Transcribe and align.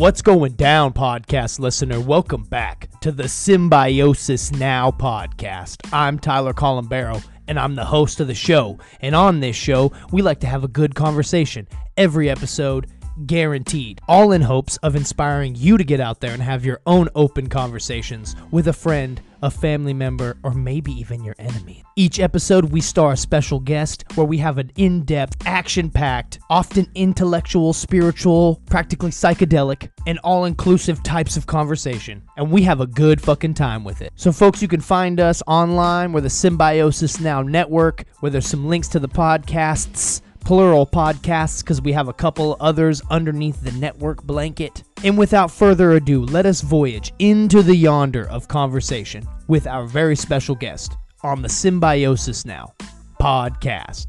What's 0.00 0.22
going 0.22 0.52
down, 0.52 0.94
podcast 0.94 1.58
listener? 1.58 2.00
Welcome 2.00 2.44
back 2.44 2.88
to 3.02 3.12
the 3.12 3.28
Symbiosis 3.28 4.50
Now 4.50 4.90
podcast. 4.90 5.76
I'm 5.92 6.18
Tyler 6.18 6.54
Colombero, 6.54 7.22
and 7.46 7.60
I'm 7.60 7.74
the 7.74 7.84
host 7.84 8.18
of 8.18 8.26
the 8.26 8.34
show. 8.34 8.78
And 9.02 9.14
on 9.14 9.40
this 9.40 9.56
show, 9.56 9.92
we 10.10 10.22
like 10.22 10.40
to 10.40 10.46
have 10.46 10.64
a 10.64 10.68
good 10.68 10.94
conversation 10.94 11.68
every 11.98 12.30
episode, 12.30 12.86
guaranteed. 13.26 14.00
All 14.08 14.32
in 14.32 14.42
hopes 14.42 14.76
of 14.78 14.96
inspiring 14.96 15.54
you 15.54 15.78
to 15.78 15.84
get 15.84 16.00
out 16.00 16.20
there 16.20 16.32
and 16.32 16.42
have 16.42 16.64
your 16.64 16.80
own 16.86 17.08
open 17.14 17.48
conversations 17.48 18.36
with 18.50 18.68
a 18.68 18.72
friend, 18.72 19.20
a 19.42 19.50
family 19.50 19.94
member, 19.94 20.36
or 20.42 20.52
maybe 20.52 20.92
even 20.92 21.24
your 21.24 21.34
enemy. 21.38 21.82
Each 21.96 22.20
episode, 22.20 22.72
we 22.72 22.80
star 22.80 23.12
a 23.12 23.16
special 23.16 23.60
guest 23.60 24.04
where 24.14 24.26
we 24.26 24.38
have 24.38 24.58
an 24.58 24.70
in 24.76 25.04
depth, 25.04 25.36
action 25.46 25.90
packed, 25.90 26.38
often 26.48 26.86
intellectual, 26.94 27.72
spiritual, 27.72 28.60
practically 28.66 29.10
psychedelic, 29.10 29.90
and 30.06 30.18
all 30.24 30.44
inclusive 30.44 31.02
types 31.02 31.36
of 31.36 31.46
conversation. 31.46 32.22
And 32.36 32.50
we 32.50 32.62
have 32.62 32.80
a 32.80 32.86
good 32.86 33.20
fucking 33.20 33.54
time 33.54 33.84
with 33.84 34.02
it. 34.02 34.12
So, 34.16 34.32
folks, 34.32 34.62
you 34.62 34.68
can 34.68 34.80
find 34.80 35.20
us 35.20 35.42
online. 35.46 36.12
We're 36.12 36.20
the 36.20 36.30
Symbiosis 36.30 37.20
Now 37.20 37.42
Network, 37.42 38.04
where 38.20 38.30
there's 38.30 38.46
some 38.46 38.68
links 38.68 38.88
to 38.88 38.98
the 38.98 39.08
podcasts 39.08 40.22
plural 40.40 40.86
podcasts 40.86 41.60
because 41.62 41.80
we 41.82 41.92
have 41.92 42.08
a 42.08 42.12
couple 42.12 42.56
others 42.60 43.02
underneath 43.10 43.60
the 43.62 43.72
network 43.72 44.22
blanket. 44.24 44.82
And 45.04 45.16
without 45.16 45.50
further 45.50 45.92
ado, 45.92 46.24
let 46.24 46.46
us 46.46 46.60
voyage 46.60 47.12
into 47.18 47.62
the 47.62 47.74
yonder 47.76 48.26
of 48.28 48.48
conversation 48.48 49.26
with 49.48 49.66
our 49.66 49.84
very 49.86 50.16
special 50.16 50.54
guest 50.54 50.96
on 51.22 51.42
the 51.42 51.48
Symbiosis 51.48 52.44
Now 52.44 52.74
podcast. 53.20 54.06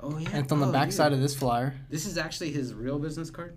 Oh 0.00 0.18
yeah. 0.18 0.28
And 0.30 0.38
it's 0.44 0.52
on 0.52 0.60
the 0.60 0.66
Oh, 0.66 0.72
back 0.72 0.88
dude. 0.88 0.94
side 0.94 1.12
of 1.12 1.20
this 1.20 1.34
flyer. 1.34 1.74
This 1.88 2.06
is 2.06 2.18
actually 2.18 2.50
his 2.52 2.74
real 2.74 2.98
business 2.98 3.30
card. 3.30 3.56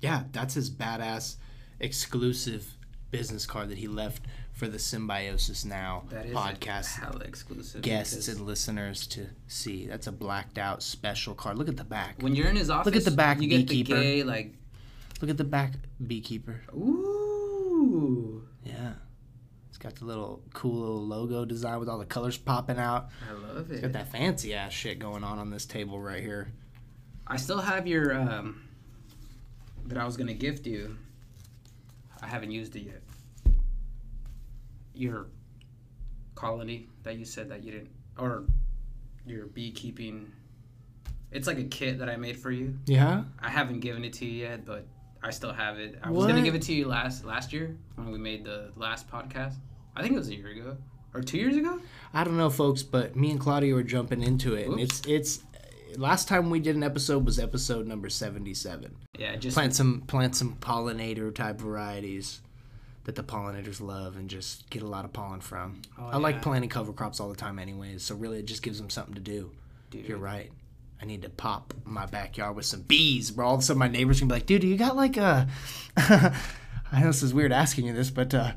Yeah, 0.00 0.24
that's 0.32 0.54
his 0.54 0.70
badass 0.70 1.36
exclusive 1.80 2.76
business 3.10 3.46
card 3.46 3.68
that 3.70 3.78
he 3.78 3.88
left 3.88 4.22
for 4.58 4.66
the 4.66 4.78
Symbiosis 4.78 5.64
Now 5.64 6.02
That 6.10 6.26
is 6.26 6.34
podcast 6.34 7.80
guests 7.80 8.26
and 8.26 8.40
listeners 8.40 9.06
to 9.06 9.26
see. 9.46 9.86
That's 9.86 10.08
a 10.08 10.12
blacked 10.12 10.58
out 10.58 10.82
special 10.82 11.32
card. 11.34 11.56
Look 11.58 11.68
at 11.68 11.76
the 11.76 11.84
back. 11.84 12.16
when 12.20 12.34
you're 12.34 12.48
in 12.48 12.56
his 12.56 12.68
office, 12.68 12.86
look 12.86 12.96
at 12.96 13.04
the 13.04 13.12
back, 13.16 13.40
You 13.40 13.48
get 13.48 13.68
beekeeper. 13.68 13.94
the 13.96 14.02
gay 14.02 14.22
like, 14.24 14.54
Look 15.20 15.30
at 15.30 15.36
the 15.36 15.44
back, 15.44 15.74
beekeeper. 16.04 16.60
ooh, 16.74 18.42
Yeah. 18.64 18.94
It's 19.68 19.78
got 19.78 19.94
the 19.94 20.06
little 20.06 20.42
cool 20.54 20.80
little 20.80 21.06
logo 21.06 21.44
design 21.44 21.78
with 21.78 21.88
all 21.88 21.98
the 21.98 22.04
colors 22.04 22.36
popping 22.36 22.78
out. 22.78 23.10
I 23.28 23.32
love 23.54 23.70
it. 23.70 23.74
It's 23.74 23.82
got 23.82 23.92
that 23.92 24.10
fancy 24.10 24.52
ass 24.54 24.72
shit 24.72 24.98
going 24.98 25.22
on 25.22 25.38
on 25.38 25.50
this 25.50 25.66
table 25.66 26.00
right 26.00 26.20
here. 26.20 26.50
I 27.28 27.36
still 27.36 27.58
have 27.60 27.86
your 27.86 28.12
um 28.12 28.62
that 29.86 29.96
I 29.98 30.04
was 30.04 30.16
gonna 30.16 30.34
gift 30.34 30.66
you. 30.66 30.96
I 32.20 32.26
haven't 32.26 32.50
used 32.50 32.74
it 32.74 32.80
yet. 32.86 33.02
Your 34.98 35.28
colony 36.34 36.88
that 37.04 37.16
you 37.16 37.24
said 37.24 37.48
that 37.50 37.62
you 37.62 37.70
didn't, 37.70 37.90
or 38.18 38.44
your 39.24 39.46
beekeeping. 39.46 40.32
It's 41.30 41.46
like 41.46 41.58
a 41.58 41.64
kit 41.64 42.00
that 42.00 42.08
I 42.08 42.16
made 42.16 42.36
for 42.36 42.50
you. 42.50 42.76
Yeah? 42.86 43.22
I 43.38 43.48
haven't 43.48 43.80
given 43.80 44.04
it 44.04 44.12
to 44.14 44.24
you 44.24 44.46
yet, 44.46 44.64
but 44.64 44.86
I 45.22 45.30
still 45.30 45.52
have 45.52 45.78
it. 45.78 45.98
I 46.02 46.10
was 46.10 46.26
gonna 46.26 46.42
give 46.42 46.56
it 46.56 46.62
to 46.62 46.74
you 46.74 46.88
last 46.88 47.24
last 47.24 47.52
year 47.52 47.76
when 47.94 48.10
we 48.10 48.18
made 48.18 48.44
the 48.44 48.72
last 48.74 49.08
podcast. 49.08 49.54
I 49.94 50.02
think 50.02 50.14
it 50.14 50.18
was 50.18 50.28
a 50.30 50.34
year 50.34 50.48
ago 50.48 50.76
or 51.14 51.22
two 51.22 51.38
years 51.38 51.56
ago. 51.56 51.80
I 52.12 52.24
don't 52.24 52.36
know, 52.36 52.50
folks, 52.50 52.82
but 52.82 53.14
me 53.14 53.30
and 53.30 53.38
Claudia 53.38 53.74
were 53.74 53.84
jumping 53.84 54.22
into 54.22 54.54
it, 54.54 54.66
and 54.66 54.80
it's 54.80 55.00
it's. 55.06 55.44
Last 55.96 56.28
time 56.28 56.50
we 56.50 56.60
did 56.60 56.76
an 56.76 56.82
episode 56.82 57.24
was 57.24 57.38
episode 57.38 57.86
number 57.86 58.10
seventy-seven. 58.10 58.94
Yeah, 59.18 59.36
just 59.36 59.54
Plant 59.56 59.74
some 59.74 60.02
plant 60.02 60.36
some 60.36 60.56
pollinator 60.56 61.34
type 61.34 61.58
varieties 61.60 62.42
that 63.08 63.14
the 63.14 63.22
pollinators 63.22 63.80
love, 63.80 64.16
and 64.16 64.28
just 64.28 64.68
get 64.68 64.82
a 64.82 64.86
lot 64.86 65.06
of 65.06 65.14
pollen 65.14 65.40
from. 65.40 65.80
Oh, 65.98 66.08
I 66.08 66.18
like 66.18 66.42
planting 66.42 66.68
cover 66.68 66.92
crops 66.92 67.20
all 67.20 67.30
the 67.30 67.34
time, 67.36 67.58
anyways. 67.58 68.02
So 68.02 68.14
really, 68.14 68.38
it 68.38 68.44
just 68.44 68.62
gives 68.62 68.78
them 68.78 68.90
something 68.90 69.14
to 69.14 69.20
do. 69.20 69.50
dude. 69.90 70.06
You're 70.06 70.18
right. 70.18 70.52
I 71.00 71.06
need 71.06 71.22
to 71.22 71.30
pop 71.30 71.72
my 71.86 72.04
backyard 72.04 72.54
with 72.54 72.66
some 72.66 72.82
bees, 72.82 73.30
bro. 73.30 73.46
All 73.46 73.54
of 73.54 73.60
a 73.60 73.62
sudden, 73.62 73.78
my 73.78 73.88
neighbors 73.88 74.18
can 74.18 74.28
be 74.28 74.34
like, 74.34 74.44
"Dude, 74.44 74.62
you 74.62 74.76
got 74.76 74.94
like 74.94 75.16
a." 75.16 75.48
I 75.96 77.00
know 77.00 77.06
this 77.06 77.22
is 77.22 77.32
weird 77.32 77.50
asking 77.50 77.86
you 77.86 77.94
this, 77.94 78.10
but 78.10 78.34
uh, 78.34 78.52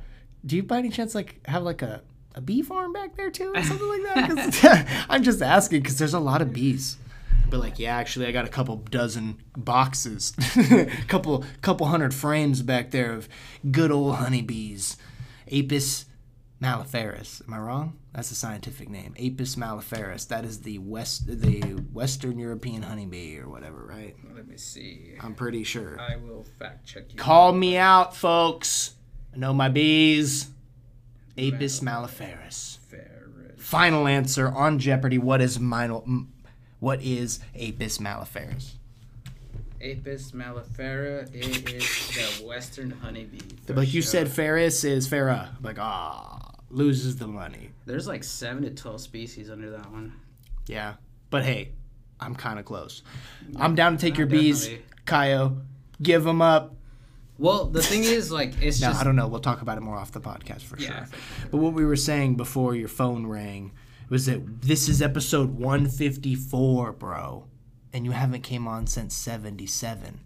do 0.45 0.57
you 0.57 0.63
by 0.63 0.79
any 0.79 0.89
chance 0.89 1.15
like 1.15 1.39
have 1.47 1.63
like 1.63 1.81
a, 1.81 2.01
a 2.35 2.41
bee 2.41 2.61
farm 2.61 2.91
back 2.91 3.15
there 3.15 3.29
too, 3.29 3.53
or 3.55 3.63
something 3.63 3.87
like 3.87 4.03
that? 4.03 4.29
'Cause- 4.61 4.85
I'm 5.09 5.23
just 5.23 5.41
asking 5.41 5.81
because 5.83 5.97
there's 5.97 6.13
a 6.13 6.19
lot 6.19 6.41
of 6.41 6.51
bees. 6.51 6.97
But 7.51 7.59
like, 7.59 7.79
yeah, 7.79 7.97
actually, 7.97 8.27
I 8.27 8.31
got 8.31 8.45
a 8.45 8.49
couple 8.49 8.77
dozen 8.77 9.37
boxes, 9.57 10.33
couple 11.07 11.43
couple 11.61 11.85
hundred 11.87 12.13
frames 12.13 12.61
back 12.61 12.91
there 12.91 13.11
of 13.11 13.27
good 13.69 13.91
old 13.91 14.15
honeybees, 14.15 14.95
Apis 15.51 16.05
Malliferus. 16.61 17.45
Am 17.45 17.53
I 17.53 17.59
wrong? 17.59 17.97
That's 18.13 18.29
the 18.29 18.35
scientific 18.35 18.89
name. 18.89 19.13
Apis 19.17 19.57
Malliferus. 19.57 20.29
That 20.29 20.45
is 20.45 20.61
the 20.61 20.77
west, 20.77 21.27
the 21.27 21.59
Western 21.91 22.39
European 22.39 22.83
honeybee 22.83 23.37
or 23.37 23.49
whatever, 23.49 23.85
right? 23.85 24.15
Let 24.33 24.47
me 24.47 24.55
see. 24.55 25.15
I'm 25.19 25.35
pretty 25.35 25.65
sure. 25.65 25.99
I 25.99 26.15
will 26.15 26.45
fact 26.57 26.87
check 26.87 27.11
you. 27.11 27.17
Call 27.17 27.51
me 27.51 27.75
out, 27.75 28.15
folks. 28.15 28.95
I 29.33 29.37
know 29.37 29.53
my 29.53 29.67
bees. 29.67 30.47
Apis 31.37 31.81
Malliferus. 31.81 32.77
Final 33.57 34.07
answer 34.07 34.49
on 34.49 34.79
Jeopardy. 34.79 35.17
What 35.17 35.39
is 35.39 35.59
minor, 35.59 36.01
What 36.81 37.03
is 37.03 37.39
Apis 37.55 37.99
Malliferus? 37.99 38.71
Apis 39.79 40.31
mellifera. 40.31 41.29
It 41.33 41.71
is 41.71 42.39
the 42.39 42.45
western 42.45 42.89
honeybee. 42.89 43.37
Like 43.67 43.93
you 43.93 44.01
sure. 44.01 44.09
said, 44.09 44.29
Ferris 44.29 44.83
is 44.83 45.07
Farah. 45.07 45.49
Like 45.63 45.77
ah, 45.79 46.55
loses 46.71 47.17
the 47.17 47.27
money. 47.27 47.69
there's 47.85 48.07
like 48.07 48.23
seven 48.23 48.63
to 48.63 48.71
twelve 48.71 48.99
species 48.99 49.51
under 49.51 49.69
that 49.69 49.91
one. 49.91 50.13
Yeah, 50.65 50.95
but 51.29 51.43
hey, 51.43 51.69
I'm 52.19 52.33
kind 52.33 52.57
of 52.57 52.65
close. 52.65 53.03
I'm 53.57 53.75
down 53.75 53.95
to 53.95 54.01
take 54.01 54.17
your 54.17 54.27
bees, 54.27 54.61
definitely. 54.67 54.85
Callo. 55.05 55.61
Give 56.01 56.23
them 56.23 56.41
up. 56.41 56.73
Well, 57.37 57.65
the 57.65 57.83
thing 57.83 58.03
is, 58.03 58.31
like, 58.31 58.59
it's 58.59 58.81
No, 58.81 58.87
just 58.87 59.01
I 59.01 59.03
don't 59.03 59.15
know. 59.15 59.27
We'll 59.27 59.39
talk 59.39 59.61
about 59.61 59.77
it 59.77 59.81
more 59.81 59.97
off 59.97 60.11
the 60.11 60.21
podcast 60.21 60.61
for 60.61 60.79
Yeah, 60.79 61.05
sure. 61.05 61.19
But 61.51 61.57
what 61.57 61.73
we 61.73 61.85
were 61.85 61.95
saying 61.95 62.37
before 62.37 62.75
your 62.75 62.87
phone 62.87 63.27
rang 63.27 63.71
was 64.11 64.25
that 64.25 64.61
this 64.61 64.89
is 64.89 65.01
episode 65.01 65.57
154, 65.57 66.91
bro, 66.91 67.45
and 67.93 68.03
you 68.03 68.11
haven't 68.11 68.41
came 68.41 68.67
on 68.67 68.85
since 68.85 69.15
77. 69.15 70.19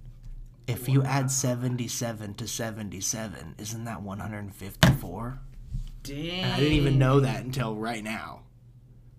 If 0.66 0.90
you 0.90 1.04
add 1.04 1.30
77 1.30 2.34
to 2.34 2.48
77, 2.48 3.56
isn't 3.60 3.86
that 3.86 4.02
154? 4.02 5.40
Dang. 6.02 6.30
And 6.30 6.54
I 6.54 6.60
didn't 6.60 6.74
even 6.74 6.98
know 6.98 7.20
that 7.20 7.44
until 7.44 7.76
right 7.76 8.04
now. 8.04 8.42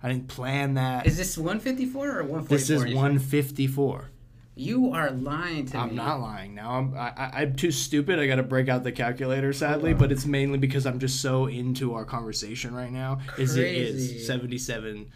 I 0.03 0.09
didn't 0.09 0.27
plan 0.27 0.75
that. 0.75 1.07
Is 1.07 1.17
this 1.17 1.39
154 1.39 2.05
or 2.05 2.25
144? 2.25 2.49
This 2.49 2.69
is 2.69 2.83
154. 2.83 4.11
You 4.59 4.93
are 4.95 5.11
lying 5.11 5.67
to 5.67 5.77
I'm 5.79 5.91
me. 5.91 5.97
not 5.97 6.19
lying 6.21 6.55
now. 6.55 6.71
I'm 6.79 6.95
I, 6.95 7.13
I- 7.15 7.31
I'm 7.43 7.57
too 7.57 7.71
stupid. 7.71 8.19
I 8.19 8.27
got 8.27 8.37
to 8.37 8.43
break 8.43 8.69
out 8.71 8.85
the 8.85 8.93
calculator, 8.93 9.53
sadly. 9.53 9.93
But 9.93 10.11
it's 10.11 10.25
mainly 10.25 10.57
because 10.59 10.87
I'm 10.87 10.99
just 10.99 11.21
so 11.21 11.45
into 11.47 11.93
our 11.95 12.07
conversation 12.07 12.75
right 12.75 12.91
now. 12.91 13.19
Is 13.39 13.55
it 13.57 13.61
Crazy. 13.61 14.17
is 14.17 14.27
77 14.27 15.11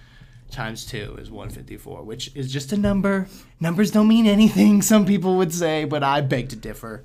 times 0.51 0.85
two 0.85 1.17
is 1.19 1.31
154, 1.31 2.03
which 2.03 2.37
is 2.37 2.53
just 2.53 2.73
a 2.73 2.77
number. 2.77 3.29
Numbers 3.61 3.91
don't 3.91 4.09
mean 4.09 4.27
anything. 4.27 4.83
Some 4.83 5.07
people 5.07 5.37
would 5.37 5.55
say, 5.55 5.85
but 5.85 6.03
I 6.03 6.21
beg 6.21 6.51
to 6.51 6.57
differ. 6.57 7.03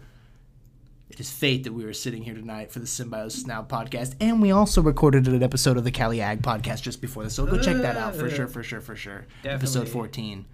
It 1.10 1.20
is 1.22 1.32
fate 1.32 1.64
that 1.64 1.72
we 1.72 1.86
were 1.86 1.94
sitting 1.94 2.24
here 2.24 2.34
tonight 2.34 2.72
for 2.74 2.80
the 2.80 2.88
Symbiosis 2.88 3.46
Now 3.48 3.64
podcast, 3.64 4.16
and 4.20 4.42
we 4.42 4.52
also 4.52 4.82
recorded 4.82 5.26
an 5.28 5.42
episode 5.42 5.78
of 5.78 5.86
the 5.86 5.92
Cali 5.92 6.20
Ag 6.20 6.42
podcast 6.42 6.82
just 6.82 7.00
before 7.00 7.24
this. 7.24 7.36
So 7.36 7.46
go 7.46 7.62
check 7.62 7.78
that 7.78 7.96
out 7.96 8.14
for 8.16 8.30
sure, 8.30 8.48
for 8.48 8.64
sure, 8.64 8.82
for 8.82 8.96
sure. 8.98 9.26
Episode 9.46 9.88
14. 9.88 10.46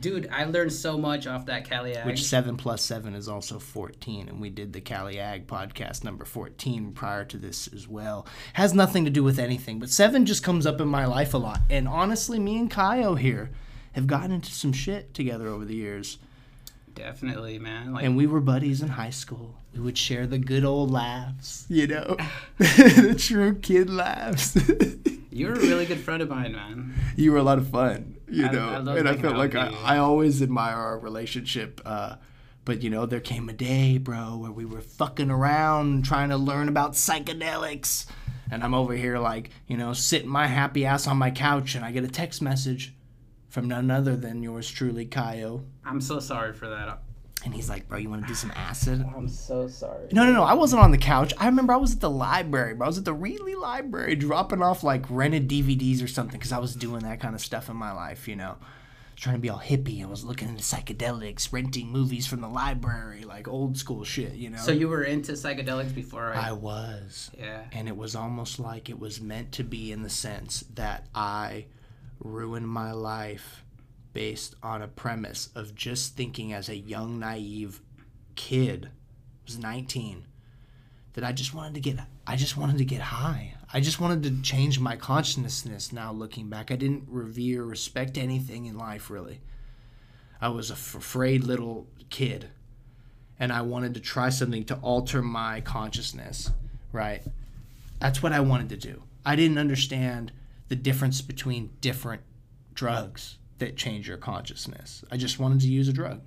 Dude, 0.00 0.28
I 0.32 0.44
learned 0.44 0.72
so 0.72 0.96
much 0.96 1.26
off 1.26 1.46
that 1.46 1.68
Cali 1.68 1.94
Ag. 1.94 2.06
Which 2.06 2.24
seven 2.24 2.56
plus 2.56 2.82
seven 2.82 3.14
is 3.14 3.28
also 3.28 3.58
fourteen, 3.58 4.28
and 4.28 4.40
we 4.40 4.48
did 4.48 4.72
the 4.72 4.80
Cali 4.80 5.18
Ag 5.18 5.46
podcast 5.46 6.04
number 6.04 6.24
fourteen 6.24 6.92
prior 6.92 7.24
to 7.26 7.36
this 7.36 7.68
as 7.68 7.86
well. 7.86 8.26
Has 8.54 8.72
nothing 8.72 9.04
to 9.04 9.10
do 9.10 9.22
with 9.22 9.38
anything, 9.38 9.78
but 9.78 9.90
seven 9.90 10.24
just 10.24 10.42
comes 10.42 10.66
up 10.66 10.80
in 10.80 10.88
my 10.88 11.04
life 11.04 11.34
a 11.34 11.38
lot. 11.38 11.60
And 11.68 11.86
honestly, 11.86 12.38
me 12.38 12.58
and 12.58 12.70
Callo 12.70 13.18
here 13.18 13.50
have 13.92 14.06
gotten 14.06 14.32
into 14.32 14.50
some 14.50 14.72
shit 14.72 15.12
together 15.12 15.48
over 15.48 15.64
the 15.64 15.74
years, 15.74 16.18
Definitely, 16.94 17.58
man. 17.58 17.92
Like, 17.92 18.04
and 18.04 18.16
we 18.16 18.26
were 18.26 18.40
buddies 18.40 18.82
in 18.82 18.88
high 18.88 19.10
school. 19.10 19.54
We 19.72 19.80
would 19.80 19.96
share 19.96 20.26
the 20.26 20.38
good 20.38 20.64
old 20.64 20.90
laughs, 20.90 21.64
you 21.68 21.86
know, 21.86 22.16
the 22.58 23.14
true 23.18 23.54
kid 23.54 23.88
laughs. 23.88 24.58
you're 25.30 25.54
a 25.54 25.58
really 25.60 25.86
good 25.86 26.00
friend 26.00 26.22
of 26.22 26.28
mine, 26.28 26.52
man. 26.52 26.94
you 27.16 27.32
were 27.32 27.38
a 27.38 27.42
lot 27.42 27.58
of 27.58 27.68
fun, 27.68 28.16
you 28.30 28.46
I- 28.46 28.52
know. 28.52 28.68
I 28.68 28.78
love 28.78 28.96
and 28.96 29.08
I 29.08 29.12
hanging 29.12 29.22
felt 29.22 29.36
like 29.36 29.54
I, 29.54 29.72
I, 29.84 29.98
always 29.98 30.42
admire 30.42 30.76
our 30.76 30.98
relationship. 30.98 31.80
Uh, 31.84 32.16
but 32.64 32.82
you 32.82 32.90
know, 32.90 33.06
there 33.06 33.20
came 33.20 33.48
a 33.48 33.52
day, 33.52 33.98
bro, 33.98 34.36
where 34.36 34.52
we 34.52 34.64
were 34.64 34.80
fucking 34.80 35.30
around 35.30 36.04
trying 36.04 36.28
to 36.28 36.36
learn 36.36 36.68
about 36.68 36.92
psychedelics. 36.92 38.06
And 38.50 38.64
I'm 38.64 38.74
over 38.74 38.94
here 38.94 39.18
like, 39.18 39.50
you 39.66 39.76
know, 39.76 39.92
sitting 39.92 40.28
my 40.28 40.46
happy 40.46 40.84
ass 40.84 41.06
on 41.06 41.16
my 41.16 41.30
couch 41.30 41.74
and 41.74 41.84
I 41.84 41.92
get 41.92 42.04
a 42.04 42.08
text 42.08 42.42
message 42.42 42.94
from 43.48 43.68
none 43.68 43.90
other 43.90 44.16
than 44.16 44.42
yours 44.42 44.70
truly, 44.70 45.06
Callo. 45.06 45.64
I'm 45.84 46.00
so 46.00 46.20
sorry 46.20 46.52
for 46.52 46.68
that. 46.68 47.00
And 47.44 47.54
he's 47.54 47.70
like, 47.70 47.88
bro, 47.88 47.98
you 47.98 48.10
want 48.10 48.22
to 48.22 48.28
do 48.28 48.34
some 48.34 48.52
acid? 48.54 49.04
I'm 49.16 49.28
so 49.28 49.66
sorry. 49.68 50.08
No, 50.12 50.24
no, 50.24 50.32
no. 50.32 50.42
I 50.42 50.54
wasn't 50.54 50.82
on 50.82 50.90
the 50.90 50.98
couch. 50.98 51.32
I 51.38 51.46
remember 51.46 51.72
I 51.72 51.76
was 51.76 51.94
at 51.94 52.00
the 52.00 52.10
library, 52.10 52.74
bro. 52.74 52.86
I 52.86 52.88
was 52.88 52.98
at 52.98 53.04
the 53.04 53.14
Reedley 53.14 53.56
Library 53.58 54.14
dropping 54.16 54.62
off 54.62 54.82
like 54.84 55.04
rented 55.08 55.48
DVDs 55.48 56.02
or 56.02 56.06
something 56.08 56.38
because 56.38 56.52
I 56.52 56.58
was 56.58 56.74
doing 56.74 57.02
that 57.04 57.20
kind 57.20 57.34
of 57.34 57.40
stuff 57.40 57.68
in 57.68 57.76
my 57.76 57.92
life, 57.92 58.28
you 58.28 58.36
know. 58.36 58.56
Trying 59.16 59.36
to 59.36 59.40
be 59.40 59.50
all 59.50 59.58
hippie. 59.58 60.02
I 60.02 60.06
was 60.06 60.24
looking 60.24 60.48
into 60.48 60.62
psychedelics, 60.62 61.52
renting 61.52 61.88
movies 61.88 62.26
from 62.26 62.40
the 62.40 62.48
library, 62.48 63.24
like 63.24 63.48
old 63.48 63.76
school 63.76 64.02
shit, 64.02 64.32
you 64.32 64.48
know. 64.48 64.56
So 64.56 64.72
you 64.72 64.88
were 64.88 65.02
into 65.02 65.32
psychedelics 65.32 65.94
before 65.94 66.32
I. 66.32 66.48
I 66.48 66.52
was. 66.52 67.30
yeah. 67.38 67.64
And 67.72 67.86
it 67.86 67.96
was 67.98 68.16
almost 68.16 68.58
like 68.58 68.88
it 68.88 68.98
was 68.98 69.20
meant 69.20 69.52
to 69.52 69.62
be 69.64 69.92
in 69.92 70.02
the 70.02 70.08
sense 70.08 70.64
that 70.74 71.06
I 71.14 71.66
ruined 72.18 72.68
my 72.68 72.92
life 72.92 73.62
based 74.12 74.54
on 74.62 74.82
a 74.82 74.88
premise 74.88 75.50
of 75.54 75.74
just 75.74 76.16
thinking 76.16 76.52
as 76.52 76.68
a 76.68 76.76
young, 76.76 77.18
naive 77.18 77.80
kid, 78.34 78.86
I 78.86 79.44
was 79.46 79.58
19, 79.58 80.26
that 81.14 81.24
I 81.24 81.32
just 81.32 81.54
wanted 81.54 81.74
to 81.74 81.80
get, 81.80 81.98
I 82.26 82.36
just 82.36 82.56
wanted 82.56 82.78
to 82.78 82.84
get 82.84 83.00
high. 83.00 83.54
I 83.72 83.80
just 83.80 84.00
wanted 84.00 84.22
to 84.24 84.42
change 84.42 84.80
my 84.80 84.96
consciousness 84.96 85.92
now 85.92 86.12
looking 86.12 86.48
back. 86.48 86.70
I 86.70 86.76
didn't 86.76 87.04
revere, 87.08 87.64
respect 87.64 88.18
anything 88.18 88.66
in 88.66 88.76
life 88.76 89.10
really. 89.10 89.40
I 90.40 90.48
was 90.48 90.70
a 90.70 90.74
f- 90.74 90.94
afraid 90.94 91.44
little 91.44 91.86
kid 92.08 92.48
and 93.38 93.52
I 93.52 93.62
wanted 93.62 93.94
to 93.94 94.00
try 94.00 94.28
something 94.28 94.64
to 94.64 94.76
alter 94.76 95.22
my 95.22 95.60
consciousness, 95.60 96.50
right? 96.92 97.22
That's 98.00 98.22
what 98.22 98.32
I 98.32 98.40
wanted 98.40 98.68
to 98.70 98.76
do. 98.76 99.02
I 99.24 99.36
didn't 99.36 99.58
understand 99.58 100.32
the 100.68 100.76
difference 100.76 101.20
between 101.20 101.70
different 101.80 102.22
drugs 102.74 103.36
that 103.60 103.76
change 103.76 104.08
your 104.08 104.16
consciousness. 104.16 105.04
I 105.10 105.16
just 105.16 105.38
wanted 105.38 105.60
to 105.60 105.68
use 105.68 105.88
a 105.88 105.92
drug. 105.92 106.20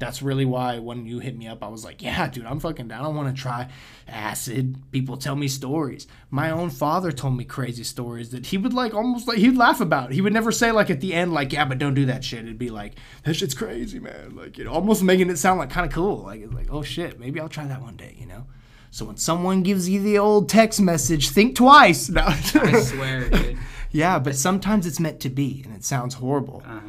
That's 0.00 0.22
really 0.22 0.46
why 0.46 0.78
when 0.78 1.04
you 1.04 1.18
hit 1.18 1.36
me 1.36 1.46
up, 1.46 1.62
I 1.62 1.68
was 1.68 1.84
like, 1.84 2.00
yeah, 2.00 2.26
dude, 2.26 2.46
I'm 2.46 2.58
fucking 2.58 2.88
down. 2.88 3.04
I 3.04 3.08
want 3.08 3.36
to 3.36 3.40
try 3.40 3.68
acid. 4.08 4.76
People 4.92 5.18
tell 5.18 5.36
me 5.36 5.46
stories. 5.46 6.06
My 6.30 6.50
own 6.50 6.70
father 6.70 7.12
told 7.12 7.36
me 7.36 7.44
crazy 7.44 7.84
stories 7.84 8.30
that 8.30 8.46
he 8.46 8.56
would 8.56 8.72
like 8.72 8.94
almost 8.94 9.28
like 9.28 9.36
he'd 9.36 9.58
laugh 9.58 9.78
about. 9.78 10.12
He 10.12 10.22
would 10.22 10.32
never 10.32 10.52
say 10.52 10.72
like 10.72 10.88
at 10.88 11.02
the 11.02 11.12
end, 11.12 11.34
like, 11.34 11.52
yeah, 11.52 11.66
but 11.66 11.76
don't 11.76 11.92
do 11.92 12.06
that 12.06 12.24
shit. 12.24 12.44
It'd 12.44 12.58
be 12.58 12.70
like, 12.70 12.94
that 13.24 13.34
shit's 13.34 13.52
crazy, 13.52 13.98
man. 13.98 14.34
Like, 14.34 14.56
you 14.56 14.64
know, 14.64 14.72
almost 14.72 15.02
making 15.02 15.28
it 15.28 15.36
sound 15.36 15.58
like 15.58 15.68
kind 15.68 15.86
of 15.86 15.92
cool. 15.92 16.22
Like, 16.22 16.40
it's 16.40 16.54
like, 16.54 16.68
oh 16.70 16.82
shit, 16.82 17.20
maybe 17.20 17.38
I'll 17.38 17.50
try 17.50 17.66
that 17.66 17.82
one 17.82 17.96
day, 17.96 18.16
you 18.18 18.24
know? 18.24 18.46
So 18.90 19.04
when 19.04 19.18
someone 19.18 19.62
gives 19.62 19.86
you 19.88 20.02
the 20.02 20.18
old 20.18 20.48
text 20.48 20.80
message, 20.80 21.28
think 21.28 21.56
twice. 21.56 22.08
No. 22.20 22.22
I 22.24 22.80
swear, 22.80 23.28
dude. 23.28 23.58
Yeah, 23.90 24.18
but 24.18 24.36
sometimes 24.36 24.86
it's 24.86 25.00
meant 25.00 25.20
to 25.20 25.30
be, 25.30 25.62
and 25.64 25.74
it 25.74 25.84
sounds 25.84 26.14
horrible. 26.14 26.62
Uh-huh. 26.66 26.80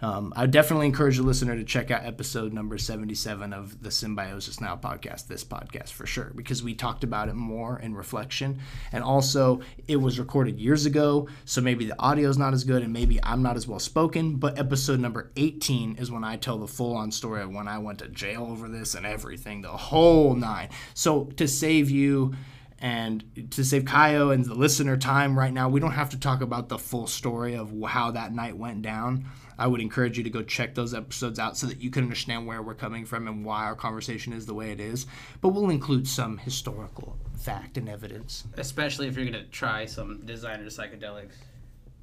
Um, 0.00 0.32
I 0.36 0.46
definitely 0.46 0.86
encourage 0.86 1.16
the 1.16 1.24
listener 1.24 1.56
to 1.56 1.64
check 1.64 1.90
out 1.90 2.04
episode 2.04 2.52
number 2.52 2.78
77 2.78 3.52
of 3.52 3.82
the 3.82 3.90
Symbiosis 3.90 4.60
Now 4.60 4.76
podcast, 4.76 5.26
this 5.26 5.42
podcast 5.42 5.88
for 5.88 6.06
sure, 6.06 6.30
because 6.36 6.62
we 6.62 6.74
talked 6.74 7.02
about 7.02 7.28
it 7.28 7.34
more 7.34 7.80
in 7.80 7.94
reflection. 7.94 8.60
And 8.92 9.02
also, 9.02 9.60
it 9.88 9.96
was 9.96 10.20
recorded 10.20 10.60
years 10.60 10.86
ago, 10.86 11.28
so 11.44 11.60
maybe 11.60 11.84
the 11.84 11.98
audio 11.98 12.28
is 12.28 12.38
not 12.38 12.54
as 12.54 12.62
good 12.62 12.82
and 12.82 12.92
maybe 12.92 13.18
I'm 13.24 13.42
not 13.42 13.56
as 13.56 13.66
well 13.66 13.80
spoken. 13.80 14.36
But 14.36 14.58
episode 14.58 15.00
number 15.00 15.32
18 15.36 15.96
is 15.96 16.12
when 16.12 16.22
I 16.22 16.36
tell 16.36 16.58
the 16.58 16.68
full 16.68 16.94
on 16.94 17.10
story 17.10 17.42
of 17.42 17.50
when 17.50 17.66
I 17.66 17.78
went 17.78 17.98
to 17.98 18.08
jail 18.08 18.46
over 18.48 18.68
this 18.68 18.94
and 18.94 19.04
everything, 19.04 19.62
the 19.62 19.68
whole 19.68 20.34
nine. 20.34 20.68
So, 20.94 21.24
to 21.36 21.48
save 21.48 21.90
you, 21.90 22.34
and 22.80 23.24
to 23.52 23.64
save 23.64 23.84
Callo 23.84 24.32
and 24.32 24.44
the 24.44 24.54
listener 24.54 24.96
time 24.96 25.36
right 25.38 25.52
now, 25.52 25.68
we 25.68 25.80
don't 25.80 25.92
have 25.92 26.10
to 26.10 26.18
talk 26.18 26.40
about 26.42 26.68
the 26.68 26.78
full 26.78 27.06
story 27.06 27.56
of 27.56 27.72
how 27.88 28.12
that 28.12 28.32
night 28.32 28.56
went 28.56 28.82
down. 28.82 29.24
I 29.58 29.66
would 29.66 29.80
encourage 29.80 30.16
you 30.16 30.22
to 30.24 30.30
go 30.30 30.42
check 30.42 30.76
those 30.76 30.94
episodes 30.94 31.40
out 31.40 31.56
so 31.56 31.66
that 31.66 31.80
you 31.82 31.90
can 31.90 32.04
understand 32.04 32.46
where 32.46 32.62
we're 32.62 32.74
coming 32.76 33.04
from 33.04 33.26
and 33.26 33.44
why 33.44 33.64
our 33.64 33.74
conversation 33.74 34.32
is 34.32 34.46
the 34.46 34.54
way 34.54 34.70
it 34.70 34.78
is. 34.78 35.06
But 35.40 35.48
we'll 35.48 35.70
include 35.70 36.06
some 36.06 36.38
historical 36.38 37.16
fact 37.36 37.76
and 37.76 37.88
evidence. 37.88 38.44
Especially 38.56 39.08
if 39.08 39.16
you're 39.16 39.24
gonna 39.24 39.44
try 39.46 39.84
some 39.86 40.20
designer 40.24 40.66
psychedelics. 40.66 41.32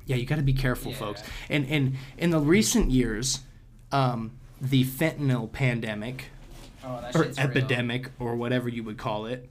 Yeah, 0.05 0.17
you 0.17 0.25
got 0.25 0.35
to 0.35 0.41
be 0.43 0.53
careful, 0.53 0.91
Yeah. 0.91 0.97
folks. 0.97 1.23
And 1.49 1.65
and 1.67 1.95
in 2.17 2.29
the 2.31 2.39
recent 2.39 2.91
years, 2.91 3.39
um, 3.93 4.31
the 4.61 4.83
fentanyl 4.83 5.49
pandemic 5.51 6.25
Oh, 6.83 6.99
that 7.01 7.15
or 7.15 7.23
shit's 7.23 7.37
real. 7.37 7.47
epidemic 7.47 8.11
or 8.19 8.35
whatever 8.35 8.67
you 8.69 8.83
would 8.83 8.97
call 8.97 9.25
it 9.27 9.49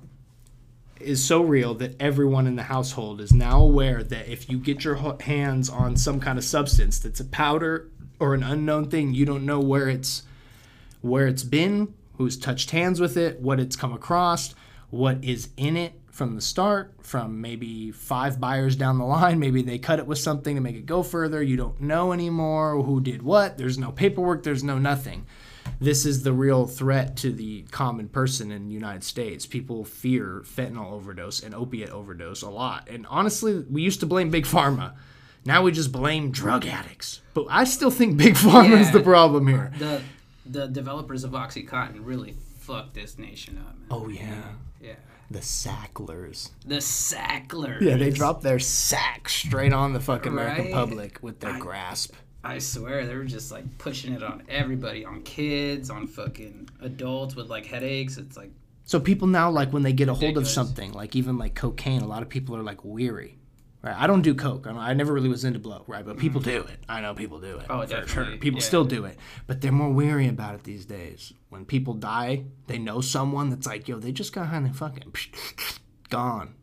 is 1.05 1.25
so 1.25 1.43
real 1.43 1.75
that 1.75 2.01
everyone 2.01 2.47
in 2.47 2.57
the 2.57 2.65
household 2.65 3.21
is 3.21 3.33
now 3.33 3.61
aware 3.61 4.03
that 4.03 4.29
if 4.29 4.51
you 4.51 4.59
get 4.59 4.85
your 4.85 5.17
hands 5.23 5.69
on 5.69 5.97
some 5.97 6.21
kind 6.21 6.39
of 6.39 6.45
substance 6.45 6.99
that's 6.99 7.21
a 7.21 7.25
powder 7.25 7.91
or 8.19 8.35
an 8.35 8.43
unknown 8.43 8.91
thing 8.91 9.15
you 9.15 9.25
don't 9.25 9.45
know 9.45 9.61
where 9.61 9.89
it's 9.89 10.23
where 11.01 11.27
it's 11.27 11.43
been 11.43 11.93
who's 12.17 12.37
touched 12.37 12.71
hands 12.71 13.01
with 13.01 13.17
it 13.17 13.41
what 13.41 13.61
it's 13.61 13.77
come 13.77 13.93
across 13.93 14.55
what 14.91 15.23
is 15.23 15.49
in 15.57 15.77
it 15.77 15.93
from 16.11 16.37
the 16.37 16.41
start 16.41 16.95
from 17.03 17.41
maybe 17.41 17.91
five 17.91 18.39
buyers 18.39 18.77
down 18.77 18.99
the 18.99 19.05
line. 19.05 19.41
Maybe 19.41 19.63
they 19.63 19.79
cut 19.79 19.99
it 19.99 20.07
with 20.07 20.19
something 20.19 20.55
to 20.55 20.61
make 20.61 20.77
it 20.77 20.87
go 20.87 21.03
further. 21.03 21.43
You 21.43 21.57
don't 21.57 21.81
know 21.81 22.13
anymore 22.13 22.81
who 22.81 23.01
did 23.01 23.23
what. 23.23 23.59
There's 23.59 23.79
no 23.79 23.91
paperwork. 23.91 24.45
There's 24.45 24.63
no 24.63 24.79
nothing 24.79 25.27
this 25.85 26.05
is 26.07 26.23
the 26.23 26.33
real 26.33 26.67
threat 26.67 27.17
to 27.19 27.31
the 27.33 27.63
common 27.71 28.09
person 28.09 28.51
in 28.51 28.67
the 28.67 28.73
United 28.73 29.05
States. 29.05 29.47
People 29.47 29.85
fear 29.85 30.43
fentanyl 30.45 30.91
overdose 30.93 31.43
and 31.43 31.55
opiate 31.55 31.91
overdose 31.91 32.43
a 32.43 32.51
lot. 32.51 32.89
And 32.91 33.07
honestly, 33.09 33.65
we 33.71 33.83
used 33.83 34.01
to 34.01 34.07
blame 34.07 34.31
big 34.31 34.45
pharma. 34.45 34.95
Now 35.45 35.63
we 35.63 35.73
just 35.73 35.93
blame 35.93 36.31
drug 36.31 36.67
addicts. 36.67 37.21
But 37.35 37.47
I 37.51 37.65
still 37.65 37.91
think 37.91 38.17
big 38.17 38.35
pharma 38.35 38.81
is 38.81 38.91
the 38.93 39.01
problem 39.01 39.47
here. 39.47 39.73
The 39.79 40.03
the 40.47 40.67
developers 40.67 41.25
of 41.25 41.31
OxyContin 41.33 42.01
really 42.03 42.35
fucked 42.59 42.95
this 42.95 43.19
nation 43.19 43.59
up. 43.59 43.77
Man. 43.79 43.87
Oh 43.91 44.09
yeah, 44.09 44.43
Yeah. 44.81 44.95
the 45.31 45.41
Sacklers. 45.41 46.51
The 46.67 46.77
Sacklers. 46.81 47.81
Yeah, 47.83 47.97
they 47.97 48.11
dropped 48.11 48.43
their 48.43 48.59
sack 48.59 49.29
straight 49.29 49.73
on 49.73 49.93
the 49.93 50.01
fucking 50.01 50.33
American 50.33 50.65
Right? 50.67 50.75
public 50.75 51.19
with 51.23 51.41
their 51.41 51.59
grasp. 51.59 52.15
I 52.45 52.59
swear 52.59 53.07
they 53.07 53.15
were 53.17 53.25
just 53.25 53.51
like 53.51 53.65
pushing 53.79 54.13
it 54.13 54.23
on 54.23 54.43
everybody, 54.49 55.05
on 55.05 55.23
kids, 55.23 55.91
on 55.91 56.07
fucking 56.07 56.69
adults 56.81 57.35
with 57.35 57.49
like 57.49 57.67
headaches. 57.67 58.19
It's 58.19 58.37
like 58.37 58.51
So 58.85 59.01
people 59.01 59.27
now 59.29 59.51
like 59.51 59.73
when 59.73 59.83
they 59.83 59.93
get 59.93 60.09
a 60.09 60.15
hold 60.15 60.37
of 60.39 60.47
something, 60.47 60.93
like 60.93 61.17
even 61.17 61.39
like 61.39 61.55
cocaine, 61.55 62.03
a 62.03 62.07
lot 62.07 62.23
of 62.23 62.29
people 62.29 62.55
are 62.57 62.63
like 62.63 62.85
weary. 62.85 63.39
Right? 63.83 63.97
I 63.97 64.07
don't 64.07 64.23
do 64.23 64.35
coke. 64.35 64.67
I, 64.67 64.71
don't- 64.71 64.79
I 64.81 64.95
never 64.95 65.13
really 65.13 65.29
was 65.29 65.45
into 65.45 65.59
blow, 65.59 65.85
right? 65.87 66.05
But 66.07 66.17
people 66.17 66.41
mm-hmm. 66.41 66.51
do 66.51 66.73
it. 66.73 66.79
I 66.89 67.03
know 67.03 67.13
people 67.15 67.39
do 67.39 67.59
it. 67.59 67.67
Oh, 67.69 67.83
for 67.83 67.89
sure. 67.89 68.01
definitely, 68.01 68.39
People 68.39 68.61
yeah. 68.61 68.67
still 68.67 68.85
do 68.87 69.05
it, 69.05 69.19
but 69.47 69.61
they're 69.61 69.73
more 69.73 69.91
weary 69.93 70.27
about 70.27 70.55
it 70.55 70.65
these 70.65 70.87
days. 70.87 71.35
When 71.51 71.67
people 71.67 71.93
die, 71.93 72.45
they 72.67 72.79
know 72.79 73.03
someone 73.03 73.51
that's 73.51 73.67
like, 73.67 73.87
yo, 73.87 73.99
they 73.99 74.11
just 74.13 74.33
got 74.33 74.47
high 74.47 74.57
and 74.57 74.67
they 74.67 74.73
fucking 74.73 75.13
gone, 76.11 76.55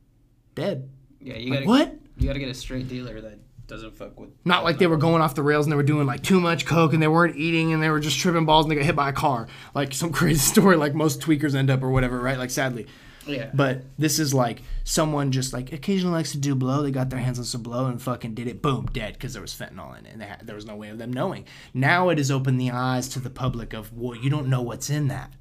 dead. 0.55 0.89
yeah, 1.19 1.35
you 1.37 1.51
Like, 1.51 1.59
gotta 1.59 1.67
what? 1.67 1.99
you 2.17 2.27
gotta 2.27 2.39
get 2.39 2.49
a 2.49 2.53
straight 2.55 2.87
dealer 2.87 3.21
that 3.21 3.37
doesn't 3.67 3.97
fuck 3.97 4.19
with. 4.19 4.29
Not 4.43 4.63
like 4.63 4.77
they 4.77 4.87
were 4.87 4.97
going 4.97 5.21
off 5.21 5.35
the 5.35 5.43
rails 5.43 5.65
and 5.65 5.71
they 5.71 5.77
were 5.77 5.83
doing 5.83 6.05
like 6.05 6.23
too 6.23 6.39
much 6.39 6.65
coke 6.65 6.93
and 6.93 7.01
they 7.01 7.07
weren't 7.07 7.37
eating 7.37 7.73
and 7.73 7.81
they 7.81 7.89
were 7.89 7.99
just 7.99 8.19
tripping 8.19 8.45
balls 8.45 8.65
and 8.65 8.71
they 8.71 8.75
got 8.75 8.85
hit 8.85 8.95
by 8.95 9.09
a 9.09 9.13
car. 9.13 9.47
Like 9.73 9.93
some 9.93 10.11
crazy 10.13 10.39
story, 10.39 10.75
like 10.75 10.93
most 10.93 11.21
tweakers 11.21 11.55
end 11.55 11.69
up 11.69 11.81
or 11.81 11.89
whatever, 11.89 12.19
right? 12.19 12.37
Like 12.37 12.49
sadly. 12.49 12.87
Yeah. 13.27 13.49
But 13.53 13.83
this 13.97 14.19
is 14.19 14.33
like 14.33 14.63
someone 14.83 15.31
just 15.31 15.53
like 15.53 15.71
occasionally 15.71 16.15
likes 16.15 16.31
to 16.31 16.37
do 16.37 16.55
blow. 16.55 16.81
They 16.81 16.91
got 16.91 17.09
their 17.09 17.19
hands 17.19 17.39
on 17.39 17.45
some 17.45 17.61
blow 17.61 17.85
and 17.85 18.01
fucking 18.01 18.33
did 18.33 18.47
it. 18.47 18.61
Boom, 18.61 18.87
dead 18.91 19.13
because 19.13 19.33
there 19.33 19.41
was 19.41 19.53
fentanyl 19.53 19.97
in 19.97 20.05
it. 20.05 20.13
And 20.13 20.21
they 20.21 20.25
had, 20.25 20.45
there 20.45 20.55
was 20.55 20.65
no 20.65 20.75
way 20.75 20.89
of 20.89 20.97
them 20.97 21.13
knowing. 21.13 21.45
Now 21.73 22.09
it 22.09 22.17
has 22.17 22.31
opened 22.31 22.59
the 22.59 22.71
eyes 22.71 23.07
to 23.09 23.19
the 23.19 23.29
public 23.29 23.73
of, 23.73 23.93
well, 23.93 24.15
you 24.15 24.29
don't 24.29 24.47
know 24.47 24.61
what's 24.61 24.89
in 24.89 25.07
that. 25.09 25.31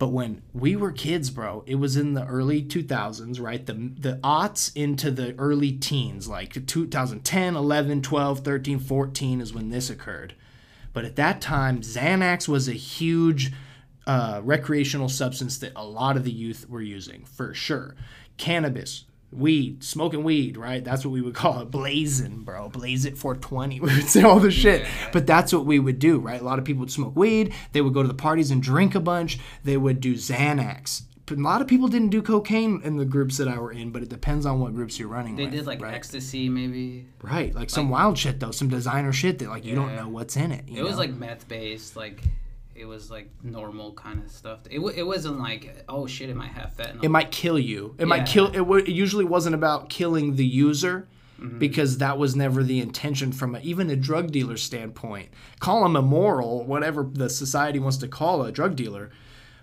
But 0.00 0.12
when 0.12 0.40
we 0.54 0.76
were 0.76 0.92
kids, 0.92 1.28
bro, 1.28 1.62
it 1.66 1.74
was 1.74 1.94
in 1.94 2.14
the 2.14 2.24
early 2.24 2.62
2000s, 2.62 3.38
right? 3.38 3.66
The 3.66 3.74
the 3.74 4.18
aughts 4.24 4.74
into 4.74 5.10
the 5.10 5.34
early 5.38 5.72
teens, 5.72 6.26
like 6.26 6.66
2010, 6.66 7.54
11, 7.54 8.00
12, 8.00 8.40
13, 8.40 8.78
14 8.78 9.40
is 9.42 9.52
when 9.52 9.68
this 9.68 9.90
occurred. 9.90 10.34
But 10.94 11.04
at 11.04 11.16
that 11.16 11.42
time, 11.42 11.82
Xanax 11.82 12.48
was 12.48 12.66
a 12.66 12.72
huge 12.72 13.52
uh, 14.06 14.40
recreational 14.42 15.10
substance 15.10 15.58
that 15.58 15.72
a 15.76 15.84
lot 15.84 16.16
of 16.16 16.24
the 16.24 16.32
youth 16.32 16.66
were 16.66 16.80
using, 16.80 17.26
for 17.26 17.52
sure. 17.52 17.94
Cannabis, 18.38 19.04
weed, 19.32 19.82
smoking 19.84 20.24
weed, 20.24 20.56
right? 20.56 20.82
That's 20.84 21.04
what 21.04 21.12
we 21.12 21.20
would 21.22 21.34
call 21.42 21.60
it. 21.60 21.70
Blazing, 21.70 22.40
bro. 22.40 22.68
Blaze 22.68 23.04
it 23.04 23.16
420. 23.18 23.80
We 23.80 23.94
would 23.94 24.08
say 24.08 24.22
all 24.22 24.40
the 24.40 24.50
shit. 24.50 24.86
But 25.12 25.26
that's 25.26 25.52
what 25.52 25.64
we 25.66 25.78
would 25.78 25.98
do, 25.98 26.18
right? 26.18 26.40
A 26.40 26.44
lot 26.44 26.58
of 26.58 26.64
people 26.64 26.80
would 26.80 26.90
smoke 26.92 27.14
weed. 27.16 27.52
They 27.72 27.80
would 27.80 27.94
go 27.94 28.02
to 28.02 28.08
the 28.08 28.14
parties 28.14 28.50
and 28.50 28.62
drink 28.62 28.94
a 28.94 29.00
bunch. 29.00 29.38
They 29.64 29.76
would 29.76 30.00
do 30.00 30.14
Xanax. 30.14 31.02
But 31.26 31.38
a 31.38 31.42
lot 31.42 31.60
of 31.60 31.68
people 31.68 31.86
didn't 31.86 32.08
do 32.08 32.22
cocaine 32.22 32.80
in 32.82 32.96
the 32.96 33.04
groups 33.04 33.36
that 33.36 33.46
I 33.46 33.56
were 33.56 33.70
in, 33.70 33.92
but 33.92 34.02
it 34.02 34.08
depends 34.08 34.44
on 34.46 34.58
what 34.58 34.74
groups 34.74 34.98
you're 34.98 35.06
running 35.06 35.36
They 35.36 35.44
with. 35.44 35.52
did 35.52 35.64
like 35.66 35.80
right? 35.80 35.94
ecstasy, 35.94 36.48
maybe. 36.48 37.06
Right, 37.22 37.54
like 37.54 37.70
some 37.70 37.88
wild 37.88 38.18
shit 38.18 38.40
though, 38.40 38.50
some 38.50 38.68
designer 38.68 39.12
shit 39.12 39.38
that 39.38 39.48
like 39.48 39.64
you 39.64 39.76
don't 39.76 39.94
know 39.94 40.08
what's 40.08 40.36
in 40.36 40.50
it. 40.50 40.68
you 40.68 40.80
It 40.80 40.82
was 40.88 40.98
like 40.98 41.12
meth 41.12 41.46
based, 41.46 41.94
like 41.94 42.20
it 42.80 42.86
was 42.86 43.10
like 43.10 43.30
normal 43.42 43.92
kind 43.92 44.22
of 44.24 44.30
stuff. 44.30 44.60
It, 44.70 44.76
w- 44.76 44.96
it 44.96 45.04
wasn't 45.04 45.38
like 45.38 45.84
oh 45.88 46.06
shit, 46.06 46.30
it 46.30 46.36
might 46.36 46.52
have 46.52 46.74
fentanyl. 46.76 47.04
it 47.04 47.10
might 47.10 47.30
kill 47.30 47.58
you. 47.58 47.94
It 47.98 48.08
might 48.08 48.26
kill. 48.26 48.46
It, 48.52 48.62
wa- 48.62 48.76
it 48.76 48.88
usually 48.88 49.24
wasn't 49.24 49.54
about 49.54 49.88
killing 49.88 50.36
the 50.36 50.46
user. 50.46 51.06
Mm-hmm. 51.40 51.58
because 51.58 51.96
that 51.96 52.18
was 52.18 52.36
never 52.36 52.62
the 52.62 52.80
intention 52.80 53.32
from 53.32 53.54
a, 53.54 53.60
even 53.60 53.88
a 53.88 53.96
drug 53.96 54.30
dealer 54.30 54.58
standpoint. 54.58 55.30
Call 55.58 55.82
them 55.84 55.96
immoral, 55.96 56.64
whatever 56.66 57.02
the 57.10 57.30
society 57.30 57.78
wants 57.78 57.96
to 57.96 58.08
call 58.08 58.42
a 58.42 58.52
drug 58.52 58.76
dealer, 58.76 59.08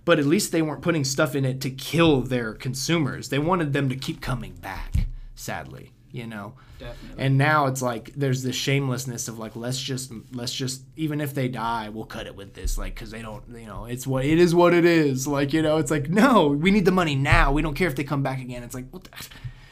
but 0.03 0.17
at 0.17 0.25
least 0.25 0.51
they 0.51 0.63
weren't 0.63 0.81
putting 0.81 1.03
stuff 1.03 1.35
in 1.35 1.45
it 1.45 1.61
to 1.61 1.69
kill 1.69 2.21
their 2.21 2.53
consumers. 2.55 3.29
They 3.29 3.37
wanted 3.37 3.73
them 3.73 3.89
to 3.89 3.95
keep 3.95 4.21
coming 4.21 4.53
back, 4.55 5.05
sadly, 5.35 5.91
you 6.11 6.27
know. 6.27 6.53
Definitely. 6.79 7.23
And 7.23 7.37
now 7.37 7.65
it's 7.65 7.81
like 7.81 8.13
there's 8.15 8.43
this 8.43 8.55
shamelessness 8.55 9.27
of 9.27 9.39
like 9.39 9.55
let's 9.55 9.79
just 9.81 10.11
let's 10.31 10.53
just 10.53 10.83
even 10.95 11.19
if 11.21 11.33
they 11.33 11.47
die 11.47 11.89
we'll 11.89 12.05
cut 12.05 12.27
it 12.27 12.35
with 12.35 12.53
this 12.53 12.77
like 12.77 12.93
because 12.93 13.09
they 13.11 13.21
don't 13.21 13.43
you 13.49 13.65
know 13.65 13.85
it's 13.85 14.05
what 14.05 14.23
it 14.25 14.37
is 14.37 14.53
what 14.53 14.73
it 14.75 14.85
is 14.85 15.27
like 15.27 15.53
you 15.53 15.61
know 15.63 15.77
it's 15.77 15.89
like 15.89 16.07
no 16.09 16.47
we 16.49 16.69
need 16.69 16.85
the 16.85 16.91
money 16.91 17.15
now 17.15 17.51
we 17.51 17.61
don't 17.63 17.73
care 17.73 17.87
if 17.87 17.95
they 17.95 18.03
come 18.03 18.21
back 18.21 18.39
again 18.39 18.61
it's 18.61 18.75
like 18.75 18.87
what 18.91 19.03
the, 19.05 19.09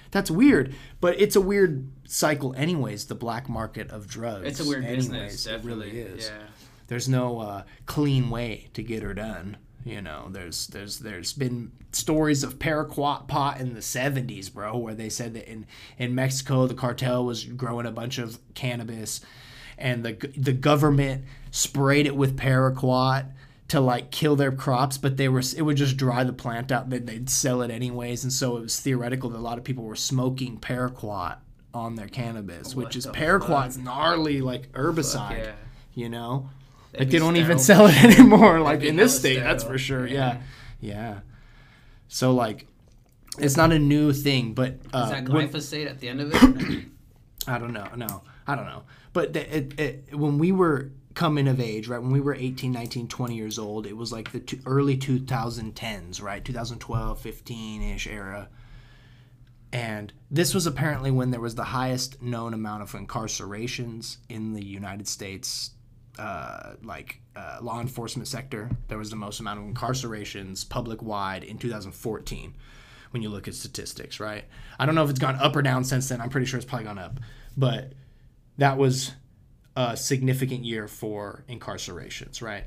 that's 0.10 0.32
weird 0.32 0.74
but 1.00 1.20
it's 1.22 1.36
a 1.36 1.42
weird 1.42 1.88
cycle 2.06 2.56
anyways 2.58 3.06
the 3.06 3.14
black 3.16 3.48
market 3.48 3.90
of 3.92 4.08
drugs 4.08 4.48
it's 4.48 4.60
a 4.60 4.66
weird 4.66 4.84
anyways. 4.84 5.08
business. 5.10 5.46
it 5.46 5.64
really 5.64 5.92
is 5.92 6.26
Yeah. 6.26 6.48
there's 6.88 7.08
no 7.08 7.40
uh, 7.40 7.64
clean 7.86 8.30
way 8.32 8.70
to 8.74 8.82
get 8.82 9.04
her 9.04 9.14
done. 9.14 9.58
You 9.86 10.02
know, 10.02 10.30
there's 10.32 10.66
there's 10.68 10.98
there's 10.98 11.32
been 11.32 11.72
stories 11.92 12.44
of 12.44 12.58
paraquat 12.58 13.28
pot 13.28 13.62
in 13.62 13.76
the 13.76 13.82
70s, 13.82 14.52
bro, 14.52 14.76
where 14.78 14.96
they 14.96 15.10
said 15.10 15.36
that 15.36 15.48
in 15.48 15.68
in 16.00 16.16
Mexico 16.16 16.66
the 16.66 16.74
cartel 16.74 17.24
was 17.24 17.44
growing 17.44 17.86
a 17.86 17.92
bunch 17.92 18.18
of 18.18 18.40
cannabis, 18.56 19.22
and 19.78 20.04
the 20.04 20.14
the 20.36 20.54
government 20.54 21.26
sprayed 21.52 22.08
it 22.08 22.16
with 22.16 22.36
paraquat 22.36 23.28
to 23.68 23.80
like 23.80 24.10
kill 24.10 24.36
their 24.36 24.52
crops, 24.52 24.98
but 24.98 25.18
they 25.18 25.30
were 25.30 25.44
it 25.56 25.62
would 25.62 25.78
just 25.78 25.98
dry 25.98 26.24
the 26.24 26.34
plant 26.34 26.72
out, 26.72 26.90
then 26.90 27.06
they'd 27.06 27.30
sell 27.30 27.62
it 27.62 27.70
anyways, 27.70 28.24
and 28.24 28.34
so 28.34 28.58
it 28.58 28.62
was 28.62 28.80
theoretical 28.80 29.30
that 29.30 29.38
a 29.38 29.40
lot 29.40 29.60
of 29.60 29.64
people 29.64 29.84
were 29.84 29.96
smoking 29.96 30.58
paraquat 30.58 31.38
on 31.76 31.94
their 31.94 32.08
cannabis, 32.08 32.76
What 32.76 32.86
which 32.88 32.96
is 32.96 33.06
paraquat's 33.06 33.78
gnarly 33.78 34.42
like 34.42 34.72
herbicide 34.72 35.38
yeah. 35.38 35.52
you 35.94 36.10
know 36.10 36.50
Like 37.00 37.10
they 37.10 37.20
don't 37.20 37.38
even 37.38 37.60
sell 37.60 37.88
it 37.88 38.04
anymore 38.04 38.60
like 38.62 38.82
in 38.84 38.96
this 38.96 39.18
state 39.18 39.40
that's 39.40 39.64
for 39.64 39.78
sure 39.78 40.08
yeah 40.08 40.38
Yeah. 40.80 40.94
yeah 40.94 41.20
so 42.08 42.34
like 42.34 42.68
it's 43.38 43.58
not 43.58 43.72
a 43.72 43.80
new 43.80 44.14
thing 44.14 44.54
but 44.54 44.80
uh, 44.94 45.04
Is 45.06 45.10
that 45.12 45.30
when- 45.30 45.50
glyphosate 45.50 45.90
at 45.90 46.00
the 46.00 46.08
end 46.10 46.22
of 46.22 46.32
it? 46.34 46.86
I 47.48 47.60
don't 47.60 47.74
know. 47.74 47.88
No, 47.96 48.24
I 48.48 48.56
don't 48.56 48.66
know. 48.66 48.84
But 49.14 49.34
the, 49.34 49.58
it, 49.58 49.80
it, 49.80 50.16
when 50.18 50.40
we 50.40 50.52
were 50.52 50.92
coming 51.14 51.48
of 51.48 51.60
age, 51.60 51.88
right, 51.88 52.02
when 52.02 52.10
we 52.12 52.20
were 52.20 52.34
18, 52.34 52.72
19, 52.72 53.08
20 53.08 53.36
years 53.36 53.60
old, 53.60 53.86
it 53.86 53.96
was 53.96 54.12
like 54.12 54.32
the 54.32 54.40
two, 54.40 54.60
early 54.66 54.98
2010s, 54.98 56.24
right? 56.24 56.44
2012, 56.44 57.20
15 57.22 57.82
ish 57.84 58.08
era. 58.08 58.50
And 59.72 60.12
this 60.32 60.56
was 60.56 60.66
apparently 60.66 61.12
when 61.12 61.30
there 61.32 61.40
was 61.40 61.54
the 61.54 61.66
highest 61.66 62.20
known 62.22 62.54
amount 62.56 62.82
of 62.82 62.92
incarcerations 62.94 64.18
in 64.28 64.54
the 64.54 64.66
United 64.66 65.08
States, 65.08 65.72
uh, 66.20 66.74
like 66.84 67.20
uh, 67.36 67.58
law 67.62 67.82
enforcement 67.82 68.28
sector. 68.28 68.70
There 68.88 68.98
was 68.98 69.10
the 69.10 69.16
most 69.16 69.40
amount 69.40 69.60
of 69.60 69.66
incarcerations 69.66 70.68
public 70.68 71.02
wide 71.02 71.44
in 71.44 71.58
2014 71.58 72.54
when 73.12 73.22
you 73.22 73.30
look 73.30 73.48
at 73.48 73.56
statistics, 73.56 74.20
right? 74.20 74.46
I 74.80 74.86
don't 74.86 74.96
know 74.96 75.04
if 75.04 75.10
it's 75.10 75.20
gone 75.20 75.36
up 75.38 75.56
or 75.56 75.62
down 75.62 75.84
since 75.84 76.10
then. 76.10 76.22
I'm 76.22 76.30
pretty 76.30 76.46
sure 76.48 76.58
it's 76.58 76.66
probably 76.68 76.86
gone 76.86 77.00
up. 77.00 77.20
But 77.58 77.94
that 78.58 78.78
was 78.78 79.12
a 79.76 79.96
significant 79.98 80.64
year 80.66 80.88
for 80.88 81.44
incarcerations, 81.50 82.42
right? 82.42 82.66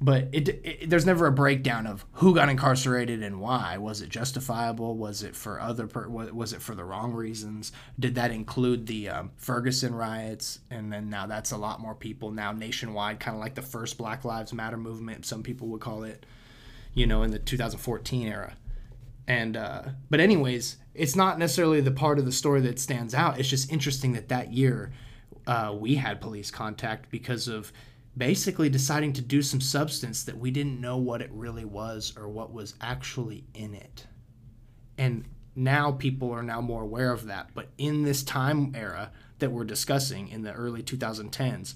But 0.00 0.28
it, 0.32 0.48
it, 0.48 0.90
there's 0.90 1.06
never 1.06 1.26
a 1.26 1.32
breakdown 1.32 1.86
of 1.86 2.04
who 2.12 2.32
got 2.32 2.48
incarcerated 2.48 3.20
and 3.22 3.40
why. 3.40 3.78
Was 3.78 4.00
it 4.00 4.10
justifiable? 4.10 4.96
Was 4.96 5.24
it 5.24 5.34
for 5.34 5.60
other? 5.60 5.88
Per, 5.88 6.08
was 6.08 6.52
it 6.52 6.62
for 6.62 6.76
the 6.76 6.84
wrong 6.84 7.12
reasons? 7.12 7.72
Did 7.98 8.14
that 8.14 8.30
include 8.30 8.86
the 8.86 9.08
um, 9.08 9.32
Ferguson 9.36 9.92
riots? 9.92 10.60
And 10.70 10.92
then 10.92 11.10
now 11.10 11.26
that's 11.26 11.50
a 11.50 11.56
lot 11.56 11.80
more 11.80 11.96
people 11.96 12.30
now 12.30 12.52
nationwide, 12.52 13.18
kind 13.18 13.36
of 13.36 13.40
like 13.40 13.56
the 13.56 13.62
first 13.62 13.98
Black 13.98 14.24
Lives 14.24 14.52
Matter 14.52 14.76
movement. 14.76 15.26
Some 15.26 15.42
people 15.42 15.66
would 15.68 15.80
call 15.80 16.04
it, 16.04 16.24
you 16.94 17.06
know, 17.06 17.24
in 17.24 17.32
the 17.32 17.40
2014 17.40 18.28
era. 18.28 18.56
And 19.26 19.56
uh, 19.56 19.82
but 20.10 20.20
anyways, 20.20 20.76
it's 20.94 21.16
not 21.16 21.40
necessarily 21.40 21.80
the 21.80 21.90
part 21.90 22.20
of 22.20 22.24
the 22.24 22.32
story 22.32 22.60
that 22.62 22.78
stands 22.78 23.14
out. 23.14 23.38
It's 23.38 23.48
just 23.48 23.72
interesting 23.72 24.12
that 24.12 24.28
that 24.28 24.52
year 24.52 24.92
uh, 25.48 25.74
we 25.78 25.96
had 25.96 26.20
police 26.20 26.50
contact 26.50 27.10
because 27.10 27.48
of 27.48 27.72
basically 28.18 28.68
deciding 28.68 29.12
to 29.14 29.22
do 29.22 29.40
some 29.40 29.60
substance 29.60 30.24
that 30.24 30.36
we 30.36 30.50
didn't 30.50 30.80
know 30.80 30.96
what 30.96 31.22
it 31.22 31.30
really 31.32 31.64
was 31.64 32.12
or 32.16 32.28
what 32.28 32.52
was 32.52 32.74
actually 32.80 33.44
in 33.54 33.74
it. 33.74 34.06
And 34.98 35.24
now 35.54 35.92
people 35.92 36.30
are 36.32 36.42
now 36.42 36.60
more 36.60 36.82
aware 36.82 37.12
of 37.12 37.26
that. 37.26 37.50
But 37.54 37.68
in 37.78 38.02
this 38.02 38.22
time 38.22 38.72
era 38.74 39.12
that 39.38 39.52
we're 39.52 39.64
discussing 39.64 40.28
in 40.28 40.42
the 40.42 40.52
early 40.52 40.82
2010s, 40.82 41.74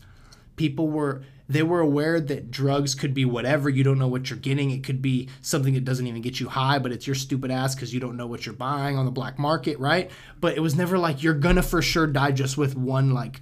people 0.56 0.88
were 0.88 1.22
they 1.48 1.62
were 1.62 1.80
aware 1.80 2.20
that 2.20 2.50
drugs 2.50 2.94
could 2.94 3.12
be 3.12 3.24
whatever 3.24 3.68
you 3.68 3.82
don't 3.82 3.98
know 3.98 4.08
what 4.08 4.30
you're 4.30 4.38
getting 4.38 4.70
it 4.70 4.84
could 4.84 5.02
be 5.02 5.28
something 5.40 5.74
that 5.74 5.84
doesn't 5.84 6.06
even 6.06 6.22
get 6.22 6.38
you 6.38 6.48
high 6.48 6.78
but 6.78 6.92
it's 6.92 7.06
your 7.06 7.16
stupid 7.16 7.50
ass 7.50 7.74
because 7.74 7.92
you 7.92 8.00
don't 8.00 8.16
know 8.16 8.26
what 8.26 8.44
you're 8.46 8.54
buying 8.54 8.96
on 8.96 9.04
the 9.04 9.10
black 9.10 9.38
market 9.38 9.78
right 9.78 10.10
but 10.40 10.56
it 10.56 10.60
was 10.60 10.74
never 10.74 10.98
like 10.98 11.22
you're 11.22 11.34
gonna 11.34 11.62
for 11.62 11.82
sure 11.82 12.06
die 12.06 12.30
just 12.30 12.56
with 12.56 12.76
one 12.76 13.12
like 13.12 13.40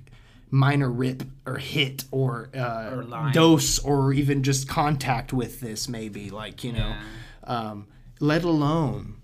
minor 0.50 0.90
rip 0.90 1.22
or 1.46 1.56
hit 1.58 2.04
or, 2.10 2.50
uh, 2.54 2.90
Or 2.92 3.02
dose 3.32 3.78
or 3.78 4.12
even 4.12 4.42
just 4.42 4.68
contact 4.68 5.32
with 5.32 5.60
this 5.60 5.88
maybe 5.88 6.30
like 6.30 6.64
you 6.64 6.72
know 6.72 6.96
um, 7.44 7.86
let 8.18 8.44
alone 8.44 9.16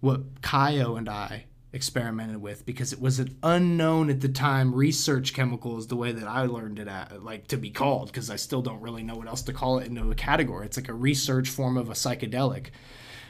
what 0.00 0.40
Callo 0.42 0.96
and 0.96 1.08
I 1.08 1.44
experimented 1.72 2.40
with 2.40 2.64
because 2.64 2.92
it 2.92 3.00
was 3.00 3.18
an 3.18 3.36
unknown 3.42 4.08
at 4.08 4.20
the 4.20 4.28
time 4.28 4.74
research 4.74 5.34
chemical 5.34 5.76
is 5.78 5.88
the 5.88 5.96
way 5.96 6.12
that 6.12 6.26
I 6.26 6.42
learned 6.46 6.78
it 6.78 6.88
at 6.88 7.22
like 7.22 7.46
to 7.48 7.56
be 7.56 7.70
called 7.70 8.06
because 8.06 8.30
I 8.30 8.36
still 8.36 8.62
don't 8.62 8.80
really 8.80 9.02
know 9.02 9.16
what 9.16 9.28
else 9.28 9.42
to 9.42 9.52
call 9.52 9.78
it 9.78 9.86
into 9.86 10.10
a 10.10 10.14
category. 10.14 10.66
It's 10.66 10.78
like 10.78 10.88
a 10.88 10.94
research 10.94 11.48
form 11.48 11.76
of 11.76 11.90
a 11.90 11.92
psychedelic. 11.92 12.68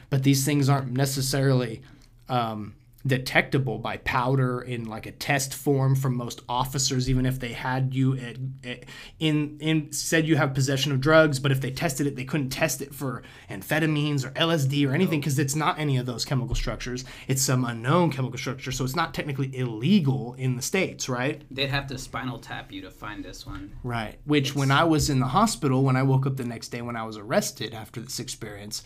But 0.09 0.23
these 0.23 0.45
things 0.45 0.69
aren't 0.69 0.91
necessarily 0.91 1.81
um, 2.29 2.75
detectable 3.07 3.77
by 3.77 3.97
powder 3.97 4.59
in 4.61 4.85
like 4.85 5.05
a 5.05 5.11
test 5.11 5.53
form 5.53 5.95
from 5.95 6.15
most 6.17 6.41
officers 6.49 7.09
even 7.09 7.25
if 7.25 7.39
they 7.39 7.53
had 7.53 7.93
you 7.93 8.13
at, 8.17 8.35
at- 8.63 8.83
in 9.19 9.57
in 9.61 9.91
said 9.91 10.27
you 10.27 10.35
have 10.35 10.53
possession 10.53 10.91
of 10.91 10.99
drugs 10.99 11.39
but 11.39 11.51
if 11.51 11.61
they 11.61 11.71
tested 11.71 12.05
it 12.05 12.15
they 12.17 12.25
couldn't 12.25 12.49
test 12.49 12.81
it 12.81 12.93
for 12.93 13.23
amphetamines 13.49 14.25
or 14.25 14.31
LSD 14.31 14.87
or 14.87 14.93
anything 14.93 15.21
because 15.21 15.39
it's 15.39 15.55
not 15.55 15.79
any 15.79 15.95
of 15.97 16.05
those 16.05 16.25
chemical 16.25 16.55
structures 16.55 17.05
it's 17.27 17.41
some 17.41 17.63
unknown 17.63 18.11
chemical 18.11 18.37
structure 18.37 18.71
so 18.71 18.83
it's 18.83 18.95
not 18.95 19.13
technically 19.13 19.55
illegal 19.57 20.33
in 20.37 20.55
the 20.57 20.61
states 20.61 21.07
right 21.07 21.41
They'd 21.49 21.69
have 21.69 21.87
to 21.87 21.97
spinal 21.97 22.37
tap 22.39 22.71
you 22.71 22.81
to 22.81 22.91
find 22.91 23.23
this 23.23 23.45
one. 23.45 23.71
Right. 23.83 24.17
Which, 24.25 24.55
when 24.55 24.71
I 24.71 24.83
was 24.83 25.09
in 25.09 25.19
the 25.19 25.27
hospital, 25.27 25.83
when 25.83 25.95
I 25.95 26.03
woke 26.03 26.25
up 26.25 26.37
the 26.37 26.43
next 26.45 26.69
day 26.69 26.81
when 26.81 26.95
I 26.95 27.03
was 27.03 27.17
arrested 27.17 27.73
after 27.73 27.99
this 28.01 28.19
experience, 28.19 28.83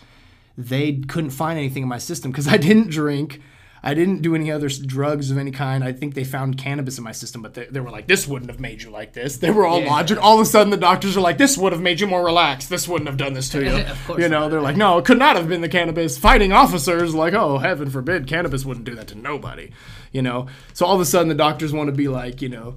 they 0.58 0.94
couldn't 1.08 1.32
find 1.32 1.58
anything 1.58 1.84
in 1.84 1.90
my 1.90 1.98
system 1.98 2.32
because 2.32 2.48
I 2.48 2.58
didn't 2.58 2.90
drink. 2.90 3.42
I 3.86 3.94
didn't 3.94 4.22
do 4.22 4.34
any 4.34 4.50
other 4.50 4.70
drugs 4.70 5.30
of 5.30 5.38
any 5.38 5.52
kind. 5.52 5.84
I 5.84 5.92
think 5.92 6.14
they 6.14 6.24
found 6.24 6.58
cannabis 6.58 6.98
in 6.98 7.04
my 7.04 7.12
system, 7.12 7.42
but 7.42 7.54
they, 7.54 7.66
they 7.66 7.82
were 7.82 7.90
like, 7.92 8.08
this 8.08 8.26
wouldn't 8.26 8.50
have 8.50 8.60
made 8.62 8.82
you 8.82 8.90
like 8.90 9.12
this. 9.12 9.38
They 9.38 9.52
were 9.52 9.66
all 9.66 9.82
Yeah. 9.82 9.90
logic. 9.92 10.18
All 10.24 10.36
of 10.36 10.40
a 10.42 10.46
sudden, 10.46 10.70
the 10.72 10.78
doctors 10.78 11.18
are 11.18 11.22
like, 11.22 11.38
this 11.38 11.58
would 11.58 11.74
have 11.74 11.82
made 11.82 12.00
you 12.00 12.08
more 12.08 12.24
relaxed. 12.24 12.70
This 12.70 12.88
wouldn't 12.88 13.10
have 13.10 13.18
done 13.18 13.34
this 13.34 13.50
to 13.50 13.62
you. 13.66 13.76
Of 13.84 14.08
course 14.08 14.22
you 14.22 14.30
know, 14.30 14.40
not. 14.44 14.52
they're 14.52 14.62
like, 14.62 14.78
no, 14.78 15.00
it 15.00 15.06
could 15.06 15.20
not 15.20 15.36
have 15.36 15.50
been 15.50 15.60
the 15.60 15.68
cannabis. 15.68 16.18
Fighting 16.18 16.54
officers, 16.54 17.14
like, 17.14 17.34
oh, 17.34 17.58
heaven 17.58 17.90
forbid, 17.90 18.26
cannabis 18.26 18.64
wouldn't 18.64 18.86
do 18.86 18.96
that 18.96 19.10
to 19.10 19.16
nobody. 19.16 19.72
You 20.14 20.22
know, 20.22 20.48
so 20.74 20.86
all 20.86 20.96
of 20.96 21.02
a 21.02 21.06
sudden, 21.06 21.28
the 21.28 21.36
doctors 21.36 21.74
want 21.74 21.88
to 21.90 21.94
be 21.94 22.08
like, 22.08 22.42
you 22.42 22.48
know, 22.50 22.76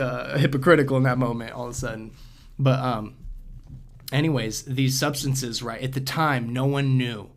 uh, 0.00 0.38
hypocritical 0.38 0.96
in 0.96 1.02
that 1.02 1.18
moment. 1.18 1.52
All 1.52 1.66
of 1.66 1.72
a 1.72 1.74
sudden, 1.74 2.12
but 2.58 2.78
um, 2.80 3.14
anyways, 4.12 4.62
these 4.62 4.98
substances, 4.98 5.62
right, 5.62 5.82
at 5.82 5.92
the 5.92 6.00
time, 6.00 6.52
no 6.52 6.64
one 6.64 6.96
knew. 6.96 7.28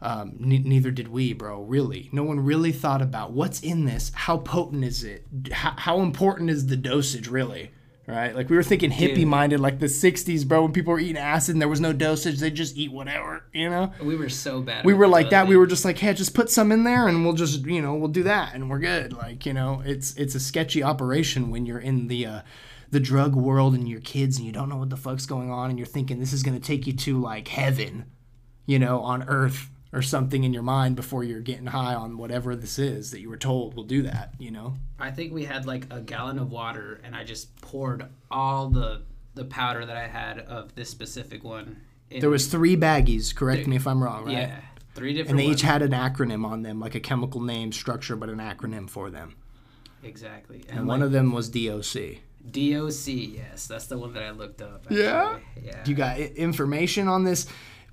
Um, 0.00 0.36
ne- 0.38 0.58
neither 0.58 0.90
did 0.90 1.08
we, 1.08 1.32
bro, 1.32 1.62
really. 1.62 2.08
No 2.12 2.22
one 2.22 2.40
really 2.40 2.72
thought 2.72 3.02
about 3.02 3.32
what's 3.32 3.60
in 3.60 3.84
this. 3.84 4.12
How 4.14 4.38
potent 4.38 4.84
is 4.84 5.02
it? 5.02 5.24
How, 5.52 5.74
how 5.76 6.00
important 6.00 6.50
is 6.50 6.66
the 6.66 6.76
dosage, 6.76 7.28
really? 7.28 7.72
Right? 8.06 8.34
Like, 8.34 8.48
we 8.48 8.56
were 8.56 8.62
thinking 8.62 8.90
hippie 8.90 9.26
minded, 9.26 9.60
like 9.60 9.80
the 9.80 9.86
60s, 9.86 10.48
bro, 10.48 10.62
when 10.62 10.72
people 10.72 10.94
were 10.94 10.98
eating 11.00 11.18
acid 11.18 11.54
and 11.54 11.60
there 11.60 11.68
was 11.68 11.80
no 11.80 11.92
dosage, 11.92 12.38
they 12.38 12.50
just 12.50 12.74
eat 12.76 12.90
whatever, 12.90 13.44
you 13.52 13.68
know? 13.68 13.92
We 14.02 14.16
were 14.16 14.30
so 14.30 14.62
bad. 14.62 14.86
we 14.86 14.94
were 14.94 15.08
like 15.08 15.28
that. 15.28 15.46
We 15.46 15.58
were 15.58 15.66
just 15.66 15.84
like, 15.84 15.98
hey, 15.98 16.14
just 16.14 16.32
put 16.32 16.48
some 16.48 16.72
in 16.72 16.84
there, 16.84 17.06
and 17.06 17.22
we'll 17.22 17.34
just, 17.34 17.66
you 17.66 17.82
know, 17.82 17.94
we'll 17.96 18.08
do 18.08 18.22
that, 18.22 18.54
and 18.54 18.70
we're 18.70 18.78
good. 18.78 19.12
Like, 19.12 19.44
you 19.44 19.52
know, 19.52 19.82
it's 19.84 20.14
it's 20.16 20.34
a 20.34 20.40
sketchy 20.40 20.82
operation 20.82 21.50
when 21.50 21.66
you're 21.66 21.80
in 21.80 22.08
the 22.08 22.24
uh, 22.24 22.40
the 22.90 23.00
drug 23.00 23.34
world 23.34 23.74
and 23.74 23.86
you're 23.86 24.00
kids 24.00 24.38
and 24.38 24.46
you 24.46 24.52
don't 24.52 24.70
know 24.70 24.78
what 24.78 24.88
the 24.88 24.96
fuck's 24.96 25.26
going 25.26 25.50
on, 25.50 25.68
and 25.68 25.78
you're 25.78 25.86
thinking 25.86 26.18
this 26.18 26.32
is 26.32 26.42
gonna 26.42 26.60
take 26.60 26.86
you 26.86 26.94
to 26.94 27.20
like 27.20 27.48
heaven, 27.48 28.06
you 28.64 28.78
know, 28.78 29.00
on 29.00 29.22
earth 29.28 29.68
or 29.92 30.02
something 30.02 30.44
in 30.44 30.52
your 30.52 30.62
mind 30.62 30.96
before 30.96 31.24
you're 31.24 31.40
getting 31.40 31.66
high 31.66 31.94
on 31.94 32.18
whatever 32.18 32.54
this 32.54 32.78
is 32.78 33.10
that 33.10 33.20
you 33.20 33.30
were 33.30 33.36
told 33.36 33.74
will 33.74 33.84
do 33.84 34.02
that, 34.02 34.34
you 34.38 34.50
know. 34.50 34.74
I 34.98 35.10
think 35.10 35.32
we 35.32 35.44
had 35.44 35.66
like 35.66 35.86
a 35.90 36.00
gallon 36.00 36.38
of 36.38 36.50
water, 36.50 37.00
and 37.04 37.16
I 37.16 37.24
just 37.24 37.60
poured 37.60 38.06
all 38.30 38.68
the 38.68 39.02
the 39.34 39.44
powder 39.44 39.86
that 39.86 39.96
I 39.96 40.08
had 40.08 40.40
of 40.40 40.74
this 40.74 40.90
specific 40.90 41.44
one. 41.44 41.80
In, 42.10 42.20
There 42.20 42.30
was 42.30 42.46
three 42.46 42.76
baggies. 42.76 43.34
Correct 43.34 43.66
me 43.66 43.76
if 43.76 43.86
I'm 43.86 44.02
wrong, 44.02 44.24
right? 44.24 44.32
yeah, 44.32 44.60
three 44.94 45.12
different. 45.12 45.30
And 45.30 45.38
they 45.38 45.46
ones. 45.46 45.58
each 45.58 45.62
had 45.62 45.82
an 45.82 45.92
acronym 45.92 46.44
on 46.44 46.62
them, 46.62 46.80
like 46.80 46.94
a 46.94 47.00
chemical 47.00 47.40
name 47.40 47.72
structure, 47.72 48.16
but 48.16 48.28
an 48.28 48.38
acronym 48.38 48.90
for 48.90 49.10
them. 49.10 49.36
exactly. 50.02 50.64
and 50.68 50.86
one 50.86 51.02
of 51.02 51.12
them 51.12 51.32
was 51.32 51.48
DOC. 51.48 52.18
DOC, 52.50 53.06
yes, 53.06 53.66
that's 53.66 53.86
the 53.86 53.98
one 53.98 54.12
that 54.14 54.22
I 54.22 54.30
looked 54.30 54.62
up. 54.62 54.86
Yeah? 54.90 55.38
yeah. 55.62 55.84
You 55.84 55.94
got 55.94 56.18
information 56.18 57.08
on 57.08 57.24
this? 57.24 57.46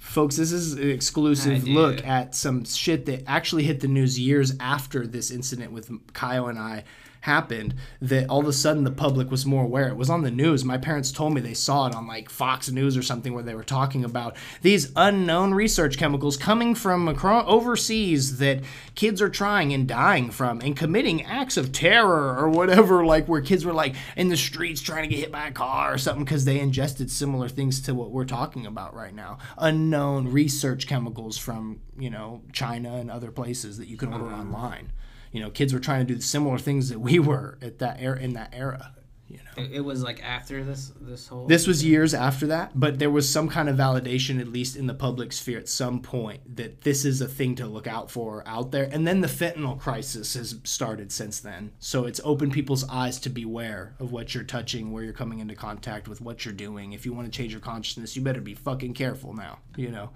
Folks, 0.06 0.38
this 0.38 0.52
is 0.54 0.74
an 0.74 0.90
exclusive 0.90 1.64
I 1.64 1.66
do. 1.66 1.74
look 1.74 2.06
at 2.06 2.36
some 2.36 2.64
shit 2.64 3.06
that 3.08 3.24
actually 3.28 3.64
hit 3.64 3.82
the 3.82 3.88
news 3.88 4.18
years 4.18 4.54
after 4.62 5.06
this 5.06 5.30
incident 5.30 5.74
with 5.74 5.92
Kyle 6.14 6.48
and 6.48 6.58
I 6.58 6.86
happened. 7.26 7.74
That 8.02 8.30
all 8.30 8.40
of 8.40 8.48
a 8.48 8.54
sudden 8.54 8.84
the 8.84 8.92
public 8.92 9.32
was 9.32 9.46
more 9.46 9.64
aware. 9.64 9.88
It 9.88 9.98
was 9.98 10.10
on 10.10 10.22
the 10.22 10.32
news. 10.32 10.64
My 10.64 10.78
parents 10.78 11.12
told 11.12 11.34
me 11.34 11.42
they 11.42 11.54
saw 11.54 11.88
it 11.88 11.96
on 11.96 12.08
like 12.08 12.30
Fox 12.30 12.70
News 12.70 12.96
or 12.96 13.02
something 13.02 13.34
where 13.34 13.44
they 13.44 13.56
were 13.56 13.64
talking 13.64 14.04
about 14.04 14.38
these 14.62 14.92
unknown 14.96 15.54
research 15.54 15.98
chemicals 15.98 16.38
coming 16.38 16.76
from 16.76 17.08
across 17.08 17.46
overseas 17.48 18.38
that 18.38 18.62
kids 18.94 19.22
are 19.22 19.30
trying 19.30 19.74
and 19.74 19.88
dying 19.88 20.30
from 20.30 20.62
and 20.62 20.78
committing 20.78 21.24
acts 21.26 21.58
of 21.58 21.72
terror 21.72 22.38
or 22.38 22.50
whatever, 22.50 23.06
like 23.06 23.28
where 23.28 23.42
kids 23.42 23.66
were 23.66 23.74
like 23.74 23.96
in 24.16 24.30
the 24.30 24.38
streets 24.38 24.82
trying 24.82 25.04
to 25.04 25.10
get 25.10 25.20
hit 25.20 25.32
by 25.32 25.48
a 25.48 25.52
car 25.52 25.94
or 25.94 25.98
something 25.98 26.24
because 26.24 26.46
they 26.46 26.60
ingested 26.60 27.10
similar 27.10 27.50
things 27.50 27.82
to 27.82 27.96
what 27.96 28.12
we're 28.12 28.26
talking 28.26 28.66
about 28.66 28.94
right 28.94 29.16
now. 29.16 29.40
Unknown 29.58 30.32
research 30.32 30.88
chemicals 30.88 31.38
from, 31.38 31.82
you 31.98 32.10
know, 32.10 32.42
China 32.54 32.96
and 32.96 33.10
other 33.10 33.32
places 33.32 33.78
that 33.80 33.88
you 33.88 33.98
can 33.98 34.14
order 34.14 34.26
mm. 34.26 34.40
online. 34.40 34.92
You 35.36 35.42
know, 35.42 35.50
kids 35.50 35.74
were 35.74 35.82
trying 35.82 36.08
to 36.08 36.14
do 36.14 36.22
similar 36.22 36.58
things 36.58 36.88
that 36.88 37.00
we 37.00 37.20
were 37.30 37.58
at 37.62 37.80
that 37.80 37.98
era 38.00 38.18
in 38.18 38.34
that 38.34 38.54
era. 38.54 38.94
You 39.28 39.38
know. 39.38 39.64
It, 39.64 39.72
it 39.74 39.82
was 39.82 40.02
like 40.02 40.24
after 40.24 40.64
this 40.64 40.94
this 41.02 41.28
whole. 41.28 41.46
This 41.46 41.68
was 41.68 41.84
years 41.84 42.14
after 42.14 42.48
that, 42.48 42.80
but 42.80 43.00
there 43.00 43.10
was 43.10 43.30
some 43.30 43.50
kind 43.50 43.68
of 43.68 43.76
validation, 43.76 44.40
at 44.40 44.48
least 44.48 44.78
in 44.78 44.88
the 44.88 44.94
public 44.94 45.34
sphere, 45.34 45.58
at 45.58 45.68
some 45.68 46.00
point 46.00 46.56
that 46.56 46.82
this 46.82 47.04
is 47.04 47.20
a 47.20 47.28
thing 47.28 47.56
to 47.56 47.68
look 47.68 47.86
out 47.86 48.10
for 48.10 48.48
out 48.48 48.72
there. 48.72 48.88
And 48.90 49.06
then 49.06 49.20
the 49.20 49.28
fentanyl 49.28 49.78
crisis 49.78 50.36
has 50.36 50.58
started 50.64 51.12
since 51.12 51.42
then. 51.42 51.74
So 51.80 52.06
it's 52.06 52.22
opened 52.24 52.54
people's 52.54 52.88
eyes 52.88 53.20
to 53.20 53.30
beware 53.30 53.94
of 54.00 54.14
what 54.14 54.34
you're 54.34 54.46
touching, 54.46 54.94
where 54.94 55.04
you're 55.04 55.12
coming 55.12 55.40
into 55.40 55.56
contact 55.56 56.08
with, 56.08 56.22
what 56.22 56.46
you're 56.46 56.54
doing. 56.54 56.94
If 56.94 57.06
you 57.06 57.12
want 57.12 57.30
to 57.30 57.38
change 57.38 57.52
your 57.52 57.60
consciousness, 57.60 58.16
you 58.16 58.22
better 58.22 58.40
be 58.40 58.54
fucking 58.54 58.94
careful 58.94 59.34
now, 59.34 59.60
you 59.76 59.90
know? 59.90 60.12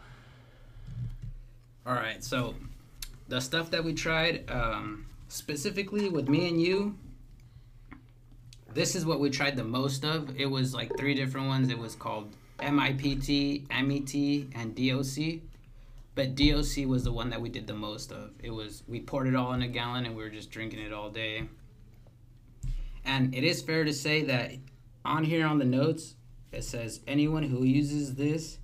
All 1.85 1.95
right, 1.95 2.23
so 2.23 2.55
the 3.27 3.41
stuff 3.41 3.71
that 3.71 3.83
we 3.83 3.93
tried, 3.93 4.49
um, 4.49 5.07
specifically 5.29 6.09
with 6.09 6.27
me 6.27 6.49
and 6.49 6.61
you, 6.61 6.97
this 8.73 8.95
is 8.95 9.05
what 9.05 9.19
we 9.19 9.29
tried 9.29 9.55
the 9.55 9.63
most 9.63 10.03
of. 10.03 10.37
It 10.37 10.47
was 10.47 10.73
like 10.73 10.95
three 10.97 11.13
different 11.13 11.47
ones. 11.47 11.69
It 11.69 11.77
was 11.77 11.95
called 11.95 12.35
MIPT, 12.59 13.67
MET, 13.69 14.47
and 14.53 14.75
DOC. 14.75 15.41
But 16.15 16.35
DOC 16.35 16.85
was 16.85 17.05
the 17.05 17.13
one 17.13 17.29
that 17.29 17.41
we 17.41 17.49
did 17.49 17.65
the 17.65 17.73
most 17.73 18.11
of. 18.11 18.31
It 18.43 18.49
was 18.49 18.83
we 18.87 18.99
poured 18.99 19.27
it 19.27 19.35
all 19.35 19.53
in 19.53 19.61
a 19.61 19.67
gallon 19.67 20.05
and 20.05 20.15
we 20.15 20.23
were 20.23 20.29
just 20.29 20.51
drinking 20.51 20.79
it 20.79 20.91
all 20.91 21.09
day. 21.09 21.47
And 23.05 23.33
it 23.33 23.43
is 23.43 23.61
fair 23.61 23.85
to 23.85 23.93
say 23.93 24.23
that 24.23 24.51
on 25.05 25.23
here 25.23 25.47
on 25.47 25.59
the 25.59 25.65
notes 25.65 26.15
it 26.51 26.63
says 26.63 26.99
anyone 27.07 27.43
who 27.43 27.63
uses 27.63 28.15
this 28.15 28.59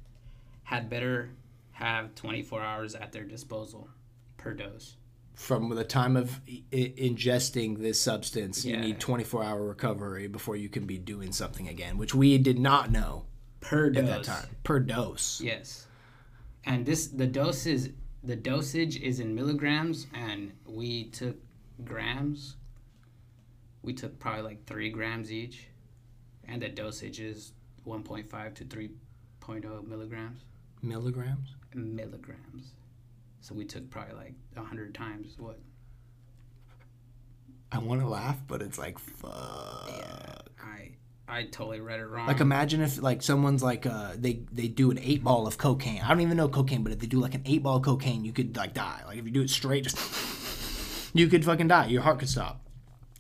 had 0.64 0.90
better 0.90 1.30
have 1.72 2.16
24 2.16 2.62
hours 2.62 2.96
at 2.96 3.12
their 3.12 3.24
disposal 3.24 3.90
per 4.38 4.54
dose. 4.54 4.98
From 5.36 5.70
the 5.70 5.84
time 5.84 6.16
of 6.16 6.40
I- 6.48 6.64
ingesting 6.98 7.80
this 7.80 8.00
substance, 8.00 8.64
you 8.66 8.78
need 8.78 9.00
24 9.00 9.44
hour 9.44 9.64
recovery 9.68 10.28
before 10.28 10.56
you 10.56 10.70
can 10.70 10.86
be 10.86 10.98
doing 10.98 11.32
something 11.32 11.68
again, 11.68 11.98
which 11.98 12.16
we 12.16 12.38
did 12.38 12.58
not 12.58 12.90
know 12.92 13.26
Per 13.60 13.88
at 13.88 13.94
dose. 13.94 14.06
that 14.08 14.24
time. 14.24 14.50
Per 14.64 14.80
dose. 14.80 15.42
Yes. 15.42 15.88
And 16.66 16.86
this 16.86 17.08
the 17.08 17.28
dose 17.28 17.66
is 17.66 17.92
the 18.24 18.36
dosage 18.36 19.00
is 19.02 19.20
in 19.20 19.36
milligrams 19.36 20.08
and 20.14 20.52
we 20.66 21.06
took 21.06 21.36
grams. 21.84 22.56
We 23.84 23.94
took 23.94 24.18
probably 24.18 24.42
like 24.42 24.66
3 24.66 24.90
grams 24.90 25.32
each 25.32 25.68
and 26.48 26.62
the 26.62 26.70
dosage 26.70 27.20
is 27.20 27.52
1.5 27.86 28.54
to 28.56 28.64
3.0 28.66 29.88
milligrams 29.88 30.40
Milligrams? 30.82 31.50
milligrams. 31.74 32.72
So 33.46 33.54
we 33.54 33.64
took 33.64 33.92
probably 33.92 34.16
like 34.16 34.34
a 34.56 34.62
100 34.62 34.96
times 34.96 35.36
what? 35.38 35.60
I 37.72 37.78
want 37.78 38.02
to 38.02 38.08
laugh, 38.08 38.40
but 38.48 38.64
it's 38.64 38.80
like, 38.80 38.98
fuck. 38.98 39.88
Yeah, 39.88 40.38
I 40.64 40.92
I 41.28 41.44
totally 41.44 41.80
read 41.80 42.00
it 42.00 42.08
wrong. 42.08 42.26
Like 42.26 42.40
imagine 42.40 42.82
if 42.82 43.00
like 43.00 43.22
someone's 43.22 43.62
like 43.62 43.86
uh 43.86 44.14
they 44.18 44.42
they 44.52 44.68
do 44.68 44.90
an 44.90 44.98
eight 44.98 45.24
ball 45.24 45.46
of 45.46 45.60
cocaine. 45.60 46.02
I 46.02 46.08
don't 46.08 46.22
even 46.22 46.38
know 46.38 46.50
cocaine, 46.50 46.82
but 46.82 46.92
if 46.92 46.98
they 46.98 47.06
do 47.06 47.20
like 47.20 47.36
an 47.36 47.44
eight 47.46 47.62
ball 47.62 47.78
of 47.78 47.84
cocaine, 47.84 48.26
you 48.26 48.34
could 48.34 48.58
like 48.58 48.74
die. 48.74 49.04
Like 49.06 49.20
if 49.20 49.26
you 49.26 49.32
do 49.32 49.44
it 49.44 49.52
straight, 49.52 49.84
just 49.84 51.16
you 51.16 51.28
could 51.28 51.46
fucking 51.46 51.68
die. 51.68 51.86
Your 51.86 52.02
heart 52.02 52.18
could 52.18 52.30
stop. 52.30 52.66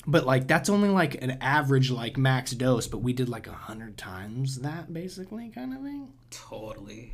But 0.07 0.25
like 0.25 0.47
that's 0.47 0.69
only 0.69 0.89
like 0.89 1.21
an 1.21 1.38
average 1.39 1.91
like 1.91 2.17
max 2.17 2.51
dose. 2.53 2.88
But 2.88 3.03
we 3.03 3.13
did 3.13 3.29
like 3.29 3.45
a 3.45 3.53
hundred 3.53 3.95
times 3.95 4.61
that 4.61 4.91
basically 4.91 5.49
kind 5.49 5.71
of 5.71 5.83
thing. 5.83 6.13
Totally. 6.31 7.13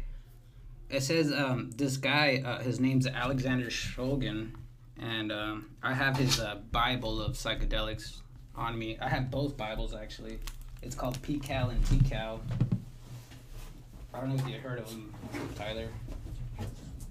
It 0.91 1.03
says 1.03 1.31
um, 1.31 1.71
this 1.77 1.95
guy, 1.95 2.43
uh, 2.45 2.61
his 2.61 2.81
name's 2.81 3.07
Alexander 3.07 3.67
Shulgin, 3.67 4.51
and 4.99 5.31
um, 5.31 5.69
I 5.81 5.93
have 5.93 6.17
his 6.17 6.41
uh, 6.41 6.55
Bible 6.71 7.21
of 7.21 7.37
psychedelics 7.37 8.19
on 8.55 8.77
me. 8.77 8.97
I 8.99 9.07
have 9.07 9.31
both 9.31 9.55
Bibles 9.55 9.95
actually. 9.95 10.39
It's 10.81 10.93
called 10.93 11.21
PiHKAL 11.21 11.71
and 11.71 11.81
TiHKAL. 11.85 12.41
I 14.13 14.19
don't 14.19 14.29
know 14.29 14.35
if 14.35 14.49
you 14.49 14.59
heard 14.59 14.79
of 14.79 14.89
them, 14.89 15.13
Tyler. 15.55 15.87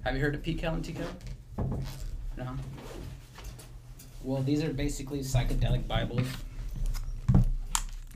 Have 0.05 0.15
you 0.15 0.21
heard 0.21 0.35
of 0.35 0.43
PiHKAL 0.43 0.75
and 0.75 0.85
TiHKAL? 0.85 1.83
No. 2.37 2.49
Well, 4.23 4.43
these 4.43 4.63
are 4.63 4.75
basically 4.75 5.21
psychedelic 5.21 5.89
Bibles, 5.89 6.27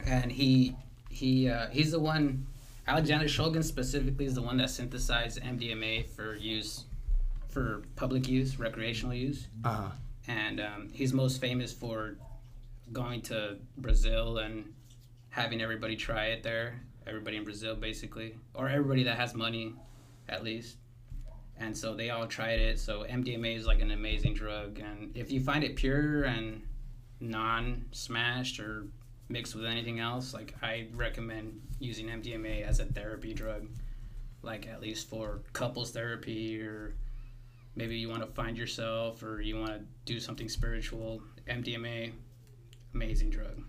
and 0.04 0.30
he 0.30 0.76
he 1.08 1.48
uh, 1.48 1.68
he's 1.70 1.92
the 1.92 2.00
one 2.00 2.46
Alexander 2.86 3.26
Shulgin 3.26 3.64
specifically 3.64 4.26
is 4.26 4.34
the 4.34 4.42
one 4.42 4.56
that 4.58 4.70
synthesized 4.70 5.40
MDMA 5.40 6.06
for 6.10 6.34
use, 6.36 6.84
for 7.48 7.82
public 7.96 8.28
use, 8.28 8.58
recreational 8.58 9.14
use, 9.14 9.48
Uh 9.64 9.72
huh. 9.74 9.88
and 10.28 10.60
um, 10.60 10.88
he's 10.92 11.12
most 11.12 11.40
famous 11.40 11.72
for 11.72 12.16
going 12.92 13.22
to 13.22 13.56
Brazil 13.78 14.38
and 14.38 14.72
having 15.30 15.62
everybody 15.62 15.96
try 15.96 16.26
it 16.26 16.42
there. 16.42 16.80
Everybody 17.06 17.36
in 17.38 17.44
Brazil, 17.44 17.74
basically, 17.74 18.34
or 18.54 18.68
everybody 18.68 19.02
that 19.04 19.16
has 19.18 19.34
money, 19.34 19.74
at 20.28 20.42
least. 20.42 20.76
And 21.58 21.76
so 21.76 21.94
they 21.94 22.10
all 22.10 22.26
tried 22.26 22.58
it. 22.60 22.78
So 22.80 23.04
MDMA 23.08 23.56
is 23.56 23.66
like 23.66 23.80
an 23.80 23.90
amazing 23.90 24.34
drug, 24.34 24.78
and 24.78 25.14
if 25.16 25.30
you 25.30 25.40
find 25.40 25.62
it 25.64 25.76
pure 25.76 26.24
and 26.24 26.62
non-smashed 27.20 28.58
or 28.60 28.86
mixed 29.28 29.54
with 29.54 29.64
anything 29.64 30.00
else, 30.00 30.34
like 30.34 30.54
I 30.62 30.88
recommend 30.94 31.60
using 31.78 32.08
MDMA 32.08 32.66
as 32.66 32.80
a 32.80 32.84
therapy 32.84 33.32
drug, 33.32 33.66
like 34.42 34.66
at 34.68 34.80
least 34.80 35.08
for 35.08 35.40
couples 35.52 35.90
therapy 35.90 36.60
or 36.60 36.94
maybe 37.76 37.96
you 37.96 38.08
want 38.08 38.22
to 38.22 38.28
find 38.28 38.56
yourself 38.56 39.22
or 39.22 39.40
you 39.40 39.58
want 39.58 39.72
to 39.72 39.80
do 40.04 40.20
something 40.20 40.48
spiritual. 40.48 41.22
MDMA, 41.48 42.12
amazing 42.94 43.30
drug. 43.30 43.62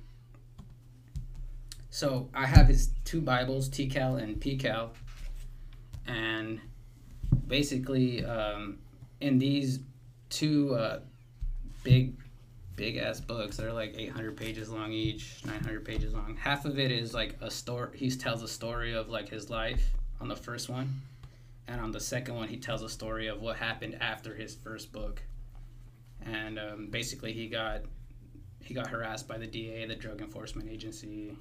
So 1.89 2.29
I 2.33 2.45
have 2.45 2.67
his 2.67 2.89
two 3.05 3.21
Bibles, 3.21 3.69
TiHKAL 3.69 4.21
and 4.21 4.39
PiHKAL, 4.39 4.89
and 6.07 6.59
basically 7.47 8.25
um, 8.25 8.79
in 9.21 9.39
these 9.39 9.79
two 10.29 10.75
uh, 10.75 10.99
big 11.83 12.13
big 12.75 12.97
ass 12.97 13.19
books 13.19 13.57
they're 13.57 13.73
like 13.73 13.95
800 13.97 14.35
pages 14.35 14.69
long 14.69 14.91
each 14.91 15.43
900 15.45 15.85
pages 15.85 16.13
long. 16.13 16.35
Half 16.39 16.65
of 16.65 16.77
it 16.77 16.91
is 16.91 17.13
like 17.13 17.35
a 17.41 17.49
story 17.49 17.97
he 17.97 18.09
tells 18.11 18.43
a 18.43 18.47
story 18.47 18.93
of 18.93 19.09
like 19.09 19.29
his 19.29 19.49
life 19.49 19.91
on 20.19 20.27
the 20.27 20.35
first 20.35 20.69
one 20.69 21.01
and 21.67 21.81
on 21.81 21.91
the 21.91 21.99
second 21.99 22.35
one 22.35 22.47
he 22.47 22.57
tells 22.57 22.83
a 22.83 22.89
story 22.89 23.27
of 23.27 23.41
what 23.41 23.55
happened 23.55 23.97
after 24.01 24.35
his 24.35 24.55
first 24.55 24.91
book. 24.91 25.21
And 26.25 26.59
um, 26.59 26.87
basically 26.89 27.33
he 27.33 27.47
got 27.47 27.81
he 28.63 28.73
got 28.73 28.87
harassed 28.87 29.27
by 29.27 29.37
the 29.37 29.47
da 29.47 29.85
the 29.87 29.95
drug 29.95 30.21
enforcement 30.21 30.69
agency 30.69 31.37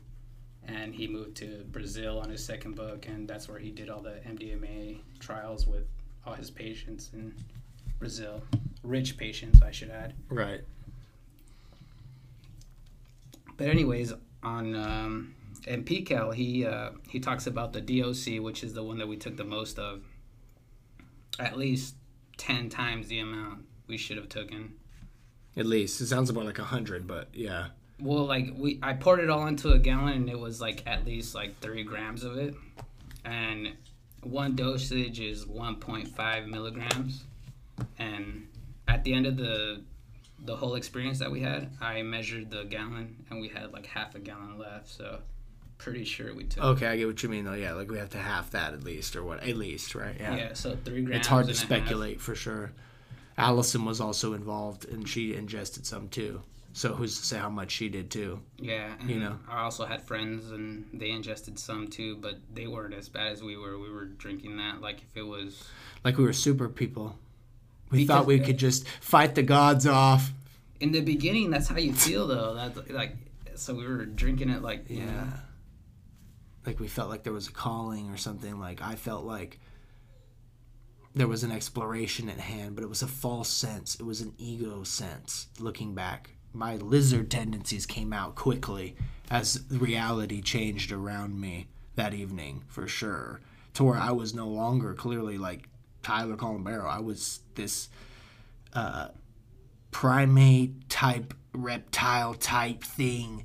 and 0.66 0.94
he 0.94 1.06
moved 1.06 1.36
to 1.36 1.64
brazil 1.72 2.18
on 2.20 2.30
his 2.30 2.44
second 2.44 2.74
book 2.74 3.06
and 3.06 3.28
that's 3.28 3.48
where 3.48 3.58
he 3.58 3.70
did 3.70 3.88
all 3.90 4.00
the 4.00 4.18
mdma 4.26 4.98
trials 5.20 5.66
with 5.66 5.86
all 6.26 6.34
his 6.34 6.50
patients 6.50 7.10
in 7.12 7.34
brazil. 7.98 8.42
Rich 8.82 9.16
patients 9.16 9.62
i 9.62 9.70
should 9.70 9.90
add. 9.90 10.12
Right. 10.28 10.60
But 13.56 13.68
anyways, 13.68 14.12
on 14.42 14.74
um, 14.74 15.34
in 15.66 15.84
PiHKAL, 15.84 16.34
he 16.34 16.66
uh, 16.66 16.90
he 17.08 17.20
talks 17.20 17.46
about 17.46 17.72
the 17.72 17.80
DOC, 17.80 18.42
which 18.42 18.64
is 18.64 18.74
the 18.74 18.82
one 18.82 18.98
that 18.98 19.08
we 19.08 19.16
took 19.16 19.36
the 19.36 19.44
most 19.44 19.78
of. 19.78 20.02
At 21.38 21.58
least 21.58 21.96
ten 22.36 22.68
times 22.68 23.08
the 23.08 23.18
amount 23.20 23.64
we 23.86 23.96
should 23.96 24.16
have 24.16 24.28
taken. 24.28 24.74
At 25.56 25.66
least 25.66 26.00
it 26.00 26.06
sounds 26.06 26.30
about 26.30 26.46
like 26.46 26.58
a 26.58 26.64
hundred, 26.64 27.06
but 27.06 27.28
yeah. 27.32 27.68
Well, 28.00 28.24
like 28.24 28.52
we, 28.56 28.78
I 28.82 28.94
poured 28.94 29.20
it 29.20 29.30
all 29.30 29.46
into 29.46 29.70
a 29.70 29.78
gallon, 29.78 30.14
and 30.14 30.30
it 30.30 30.38
was 30.38 30.60
like 30.60 30.82
at 30.86 31.04
least 31.04 31.34
like 31.34 31.60
three 31.60 31.84
grams 31.84 32.24
of 32.24 32.36
it, 32.36 32.54
and 33.24 33.72
one 34.22 34.56
dosage 34.56 35.20
is 35.20 35.46
one 35.46 35.76
point 35.76 36.08
five 36.08 36.46
milligrams, 36.46 37.24
and 37.98 38.48
at 38.88 39.04
the 39.04 39.12
end 39.14 39.26
of 39.26 39.36
the 39.36 39.82
the 40.44 40.56
whole 40.56 40.74
experience 40.74 41.18
that 41.18 41.30
we 41.30 41.40
had, 41.40 41.70
I 41.80 42.02
measured 42.02 42.50
the 42.50 42.64
gallon 42.64 43.24
and 43.30 43.40
we 43.40 43.48
had 43.48 43.72
like 43.72 43.86
half 43.86 44.14
a 44.14 44.18
gallon 44.18 44.58
left. 44.58 44.88
So 44.88 45.18
pretty 45.78 46.04
sure 46.04 46.34
we 46.34 46.44
took. 46.44 46.64
Okay, 46.64 46.86
I 46.86 46.96
get 46.96 47.06
what 47.06 47.22
you 47.22 47.28
mean 47.28 47.44
though. 47.44 47.54
Yeah, 47.54 47.72
like 47.72 47.90
we 47.90 47.98
have 47.98 48.10
to 48.10 48.18
half 48.18 48.50
that 48.50 48.72
at 48.74 48.82
least, 48.84 49.16
or 49.16 49.24
what? 49.24 49.42
At 49.42 49.56
least, 49.56 49.94
right? 49.94 50.16
Yeah. 50.18 50.36
Yeah, 50.36 50.52
so 50.54 50.76
three 50.84 51.02
grams. 51.02 51.20
it's 51.20 51.28
hard 51.28 51.46
to 51.46 51.50
and 51.50 51.56
a 51.56 51.60
half. 51.60 51.68
speculate 51.68 52.20
for 52.20 52.34
sure. 52.34 52.72
Allison 53.36 53.84
was 53.84 54.00
also 54.00 54.34
involved, 54.34 54.88
and 54.88 55.08
she 55.08 55.34
ingested 55.34 55.84
some 55.84 56.08
too. 56.08 56.40
So 56.72 56.92
who's 56.92 57.18
to 57.20 57.24
say 57.24 57.38
how 57.38 57.50
much 57.50 57.70
she 57.70 57.88
did 57.88 58.10
too? 58.10 58.40
Yeah, 58.58 58.94
and 58.98 59.08
You 59.08 59.20
know. 59.20 59.38
I 59.48 59.62
also 59.62 59.84
had 59.84 60.02
friends 60.02 60.50
and 60.50 60.84
they 60.92 61.10
ingested 61.10 61.56
some 61.56 61.86
too, 61.86 62.16
but 62.16 62.34
they 62.52 62.66
weren't 62.66 62.94
as 62.94 63.08
bad 63.08 63.30
as 63.30 63.44
we 63.44 63.56
were. 63.56 63.78
We 63.78 63.90
were 63.90 64.06
drinking 64.06 64.56
that 64.56 64.80
like 64.80 65.00
if 65.02 65.16
it 65.16 65.22
was. 65.22 65.68
Like 66.02 66.18
we 66.18 66.24
were 66.24 66.32
super 66.32 66.68
people. 66.68 67.16
We 67.94 68.02
Because- 68.02 68.16
thought 68.18 68.26
we 68.26 68.40
could 68.40 68.58
just 68.58 68.86
fight 69.00 69.34
the 69.34 69.42
gods 69.42 69.86
off. 69.86 70.32
In 70.80 70.92
the 70.92 71.00
beginning, 71.00 71.50
that's 71.50 71.68
how 71.68 71.78
you 71.78 71.94
feel 71.94 72.26
though. 72.26 72.54
That's 72.54 72.90
like, 72.90 73.16
so 73.54 73.74
we 73.74 73.86
were 73.86 74.04
drinking 74.04 74.50
it 74.50 74.62
like 74.62 74.90
know, 74.90 74.96
Yeah. 74.96 75.26
Like 76.66 76.80
we 76.80 76.88
felt 76.88 77.08
like 77.10 77.22
there 77.22 77.32
was 77.32 77.48
a 77.48 77.52
calling 77.52 78.10
or 78.10 78.16
something. 78.16 78.58
Like 78.58 78.82
I 78.82 78.94
felt 78.96 79.24
like 79.24 79.60
there 81.14 81.28
was 81.28 81.44
an 81.44 81.52
exploration 81.52 82.28
at 82.28 82.40
hand, 82.40 82.74
but 82.74 82.82
it 82.82 82.88
was 82.88 83.02
a 83.02 83.06
false 83.06 83.48
sense. 83.48 83.94
It 83.94 84.02
was 84.04 84.20
an 84.20 84.34
ego 84.38 84.82
sense 84.82 85.46
looking 85.60 85.94
back. 85.94 86.30
My 86.52 86.76
lizard 86.76 87.30
tendencies 87.30 87.86
came 87.86 88.12
out 88.12 88.34
quickly 88.34 88.96
as 89.30 89.62
reality 89.70 90.40
changed 90.42 90.90
around 90.92 91.40
me 91.40 91.68
that 91.94 92.14
evening, 92.14 92.64
for 92.66 92.88
sure. 92.88 93.40
To 93.74 93.84
where 93.84 93.96
I 93.96 94.10
was 94.12 94.34
no 94.34 94.48
longer 94.48 94.94
clearly 94.94 95.38
like 95.38 95.68
Tyler 96.04 96.36
Colombero. 96.36 96.86
I 96.88 97.00
was 97.00 97.40
this 97.54 97.88
uh, 98.72 99.08
primate 99.90 100.88
type, 100.88 101.34
reptile 101.52 102.34
type 102.34 102.84
thing 102.84 103.44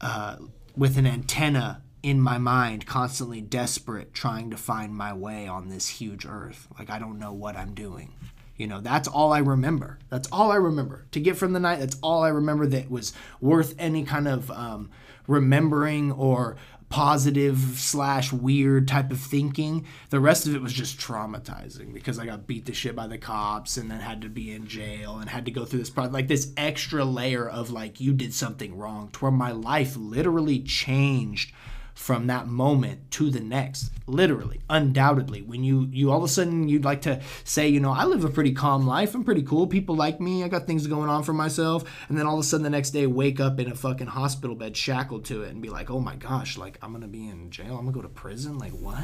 uh, 0.00 0.36
with 0.76 0.98
an 0.98 1.06
antenna 1.06 1.82
in 2.02 2.20
my 2.20 2.36
mind, 2.36 2.84
constantly 2.86 3.40
desperate, 3.40 4.12
trying 4.12 4.50
to 4.50 4.56
find 4.56 4.94
my 4.94 5.12
way 5.12 5.46
on 5.46 5.68
this 5.68 5.88
huge 5.88 6.26
earth. 6.26 6.66
Like, 6.78 6.90
I 6.90 6.98
don't 6.98 7.18
know 7.18 7.32
what 7.32 7.56
I'm 7.56 7.74
doing. 7.74 8.12
You 8.56 8.66
know, 8.66 8.80
that's 8.80 9.08
all 9.08 9.32
I 9.32 9.38
remember. 9.38 9.98
That's 10.08 10.28
all 10.30 10.50
I 10.50 10.56
remember. 10.56 11.06
To 11.12 11.20
get 11.20 11.36
from 11.36 11.52
the 11.52 11.60
night, 11.60 11.80
that's 11.80 11.96
all 12.02 12.22
I 12.22 12.28
remember 12.28 12.66
that 12.66 12.90
was 12.90 13.12
worth 13.40 13.74
any 13.78 14.04
kind 14.04 14.28
of 14.28 14.50
um, 14.50 14.90
remembering 15.26 16.12
or 16.12 16.56
positive 16.92 17.56
slash 17.78 18.34
weird 18.34 18.86
type 18.86 19.10
of 19.10 19.18
thinking. 19.18 19.86
The 20.10 20.20
rest 20.20 20.46
of 20.46 20.54
it 20.54 20.60
was 20.60 20.74
just 20.74 20.98
traumatizing 20.98 21.94
because 21.94 22.18
I 22.18 22.26
got 22.26 22.46
beat 22.46 22.66
to 22.66 22.74
shit 22.74 22.94
by 22.94 23.06
the 23.06 23.16
cops 23.16 23.78
and 23.78 23.90
then 23.90 24.00
had 24.00 24.20
to 24.20 24.28
be 24.28 24.52
in 24.52 24.66
jail 24.66 25.16
and 25.16 25.30
had 25.30 25.46
to 25.46 25.50
go 25.50 25.64
through 25.64 25.78
this 25.78 25.88
pro- 25.88 26.08
like 26.08 26.28
this 26.28 26.52
extra 26.54 27.02
layer 27.02 27.48
of 27.48 27.70
like 27.70 27.98
you 27.98 28.12
did 28.12 28.34
something 28.34 28.76
wrong 28.76 29.08
to 29.12 29.20
where 29.20 29.32
my 29.32 29.52
life 29.52 29.96
literally 29.96 30.60
changed 30.60 31.54
from 31.94 32.26
that 32.26 32.46
moment 32.46 33.10
to 33.12 33.30
the 33.30 33.40
next 33.40 33.90
literally 34.06 34.60
undoubtedly. 34.68 35.42
When 35.42 35.62
you 35.62 35.88
you 35.92 36.10
all 36.10 36.18
of 36.18 36.24
a 36.24 36.28
sudden 36.28 36.68
you'd 36.68 36.84
like 36.84 37.02
to 37.02 37.20
say 37.44 37.68
you 37.68 37.80
know 37.80 37.92
i 37.92 38.04
live 38.04 38.24
a 38.24 38.28
pretty 38.28 38.52
calm 38.52 38.86
life. 38.86 39.14
I'm 39.14 39.24
pretty 39.24 39.42
cool. 39.42 39.66
People 39.66 39.94
like 39.94 40.20
me. 40.20 40.42
I 40.42 40.48
got 40.48 40.66
things 40.66 40.86
going 40.86 41.08
on 41.08 41.22
for 41.22 41.32
myself. 41.32 41.84
And 42.08 42.18
then 42.18 42.26
all 42.26 42.34
of 42.34 42.40
a 42.40 42.42
sudden 42.44 42.64
the 42.64 42.70
next 42.70 42.90
day 42.90 43.06
wake 43.06 43.40
up 43.40 43.60
in 43.60 43.70
a 43.70 43.74
fucking 43.74 44.08
hospital 44.08 44.56
bed 44.56 44.76
shackled 44.76 45.24
to 45.26 45.42
it 45.42 45.50
and 45.50 45.62
be 45.62 45.68
like 45.70 45.90
oh 45.90 46.00
my 46.00 46.16
gosh 46.16 46.58
like 46.58 46.78
i'm 46.82 46.92
gonna 46.92 47.08
be 47.08 47.28
in 47.28 47.50
jail. 47.50 47.76
I'm 47.76 47.84
gonna 47.84 47.92
go 47.92 48.02
to 48.02 48.08
prison? 48.08 48.58
Like 48.58 48.72
what? 48.72 48.98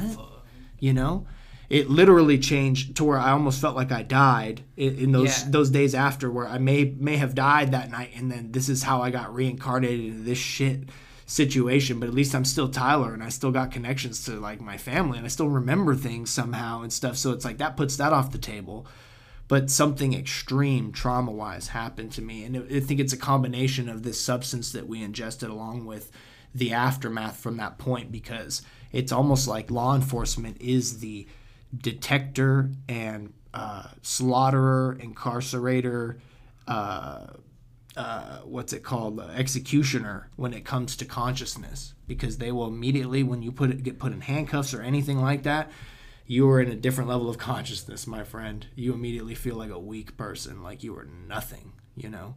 You 0.79 0.93
know? 0.93 1.27
It 1.69 1.87
literally 1.87 2.39
changed 2.39 2.97
to 2.97 3.03
where 3.03 3.19
I 3.19 3.29
almost 3.29 3.61
felt 3.61 3.75
like 3.75 3.91
I 3.91 4.01
died 4.01 4.63
in, 4.75 4.97
in 4.97 5.11
those 5.11 5.43
Yeah. 5.43 5.49
those 5.51 5.69
days 5.69 5.93
after, 5.93 6.31
where 6.31 6.47
I 6.47 6.57
may 6.57 6.95
may 6.97 7.17
have 7.17 7.35
died 7.35 7.71
that 7.73 7.91
night, 7.91 8.09
and 8.15 8.31
then 8.31 8.51
this 8.51 8.69
is 8.69 8.81
how 8.81 9.03
I 9.03 9.11
got 9.11 9.31
reincarnated 9.35 10.03
into 10.03 10.23
this 10.23 10.39
shit 10.39 10.89
situation. 11.29 11.99
But 11.99 12.09
at 12.09 12.15
least 12.15 12.33
I'm 12.33 12.45
still 12.45 12.69
Tyler, 12.69 13.13
and 13.13 13.23
I 13.23 13.29
still 13.29 13.51
got 13.51 13.71
connections 13.71 14.25
to 14.25 14.31
like 14.39 14.59
my 14.59 14.77
family, 14.77 15.17
and 15.17 15.25
I 15.25 15.29
still 15.29 15.49
remember 15.49 15.95
things 15.95 16.29
somehow 16.29 16.81
and 16.81 16.91
stuff. 16.91 17.15
So 17.17 17.31
it's 17.31 17.45
like 17.45 17.59
that 17.59 17.77
puts 17.77 17.95
that 17.97 18.11
off 18.11 18.31
the 18.31 18.37
table. 18.37 18.85
But 19.47 19.71
something 19.71 20.13
extreme 20.13 20.91
trauma 20.91 21.31
wise 21.31 21.69
happened 21.69 22.11
to 22.13 22.21
me, 22.21 22.43
and 22.43 22.57
I 22.57 22.79
think 22.81 22.99
it's 22.99 23.13
a 23.13 23.17
combination 23.17 23.89
of 23.89 24.03
this 24.03 24.19
substance 24.19 24.71
that 24.73 24.87
we 24.87 25.01
ingested 25.01 25.49
along 25.49 25.85
with 25.85 26.11
the 26.53 26.73
aftermath 26.73 27.37
from 27.37 27.57
that 27.57 27.77
point 27.77 28.11
because 28.11 28.61
it's 28.91 29.11
almost 29.11 29.47
like 29.47 29.71
law 29.71 29.95
enforcement 29.95 30.57
is 30.61 30.99
the 30.99 31.27
detector 31.75 32.69
and 32.87 33.33
uh, 33.53 33.87
slaughterer, 34.01 34.97
incarcerator, 34.99 36.19
uh, 36.67 37.27
uh, 37.99 38.39
what's 38.45 38.71
it 38.71 38.81
called, 38.81 39.19
uh, 39.19 39.23
executioner 39.35 40.29
when 40.37 40.53
it 40.53 40.63
comes 40.63 40.95
to 40.95 41.05
consciousness, 41.05 41.93
because 42.07 42.37
they 42.37 42.51
will 42.51 42.67
immediately, 42.67 43.23
when 43.23 43.41
you 43.43 43.51
put 43.51 43.69
it, 43.69 43.83
get 43.83 43.99
put 43.99 44.13
in 44.13 44.21
handcuffs 44.21 44.73
or 44.73 44.81
anything 44.81 45.19
like 45.19 45.43
that, 45.43 45.69
you 46.25 46.49
are 46.49 46.61
in 46.61 46.69
a 46.71 46.75
different 46.75 47.09
level 47.09 47.29
of 47.29 47.37
consciousness, 47.37 48.07
my 48.07 48.23
friend. 48.23 48.65
You 48.75 48.93
immediately 48.93 49.35
feel 49.35 49.55
like 49.55 49.71
a 49.71 49.79
weak 49.79 50.15
person, 50.15 50.63
like 50.63 50.81
you 50.83 50.95
are 50.97 51.07
nothing. 51.27 51.73
You 51.97 52.09
know, 52.09 52.35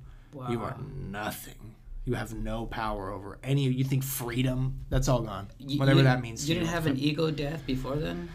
you 0.51 0.61
are 0.62 0.77
nothing. 1.11 1.77
You 2.05 2.14
have 2.14 2.35
no 2.35 2.66
power 2.66 3.12
over 3.12 3.38
any. 3.44 3.68
You 3.68 3.85
think 3.85 4.03
freedom? 4.03 4.81
That's 4.88 5.07
all 5.09 5.22
gone. 5.22 5.46
You- 5.59 5.79
Whatever 5.79 5.98
you- 5.98 6.05
that 6.05 6.20
means. 6.20 6.42
to 6.42 6.48
You 6.48 6.55
didn't 6.55 6.66
you. 6.68 6.75
have 6.75 6.87
an 6.87 6.98
ego 6.98 7.31
death 7.31 7.64
before 7.66 7.94
then. 7.96 8.29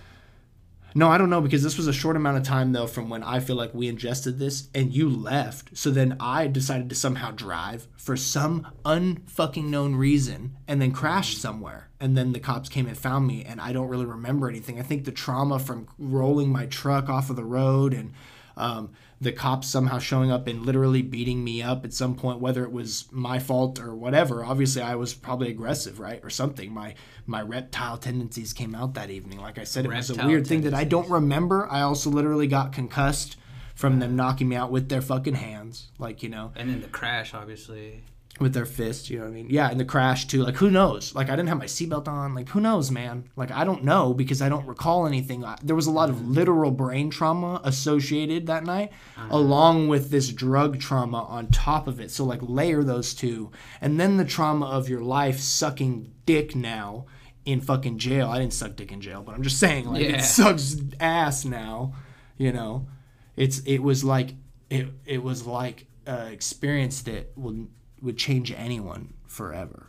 No, 0.95 1.09
I 1.09 1.17
don't 1.17 1.29
know 1.29 1.41
because 1.41 1.63
this 1.63 1.77
was 1.77 1.87
a 1.87 1.93
short 1.93 2.15
amount 2.15 2.37
of 2.37 2.43
time 2.43 2.71
though 2.71 2.87
from 2.87 3.09
when 3.09 3.23
I 3.23 3.39
feel 3.39 3.55
like 3.55 3.73
we 3.73 3.87
ingested 3.87 4.39
this 4.39 4.69
and 4.73 4.93
you 4.93 5.09
left. 5.09 5.77
So 5.77 5.91
then 5.91 6.17
I 6.19 6.47
decided 6.47 6.89
to 6.89 6.95
somehow 6.95 7.31
drive 7.31 7.87
for 7.97 8.17
some 8.17 8.67
unfucking 8.85 9.65
known 9.65 9.95
reason 9.95 10.55
and 10.67 10.81
then 10.81 10.91
crashed 10.91 11.39
somewhere. 11.39 11.89
And 11.99 12.17
then 12.17 12.31
the 12.31 12.39
cops 12.39 12.69
came 12.69 12.87
and 12.87 12.97
found 12.97 13.27
me 13.27 13.43
and 13.43 13.59
I 13.61 13.73
don't 13.73 13.89
really 13.89 14.05
remember 14.05 14.49
anything. 14.49 14.79
I 14.79 14.83
think 14.83 15.05
the 15.05 15.11
trauma 15.11 15.59
from 15.59 15.87
rolling 15.99 16.49
my 16.49 16.65
truck 16.65 17.09
off 17.09 17.29
of 17.29 17.35
the 17.35 17.43
road 17.43 17.93
and 17.93 18.13
um, 18.55 18.91
the 19.19 19.31
cops 19.31 19.67
somehow 19.67 19.97
showing 19.97 20.31
up 20.31 20.47
and 20.47 20.65
literally 20.65 21.01
beating 21.01 21.43
me 21.43 21.61
up 21.61 21.83
at 21.83 21.93
some 21.93 22.15
point, 22.15 22.39
whether 22.39 22.63
it 22.63 22.71
was 22.71 23.05
my 23.11 23.39
fault 23.39 23.79
or 23.79 23.95
whatever. 23.95 24.45
Obviously, 24.45 24.81
I 24.81 24.95
was 24.95 25.13
probably 25.13 25.49
aggressive, 25.49 25.99
right, 25.99 26.19
or 26.23 26.29
something. 26.29 26.71
My 26.71 26.93
my 27.25 27.41
reptile 27.41 27.97
tendencies 27.97 28.53
came 28.53 28.75
out 28.75 28.93
that 28.93 29.09
evening. 29.09 29.39
Like 29.39 29.57
I 29.57 29.63
said, 29.63 29.85
it 29.85 29.89
was 29.89 30.09
a 30.09 30.13
Reptile 30.13 30.27
weird 30.29 30.47
thing 30.47 30.61
that 30.61 30.73
I 30.73 30.83
don't 30.83 31.09
remember. 31.09 31.67
I 31.69 31.81
also 31.81 32.09
literally 32.09 32.47
got 32.47 32.73
concussed 32.73 33.37
from 33.75 33.99
them 33.99 34.15
knocking 34.15 34.49
me 34.49 34.55
out 34.55 34.71
with 34.71 34.89
their 34.89 35.01
fucking 35.01 35.35
hands, 35.35 35.91
like 35.99 36.23
you 36.23 36.29
know, 36.29 36.51
And 36.55 36.69
then 36.69 36.81
the 36.81 36.87
crash, 36.87 37.33
obviously. 37.33 38.03
With 38.39 38.53
their 38.53 38.65
fists. 38.65 39.09
You 39.09 39.19
know 39.19 39.25
what 39.25 39.31
I 39.31 39.33
mean? 39.33 39.47
Yeah, 39.49 39.69
and 39.69 39.79
the 39.79 39.85
crash 39.85 40.25
too. 40.25 40.43
Like 40.43 40.55
who 40.55 40.69
knows? 40.69 41.15
Like 41.15 41.29
I 41.29 41.35
didn't 41.35 41.49
have 41.49 41.57
my 41.57 41.65
seatbelt 41.65 42.07
on. 42.07 42.35
Like 42.35 42.49
who 42.49 42.59
knows, 42.59 42.91
man? 42.91 43.29
Like 43.35 43.51
I 43.51 43.63
don't 43.63 43.83
know 43.83 44.13
because 44.13 44.41
I 44.41 44.49
don't 44.49 44.65
recall 44.65 45.07
anything. 45.07 45.43
I, 45.43 45.57
there 45.63 45.75
was 45.75 45.87
a 45.87 45.91
lot 45.91 46.09
of 46.09 46.17
mm. 46.17 46.35
literal 46.35 46.71
brain 46.71 47.09
trauma 47.09 47.61
associated 47.63 48.47
that 48.47 48.63
night, 48.63 48.91
mm. 49.15 49.31
along 49.31 49.87
with 49.87 50.09
this 50.09 50.29
drug 50.29 50.79
trauma 50.79 51.23
on 51.23 51.47
top 51.47 51.87
of 51.87 51.99
it. 51.99 52.11
So 52.11 52.23
like 52.25 52.39
layer 52.41 52.83
those 52.83 53.13
two, 53.13 53.51
and 53.81 53.99
then 53.99 54.17
the 54.17 54.25
trauma 54.25 54.65
of 54.67 54.89
your 54.89 55.01
life 55.01 55.39
sucking 55.39 56.11
dick 56.25 56.55
now 56.55 57.05
in 57.45 57.61
fucking 57.61 57.97
jail. 57.97 58.29
I 58.29 58.39
didn't 58.39 58.53
suck 58.53 58.75
dick 58.75 58.91
in 58.91 59.01
jail, 59.01 59.23
but 59.23 59.33
I'm 59.33 59.41
just 59.41 59.59
saying 59.59 59.85
like 59.85 60.03
Yeah. 60.03 60.17
it 60.17 60.23
sucks 60.23 60.75
ass 60.99 61.45
now. 61.45 61.93
You 62.37 62.51
know, 62.51 62.87
it's 63.35 63.59
it 63.59 63.79
was 63.79 64.03
like 64.03 64.35
it 64.69 64.87
it 65.05 65.23
was 65.23 65.47
like 65.47 65.85
uh, 66.05 66.25
an 66.27 66.33
experience 66.33 67.01
that 67.03 67.31
would 67.35 67.67
would 68.01 68.17
change 68.17 68.51
anyone 68.51 69.13
forever, 69.25 69.87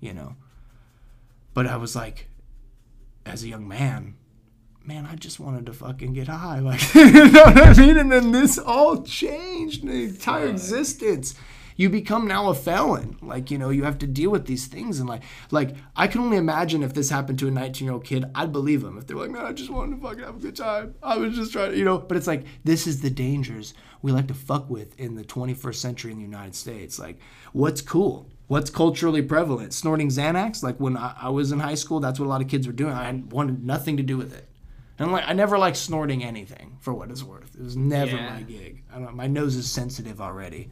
you 0.00 0.12
know. 0.12 0.36
But 1.54 1.66
I 1.66 1.76
was 1.76 1.96
like, 1.96 2.28
as 3.24 3.42
a 3.42 3.48
young 3.48 3.66
man, 3.66 4.16
man, 4.84 5.06
I 5.06 5.16
just 5.16 5.40
wanted 5.40 5.66
to 5.66 5.72
fucking 5.72 6.12
get 6.12 6.28
high, 6.28 6.60
like 6.60 6.94
you 6.94 7.30
know 7.30 7.44
what 7.44 7.58
I 7.58 7.72
mean. 7.74 7.96
And 7.96 8.12
then 8.12 8.32
this 8.32 8.58
all 8.58 9.02
changed 9.02 9.86
the 9.86 10.04
entire 10.04 10.46
existence. 10.46 11.34
You 11.76 11.90
become 11.90 12.26
now 12.26 12.48
a 12.48 12.54
felon, 12.54 13.18
like 13.20 13.50
you 13.50 13.58
know. 13.58 13.70
You 13.70 13.84
have 13.84 13.98
to 13.98 14.06
deal 14.06 14.30
with 14.30 14.46
these 14.46 14.66
things, 14.66 14.98
and 14.98 15.08
like, 15.08 15.22
like 15.50 15.76
I 15.94 16.06
can 16.06 16.22
only 16.22 16.38
imagine 16.38 16.82
if 16.82 16.94
this 16.94 17.10
happened 17.10 17.38
to 17.40 17.48
a 17.48 17.50
19 17.50 17.84
year 17.84 17.92
old 17.92 18.04
kid, 18.04 18.24
I'd 18.34 18.52
believe 18.52 18.82
him 18.82 18.96
if 18.98 19.06
they're 19.06 19.16
like, 19.16 19.30
man, 19.30 19.44
I 19.44 19.52
just 19.52 19.70
wanted 19.70 19.96
to 19.96 20.02
fucking 20.02 20.24
have 20.24 20.36
a 20.36 20.40
good 20.40 20.56
time. 20.56 20.94
I 21.02 21.16
was 21.16 21.34
just 21.34 21.52
trying 21.52 21.72
to, 21.72 21.76
you 21.76 21.84
know. 21.84 21.98
But 21.98 22.16
it's 22.16 22.26
like 22.26 22.44
this 22.64 22.86
is 22.86 23.02
the 23.02 23.10
dangers 23.10 23.74
we 24.02 24.12
like 24.12 24.28
to 24.28 24.34
fuck 24.34 24.70
with 24.70 24.98
in 24.98 25.16
the 25.16 25.24
21st 25.24 25.74
century 25.74 26.12
in 26.12 26.18
the 26.18 26.24
United 26.24 26.54
States. 26.54 26.98
Like, 26.98 27.18
what's 27.52 27.82
cool? 27.82 28.30
What's 28.46 28.70
culturally 28.70 29.22
prevalent? 29.22 29.74
Snorting 29.74 30.08
Xanax? 30.08 30.62
Like 30.62 30.78
when 30.78 30.96
I, 30.96 31.14
I 31.22 31.28
was 31.30 31.52
in 31.52 31.60
high 31.60 31.74
school, 31.74 32.00
that's 32.00 32.18
what 32.18 32.26
a 32.26 32.28
lot 32.28 32.40
of 32.40 32.48
kids 32.48 32.66
were 32.66 32.72
doing. 32.72 32.92
I 32.92 33.22
wanted 33.30 33.64
nothing 33.64 33.96
to 33.96 34.02
do 34.02 34.16
with 34.16 34.32
it. 34.34 34.48
And 34.98 35.12
like 35.12 35.24
I 35.26 35.32
never 35.34 35.58
like 35.58 35.76
snorting 35.76 36.24
anything 36.24 36.78
for 36.80 36.94
what 36.94 37.10
it's 37.10 37.22
worth. 37.22 37.54
It 37.54 37.62
was 37.62 37.76
never 37.76 38.16
Yeah. 38.16 38.30
my 38.34 38.42
gig. 38.42 38.82
I 38.92 38.98
don't. 38.98 39.14
My 39.14 39.26
nose 39.26 39.54
is 39.56 39.70
sensitive 39.70 40.20
already. 40.22 40.70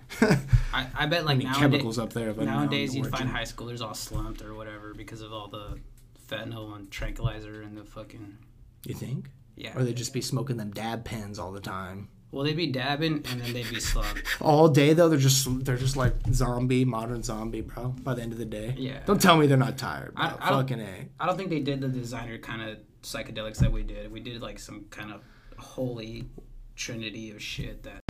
I, 0.72 0.87
I 0.94 1.06
bet 1.06 1.24
like 1.26 1.38
nowadays, 1.38 1.56
chemicals 1.58 1.98
up 1.98 2.12
there. 2.12 2.30
If 2.30 2.37
I 2.37 2.40
didn't 2.40 2.54
know 2.54 2.60
nowadays 2.60 2.94
you'd 2.96 3.08
find 3.10 3.28
high 3.28 3.42
schoolers 3.42 3.80
all 3.82 3.94
slumped 3.94 4.40
or 4.42 4.54
whatever 4.54 4.94
because 4.94 5.20
of 5.20 5.32
all 5.32 5.48
the 5.48 5.78
fentanyl 6.28 6.74
and 6.74 6.90
tranquilizer 6.90 7.60
and 7.62 7.76
the 7.76 7.84
fucking 7.84 8.38
You 8.87 8.94
think? 8.94 9.28
yeah. 9.56 9.76
Or 9.78 9.84
they'd 9.84 9.96
just 9.96 10.14
be 10.14 10.22
smoking 10.22 10.56
them 10.56 10.70
dab 10.72 11.04
pens 11.04 11.38
all 11.38 11.52
the 11.52 11.60
time. 11.60 12.08
Well, 12.32 12.44
they'd 12.44 12.56
be 12.56 12.66
dabbing 12.66 13.24
and 13.30 13.40
then 13.42 13.52
they'd 13.52 13.68
be 13.70 13.78
slumped. 13.80 14.22
All 14.40 14.68
day 14.68 14.92
though, 14.94 15.08
they're 15.08 15.18
just 15.18 15.46
they're 15.64 15.76
just 15.76 15.96
like 15.96 16.14
zombie, 16.32 16.84
modern 16.87 17.22
zombie, 17.22 17.60
bro. 17.60 17.88
By 18.02 18.14
the 18.14 18.22
end 18.22 18.32
of 18.32 18.38
the 18.38 18.44
day, 18.46 18.74
Yeah. 18.76 19.00
Don't 19.06 19.20
tell 19.20 19.37
me 19.37 19.46
they're 19.46 19.56
not 19.58 19.76
tired, 19.78 20.14
bro. 20.14 20.24
I- 20.24 20.28
I 20.40 20.50
don't- 20.50 20.60
Fucking 20.68 20.80
a. 20.80 21.08
I 21.20 21.26
don't 21.26 21.37
think 21.37 21.50
they 21.50 21.60
did 21.60 21.80
the 21.82 21.88
designer 21.88 22.38
kind 22.38 22.62
of 22.70 22.78
psychedelics 23.04 23.58
that 23.58 23.70
we 23.70 23.82
did. 23.82 24.10
We 24.10 24.20
did 24.20 24.40
like 24.40 24.58
some 24.58 24.86
kind 24.90 25.12
of 25.12 25.20
holy 25.58 26.24
trinity 26.74 27.30
of 27.30 27.42
shit 27.42 27.82
that. 27.84 28.00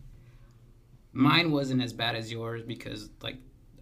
mine 1.11 1.51
wasn't 1.51 1.81
as 1.81 1.93
bad 1.93 2.15
as 2.15 2.31
yours 2.31 2.63
because 2.63 3.09
like 3.21 3.37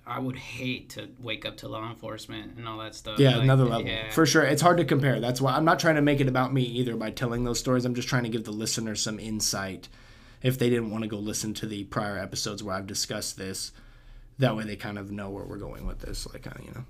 I 0.05 0.19
would 0.19 0.35
hate 0.35 0.89
to 0.91 1.09
wake 1.19 1.45
up 1.45 1.57
to 1.57 1.67
law 1.67 1.87
enforcement 1.89 2.57
and 2.57 2.67
all 2.67 2.79
that 2.79 2.95
stuff. 2.95 3.19
Yeah, 3.19 3.35
Like, 3.35 3.43
another 3.43 3.65
level. 3.65 3.87
Yeah. 3.87 4.09
For 4.09 4.25
sure. 4.25 4.43
It's 4.43 4.61
hard 4.61 4.77
to 4.77 4.85
compare. 4.85 5.19
That's 5.19 5.39
why 5.39 5.53
I'm 5.53 5.65
not 5.65 5.79
trying 5.79 5.95
to 5.95 6.01
make 6.01 6.19
it 6.19 6.27
about 6.27 6.53
me 6.53 6.63
either 6.63 6.95
by 6.95 7.11
telling 7.11 7.43
those 7.43 7.59
stories. 7.59 7.85
I'm 7.85 7.95
just 7.95 8.07
trying 8.07 8.23
to 8.23 8.29
give 8.29 8.43
the 8.43 8.51
listener 8.51 8.95
some 8.95 9.19
insight 9.19 9.89
if 10.41 10.57
they 10.57 10.69
didn't 10.69 10.89
want 10.89 11.03
to 11.03 11.07
go 11.07 11.17
listen 11.17 11.53
to 11.55 11.67
the 11.67 11.83
prior 11.85 12.17
episodes 12.17 12.63
where 12.63 12.75
I've 12.75 12.87
discussed 12.87 13.37
this. 13.37 13.71
That 14.41 14.55
way 14.55 14.65
they 14.65 14.75
kind 14.75 14.97
of 14.99 15.11
know 15.11 15.29
where 15.29 15.45
we're 15.45 15.57
going 15.57 15.87
with 15.87 15.99
this. 15.99 16.27
Like, 16.31 16.45
of, 16.45 16.59
you 16.63 16.71
know, 16.71 16.83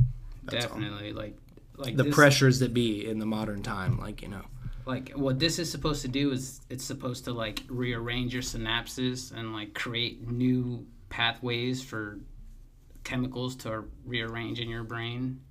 that's 0.43 0.65
all. 0.65 0.79
Definitely, 0.79 1.13
like 1.13 1.37
like 1.77 1.95
the 1.95 2.03
this, 2.03 2.15
pressures 2.15 2.59
that 2.59 2.73
be 2.73 3.07
in 3.07 3.19
the 3.19 3.25
modern 3.25 3.61
time. 3.63 3.99
Like, 3.99 4.21
you 4.21 4.27
know. 4.27 4.43
like 4.85 5.11
what 5.11 5.39
this 5.39 5.59
is 5.59 5.69
supposed 5.71 6.01
to 6.01 6.07
do 6.07 6.31
is 6.31 6.61
it's 6.69 6.83
supposed 6.83 7.25
to 7.25 7.33
like 7.33 7.63
rearrange 7.69 8.33
your 8.33 8.43
synapses 8.43 9.31
and 9.31 9.53
like 9.53 9.73
create 9.73 10.27
new 10.27 10.85
pathways 11.09 11.83
for 11.83 12.19
chemicals 13.03 13.55
to 13.55 13.83
rearrange 14.05 14.59
in 14.59 14.69
your 14.69 14.83
brain 14.83 15.41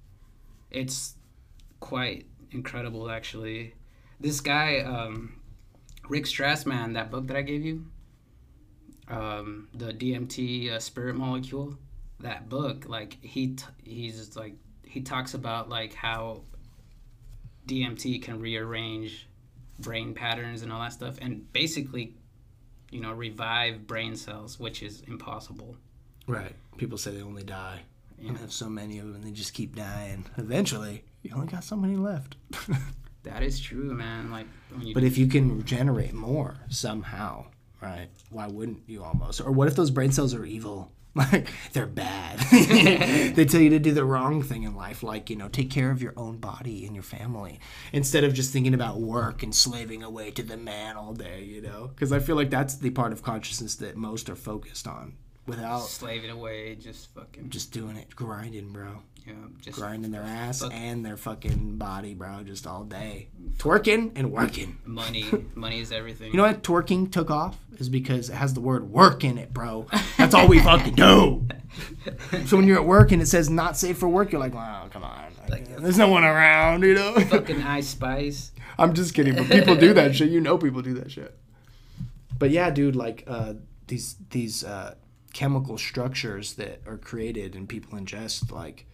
it's 0.71 1.15
quite 1.81 2.27
incredible 2.53 3.11
actually 3.11 3.75
this 4.21 4.41
guy 4.41 4.81
um, 4.81 5.41
rick 6.09 6.25
strassman 6.25 6.95
that 6.95 7.11
book 7.11 7.27
that 7.27 7.37
i 7.37 7.43
gave 7.43 7.65
you 7.65 7.85
um, 9.09 9.69
the 9.75 9.93
dmt 9.93 10.71
uh, 10.71 10.79
spirit 10.79 11.17
molecule 11.17 11.77
that 12.21 12.49
book 12.49 12.87
like 12.89 13.19
he 13.23 13.55
t- 13.55 13.65
he's 13.83 14.37
like 14.37 14.55
he 14.85 15.01
talks 15.01 15.35
about 15.35 15.69
like 15.69 15.95
how 15.95 16.43
DMT 17.67 18.23
can 18.23 18.41
rearrange 18.41 19.29
brain 19.79 20.15
patterns 20.15 20.63
and 20.63 20.73
all 20.73 20.81
that 20.81 20.93
stuff, 20.93 21.17
and 21.21 21.51
basically, 21.53 22.15
you 22.91 23.01
know, 23.01 23.13
revive 23.13 23.87
brain 23.87 24.17
cells, 24.17 24.59
which 24.59 24.83
is 24.83 25.03
impossible. 25.03 25.77
Right. 26.27 26.55
People 26.77 26.99
say 26.99 27.13
they 27.13 27.23
only 27.23 27.43
die. 27.43 27.83
Yeah. 28.19 28.33
You 28.33 28.37
have 28.37 28.53
so 28.53 28.69
many 28.69 28.99
of 28.99 29.07
them 29.07 29.15
and 29.17 29.25
they 29.25 29.31
just 29.31 29.55
keep 29.55 29.75
dying. 29.75 30.27
Eventually, 30.37 31.05
you 31.23 31.33
only 31.35 31.47
got 31.47 31.65
so 31.65 31.77
many 31.77 31.97
left. 31.97 32.37
That 33.23 33.43
is 33.43 33.61
true, 33.61 33.93
man. 33.93 34.31
Like 34.31 34.47
when 34.71 34.87
you 34.87 34.95
But 34.95 35.05
if 35.05 35.19
you 35.19 35.27
can 35.27 35.59
regenerate 35.59 36.15
more 36.15 36.57
somehow, 36.69 37.47
right? 37.83 38.09
Why 38.31 38.47
wouldn't 38.47 38.83
you 38.87 39.05
almost? 39.05 39.41
Or 39.41 39.53
what 39.53 39.69
if 39.69 39.77
those 39.77 39.91
brain 39.91 40.13
cells 40.13 40.35
are 40.35 40.45
evil? 40.45 40.91
Like 41.14 41.49
they're 41.73 41.87
bad. 41.88 42.38
they 43.35 43.44
tell 43.44 43.61
you 43.61 43.70
to 43.70 43.81
do 43.81 43.92
the 43.92 44.05
wrong 44.05 44.42
thing 44.44 44.62
in 44.62 44.77
life, 44.77 45.03
like 45.03 45.29
you 45.29 45.35
know, 45.35 45.49
take 45.49 45.68
care 45.68 45.90
of 45.90 46.01
your 46.01 46.14
own 46.16 46.37
body 46.38 46.87
and 46.87 46.94
your 46.94 47.03
family 47.03 47.59
instead 47.92 48.23
of 48.23 48.33
just 48.33 48.53
thinking 48.53 48.75
about 48.75 49.01
work 49.01 49.42
and 49.42 49.53
slaving 49.53 50.05
away 50.05 50.31
to 50.31 50.44
the 50.44 50.57
man 50.57 50.96
all 50.96 51.12
day. 51.12 51.42
You 51.42 51.62
know, 51.62 51.88
because 51.88 52.12
I 52.12 52.20
feel 52.20 52.37
like 52.37 52.49
that's 52.51 52.77
the 52.77 52.90
part 52.90 53.12
of 53.12 53.25
consciousness 53.25 53.75
that 53.77 53.96
most 53.96 54.31
are 54.31 54.37
focused 54.37 54.87
on, 54.87 55.16
without 55.46 55.81
slaving 55.81 56.31
away, 56.31 56.77
just 56.77 57.12
fucking, 57.12 57.51
just 57.51 57.73
doing 57.73 57.96
it, 57.96 58.14
grinding, 58.14 58.73
bro, 58.73 59.03
know, 59.27 59.49
just 59.61 59.79
grinding 59.79 60.11
their 60.11 60.23
ass 60.23 60.61
Fuck. 60.61 60.73
and 60.75 61.05
their 61.05 61.17
fucking 61.17 61.77
body, 61.77 62.15
bro, 62.15 62.43
just 62.43 62.67
all 62.67 62.85
day, 62.85 63.29
twerking 63.59 64.13
and 64.17 64.33
working. 64.33 64.79
money. 64.85 65.27
money 65.55 65.81
is 65.81 65.93
everything. 65.93 66.31
You 66.33 66.37
know 66.39 66.45
what 66.45 66.63
twerking 66.63 67.11
took 67.13 67.31
off 67.31 67.57
is 67.79 67.89
because 67.89 68.31
it 68.31 68.35
has 68.35 68.55
the 68.55 68.61
word 68.61 68.91
work 68.91 69.25
in 69.25 69.39
it, 69.39 69.53
bro. 69.53 69.87
That's 70.19 70.35
all 70.35 70.49
we 70.49 70.59
fucking 70.63 70.95
do. 70.95 71.47
So 72.47 72.57
when 72.57 72.67
you're 72.67 72.79
at 72.79 72.87
work 72.87 73.13
and 73.13 73.23
it 73.23 73.27
says 73.27 73.49
not 73.49 73.77
safe 73.77 73.99
for 73.99 74.09
work, 74.09 74.33
you're 74.33 74.41
like, 74.41 74.55
wow, 74.55 74.89
come 74.91 75.05
on. 75.05 75.33
Like, 75.49 75.77
There's 75.79 75.99
no 75.99 76.09
one 76.09 76.25
around, 76.25 76.83
you 76.83 76.95
know? 76.95 77.15
fucking 77.15 77.63
Ice 77.63 77.89
Spice. 77.89 78.53
I'm 78.79 78.95
just 78.95 79.15
kidding, 79.15 79.35
but 79.35 79.47
people 79.51 79.77
do 79.77 79.93
that 79.95 80.17
shit. 80.17 80.31
You 80.31 80.41
know 80.41 80.57
people 80.57 80.81
do 80.83 80.95
that 80.95 81.11
shit. 81.11 81.37
But 82.39 82.51
yeah, 82.51 82.71
dude, 82.71 82.97
like 82.97 83.25
uh, 83.27 83.55
these 83.89 84.17
these 84.31 84.65
uh, 84.65 84.95
chemical 85.35 85.77
structures 85.77 86.55
that 86.55 86.81
are 86.87 86.97
created 86.97 87.55
and 87.55 87.69
people 87.69 87.99
ingest, 87.99 88.51
like 88.51 88.87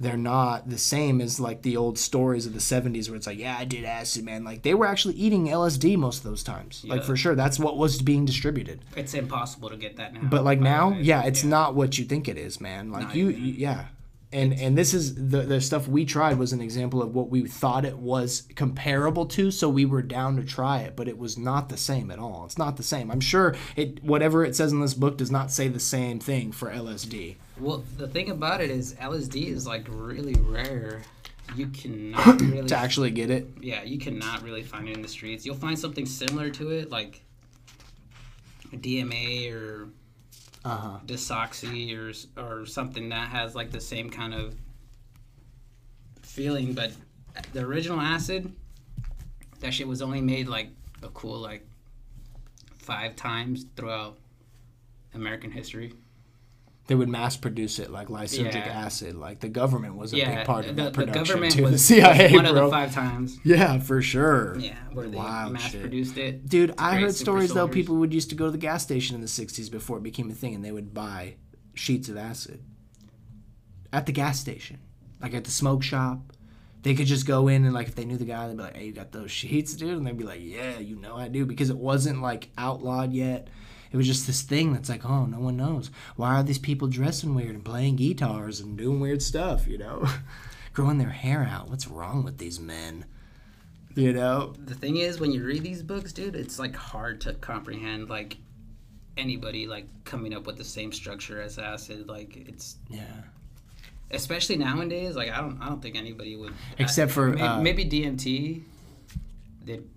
they're 0.00 0.16
not 0.16 0.70
the 0.70 0.78
same 0.78 1.20
as 1.20 1.38
like 1.38 1.60
the 1.62 1.76
old 1.76 1.98
stories 1.98 2.46
of 2.46 2.54
the 2.54 2.58
70s 2.58 3.08
where 3.08 3.16
it's 3.16 3.26
like, 3.26 3.38
yeah, 3.38 3.56
I 3.58 3.66
did 3.66 3.84
acid, 3.84 4.24
man. 4.24 4.44
Like 4.44 4.62
they 4.62 4.72
were 4.74 4.86
actually 4.86 5.14
eating 5.14 5.46
LSD 5.48 5.96
most 5.98 6.18
of 6.18 6.24
those 6.24 6.42
times. 6.42 6.82
Like 6.88 7.04
for 7.04 7.16
sure, 7.16 7.34
that's 7.34 7.58
what 7.58 7.76
was 7.76 8.00
being 8.00 8.24
distributed. 8.24 8.80
It's 8.96 9.12
impossible 9.14 9.68
to 9.68 9.76
get 9.76 9.96
that 9.98 10.14
now. 10.14 10.20
But 10.24 10.42
like 10.42 10.58
now, 10.58 10.90
yeah, 10.92 11.24
it's 11.24 11.44
not 11.44 11.74
what 11.74 11.98
you 11.98 12.06
think 12.06 12.28
it 12.28 12.38
is, 12.38 12.60
man. 12.60 12.90
Like 12.90 13.14
you, 13.14 13.28
you- 13.28 13.52
yeah. 13.58 13.84
And 14.32 14.52
and 14.54 14.78
this 14.78 14.94
is 14.94 15.16
the 15.16 15.42
the 15.42 15.60
stuff 15.60 15.88
we 15.88 16.04
tried 16.04 16.38
was 16.38 16.52
an 16.52 16.60
example 16.60 17.02
of 17.02 17.12
what 17.14 17.30
we 17.30 17.48
thought 17.48 17.84
it 17.84 17.98
was 17.98 18.44
comparable 18.54 19.26
to, 19.26 19.50
so 19.50 19.68
we 19.68 19.84
were 19.84 20.02
down 20.02 20.36
to 20.36 20.44
try 20.44 20.80
it, 20.80 20.94
but 20.94 21.08
it 21.08 21.18
was 21.18 21.36
not 21.36 21.68
the 21.68 21.76
same 21.76 22.12
at 22.12 22.20
all. 22.20 22.44
It's 22.44 22.56
not 22.58 22.76
the 22.76 22.84
same. 22.84 23.10
I'm 23.10 23.20
sure 23.20 23.56
it 23.74 24.04
whatever 24.04 24.44
it 24.44 24.54
says 24.54 24.70
in 24.70 24.80
this 24.80 24.94
book 24.94 25.16
does 25.16 25.32
not 25.32 25.50
say 25.50 25.66
the 25.66 25.80
same 25.80 26.20
thing 26.20 26.52
for 26.52 26.70
LSD. 26.70 27.36
Well, 27.58 27.84
the 27.96 28.06
thing 28.06 28.30
about 28.30 28.60
it 28.60 28.70
is 28.70 28.94
LSD 28.94 29.48
is 29.48 29.66
like 29.66 29.86
really 29.88 30.34
rare. 30.34 31.02
You 31.56 31.66
cannot 31.66 32.40
really 32.40 32.68
To 32.68 32.76
actually 32.76 33.10
get 33.10 33.30
it, 33.30 33.48
yeah, 33.60 33.82
you 33.82 33.98
cannot 33.98 34.44
really 34.44 34.62
find 34.62 34.88
it 34.88 34.94
in 34.94 35.02
the 35.02 35.08
streets. 35.08 35.44
You'll 35.44 35.56
find 35.56 35.76
something 35.76 36.06
similar 36.06 36.50
to 36.50 36.70
it, 36.70 36.90
like 36.90 37.24
DMA 38.72 39.52
or 39.52 39.88
uh 40.64 40.76
huh. 40.76 40.98
Desoxy 41.06 41.96
or 41.96 42.12
or 42.42 42.66
something 42.66 43.08
that 43.08 43.28
has 43.28 43.54
like 43.54 43.70
the 43.70 43.80
same 43.80 44.10
kind 44.10 44.34
of 44.34 44.54
feeling. 46.22 46.74
But 46.74 46.92
the 47.52 47.60
original 47.60 48.00
acid, 48.00 48.52
that 49.60 49.72
shit 49.72 49.88
was 49.88 50.02
only 50.02 50.20
made 50.20 50.48
like 50.48 50.70
a 51.02 51.08
cool 51.08 51.38
like 51.38 51.66
five 52.78 53.16
times 53.16 53.66
throughout 53.76 54.18
American 55.14 55.50
history. 55.50 55.92
They 56.90 56.96
would 56.96 57.08
mass 57.08 57.36
produce 57.36 57.78
it 57.78 57.88
like 57.92 58.08
lysergic 58.08 58.52
Yeah. 58.66 58.72
acid. 58.84 59.14
Like 59.14 59.38
the 59.38 59.48
government 59.48 59.94
was 59.94 60.12
a 60.12 60.16
yeah, 60.16 60.38
big 60.38 60.44
part 60.46 60.66
of 60.66 60.74
the, 60.74 60.82
that 60.82 60.92
the 60.92 60.96
production 61.04 61.24
government 61.24 61.54
too. 61.54 61.62
was 61.66 61.70
the 61.70 61.78
CIA, 61.78 62.32
one 62.32 62.46
of 62.46 62.56
the 62.56 62.68
five 62.68 62.92
times. 62.92 63.38
yeah, 63.44 63.78
for 63.78 64.02
sure. 64.02 64.58
Yeah, 64.58 64.74
where 64.92 65.06
they 65.06 65.16
Wild 65.16 65.52
mass 65.52 65.70
shit. 65.70 65.82
produced 65.82 66.18
it. 66.18 66.48
Dude, 66.48 66.74
I 66.78 66.96
heard 66.98 67.14
stories 67.14 67.54
though. 67.54 67.68
People 67.68 67.94
would 67.98 68.12
used 68.12 68.28
to 68.30 68.34
go 68.34 68.46
to 68.46 68.50
the 68.50 68.58
gas 68.58 68.82
station 68.82 69.14
in 69.14 69.20
the 69.20 69.28
'60s 69.28 69.70
before 69.70 69.98
it 69.98 70.02
became 70.02 70.28
a 70.32 70.34
thing, 70.34 70.52
and 70.52 70.64
they 70.64 70.72
would 70.72 70.92
buy 70.92 71.36
sheets 71.74 72.08
of 72.08 72.16
acid 72.16 72.60
at 73.92 74.06
the 74.06 74.12
gas 74.12 74.40
station. 74.40 74.78
like 75.22 75.32
at 75.34 75.44
the 75.44 75.50
smoke 75.52 75.84
shop. 75.84 76.32
They 76.82 76.94
could 76.94 77.06
just 77.06 77.24
go 77.26 77.46
in 77.46 77.64
and 77.66 77.72
like 77.74 77.86
if 77.88 77.94
they 77.94 78.04
knew 78.06 78.16
the 78.16 78.24
guy, 78.24 78.48
they'd 78.48 78.56
be 78.56 78.62
like, 78.64 78.76
"Hey, 78.76 78.86
you 78.86 78.92
got 78.92 79.12
those 79.12 79.30
sheets, 79.30 79.74
dude?" 79.74 79.96
And 79.98 80.04
they'd 80.06 80.16
be 80.16 80.24
like, 80.24 80.40
"Yeah, 80.42 80.78
you 80.80 80.96
know 80.96 81.14
I 81.14 81.28
do," 81.28 81.46
because 81.46 81.70
it 81.70 81.76
wasn't 81.76 82.20
like 82.22 82.48
outlawed 82.58 83.12
yet. 83.12 83.46
It 83.92 83.96
was 83.96 84.06
just 84.06 84.26
this 84.26 84.42
thing 84.42 84.72
that's 84.72 84.88
like, 84.88 85.04
oh, 85.04 85.26
no 85.26 85.40
one 85.40 85.56
knows. 85.56 85.90
Why 86.16 86.36
are 86.36 86.42
these 86.42 86.58
people 86.58 86.86
dressing 86.86 87.34
weird 87.34 87.54
and 87.54 87.64
playing 87.64 87.96
guitars 87.96 88.60
and 88.60 88.78
doing 88.78 89.00
weird 89.00 89.22
stuff? 89.22 89.66
You 89.66 89.78
know, 89.78 90.06
growing 90.72 90.98
their 90.98 91.10
hair 91.10 91.42
out. 91.50 91.68
What's 91.68 91.88
wrong 91.88 92.22
with 92.22 92.38
these 92.38 92.60
men? 92.60 93.04
You 93.96 94.12
know, 94.12 94.54
The 94.64 94.76
thing 94.76 94.98
is, 94.98 95.18
when 95.18 95.32
you 95.32 95.44
read 95.44 95.64
these 95.64 95.82
books, 95.82 96.12
dude, 96.12 96.36
it's 96.36 96.60
like 96.60 96.76
hard 96.76 97.20
to 97.22 97.34
comprehend. 97.34 98.08
Like 98.08 98.36
anybody 99.16 99.66
like 99.66 99.86
coming 100.04 100.34
up 100.34 100.46
with 100.46 100.56
the 100.56 100.64
same 100.64 100.92
structure 100.92 101.40
as 101.40 101.58
acid. 101.58 102.08
Like 102.08 102.36
it's 102.48 102.76
yeah. 102.88 103.02
especially 104.12 104.56
nowadays. 104.56 105.16
Like 105.16 105.30
I 105.30 105.40
don't, 105.40 105.60
I 105.60 105.68
don't 105.68 105.82
think 105.82 105.96
anybody 105.96 106.36
would. 106.36 106.52
Except 106.78 107.10
for, 107.10 107.28
maybe, 107.30 107.42
uh, 107.42 107.60
maybe 107.60 107.84
DMT. 107.84 108.62
Did 109.64 109.88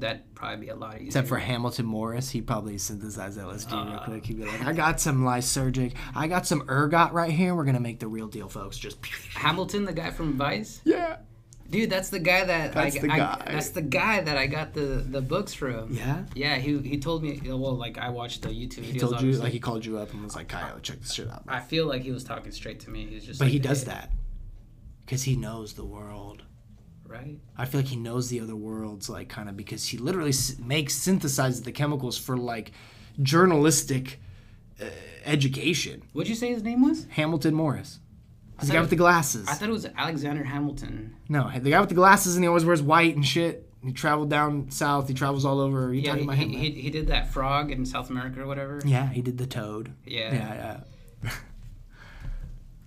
that'd 0.00 0.34
probably 0.34 0.66
be 0.66 0.68
a 0.70 0.76
lot 0.76 0.96
easier. 0.96 1.06
Except 1.06 1.28
for 1.28 1.38
Hamilton 1.38 1.86
Morris, 1.86 2.30
he 2.30 2.40
probably 2.40 2.78
synthesized 2.78 3.38
LSD 3.38 3.72
real 3.72 3.94
Uh. 3.96 4.04
quick. 4.04 4.26
He'd 4.26 4.38
be 4.38 4.44
like, 4.44 4.64
"I 4.64 4.72
got 4.72 5.00
some 5.00 5.22
lysergic, 5.22 5.94
I 6.14 6.26
got 6.26 6.46
some 6.46 6.62
ergot 6.68 7.12
right 7.12 7.30
here. 7.32 7.54
We're 7.54 7.64
gonna 7.64 7.80
make 7.80 8.00
the 8.00 8.08
real 8.08 8.26
deal, 8.28 8.48
folks." 8.48 8.76
Just 8.78 9.04
Hamilton, 9.34 9.84
the 9.84 9.92
guy 9.92 10.10
from 10.10 10.36
Vice. 10.36 10.80
yeah, 10.84 11.18
Dude, 11.70 11.88
that's 11.88 12.08
the 12.10 12.18
guy 12.18 12.42
that 12.46 12.72
That's 12.72 12.96
I, 12.96 12.98
the 12.98 13.12
I- 13.12 13.16
guy. 13.16 13.42
that's 13.46 13.68
the 13.68 13.82
guy 13.82 14.20
that 14.22 14.36
I 14.36 14.48
got 14.48 14.74
the 14.74 14.80
the 15.08 15.20
books 15.20 15.54
from. 15.54 15.92
yeah. 15.94 16.24
Yeah, 16.34 16.56
he 16.56 16.78
he 16.80 16.98
told 16.98 17.22
me. 17.22 17.40
Well, 17.44 17.76
like 17.76 17.96
I 17.96 18.08
watched 18.08 18.42
the 18.42 18.48
YouTube 18.48 18.82
He 18.82 18.94
videos. 18.94 19.00
told 19.00 19.12
you, 19.12 19.16
obviously. 19.18 19.42
like, 19.44 19.52
he 19.52 19.60
called 19.60 19.86
you 19.86 19.98
up 19.98 20.12
and 20.12 20.24
was 20.24 20.34
like, 20.34 20.48
"Kyle, 20.48 20.80
check 20.80 21.00
this 21.00 21.12
shit 21.12 21.30
out." 21.30 21.44
I 21.46 21.60
feel 21.60 21.86
like 21.86 22.02
he 22.02 22.10
was 22.10 22.24
talking 22.24 22.50
straight 22.50 22.80
to 22.80 22.90
me. 22.90 23.06
He's 23.06 23.24
just. 23.24 23.38
But 23.38 23.44
like, 23.44 23.52
he 23.52 23.60
does 23.60 23.84
"Hey," 23.84 23.90
that 23.90 24.10
because 25.06 25.22
he 25.22 25.36
knows 25.36 25.74
the 25.74 25.84
world. 25.84 26.42
Right? 27.10 27.38
I 27.58 27.64
feel 27.64 27.80
like 27.80 27.88
he 27.88 27.96
knows 27.96 28.28
the 28.28 28.40
other 28.40 28.56
worlds, 28.56 29.08
like 29.10 29.28
kind 29.28 29.48
of 29.48 29.56
because 29.56 29.86
he 29.88 29.98
literally 29.98 30.30
s- 30.30 30.56
makes 30.58 30.94
synthesizes 30.98 31.64
the 31.64 31.72
chemicals 31.72 32.16
for 32.16 32.36
like 32.36 32.72
journalistic 33.20 34.20
uh, 34.80 34.86
education. 35.24 36.02
What'd 36.12 36.28
you 36.28 36.34
say 36.34 36.48
his 36.52 36.62
name 36.62 36.82
was? 36.82 37.06
Hamilton 37.10 37.54
Morris, 37.54 38.00
He's 38.58 38.68
the 38.68 38.72
guy 38.74 38.78
it- 38.78 38.82
with 38.82 38.90
the 38.90 38.96
glasses. 38.96 39.48
I 39.48 39.54
thought 39.54 39.68
it 39.68 39.72
was 39.72 39.86
Alexander 39.96 40.44
Hamilton. 40.44 41.16
no, 41.28 41.50
the 41.58 41.70
guy 41.70 41.80
with 41.80 41.88
the 41.88 41.94
glasses 41.94 42.36
and 42.36 42.44
he 42.44 42.48
always 42.48 42.64
wears 42.64 42.82
white 42.82 43.14
and 43.16 43.26
shit. 43.26 43.66
He 43.82 43.92
traveled 43.92 44.28
down 44.28 44.70
south. 44.70 45.08
He 45.08 45.14
travels 45.14 45.46
all 45.46 45.58
over. 45.58 45.94
Yeah, 45.94 46.10
talking 46.14 46.28
he, 46.30 46.36
him? 46.36 46.48
he, 46.50 46.70
he, 46.70 46.80
he 46.82 46.90
did 46.90 47.06
that 47.06 47.32
frog 47.32 47.70
in 47.70 47.86
South 47.86 48.10
America 48.10 48.42
or 48.42 48.46
whatever. 48.46 48.82
yeah, 48.84 49.08
he 49.08 49.22
did 49.22 49.38
the 49.38 49.46
toad. 49.46 49.92
Yeah. 50.04 50.34
Yeah, 50.34 50.80
yeah. 51.24 51.30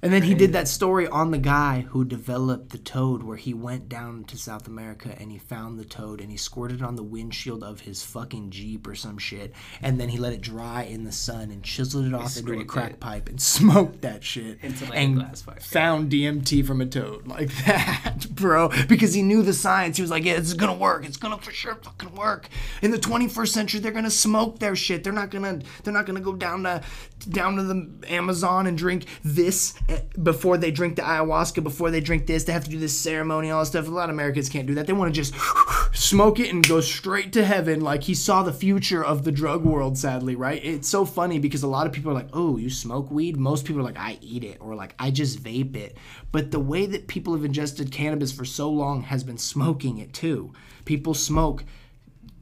and 0.04 0.12
then 0.12 0.24
he 0.24 0.34
did 0.34 0.52
that 0.52 0.68
story 0.68 1.08
on 1.08 1.32
the 1.32 1.38
guy 1.38 1.86
who 1.90 2.04
developed 2.04 2.72
the 2.72 2.78
toad, 2.78 3.24
where 3.24 3.38
he 3.38 3.54
went 3.54 3.88
down 3.88 4.26
to 4.26 4.38
South 4.38 4.68
America 4.68 5.16
and 5.18 5.32
he 5.32 5.38
found 5.38 5.80
the 5.80 5.86
toad 5.86 6.20
and 6.20 6.30
he 6.30 6.36
squirted 6.36 6.82
it 6.82 6.84
on 6.84 6.98
the 6.98 7.04
windshield 7.04 7.64
of 7.64 7.80
his 7.82 8.04
fucking 8.04 8.50
Jeep 8.50 8.86
or 8.86 8.96
some 8.96 9.18
shit. 9.18 9.54
And 9.82 10.02
then 10.02 10.10
he 10.10 10.18
let 10.18 10.34
it 10.34 10.42
dry 10.42 10.84
in 10.84 11.06
the 11.06 11.14
sun 11.14 11.52
and 11.52 11.64
chiseled 11.64 12.06
it 12.06 12.14
off 12.14 12.36
into 12.36 12.60
a 12.60 12.66
crack 12.66 12.92
it. 12.92 13.00
pipe 13.00 13.30
and 13.30 13.42
smoked 13.42 14.02
that 14.02 14.26
shit. 14.26 14.60
Into, 14.62 14.84
like, 14.86 14.94
a 14.94 14.98
and 14.98 15.16
glass 15.16 15.44
yeah. 15.48 15.54
found 15.60 16.12
DMT 16.12 16.66
from 16.66 16.82
a 16.82 16.86
toad. 16.86 17.28
Like 17.34 17.50
that, 17.66 18.28
bro. 18.30 18.70
Because 18.88 19.16
he 19.16 19.24
knew 19.24 19.42
the 19.42 19.54
science. 19.54 19.98
He 19.98 20.04
was 20.04 20.12
like, 20.12 20.24
yeah, 20.24 20.36
this 20.36 20.50
is 20.50 20.54
gonna 20.54 20.76
work. 20.76 21.04
It's 21.04 21.18
gonna 21.18 21.40
for 21.40 21.52
sure 21.52 21.74
fucking 21.76 22.14
work. 22.14 22.48
In 22.84 22.92
the 22.92 23.00
21st 23.00 23.48
century, 23.48 23.80
they're 23.80 23.92
gonna 23.92 24.12
smoke 24.12 24.60
their 24.60 24.76
shit. 24.76 25.04
They're 25.04 25.12
not 25.12 25.32
gonna 25.32 25.62
they're 25.84 25.94
not 25.94 26.06
gonna 26.06 26.22
go 26.22 26.34
down 26.34 26.62
to 26.64 26.84
down 27.28 27.56
to 27.56 27.64
the 27.64 27.90
Amazon 28.08 28.68
and 28.68 28.78
drink 28.78 29.06
this 29.24 29.74
before 30.22 30.58
they 30.58 30.72
drink 30.72 30.96
the 30.96 31.02
ayahuasca, 31.02 31.64
before 31.64 31.92
they 31.92 32.02
drink 32.02 32.28
this. 32.28 32.44
They 32.44 32.54
have 32.54 32.64
to 32.66 32.70
do 32.70 32.80
this 32.80 33.00
ceremony, 33.00 33.52
all 33.52 33.62
this 33.62 33.70
stuff. 33.70 33.88
A 33.88 33.92
lot 33.92 34.10
of 34.10 34.16
Americans 34.16 34.50
can't 34.50 34.68
do 34.68 34.76
that. 34.76 34.88
They 34.88 34.94
want 34.94 35.14
to 35.14 35.22
just 35.22 35.34
smoke 35.94 36.40
it 36.40 36.52
and 36.52 36.68
go 36.68 36.82
straight 36.82 37.34
to 37.34 37.46
heaven. 37.46 37.82
Like 37.82 38.04
he 38.04 38.14
saw 38.14 38.44
the 38.44 38.54
future 38.54 39.04
of 39.04 39.24
the 39.24 39.32
drug 39.32 39.64
world, 39.64 39.98
sadly, 39.98 40.36
right? 40.36 40.64
It's 40.64 40.88
so 40.88 41.06
funny 41.06 41.40
because 41.40 41.64
a 41.64 41.68
lot 41.68 41.88
of 41.88 41.94
people 41.94 42.12
are 42.12 42.16
like, 42.16 42.30
oh, 42.34 42.58
you 42.58 42.70
smoke 42.70 43.12
weed? 43.12 43.38
Most 43.38 43.66
people 43.66 43.82
are 43.82 43.86
like, 43.86 44.00
I 44.00 44.18
eat 44.22 44.44
it, 44.44 44.58
or 44.60 44.76
like, 44.76 44.96
I 45.00 45.12
just 45.12 45.44
vape 45.44 45.76
it. 45.76 45.98
But 46.32 46.52
the 46.52 46.60
way 46.60 46.86
that 46.86 47.08
people 47.08 47.34
have 47.34 47.46
ingested 47.46 47.92
cannabis 47.92 48.32
for 48.32 48.46
so 48.46 48.70
long 48.70 49.04
has 49.04 49.24
been 49.24 49.38
smoking 49.38 49.98
it 49.98 50.14
too. 50.14 50.54
People 50.86 51.14
smoke 51.14 51.64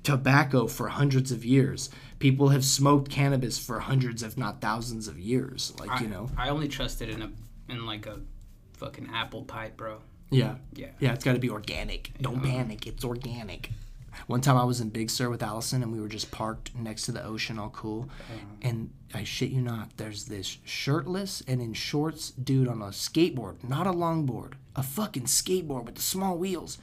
tobacco 0.03 0.67
for 0.67 0.89
hundreds 0.89 1.31
of 1.31 1.45
years. 1.45 1.89
People 2.19 2.49
have 2.49 2.63
smoked 2.63 3.11
cannabis 3.11 3.57
for 3.57 3.79
hundreds, 3.79 4.23
if 4.23 4.37
not 4.37 4.61
thousands 4.61 5.07
of 5.07 5.19
years. 5.19 5.73
Like, 5.79 6.01
you 6.01 6.07
know. 6.07 6.29
I 6.37 6.49
only 6.49 6.67
trusted 6.67 7.09
in 7.09 7.21
a 7.21 7.31
in 7.71 7.85
like 7.85 8.05
a 8.05 8.19
fucking 8.73 9.09
apple 9.13 9.43
pipe, 9.43 9.77
bro. 9.77 9.99
Yeah. 10.29 10.55
Yeah. 10.73 10.89
Yeah, 10.99 11.13
it's 11.13 11.23
got 11.23 11.33
to 11.33 11.39
be 11.39 11.49
organic. 11.49 12.11
Don't 12.21 12.41
panic. 12.41 12.87
It's 12.87 13.03
organic. 13.03 13.69
One 14.27 14.41
time 14.41 14.57
I 14.57 14.63
was 14.63 14.81
in 14.81 14.89
Big 14.89 15.09
Sur 15.09 15.29
with 15.29 15.41
Allison 15.41 15.83
and 15.83 15.91
we 15.91 15.99
were 15.99 16.07
just 16.07 16.31
parked 16.31 16.75
next 16.75 17.05
to 17.05 17.11
the 17.11 17.23
ocean, 17.23 17.57
all 17.57 17.69
cool. 17.69 18.09
Uh-huh. 18.29 18.39
And 18.61 18.91
I 19.13 19.23
shit 19.23 19.51
you 19.51 19.61
not, 19.61 19.97
there's 19.97 20.25
this 20.25 20.57
shirtless 20.63 21.41
and 21.47 21.61
in 21.61 21.73
shorts 21.73 22.31
dude 22.31 22.67
on 22.67 22.81
a 22.81 22.87
skateboard, 22.87 23.67
not 23.67 23.87
a 23.87 23.91
longboard, 23.91 24.53
a 24.75 24.83
fucking 24.83 25.23
skateboard 25.23 25.85
with 25.85 25.95
the 25.95 26.01
small 26.01 26.37
wheels, 26.37 26.77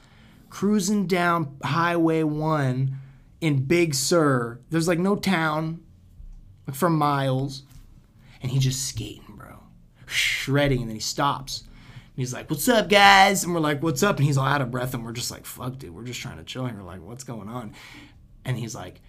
cruising 0.49 1.05
down 1.07 1.57
Highway 1.63 2.23
1 2.23 2.95
in 3.41 3.63
Big 3.65 3.93
Sur. 3.95 4.59
There's 4.69 4.87
like 4.87 4.99
no 4.99 5.15
town 5.15 5.81
like 6.67 6.75
for 6.75 6.89
miles. 6.89 7.63
And 8.41 8.51
he 8.51 8.59
just 8.59 8.87
skating. 8.87 9.28
Shredding. 10.09 10.81
And 10.81 10.89
then 10.89 10.95
he 10.95 11.01
stops. 11.01 11.61
And 11.61 11.67
he's 12.15 12.33
like, 12.33 12.49
What's 12.49 12.67
up, 12.67 12.89
guys? 12.89 13.43
And 13.43 13.53
we're 13.53 13.61
like, 13.61 13.81
What's 13.81 14.03
up? 14.03 14.17
And 14.17 14.25
he's 14.25 14.37
all 14.37 14.45
out 14.45 14.61
of 14.61 14.71
breath. 14.71 14.93
And 14.93 15.05
we're 15.05 15.13
just 15.13 15.31
like, 15.31 15.45
Fuck, 15.45 15.77
dude. 15.77 15.93
We're 15.93 16.03
just 16.03 16.19
trying 16.19 16.37
to 16.37 16.43
chill 16.43 16.65
And 16.65 16.77
we're 16.77 16.83
Like, 16.83 17.01
what's 17.01 17.23
going 17.23 17.49
on? 17.49 17.73
And 18.45 18.57
he's 18.57 18.75
like, 18.75 19.01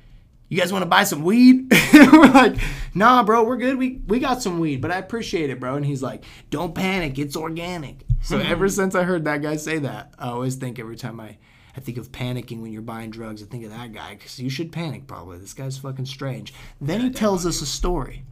You 0.49 0.59
guys 0.59 0.73
want 0.73 0.83
to 0.83 0.89
buy 0.89 1.05
some 1.05 1.23
weed? 1.23 1.73
we're 1.95 2.27
like, 2.27 2.57
Nah, 2.95 3.23
bro. 3.23 3.45
We're 3.45 3.57
good. 3.57 3.77
We, 3.77 4.01
we 4.07 4.21
got 4.21 4.43
some 4.43 4.59
weed, 4.59 4.81
but 4.81 4.91
I 4.91 4.99
appreciate 4.99 5.51
it, 5.51 5.61
bro. 5.61 5.77
And 5.77 5.85
he's 5.85 6.03
like, 6.03 6.25
Don't 6.51 6.75
panic. 6.75 7.19
It's 7.19 7.37
organic. 7.37 8.05
So 8.23 8.39
hmm. 8.39 8.47
ever 8.47 8.69
since 8.69 8.95
I 8.95 9.03
heard 9.05 9.25
that 9.25 9.43
guy 9.43 9.57
say 9.57 9.79
that, 9.79 10.15
I 10.19 10.29
always 10.29 10.57
think 10.57 10.79
every 10.79 10.97
time 10.97 11.21
I. 11.21 11.39
I 11.77 11.79
think 11.79 11.99
of 11.99 12.11
panicking 12.11 12.61
when 12.63 12.73
you're 12.73 12.83
buying 12.83 13.11
drugs. 13.11 13.45
I 13.45 13.47
think 13.47 13.65
of 13.65 13.71
that 13.71 13.93
guy 13.93 14.17
because 14.17 14.41
you 14.41 14.51
should 14.51 14.73
panic 14.73 15.07
probably. 15.07 15.39
This 15.39 15.55
guy's 15.55 15.79
fucking 15.79 16.07
strange. 16.07 16.53
Then 16.81 17.01
he 17.01 17.11
tells 17.11 17.47
us 17.47 17.63
a 17.63 17.67
story 17.67 18.25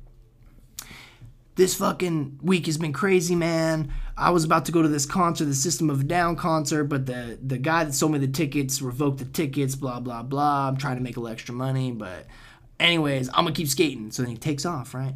this 1.58 1.74
fucking 1.74 2.38
week 2.40 2.66
has 2.66 2.78
been 2.78 2.92
crazy, 2.92 3.34
man. 3.34 3.92
I 4.16 4.30
was 4.30 4.44
about 4.44 4.64
to 4.66 4.72
go 4.72 4.80
to 4.80 4.86
this 4.86 5.04
concert, 5.04 5.46
the 5.46 5.54
System 5.54 5.90
of 5.90 6.06
Down 6.06 6.36
concert, 6.36 6.84
but 6.84 7.06
the 7.06 7.36
the 7.44 7.58
guy 7.58 7.82
that 7.82 7.92
sold 7.94 8.12
me 8.12 8.18
the 8.20 8.28
tickets 8.28 8.80
revoked 8.80 9.18
the 9.18 9.24
tickets, 9.24 9.74
blah 9.74 9.98
blah 9.98 10.22
blah. 10.22 10.68
I'm 10.68 10.76
trying 10.76 10.98
to 10.98 11.02
make 11.02 11.16
a 11.16 11.20
little 11.20 11.32
extra 11.32 11.52
money, 11.54 11.90
but 11.90 12.26
anyways, 12.78 13.28
I'm 13.30 13.44
gonna 13.44 13.52
keep 13.52 13.66
skating. 13.66 14.12
So 14.12 14.22
then 14.22 14.30
he 14.30 14.38
takes 14.38 14.64
off, 14.64 14.94
right? 14.94 15.14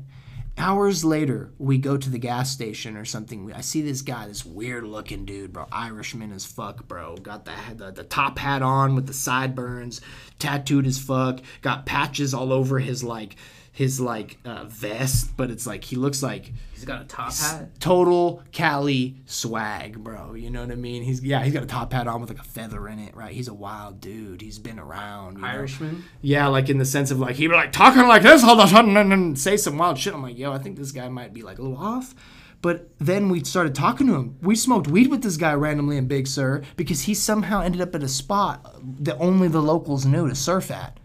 Hours 0.59 1.05
later, 1.05 1.52
we 1.59 1.78
go 1.78 1.96
to 1.96 2.11
the 2.11 2.18
gas 2.18 2.50
station 2.50 2.96
or 2.96 3.05
something. 3.05 3.50
I 3.55 3.61
see 3.61 3.81
this 3.81 4.02
guy, 4.02 4.26
this 4.26 4.44
weird 4.44 4.85
looking 4.85 5.24
dude, 5.24 5.52
bro, 5.52 5.66
Irishman 5.70 6.33
as 6.33 6.44
fuck, 6.44 6.88
bro. 6.88 7.16
Got 7.16 7.44
the, 7.44 7.52
the 7.76 7.92
the 7.92 8.05
top 8.05 8.40
hat 8.40 8.62
on 8.62 8.96
with 8.96 9.07
the 9.07 9.14
sideburns, 9.14 10.00
tattooed 10.40 10.88
as 10.88 10.98
fuck. 10.98 11.38
Got 11.61 11.87
patches 11.87 12.35
all 12.35 12.52
over 12.52 12.81
his 12.81 13.05
like 13.05 13.37
his 13.72 14.00
like 14.00 14.38
uh, 14.44 14.64
vest, 14.64 15.35
but 15.37 15.50
it's 15.50 15.66
like 15.66 15.82
he 15.85 15.96
looks 15.96 16.22
like 16.22 16.52
He's 16.74 16.85
got 16.85 17.00
a 17.00 17.04
top 17.04 17.32
hat. 17.32 17.80
total 17.80 18.42
Cali 18.52 19.16
swag, 19.24 19.96
bro. 19.98 20.35
You 20.35 20.50
know 20.50 20.61
what 20.61 20.70
I 20.70 20.74
mean? 20.74 21.02
He's 21.02 21.22
yeah, 21.24 21.42
he's 21.42 21.54
got 21.54 21.62
a 21.62 21.66
top 21.66 21.92
hat 21.92 22.06
on 22.06 22.20
with 22.20 22.28
like 22.28 22.38
a 22.38 22.44
feather 22.44 22.87
in 22.88 22.98
it, 22.98 23.16
right? 23.16 23.32
He's 23.32 23.48
a 23.48 23.54
wild 23.54 24.00
dude. 24.00 24.42
He's 24.42 24.58
been 24.58 24.78
around. 24.78 25.37
you 25.37 25.42
know? 25.42 25.48
Irishman. 25.48 26.04
Yeah, 26.20 26.48
like 26.48 26.68
in 26.68 26.76
the 26.78 26.85
sense 26.85 27.11
of 27.11 27.18
like 27.18 27.37
he'd 27.37 27.48
be 27.48 27.54
like 27.54 27.72
talking 27.72 28.06
like 28.06 28.22
this 28.22 28.44
all 28.44 28.61
a 28.61 28.68
sudden 28.68 28.96
and 28.96 29.11
then 29.11 29.37
say 29.37 29.56
some 29.56 29.78
wild 29.78 29.98
shit. 29.98 30.12
I'm 30.12 30.22
like, 30.22 30.37
yo, 30.37 30.52
I 30.52 30.58
think 30.58 30.76
this 30.76 30.92
guy 30.92 31.08
might 31.08 31.32
be 31.32 31.42
like 31.42 31.58
a 31.58 31.62
little 31.62 31.78
off. 31.78 32.14
But 32.61 32.90
then 32.98 33.28
we 33.28 33.42
started 33.42 33.75
talking 33.75 34.06
to 34.06 34.14
him. 34.14 34.38
We 34.40 34.54
smoked 34.54 34.87
weed 34.87 35.10
with 35.10 35.23
this 35.23 35.37
guy 35.37 35.52
randomly 35.54 35.96
in 35.96 36.06
Big 36.06 36.29
Sur 36.29 36.62
because 36.77 37.02
he 37.02 37.14
somehow 37.14 37.60
ended 37.60 37.81
up 37.81 37.94
at 37.94 38.04
a 38.04 38.08
spot 38.08 38.77
that 39.04 39.16
only 39.18 39.48
the 39.48 39.60
locals 39.62 40.06
knew 40.06 40.29
to 40.29 40.35
surf 40.35 40.70
at. 40.70 40.98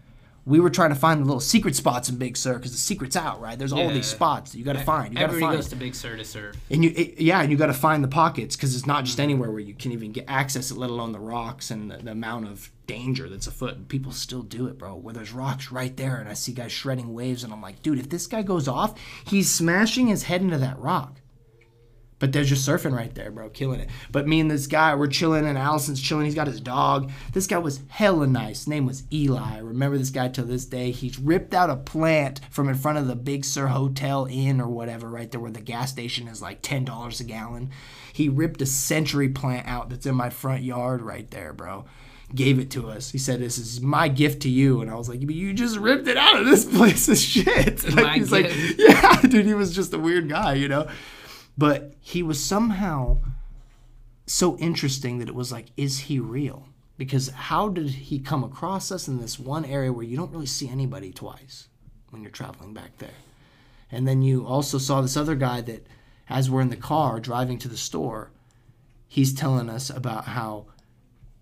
We 0.48 0.60
were 0.60 0.70
trying 0.70 0.88
to 0.88 0.96
find 0.96 1.20
the 1.20 1.26
little 1.26 1.40
secret 1.40 1.76
spots 1.76 2.08
in 2.08 2.16
Big 2.16 2.34
Sur 2.34 2.54
because 2.54 2.72
the 2.72 2.78
secret's 2.78 3.16
out, 3.16 3.38
right? 3.38 3.58
There's 3.58 3.72
all 3.72 3.90
these 3.90 4.06
spots 4.06 4.52
that 4.52 4.58
you 4.58 4.64
got 4.64 4.72
to 4.72 4.82
find. 4.82 5.12
You 5.12 5.18
got 5.18 5.20
to 5.20 5.24
Everybody 5.26 5.40
find. 5.52 5.58
goes 5.58 5.68
to 5.68 5.76
Big 5.76 5.94
Sur 5.94 6.16
to 6.16 6.24
surf. 6.24 6.56
And 6.70 6.82
you, 6.82 6.92
it, 6.96 7.20
yeah, 7.20 7.42
and 7.42 7.50
you 7.50 7.58
got 7.58 7.66
to 7.66 7.74
find 7.74 8.02
the 8.02 8.08
pockets 8.08 8.56
because 8.56 8.74
it's 8.74 8.86
not 8.86 9.04
just 9.04 9.20
anywhere 9.20 9.50
where 9.50 9.60
you 9.60 9.74
can 9.74 9.92
even 9.92 10.10
get 10.10 10.24
access 10.26 10.70
it, 10.70 10.78
let 10.78 10.88
alone 10.88 11.12
the 11.12 11.20
rocks 11.20 11.70
and 11.70 11.90
the, 11.90 11.98
the 11.98 12.12
amount 12.12 12.46
of 12.48 12.70
danger 12.86 13.28
that's 13.28 13.46
afoot. 13.46 13.76
And 13.76 13.86
people 13.86 14.10
still 14.10 14.42
do 14.42 14.66
it, 14.68 14.78
bro. 14.78 14.94
Where 14.94 15.12
there's 15.12 15.32
rocks 15.32 15.70
right 15.70 15.94
there, 15.98 16.16
and 16.16 16.30
I 16.30 16.32
see 16.32 16.52
guys 16.52 16.72
shredding 16.72 17.12
waves, 17.12 17.44
and 17.44 17.52
I'm 17.52 17.60
like, 17.60 17.82
dude, 17.82 17.98
if 17.98 18.08
this 18.08 18.26
guy 18.26 18.40
goes 18.40 18.66
off, 18.66 18.98
he's 19.26 19.54
smashing 19.54 20.06
his 20.06 20.22
head 20.22 20.40
into 20.40 20.56
that 20.56 20.78
rock. 20.78 21.20
But 22.18 22.32
they're 22.32 22.44
just 22.44 22.68
surfing 22.68 22.96
right 22.96 23.14
there, 23.14 23.30
bro, 23.30 23.48
killing 23.48 23.80
it. 23.80 23.88
But 24.10 24.26
me 24.26 24.40
and 24.40 24.50
this 24.50 24.66
guy, 24.66 24.94
we're 24.94 25.06
chilling, 25.06 25.46
and 25.46 25.56
Allison's 25.56 26.00
chilling. 26.00 26.24
He's 26.24 26.34
got 26.34 26.48
his 26.48 26.60
dog. 26.60 27.10
This 27.32 27.46
guy 27.46 27.58
was 27.58 27.80
hella 27.88 28.26
nice. 28.26 28.60
His 28.60 28.68
name 28.68 28.86
was 28.86 29.04
Eli. 29.12 29.56
I 29.56 29.58
remember 29.58 29.96
this 29.96 30.10
guy 30.10 30.28
till 30.28 30.44
this 30.44 30.64
day. 30.64 30.90
He's 30.90 31.18
ripped 31.18 31.54
out 31.54 31.70
a 31.70 31.76
plant 31.76 32.40
from 32.50 32.68
in 32.68 32.74
front 32.74 32.98
of 32.98 33.06
the 33.06 33.14
Big 33.14 33.44
Sur 33.44 33.68
Hotel 33.68 34.26
Inn 34.28 34.60
or 34.60 34.68
whatever, 34.68 35.08
right 35.08 35.30
there 35.30 35.40
where 35.40 35.52
the 35.52 35.60
gas 35.60 35.92
station 35.92 36.26
is 36.26 36.42
like 36.42 36.60
ten 36.60 36.84
dollars 36.84 37.20
a 37.20 37.24
gallon. 37.24 37.70
He 38.12 38.28
ripped 38.28 38.60
a 38.62 38.66
century 38.66 39.28
plant 39.28 39.68
out 39.68 39.88
that's 39.88 40.06
in 40.06 40.16
my 40.16 40.30
front 40.30 40.64
yard 40.64 41.02
right 41.02 41.30
there, 41.30 41.52
bro. 41.52 41.84
Gave 42.34 42.58
it 42.58 42.70
to 42.72 42.90
us. 42.90 43.12
He 43.12 43.18
said, 43.18 43.38
"This 43.38 43.58
is 43.58 43.80
my 43.80 44.08
gift 44.08 44.42
to 44.42 44.50
you," 44.50 44.80
and 44.80 44.90
I 44.90 44.96
was 44.96 45.08
like, 45.08 45.24
"But 45.24 45.36
you 45.36 45.54
just 45.54 45.78
ripped 45.78 46.08
it 46.08 46.16
out 46.16 46.40
of 46.40 46.46
this 46.46 46.64
place 46.76 47.08
of 47.08 47.16
shit." 47.16 47.84
Like, 47.94 48.16
he's 48.16 48.32
like, 48.32 48.52
"Yeah, 48.76 49.20
dude." 49.22 49.46
He 49.46 49.54
was 49.54 49.72
just 49.74 49.94
a 49.94 49.98
weird 49.98 50.28
guy, 50.28 50.54
you 50.54 50.66
know 50.66 50.88
but 51.58 51.92
he 52.00 52.22
was 52.22 52.42
somehow 52.42 53.18
so 54.24 54.56
interesting 54.58 55.18
that 55.18 55.28
it 55.28 55.34
was 55.34 55.50
like 55.50 55.66
is 55.76 56.00
he 56.00 56.18
real 56.18 56.68
because 56.96 57.28
how 57.28 57.68
did 57.68 57.88
he 57.88 58.18
come 58.18 58.44
across 58.44 58.92
us 58.92 59.08
in 59.08 59.20
this 59.20 59.38
one 59.38 59.64
area 59.64 59.92
where 59.92 60.04
you 60.04 60.16
don't 60.16 60.32
really 60.32 60.46
see 60.46 60.68
anybody 60.68 61.12
twice 61.12 61.68
when 62.10 62.22
you're 62.22 62.30
traveling 62.30 62.72
back 62.72 62.96
there 62.98 63.10
and 63.90 64.06
then 64.06 64.22
you 64.22 64.46
also 64.46 64.78
saw 64.78 65.00
this 65.00 65.16
other 65.16 65.34
guy 65.34 65.60
that 65.60 65.86
as 66.28 66.48
we're 66.48 66.60
in 66.60 66.70
the 66.70 66.76
car 66.76 67.18
driving 67.18 67.58
to 67.58 67.68
the 67.68 67.76
store 67.76 68.30
he's 69.08 69.34
telling 69.34 69.68
us 69.68 69.90
about 69.90 70.26
how 70.26 70.66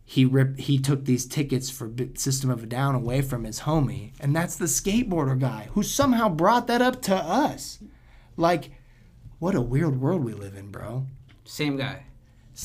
he 0.08 0.24
ripped 0.24 0.60
he 0.60 0.78
took 0.78 1.04
these 1.04 1.26
tickets 1.26 1.68
for 1.68 1.92
System 2.14 2.48
of 2.48 2.62
a 2.62 2.66
Down 2.66 2.94
away 2.94 3.22
from 3.22 3.42
his 3.42 3.60
homie, 3.62 4.12
and 4.20 4.34
that's 4.34 4.54
the 4.54 4.66
skateboarder 4.66 5.38
guy 5.38 5.68
who 5.72 5.82
somehow 5.82 6.28
brought 6.28 6.68
that 6.68 6.80
up 6.80 7.02
to 7.02 7.14
us. 7.14 7.80
Like, 8.36 8.70
what 9.38 9.54
a 9.54 9.60
weird 9.60 10.00
world 10.00 10.24
we 10.24 10.32
live 10.32 10.54
in, 10.56 10.70
bro. 10.70 11.06
Same 11.44 11.76
guy. 11.76 12.04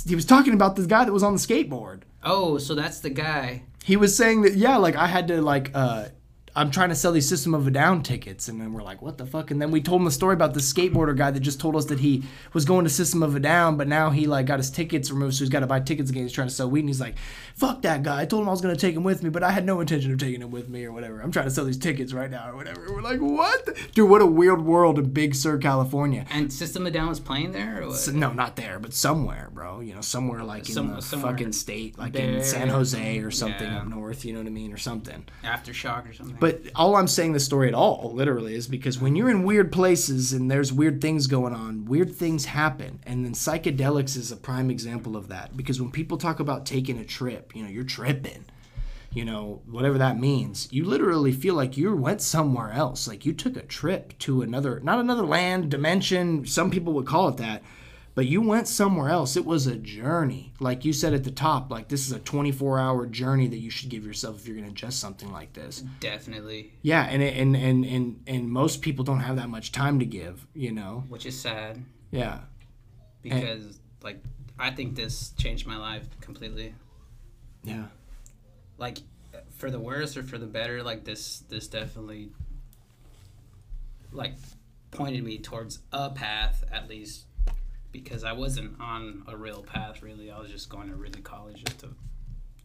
He 0.08 0.16
was 0.16 0.26
talking 0.26 0.54
about 0.54 0.76
this 0.76 0.86
guy 0.86 1.04
that 1.06 1.12
was 1.12 1.24
on 1.24 1.34
the 1.34 1.40
skateboard. 1.40 2.02
Oh, 2.24 2.58
so 2.58 2.76
that's 2.76 3.00
the 3.00 3.10
guy. 3.10 3.64
He 3.84 3.98
was 3.98 4.16
saying 4.16 4.44
that 4.44 4.56
yeah, 4.56 4.78
like 4.78 4.96
I 4.96 5.08
had 5.08 5.28
to 5.30 5.42
like 5.42 5.72
uh 5.74 6.10
I'm 6.56 6.70
trying 6.70 6.90
to 6.90 6.96
sell 6.96 7.14
these 7.14 7.28
System 7.30 7.54
of 7.54 7.66
a 7.66 7.72
Down 7.72 8.04
tickets, 8.04 8.50
and 8.50 8.60
then 8.60 8.74
we're 8.74 8.84
like, 8.84 9.02
what 9.02 9.18
the 9.18 9.26
fuck? 9.26 9.52
And 9.52 9.62
then 9.62 9.72
we 9.72 9.82
told 9.82 10.02
him 10.02 10.06
the 10.06 10.12
story 10.12 10.34
about 10.34 10.54
the 10.54 10.60
skateboarder 10.60 11.16
guy 11.16 11.32
that 11.32 11.40
just 11.40 11.60
told 11.62 11.78
us 11.78 11.86
that 11.86 12.00
he 12.02 12.24
was 12.54 12.66
going 12.66 12.84
to 12.84 12.90
System 12.90 13.24
of 13.24 13.36
a 13.36 13.40
Down, 13.40 13.78
but 13.78 13.88
now 13.88 14.10
he 14.10 14.28
like 14.28 14.48
got 14.48 14.60
his 14.60 14.70
tickets 14.70 15.10
removed, 15.12 15.36
so 15.36 15.40
he's 15.46 15.50
got 15.50 15.62
to 15.62 15.68
buy 15.68 15.80
tickets 15.80 16.10
again. 16.10 16.24
He's 16.24 16.34
trying 16.34 16.50
to 16.50 16.54
sell 16.54 16.70
weed, 16.70 16.82
and 16.82 16.90
he's 16.90 17.00
like, 17.00 17.16
fuck 17.56 17.82
that 17.84 18.04
guy. 18.04 18.22
I 18.22 18.26
told 18.26 18.42
him 18.44 18.50
I 18.50 18.52
was 18.52 18.60
gonna 18.62 18.76
take 18.76 18.96
him 18.96 19.04
with 19.04 19.24
me, 19.24 19.30
but 19.30 19.44
I 19.44 19.52
had 19.52 19.66
no 19.66 19.80
intention 19.80 20.12
of 20.12 20.18
taking 20.20 20.42
him 20.42 20.52
with 20.52 20.68
me 20.68 20.84
or 20.84 20.92
whatever. 20.92 21.22
I'm 21.22 21.32
trying 21.32 21.46
to 21.46 21.52
sell 21.52 21.64
these 21.66 21.78
tickets 21.78 22.12
right 22.12 22.30
now 22.30 22.50
or 22.50 22.56
whatever. 22.56 22.86
We're 22.92 23.02
like, 23.02 23.20
what? 23.20 23.70
Dude, 23.96 24.10
what 24.10 24.22
a 24.22 24.26
weird 24.26 24.66
world 24.66 25.00
in 25.00 25.12
Big 25.12 25.36
Sur, 25.36 25.58
California. 25.58 26.26
And 26.32 26.52
System 26.52 26.84
of 26.86 26.88
a 26.88 26.92
Down 26.92 27.08
was 27.08 27.20
playing 27.22 27.54
there? 27.54 27.90
So- 27.92 28.12
no, 28.12 28.34
not 28.34 28.58
there, 28.58 28.78
but 28.80 28.94
somewhere, 28.94 29.50
bro. 29.54 29.80
You 29.80 29.96
know, 29.96 30.02
somewhere 30.02 30.44
like 30.44 30.68
in 30.68 30.74
Some- 30.76 30.96
the 30.96 31.02
fucking 31.02 31.54
state, 31.54 31.98
like 31.98 32.16
in. 32.16 32.44
San 32.44 32.68
Jose 32.68 33.20
or 33.20 33.32
something 33.32 33.68
Yeah. 33.68 33.80
up 33.80 33.88
north. 33.88 34.26
You 34.26 34.34
know 34.34 34.40
what 34.40 34.48
I 34.48 34.52
mean, 34.52 34.74
or 34.74 34.78
something. 34.78 35.24
Aftershock 35.44 36.10
or 36.10 36.14
something. 36.14 36.36
But 36.42 36.62
all 36.74 36.96
I'm 36.96 37.08
saying 37.08 37.34
this 37.34 37.46
story 37.46 37.68
at 37.68 37.76
all, 37.76 38.14
literally, 38.16 38.56
is 38.56 38.68
because 38.68 39.00
when 39.00 39.16
you're 39.16 39.30
in 39.30 39.44
weird 39.44 39.72
places 39.72 40.34
and 40.34 40.50
there's 40.50 40.74
weird 40.74 41.00
things 41.00 41.28
going 41.28 41.54
on, 41.54 41.86
weird 41.86 42.16
things 42.16 42.46
happen. 42.46 43.00
And 43.06 43.24
then 43.24 43.34
psychedelics 43.34 44.18
is 44.18 44.32
a 44.32 44.36
prime 44.36 44.72
example 44.72 45.16
of 45.16 45.28
that. 45.28 45.56
Because 45.56 45.80
when 45.80 45.92
people 45.92 46.18
talk 46.18 46.40
about 46.40 46.66
taking 46.66 46.98
a 46.98 47.06
trip, 47.06 47.56
you 47.56 47.62
know, 47.62 47.70
you're 47.70 47.84
tripping, 47.84 48.46
you 49.14 49.24
know, 49.24 49.62
whatever 49.70 50.00
that 50.00 50.20
means, 50.20 50.68
you 50.72 50.84
literally 50.84 51.32
feel 51.32 51.54
like 51.54 51.78
you 51.78 51.96
went 51.96 52.24
somewhere 52.24 52.72
else. 52.72 53.08
Like 53.08 53.24
you 53.24 53.34
took 53.34 53.56
a 53.56 53.62
trip 53.62 54.18
to 54.20 54.42
another, 54.42 54.80
not 54.80 54.98
another 54.98 55.28
land, 55.28 55.70
dimension, 55.70 56.48
some 56.48 56.72
people 56.72 56.94
would 56.94 57.06
call 57.06 57.28
it 57.28 57.38
that. 57.38 57.62
But 58.14 58.26
you 58.28 58.42
went 58.42 58.68
somewhere 58.68 59.10
else. 59.10 59.38
It 59.38 59.46
was 59.46 59.68
a 59.68 59.78
journey. 59.78 60.52
Like 60.60 60.84
you 60.84 60.92
said 60.92 61.14
at 61.14 61.24
the 61.24 61.32
top, 61.32 61.72
like 61.72 61.88
this 61.88 62.06
is 62.06 62.12
a 62.12 62.20
24 62.20 62.78
hour 62.78 63.06
journey 63.06 63.48
that 63.48 63.60
you 63.60 63.70
should 63.70 63.90
give 63.90 64.06
yourself 64.06 64.38
if 64.42 64.48
you're 64.48 64.58
going 64.58 64.74
to 64.74 64.86
ingest 64.86 64.94
something 64.94 65.32
like 65.32 65.54
this. 65.54 65.80
Definitely. 66.02 66.74
Yeah, 66.82 67.04
and 67.04 67.24
and 67.24 67.56
and 67.56 67.86
and 67.86 68.24
and 68.28 68.50
most 68.52 68.82
people 68.82 69.06
don't 69.06 69.22
have 69.22 69.38
that 69.38 69.50
much 69.50 69.72
time 69.72 70.00
to 70.00 70.06
give, 70.06 70.46
you 70.54 70.72
know. 70.74 71.06
Which 71.08 71.26
is 71.26 71.40
sad 71.40 71.86
Yeah. 72.12 72.40
because, 73.22 73.80
like, 74.04 74.22
I 74.60 74.72
think 74.72 74.96
this 74.96 75.30
changed 75.38 75.66
my 75.66 75.78
life 75.78 76.06
completely. 76.20 76.76
Yeah. 77.64 77.86
Like, 78.78 78.98
for 79.58 79.72
the 79.72 79.80
worse 79.80 80.18
or 80.18 80.24
for 80.24 80.38
the 80.38 80.48
better, 80.48 80.84
like, 80.84 81.06
this, 81.06 81.40
this 81.48 81.68
definitely, 81.68 82.32
like, 84.12 84.34
pointed 84.92 85.24
me 85.24 85.38
towards 85.38 85.80
a 85.94 86.10
path, 86.10 86.64
at 86.72 86.90
least, 86.90 87.26
because 87.92 88.24
I 88.24 88.32
wasn't 88.34 88.80
on 88.80 89.24
a 89.28 89.36
real 89.36 89.62
path, 89.64 90.02
really. 90.02 90.32
I 90.32 90.40
was 90.40 90.50
just 90.52 90.70
going 90.70 90.90
to 90.90 90.96
Ridley 90.96 91.22
College 91.22 91.64
just 91.64 91.80
to 91.80 91.90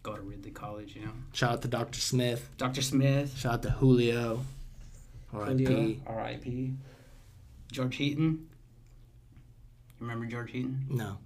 go 0.02 0.14
to 0.14 0.22
Ridley 0.22 0.50
College, 0.52 0.94
you 0.96 1.02
know. 1.06 1.12
Shout 1.32 1.52
out 1.52 1.62
to 1.62 1.68
Dr. 1.68 2.00
Smith. 2.00 2.48
Dr. 2.58 2.82
Smith, 2.82 3.36
Shout 3.36 3.54
out 3.54 3.62
to 3.62 3.70
Julio. 3.70 4.44
R.I.P. 5.32 6.00
R.I.P. 6.06 6.72
George 7.72 7.96
Heaton. 7.96 8.46
You 9.98 10.06
Remember 10.06 10.26
George 10.26 10.50
Heaton? 10.52 10.86
No, 10.88 11.18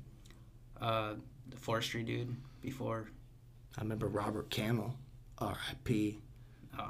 Uh, 0.81 1.15
the 1.49 1.57
forestry 1.57 2.03
dude 2.03 2.35
before. 2.63 3.09
I 3.77 3.83
remember 3.83 4.07
Robert 4.09 4.49
Camel. 4.51 4.95
R.I.P. 5.39 6.19
Uh, 6.79 6.83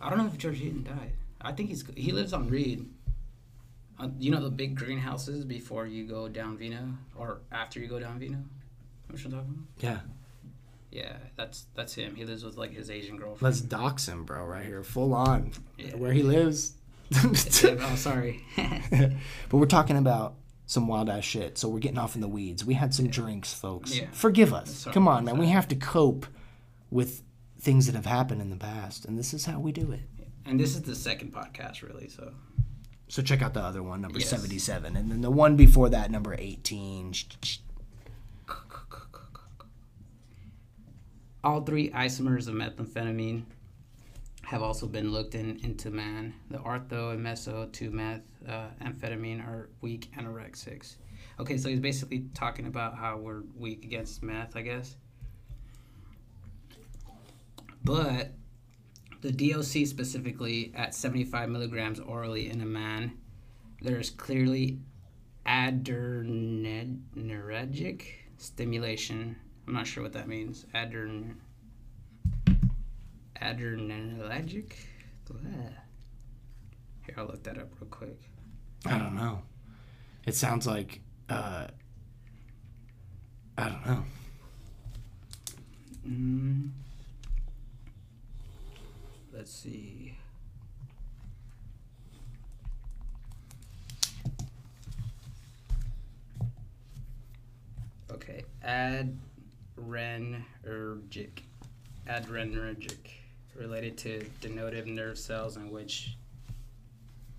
I 0.00 0.08
don't 0.08 0.18
know 0.18 0.26
if 0.26 0.36
George 0.38 0.58
Heaton 0.58 0.82
died. 0.82 1.12
I 1.40 1.52
think 1.52 1.68
he's 1.70 1.84
he 1.96 2.12
lives 2.12 2.32
on 2.32 2.48
Reed. 2.48 2.86
Uh, 4.00 4.08
you 4.18 4.30
know 4.30 4.42
the 4.42 4.50
big 4.50 4.74
greenhouses 4.76 5.44
before 5.44 5.86
you 5.86 6.06
go 6.06 6.28
down 6.28 6.56
Vino 6.56 6.94
or 7.16 7.40
after 7.52 7.78
you 7.80 7.86
go 7.86 7.98
down 8.00 8.18
Vino. 8.18 8.38
What 9.08 9.18
I'm 9.24 9.30
talking 9.30 9.38
about? 9.38 9.54
Yeah. 9.78 9.98
Yeah, 10.90 11.16
that's 11.36 11.66
that's 11.74 11.94
him. 11.94 12.16
He 12.16 12.24
lives 12.24 12.44
with 12.44 12.56
like 12.56 12.72
his 12.72 12.90
Asian 12.90 13.16
girlfriend. 13.16 13.42
Let's 13.42 13.60
dox 13.60 14.08
him, 14.08 14.24
bro, 14.24 14.44
right 14.44 14.64
here. 14.64 14.82
Full 14.82 15.14
on. 15.14 15.52
Yeah. 15.78 15.94
Where 15.96 16.12
he 16.12 16.22
lives. 16.22 16.72
Him. 17.12 17.32
Oh, 17.80 17.94
sorry. 17.96 18.44
but 18.56 19.12
we're 19.52 19.66
talking 19.66 19.96
about 19.96 20.34
some 20.66 20.86
wild 20.88 21.08
ass 21.10 21.24
shit, 21.24 21.58
so 21.58 21.68
we're 21.68 21.80
getting 21.80 21.98
off 21.98 22.14
in 22.14 22.20
the 22.20 22.28
weeds. 22.28 22.64
We 22.64 22.74
had 22.74 22.94
some 22.94 23.08
drinks, 23.08 23.52
folks. 23.52 23.96
Yeah. 23.96 24.06
Forgive 24.12 24.54
us. 24.54 24.70
Sorry, 24.70 24.94
Come 24.94 25.08
on, 25.08 25.24
man. 25.24 25.36
We 25.38 25.48
have 25.48 25.66
to 25.68 25.76
cope 25.76 26.26
with 26.90 27.22
things 27.60 27.86
that 27.86 27.94
have 27.94 28.06
happened 28.06 28.40
in 28.40 28.50
the 28.50 28.56
past, 28.56 29.04
and 29.04 29.18
this 29.18 29.34
is 29.34 29.44
how 29.46 29.58
we 29.60 29.72
do 29.72 29.92
it. 29.92 30.02
and 30.46 30.58
this 30.58 30.74
is 30.74 30.82
the 30.82 30.94
second 30.94 31.32
podcast, 31.32 31.82
really. 31.82 32.08
So 32.08 32.32
So 33.10 33.22
check 33.22 33.42
out 33.42 33.54
the 33.54 33.60
other 33.60 33.82
one, 33.82 34.00
number 34.00 34.20
Yes. 34.20 34.28
77. 34.28 34.96
And 34.96 35.10
then 35.10 35.20
the 35.20 35.32
one 35.32 35.56
before 35.56 35.88
that, 35.88 36.12
number 36.12 36.36
18. 36.38 37.12
all 41.42 41.62
three 41.62 41.90
isomers 41.90 42.46
of 42.46 42.54
methamphetamine 42.54 43.42
have 44.42 44.62
also 44.62 44.86
been 44.86 45.10
looked 45.10 45.34
in, 45.34 45.58
into 45.64 45.90
man. 45.90 46.34
The 46.50 46.58
ortho 46.58 47.12
and 47.12 47.24
meso 47.24 47.72
2 47.72 47.90
meth 47.90 48.20
uh, 48.48 48.68
amphetamine 48.80 49.44
are 49.44 49.70
weak 49.80 50.08
anorexics. 50.16 50.94
Okay, 51.40 51.56
so 51.56 51.68
he's 51.68 51.80
basically 51.80 52.26
talking 52.34 52.66
about 52.66 52.96
how 52.96 53.16
we're 53.16 53.42
weak 53.56 53.84
against 53.84 54.22
meth, 54.22 54.54
I 54.54 54.62
guess. 54.62 54.94
But 57.82 58.34
the 59.20 59.32
DOC 59.32 59.86
specifically 59.86 60.72
at 60.74 60.94
75 60.94 61.48
milligrams 61.48 62.00
orally 62.00 62.50
in 62.50 62.60
a 62.60 62.66
man, 62.66 63.12
there's 63.82 64.10
clearly 64.10 64.78
adrenergic 65.46 68.02
stimulation. 68.38 69.36
I'm 69.66 69.74
not 69.74 69.86
sure 69.86 70.02
what 70.02 70.14
that 70.14 70.28
means. 70.28 70.64
Adren 70.74 71.34
adrenergic. 73.40 74.72
Here, 77.06 77.14
I'll 77.16 77.26
look 77.26 77.42
that 77.44 77.56
up 77.58 77.68
real 77.80 77.88
quick. 77.90 78.18
I 78.86 78.98
don't 78.98 79.14
know. 79.14 79.42
It 80.26 80.34
sounds 80.34 80.66
like, 80.66 81.00
uh, 81.28 81.68
I 83.56 83.68
don't 83.68 83.86
know. 83.86 84.04
Mm. 86.06 86.70
Let's 89.40 89.52
see. 89.52 90.18
Okay, 98.12 98.44
adrenergic. 98.62 99.14
Adrenergic, 102.06 102.92
related 103.56 103.96
to 103.96 104.28
denotive 104.42 104.86
nerve 104.86 105.18
cells 105.18 105.56
in 105.56 105.70
which 105.70 106.18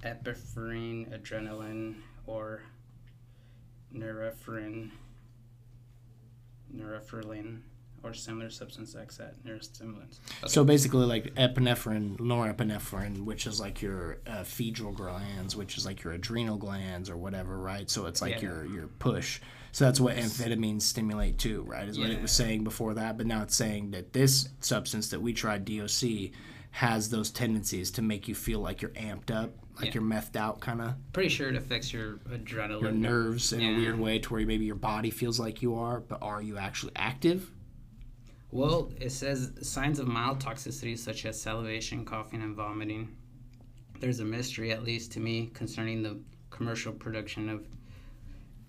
epinephrine, 0.04 1.08
adrenaline, 1.16 1.98
or 2.26 2.64
norepinephrine, 3.96 4.90
norepinephrine 6.76 7.60
or 8.04 8.14
similar 8.14 8.50
substance 8.50 8.96
acts 9.00 9.20
at 9.20 9.44
neurostimulants. 9.46 10.20
So 10.48 10.64
basically, 10.64 11.06
like 11.06 11.36
epinephrine, 11.36 12.18
norepinephrine, 12.18 13.24
which 13.26 13.46
is 13.48 13.60
like 13.60 13.82
your 13.82 14.20
uh, 14.28 14.44
feedral 14.44 14.92
glands, 14.92 15.56
which 15.56 15.78
is 15.78 15.86
like 15.86 16.04
your 16.04 16.14
adrenal 16.14 16.58
glands 16.58 17.10
or 17.10 17.18
whatever, 17.18 17.58
right? 17.58 17.90
So 17.90 18.06
it's 18.06 18.22
like 18.22 18.36
Yeah. 18.36 18.42
your 18.42 18.66
your 18.66 18.88
push. 18.88 19.40
So 19.74 19.86
that's 19.86 20.02
what 20.02 20.18
amphetamines 20.18 20.82
stimulate 20.82 21.38
too, 21.38 21.62
right? 21.64 21.88
Is 21.88 21.98
what 21.98 22.10
it 22.10 22.22
was 22.22 22.32
saying 22.32 22.64
before 22.66 22.94
that, 22.96 23.18
but 23.18 23.26
now 23.26 23.42
it's 23.44 23.56
saying 23.56 23.92
that 23.92 24.12
this 24.12 24.50
substance 24.60 25.10
that 25.10 25.22
we 25.22 25.32
tried, 25.32 25.64
DOC, 25.64 26.32
has 26.72 27.10
those 27.10 27.30
tendencies 27.32 27.92
to 27.92 28.02
make 28.02 28.28
you 28.28 28.36
feel 28.36 28.60
like 28.60 28.82
you're 28.82 28.92
amped 28.92 29.32
up, 29.32 29.54
like 29.78 29.88
Yeah. 29.88 29.94
you're 29.96 30.04
methed 30.04 30.36
out, 30.36 30.60
kind 30.60 30.82
of 30.82 30.96
Pretty 31.14 31.30
sure 31.30 31.48
it 31.50 31.56
affects 31.56 31.94
your 31.94 32.18
adrenaline. 32.30 32.82
your 32.82 32.92
nerves 32.92 33.54
in 33.54 33.62
a 33.62 33.78
weird 33.78 33.98
way, 34.00 34.20
to 34.20 34.34
where 34.34 34.46
maybe 34.46 34.66
your 34.66 34.76
body 34.76 35.10
feels 35.10 35.40
like 35.40 35.62
you 35.62 35.76
are, 35.76 36.00
but 36.02 36.20
are 36.22 36.42
you 36.42 36.58
actually 36.58 36.92
active? 36.98 37.52
Well, 38.52 38.92
it 39.00 39.12
says 39.12 39.54
signs 39.62 39.98
of 40.00 40.08
mild 40.08 40.40
toxicity 40.40 40.98
such 40.98 41.26
as 41.26 41.42
salivation, 41.42 42.04
coughing, 42.04 42.42
and 42.42 42.54
vomiting. 42.56 43.16
There's 44.02 44.20
a 44.20 44.26
mystery, 44.26 44.72
at 44.72 44.84
least 44.84 45.14
to 45.14 45.22
me, 45.22 45.52
concerning 45.54 46.04
the 46.04 46.20
commercial 46.50 46.92
production 46.92 47.48
of 47.48 47.66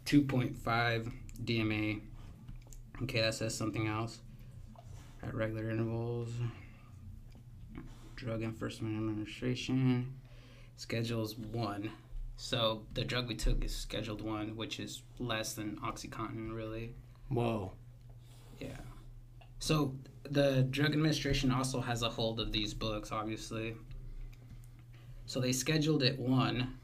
2.5 0.07 1.13
DMA. 1.45 2.01
Okay, 3.03 3.21
that 3.23 3.35
says 3.35 3.57
something 3.57 3.89
else. 3.89 4.21
At 5.23 5.35
regular 5.35 5.69
intervals. 5.69 6.31
Drug 8.15 8.43
Enforcement 8.43 8.97
Administration. 8.97 10.15
Schedules 10.77 11.37
1. 11.37 11.91
So 12.37 12.83
the 12.95 13.03
drug 13.03 13.27
we 13.27 13.35
took 13.35 13.65
is 13.65 13.75
Scheduled 13.75 14.21
1, 14.21 14.55
which 14.57 14.79
is 14.79 15.03
less 15.19 15.55
than 15.55 15.77
Oxycontin, 15.79 16.55
really. 16.55 16.95
Whoa. 17.29 17.73
Yeah. 18.61 18.77
So 19.63 19.95
the 20.29 20.67
Drug 20.71 20.91
Administration 20.91 21.53
also 21.53 21.81
has 21.81 22.03
a 22.03 22.09
hold 22.09 22.41
of 22.41 22.51
these 22.51 22.75
books, 22.75 23.13
obviously. 23.13 23.77
So 25.27 25.39
they 25.39 25.53
scheduled 25.53 26.03
it 26.03 26.19
one 26.19 26.81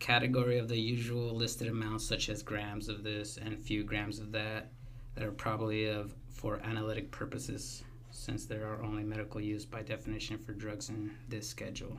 category 0.00 0.58
of 0.58 0.68
the 0.68 0.76
usual 0.76 1.34
listed 1.34 1.68
amounts, 1.68 2.04
such 2.04 2.28
as 2.28 2.42
grams 2.42 2.90
of 2.90 3.02
this 3.02 3.38
and 3.38 3.58
few 3.58 3.84
grams 3.84 4.18
of 4.18 4.32
that, 4.32 4.70
that 5.14 5.24
are 5.24 5.32
probably 5.32 5.86
of 5.86 6.14
for 6.28 6.60
analytic 6.62 7.10
purposes, 7.10 7.84
since 8.10 8.44
there 8.44 8.66
are 8.66 8.82
only 8.82 9.02
medical 9.02 9.40
use 9.40 9.64
by 9.64 9.80
definition 9.80 10.36
for 10.36 10.52
drugs 10.52 10.90
in 10.90 11.10
this 11.30 11.48
schedule. 11.48 11.98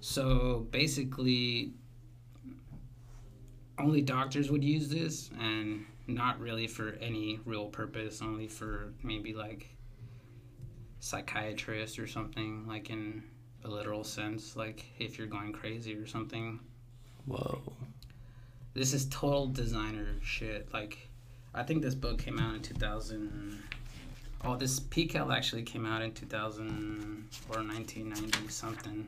So 0.00 0.66
basically, 0.70 1.74
only 3.78 4.00
doctors 4.00 4.50
would 4.50 4.64
use 4.64 4.88
this, 4.88 5.28
and 5.38 5.84
not 6.14 6.40
really 6.40 6.66
for 6.66 6.96
any 7.00 7.40
real 7.44 7.66
purpose, 7.66 8.20
only 8.22 8.48
for 8.48 8.92
maybe 9.02 9.34
like 9.34 9.68
psychiatrists 11.00 11.98
or 11.98 12.06
something, 12.06 12.66
like 12.66 12.90
in 12.90 13.22
a 13.64 13.68
literal 13.68 14.04
sense, 14.04 14.56
like 14.56 14.84
if 14.98 15.18
you're 15.18 15.26
going 15.26 15.52
crazy 15.52 15.94
or 15.94 16.06
something. 16.06 16.60
Whoa. 17.26 17.60
This 18.74 18.94
is 18.94 19.06
total 19.06 19.46
designer 19.46 20.06
shit. 20.22 20.72
Like, 20.72 21.08
I 21.54 21.62
think 21.62 21.82
this 21.82 21.94
book 21.94 22.18
came 22.18 22.38
out 22.38 22.54
in 22.54 22.62
2000. 22.62 23.62
Oh, 24.44 24.56
this 24.56 24.80
PCAL 24.80 25.34
actually 25.34 25.62
came 25.62 25.84
out 25.84 26.02
in 26.02 26.12
2000 26.12 27.28
or 27.50 27.62
1990 27.62 28.48
something. 28.48 29.06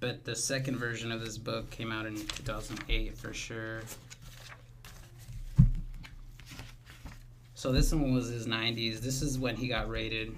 But 0.00 0.24
the 0.24 0.34
second 0.34 0.78
version 0.78 1.12
of 1.12 1.20
this 1.20 1.38
book 1.38 1.70
came 1.70 1.92
out 1.92 2.06
in 2.06 2.16
2008 2.16 3.16
for 3.16 3.32
sure. 3.32 3.82
So 7.62 7.70
this 7.70 7.92
one 7.94 8.12
was 8.12 8.26
his 8.26 8.48
90s. 8.48 8.98
This 9.02 9.22
is 9.22 9.38
when 9.38 9.54
he 9.54 9.68
got 9.68 9.88
rated. 9.88 10.34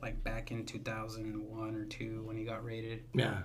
Like 0.00 0.24
back 0.24 0.50
in 0.50 0.64
2001 0.64 1.74
or 1.74 1.84
2 1.84 2.22
when 2.24 2.34
he 2.34 2.44
got 2.44 2.64
rated 2.64 3.02
Yeah. 3.12 3.42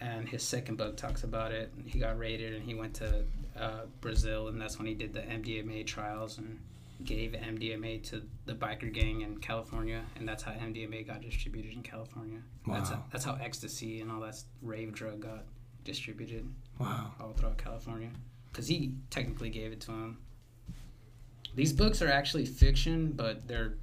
and 0.00 0.28
his 0.28 0.44
second 0.44 0.76
book 0.76 0.96
talks 0.96 1.24
about 1.24 1.50
it. 1.50 1.72
He 1.86 1.98
got 1.98 2.16
raided 2.16 2.54
and 2.54 2.62
he 2.62 2.74
went 2.76 2.94
to 2.94 3.24
uh, 3.58 3.86
Brazil, 4.00 4.46
and 4.46 4.60
that's 4.60 4.78
when 4.78 4.86
he 4.86 4.94
did 4.94 5.12
the 5.12 5.22
MDMA 5.22 5.84
trials 5.88 6.38
and 6.38 6.60
gave 7.02 7.32
MDMA 7.32 8.04
to 8.10 8.22
the 8.46 8.54
biker 8.54 8.92
gang 8.92 9.22
in 9.22 9.38
California, 9.38 10.04
and 10.14 10.28
that's 10.28 10.44
how 10.44 10.52
MDMA 10.52 11.04
got 11.04 11.20
distributed 11.20 11.72
in 11.72 11.82
California. 11.82 12.38
That's, 12.68 12.92
Wow. 12.92 13.04
that's 13.10 13.24
how 13.24 13.34
ecstasy 13.42 14.02
and 14.02 14.12
all 14.12 14.20
that 14.20 14.36
rave 14.62 14.92
drug 14.92 15.18
got 15.22 15.46
distributed 15.82 16.48
Wow. 16.78 17.12
all 17.18 17.32
throughout 17.32 17.58
California, 17.58 18.10
because 18.52 18.68
he 18.68 18.92
technically 19.10 19.50
gave 19.50 19.72
it 19.72 19.80
to 19.80 19.90
him. 19.90 20.18
These 21.54 21.72
books 21.72 22.00
are 22.02 22.10
actually 22.10 22.46
fiction, 22.46 23.12
but 23.12 23.46
they're 23.46 23.74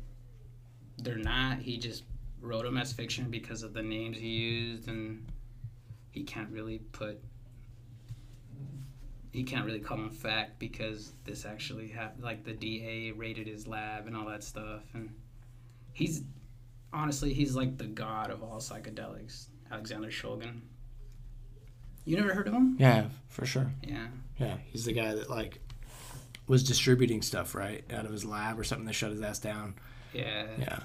they're 0.97 1.17
not. 1.17 1.59
He 1.59 1.77
just 1.77 2.03
wrote 2.41 2.63
them 2.63 2.77
as 2.77 2.93
fiction 2.93 3.29
because 3.29 3.63
of 3.63 3.73
the 3.73 3.83
names 3.83 4.17
he 4.17 4.27
used, 4.27 4.87
and 4.87 5.25
he 6.11 6.23
can't 6.23 6.49
really 6.49 6.79
put. 6.91 7.21
He 9.31 9.43
can't 9.43 9.65
really 9.65 9.79
call 9.79 9.97
them 9.97 10.09
fact 10.09 10.57
because 10.57 11.13
this 11.23 11.45
actually 11.45 11.89
happened. 11.89 12.23
Like 12.23 12.43
the 12.43 12.53
DA 12.53 13.11
raided 13.11 13.47
his 13.47 13.67
lab 13.67 14.07
and 14.07 14.15
all 14.15 14.25
that 14.27 14.43
stuff, 14.43 14.83
and 14.93 15.09
he's 15.93 16.23
honestly 16.93 17.33
he's 17.33 17.55
like 17.55 17.77
the 17.77 17.85
god 17.85 18.31
of 18.31 18.41
all 18.41 18.57
psychedelics. 18.57 19.47
Alexander 19.71 20.07
Shulgin. 20.07 20.61
You 22.05 22.15
never 22.15 22.33
heard 22.33 22.47
of 22.47 22.53
him? 22.53 22.77
Yeah, 22.79 23.07
for 23.27 23.45
sure. 23.45 23.69
Yeah. 23.83 24.07
Yeah, 24.39 24.57
he's 24.71 24.85
the 24.85 24.93
guy 24.93 25.13
that 25.13 25.29
like 25.29 25.59
was 26.47 26.63
distributing 26.63 27.21
stuff 27.21 27.53
right 27.55 27.83
out 27.91 28.05
of 28.05 28.11
his 28.11 28.23
lab 28.25 28.59
or 28.59 28.63
something 28.63 28.85
that 28.85 28.93
shut 28.93 29.11
his 29.11 29.21
ass 29.21 29.39
down. 29.39 29.75
Yeah. 30.13 30.45
Yeah, 30.59 30.79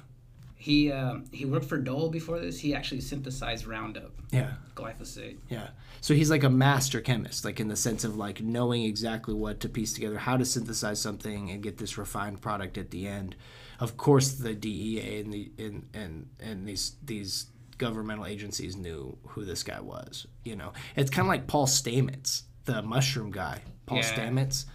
He 0.57 0.91
um, 0.93 1.25
he 1.33 1.45
worked 1.45 1.67
for 1.67 1.79
Dole 1.79 2.11
before 2.11 2.39
this. 2.41 2.59
He 2.59 2.75
actually 2.75 3.01
synthesized 3.01 3.67
Roundup, 3.67 4.13
yeah, 4.31 4.55
glyphosate. 4.75 5.37
yeah. 5.49 5.69
So 6.01 6.15
he's 6.15 6.31
like 6.31 6.43
a 6.43 6.51
master 6.51 7.01
chemist, 7.01 7.45
like 7.45 7.61
in 7.61 7.69
the 7.69 7.77
sense 7.77 8.03
of 8.05 8.17
like 8.17 8.41
knowing 8.43 8.83
exactly 8.85 9.35
what 9.35 9.61
to 9.61 9.69
piece 9.69 9.93
together, 9.93 10.19
how 10.19 10.37
to 10.37 10.45
synthesize 10.45 11.01
something 11.01 11.51
and 11.51 11.63
get 11.63 11.79
this 11.79 11.97
refined 11.97 12.41
product 12.43 12.77
at 12.77 12.91
the 12.91 13.07
end. 13.07 13.37
Of 13.79 13.97
course, 13.97 14.33
the 14.33 14.55
DEA 14.55 15.21
and 15.21 15.33
the 15.33 15.51
and 15.59 15.89
and 15.95 16.27
and 16.41 16.67
these 16.67 16.97
these 17.05 17.47
governmental 17.79 18.27
agencies 18.27 18.77
knew 18.77 19.17
who 19.29 19.45
this 19.45 19.63
guy 19.63 19.81
was. 19.81 20.27
You 20.45 20.57
know, 20.57 20.73
it's 20.97 21.11
kind 21.11 21.27
of 21.27 21.29
like 21.29 21.47
Paul 21.47 21.67
Stamets, 21.67 22.43
the 22.65 22.83
mushroom 22.83 23.31
guy. 23.31 23.63
Paul 23.87 23.99
Yeah. 23.99 24.15
Stamets, 24.15 24.67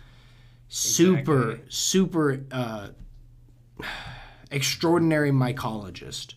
super 0.68 1.52
Exactly. 1.52 1.66
super 1.70 2.46
uh, 2.52 2.88
extraordinary 4.52 5.32
mycologist 5.32 6.34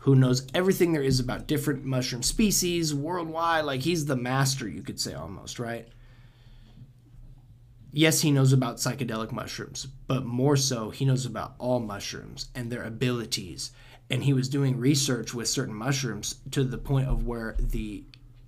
who 0.00 0.14
knows 0.14 0.46
everything 0.52 0.92
there 0.92 1.02
is 1.02 1.18
about 1.18 1.46
different 1.46 1.82
mushroom 1.82 2.22
species 2.22 2.94
worldwide. 2.94 3.64
Like 3.64 3.80
he's 3.80 4.04
the 4.04 4.16
master, 4.16 4.68
you 4.68 4.82
could 4.82 5.00
say 5.00 5.14
almost, 5.14 5.58
right? 5.58 5.88
Yes, 7.90 8.20
he 8.20 8.30
knows 8.30 8.52
about 8.52 8.76
psychedelic 8.76 9.32
mushrooms, 9.32 9.86
but 10.06 10.26
more 10.26 10.56
so, 10.56 10.90
he 10.90 11.04
knows 11.06 11.24
about 11.24 11.54
all 11.58 11.80
mushrooms 11.80 12.48
and 12.54 12.70
their 12.70 12.82
abilities. 12.82 13.70
And 14.10 14.24
he 14.24 14.34
was 14.34 14.50
doing 14.50 14.76
research 14.76 15.32
with 15.32 15.48
certain 15.48 15.74
mushrooms 15.74 16.36
to 16.50 16.64
the 16.64 16.76
point 16.76 17.08
of 17.08 17.26
where 17.26 17.56
the 17.58 18.04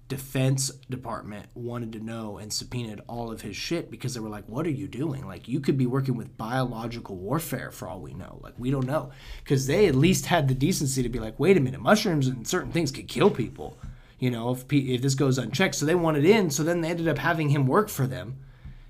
defense 0.09 0.71
department 0.89 1.49
wanted 1.55 1.93
to 1.93 2.01
know 2.01 2.39
and 2.39 2.53
subpoenaed 2.53 3.01
all 3.09 3.33
of 3.33 3.41
his 3.41 3.57
shit 3.57 3.91
because 3.91 4.15
they 4.15 4.21
were 4.21 4.29
like, 4.29 4.49
"What 4.49 4.67
are 4.67 4.71
you 4.71 4.87
doing? 4.87 5.27
Like, 5.27 5.49
you 5.49 5.61
could 5.61 5.77
be 5.77 5.87
working 5.87 6.17
with 6.17 6.37
biological 6.37 7.17
warfare 7.17 7.71
for 7.71 7.89
all 7.89 8.01
we 8.01 8.15
know. 8.15 8.39
Like, 8.43 8.55
we 8.59 8.71
don't 8.71 8.87
know." 8.87 9.11
Because 9.43 9.67
they 9.67 9.87
at 9.87 9.95
least 9.95 10.27
had 10.27 10.49
the 10.49 10.55
decency 10.55 11.03
to 11.03 11.09
be 11.09 11.19
like, 11.19 11.39
"Wait 11.41 11.57
a 11.57 11.61
minute, 11.61 11.81
mushrooms 11.81 12.29
and 12.29 12.47
certain 12.47 12.73
things 12.73 12.93
could 12.93 13.09
kill 13.09 13.31
people." 13.31 13.79
You 14.19 14.31
know, 14.31 14.51
if 14.53 14.65
if 14.71 15.03
this 15.03 15.15
goes 15.15 15.39
unchecked, 15.39 15.75
so 15.75 15.87
they 15.87 15.95
wanted 15.95 16.25
in. 16.25 16.51
So 16.51 16.63
then 16.63 16.81
they 16.81 16.91
ended 16.91 17.09
up 17.09 17.19
having 17.19 17.51
him 17.51 17.67
work 17.67 17.89
for 17.89 18.07
them 18.07 18.39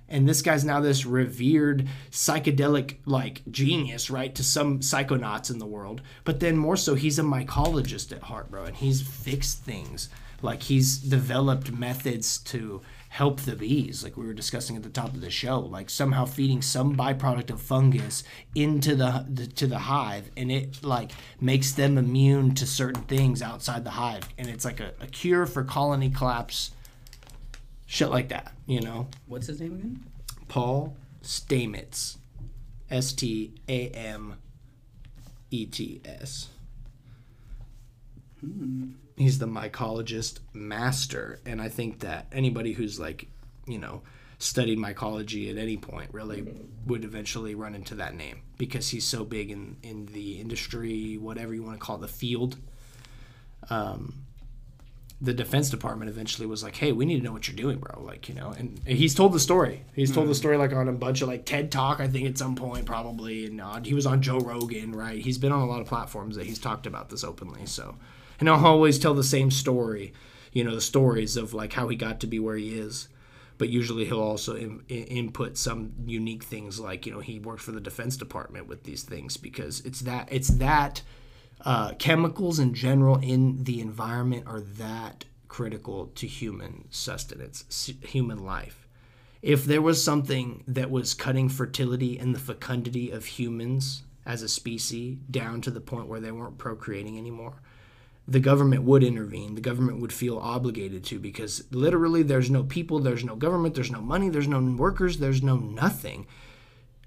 and 0.09 0.29
this 0.29 0.43
guy's 0.43 0.65
now 0.65 0.81
this 0.81 1.05
revered 1.05 1.89
psychedelic 2.11 2.97
like 3.05 3.43
genius 3.51 4.11
right 4.11 4.35
to 4.35 4.45
some 4.45 4.81
psychonauts 4.81 5.51
in 5.51 5.59
the 5.59 5.67
world 5.67 6.01
but 6.25 6.41
then 6.41 6.57
more 6.57 6.77
so 6.77 6.95
he's 6.95 7.19
a 7.19 7.23
mycologist 7.23 8.13
at 8.13 8.23
heart 8.23 8.51
bro 8.51 8.65
and 8.65 8.77
he's 8.77 9.03
fixed 9.03 9.63
things 9.63 10.09
like 10.43 10.63
he's 10.65 10.99
developed 10.99 11.73
methods 11.73 12.39
to 12.39 12.83
help 13.09 13.41
the 13.41 13.57
bees 13.57 14.05
like 14.05 14.17
we 14.17 14.27
were 14.27 14.35
discussing 14.35 14.77
at 14.77 14.83
the 14.83 14.91
top 14.91 15.15
of 15.15 15.21
the 15.23 15.31
show 15.31 15.61
like 15.61 15.89
somehow 15.89 16.25
feeding 16.27 16.61
some 16.61 16.95
byproduct 16.95 17.51
of 17.51 17.61
fungus 17.61 18.23
into 18.55 18.95
the, 18.95 19.25
the 19.29 19.47
to 19.47 19.67
the 19.67 19.79
hive 19.79 20.31
and 20.37 20.53
it 20.53 20.85
like 20.85 21.13
makes 21.41 21.73
them 21.73 21.97
immune 21.97 22.55
to 22.55 22.67
certain 22.67 23.03
things 23.05 23.41
outside 23.41 23.85
the 23.85 23.91
hive 23.91 24.29
and 24.37 24.49
it's 24.49 24.65
like 24.65 24.81
a, 24.81 24.93
a 25.01 25.07
cure 25.07 25.47
for 25.47 25.65
colony 25.65 26.11
collapse 26.11 26.73
shit 27.87 28.11
like 28.11 28.29
that 28.29 28.53
you 28.67 28.81
know 28.81 29.09
What's 29.27 29.47
his 29.47 29.61
name 29.61 29.75
again? 29.75 30.05
Paul 30.49 30.97
Stamets. 31.23 32.19
S 32.91 33.13
T 33.13 33.53
A 33.69 33.89
M 33.89 34.37
E 35.51 35.67
T 35.67 36.01
S. 36.05 36.49
Hmm. 38.41 38.91
He's 39.17 39.39
the 39.39 39.47
mycologist 39.47 40.41
master. 40.53 41.41
And 41.47 41.61
I 41.61 41.69
think 41.69 42.01
that 42.01 42.27
anybody 42.33 42.73
who's 42.73 43.01
like, 43.01 43.29
you 43.67 43.79
know, 43.79 44.03
studied 44.39 44.79
mycology 44.79 45.51
at 45.51 45.57
any 45.57 45.77
point 45.77 46.13
really 46.13 46.47
would 46.87 47.05
eventually 47.05 47.55
run 47.55 47.75
into 47.75 47.95
that 47.95 48.15
name 48.15 48.43
because 48.59 48.91
he's 48.91 49.07
so 49.07 49.25
big 49.25 49.51
in 49.51 49.77
in 49.83 50.07
the 50.07 50.41
industry, 50.41 51.17
whatever 51.17 51.55
you 51.55 51.63
want 51.63 51.79
to 51.79 51.85
call 51.85 51.97
it, 51.97 52.01
the 52.01 52.09
field. 52.09 52.57
Um, 53.71 54.27
the 55.21 55.33
Defense 55.33 55.71
Department 55.71 56.11
eventually 56.11 56.47
was 56.47 56.63
like, 56.63 56.77
"Hey, 56.77 56.93
we 56.93 57.07
need 57.07 57.17
to 57.17 57.25
know 57.25 57.33
what 57.33 57.49
you're 57.49 57.57
doing, 57.57 57.79
bro." 57.79 58.03
Like, 58.03 58.29
you 58.29 58.35
know, 58.35 58.53
and 58.57 58.79
he's 58.87 59.15
told 59.15 59.33
the 59.33 59.41
story. 59.41 59.83
He's 59.95 60.13
told 60.13 60.29
the 60.29 60.35
story 60.35 60.59
like 60.59 60.75
on 60.75 60.89
a 60.89 60.93
bunch 60.93 61.23
of 61.23 61.29
like 61.29 61.47
TED 61.47 61.73
Talk, 61.73 62.01
I 62.01 62.09
think 62.09 62.29
at 62.29 62.37
some 62.37 62.55
point 62.55 62.85
probably, 62.85 63.47
and 63.47 63.61
uh, 63.61 63.81
he 63.83 63.95
was 63.95 64.05
on 64.05 64.21
Joe 64.21 64.39
Rogan, 64.39 64.93
right? 64.93 65.19
He's 65.19 65.39
been 65.39 65.53
on 65.53 65.63
a 65.63 65.67
lot 65.67 65.81
of 65.81 65.87
platforms 65.87 66.37
that 66.37 66.45
he's 66.45 66.59
talked 66.59 66.87
about 66.87 67.09
this 67.09 67.25
openly. 67.25 67.65
So, 67.65 67.97
and 68.39 68.49
I'll 68.49 68.65
always 68.65 68.99
tell 68.99 69.15
the 69.15 69.25
same 69.25 69.51
story, 69.51 70.13
you 70.53 70.65
know, 70.65 70.75
the 70.75 70.81
stories 70.81 71.37
of 71.37 71.55
like 71.55 71.73
how 71.73 71.89
he 71.89 71.97
got 71.97 72.21
to 72.21 72.27
be 72.27 72.39
where 72.39 72.57
he 72.57 72.79
is. 72.79 73.09
But 73.59 73.71
usually 73.71 74.05
he'll 74.05 74.21
also 74.21 74.55
in, 74.55 74.83
in, 74.89 75.05
input 75.05 75.57
some 75.57 75.95
unique 76.05 76.45
things 76.45 76.79
like 76.79 77.07
you 77.07 77.13
know 77.13 77.21
he 77.21 77.39
worked 77.39 77.63
for 77.63 77.73
the 77.73 77.81
Defense 77.81 78.17
Department 78.19 78.69
with 78.69 78.85
these 78.85 79.03
things 79.03 79.39
because 79.39 79.81
it's 79.81 80.01
that 80.01 80.29
it's 80.31 80.49
that 80.49 81.01
uh, 81.65 81.93
chemicals 81.95 82.59
in 82.59 82.75
general 82.75 83.17
in 83.17 83.65
the 83.65 83.81
environment 83.81 84.45
are 84.47 84.61
that 84.61 85.25
critical 85.49 86.09
to 86.09 86.27
human 86.27 86.87
sustenance, 86.91 87.91
human 88.03 88.45
life. 88.45 88.87
If 89.41 89.65
there 89.65 89.81
was 89.81 90.03
something 90.03 90.65
that 90.67 90.91
was 90.91 91.15
cutting 91.15 91.49
fertility 91.49 92.19
and 92.19 92.35
the 92.35 92.39
fecundity 92.39 93.11
of 93.11 93.25
humans 93.25 94.03
as 94.27 94.43
a 94.43 94.49
species 94.49 95.19
down 95.31 95.61
to 95.63 95.71
the 95.71 95.81
point 95.81 96.09
where 96.09 96.21
they 96.21 96.33
weren't 96.33 96.59
procreating 96.59 97.17
anymore, 97.17 97.63
the 98.29 98.41
government 98.41 98.83
would 98.83 99.05
intervene. 99.05 99.55
The 99.55 99.61
government 99.61 100.01
would 100.01 100.13
feel 100.13 100.39
obligated 100.39 101.05
to 101.05 101.19
because 101.19 101.65
literally 101.71 102.23
there's 102.23 102.51
no 102.51 102.65
people, 102.65 102.99
there's 102.99 103.25
no 103.25 103.37
government, 103.37 103.75
there's 103.75 103.91
no 103.91 104.01
money, 104.01 104.29
there's 104.29 104.49
no 104.49 104.61
workers, 104.61 105.19
there's 105.19 105.43
no 105.43 105.57
nothing 105.57 106.27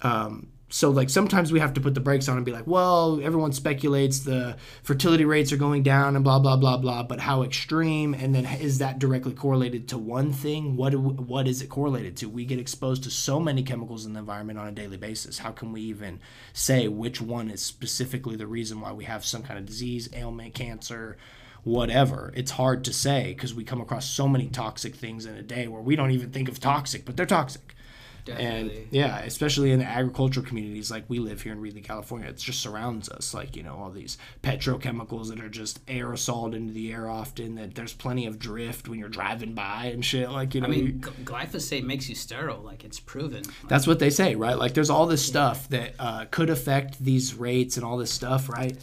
um, 0.02 0.48
so 0.72 0.92
like 0.92 1.10
sometimes 1.10 1.52
we 1.52 1.60
have 1.60 1.74
to 1.74 1.82
put 1.82 1.96
the 1.96 2.00
brakes 2.00 2.30
on 2.30 2.38
and 2.38 2.46
be 2.46 2.52
like, 2.52 2.68
well, 2.68 3.20
everyone 3.24 3.52
speculates 3.54 4.20
the 4.20 4.56
fertility 4.84 5.26
rates 5.26 5.52
are 5.52 5.58
going 5.58 5.82
down 5.82 6.16
and 6.16 6.24
blah 6.24 6.38
blah 6.38 6.56
blah 6.56 6.78
blah, 6.78 7.02
but 7.02 7.20
how 7.20 7.42
extreme? 7.42 8.14
And 8.14 8.36
then 8.36 8.46
is 8.46 8.78
that 8.78 9.00
directly 9.00 9.34
correlated 9.34 9.88
to 9.90 9.98
one 9.98 10.32
thing? 10.32 10.76
What 10.76 10.92
do- 10.92 11.00
what 11.00 11.48
is 11.48 11.64
it 11.64 11.70
correlated 11.70 12.16
to? 12.18 12.30
We 12.30 12.46
get 12.46 12.60
exposed 12.60 13.04
to 13.04 13.12
so 13.12 13.40
many 13.40 13.64
chemicals 13.64 14.06
in 14.06 14.14
the 14.14 14.20
environment 14.20 14.60
on 14.60 14.68
a 14.68 14.72
daily 14.72 14.98
basis. 14.98 15.40
How 15.40 15.52
can 15.52 15.72
we 15.72 15.82
even 15.82 16.20
say 16.54 16.88
which 16.88 17.20
one 17.20 17.50
is 17.50 17.62
specifically 17.64 18.36
the 18.36 18.48
reason 18.48 18.80
why 18.80 18.92
we 18.94 19.06
have 19.06 19.26
some 19.26 19.42
kind 19.42 19.58
of 19.60 19.66
disease, 19.66 20.08
ailment, 20.14 20.54
cancer? 20.54 21.18
Whatever. 21.64 22.32
It's 22.36 22.52
hard 22.52 22.86
to 22.86 22.94
say 22.94 23.34
because 23.34 23.54
we 23.54 23.64
come 23.64 23.82
across 23.82 24.10
so 24.10 24.28
many 24.28 24.48
toxic 24.48 24.96
things 24.96 25.26
in 25.26 25.36
a 25.36 25.42
day 25.42 25.68
where 25.68 25.82
we 25.82 25.96
don't 25.96 26.12
even 26.12 26.30
think 26.32 26.48
of 26.48 26.60
toxic, 26.60 27.06
but 27.06 27.18
they're 27.18 27.26
toxic. 27.26 27.76
And 28.28 28.72
yeah, 28.92 29.20
especially 29.20 29.72
in 29.72 29.80
the 29.80 29.86
agricultural 29.86 30.46
communities 30.46 30.92
like 30.92 31.06
we 31.08 31.20
live 31.20 31.42
here 31.42 31.54
in 31.54 31.60
Reedley, 31.62 31.84
California, 31.84 32.30
it 32.30 32.38
just 32.38 32.62
surrounds 32.62 33.10
us. 33.10 33.34
Like, 33.34 33.56
you 33.56 33.64
know, 33.64 33.76
all 33.76 33.90
these 33.90 34.18
petrochemicals 34.44 35.30
that 35.30 35.40
are 35.42 35.50
just 35.50 35.86
aerosoled 35.88 36.54
into 36.54 36.74
the 36.74 36.92
air 36.92 37.10
often, 37.10 37.56
that 37.56 37.76
there's 37.76 37.94
plenty 37.94 38.26
of 38.26 38.40
drift 38.40 38.88
when 38.88 39.00
you're 39.00 39.10
driving 39.10 39.54
by 39.54 39.86
and 39.86 40.04
shit. 40.04 40.30
Like, 40.30 40.56
you 40.56 40.62
know, 40.62 40.68
I 40.68 40.72
mean, 40.72 41.00
gl- 41.00 41.24
glyphosate 41.24 41.84
makes 41.84 42.10
you 42.10 42.16
sterile. 42.16 42.62
Like 42.62 42.84
it's 42.84 43.00
proven. 43.00 43.44
that's 43.68 43.88
what 43.88 44.00
they 44.00 44.10
say, 44.10 44.36
right? 44.36 44.58
Like, 44.58 44.74
there's 44.74 44.90
all 44.90 45.06
this 45.08 45.26
stuff 45.26 45.68
that 45.70 45.94
uh, 46.00 46.26
could 46.32 46.50
affect 46.50 47.04
these 47.04 47.34
rates 47.34 47.78
and 47.78 47.86
all 47.86 47.98
this 47.98 48.12
stuff, 48.12 48.50
right? 48.50 48.78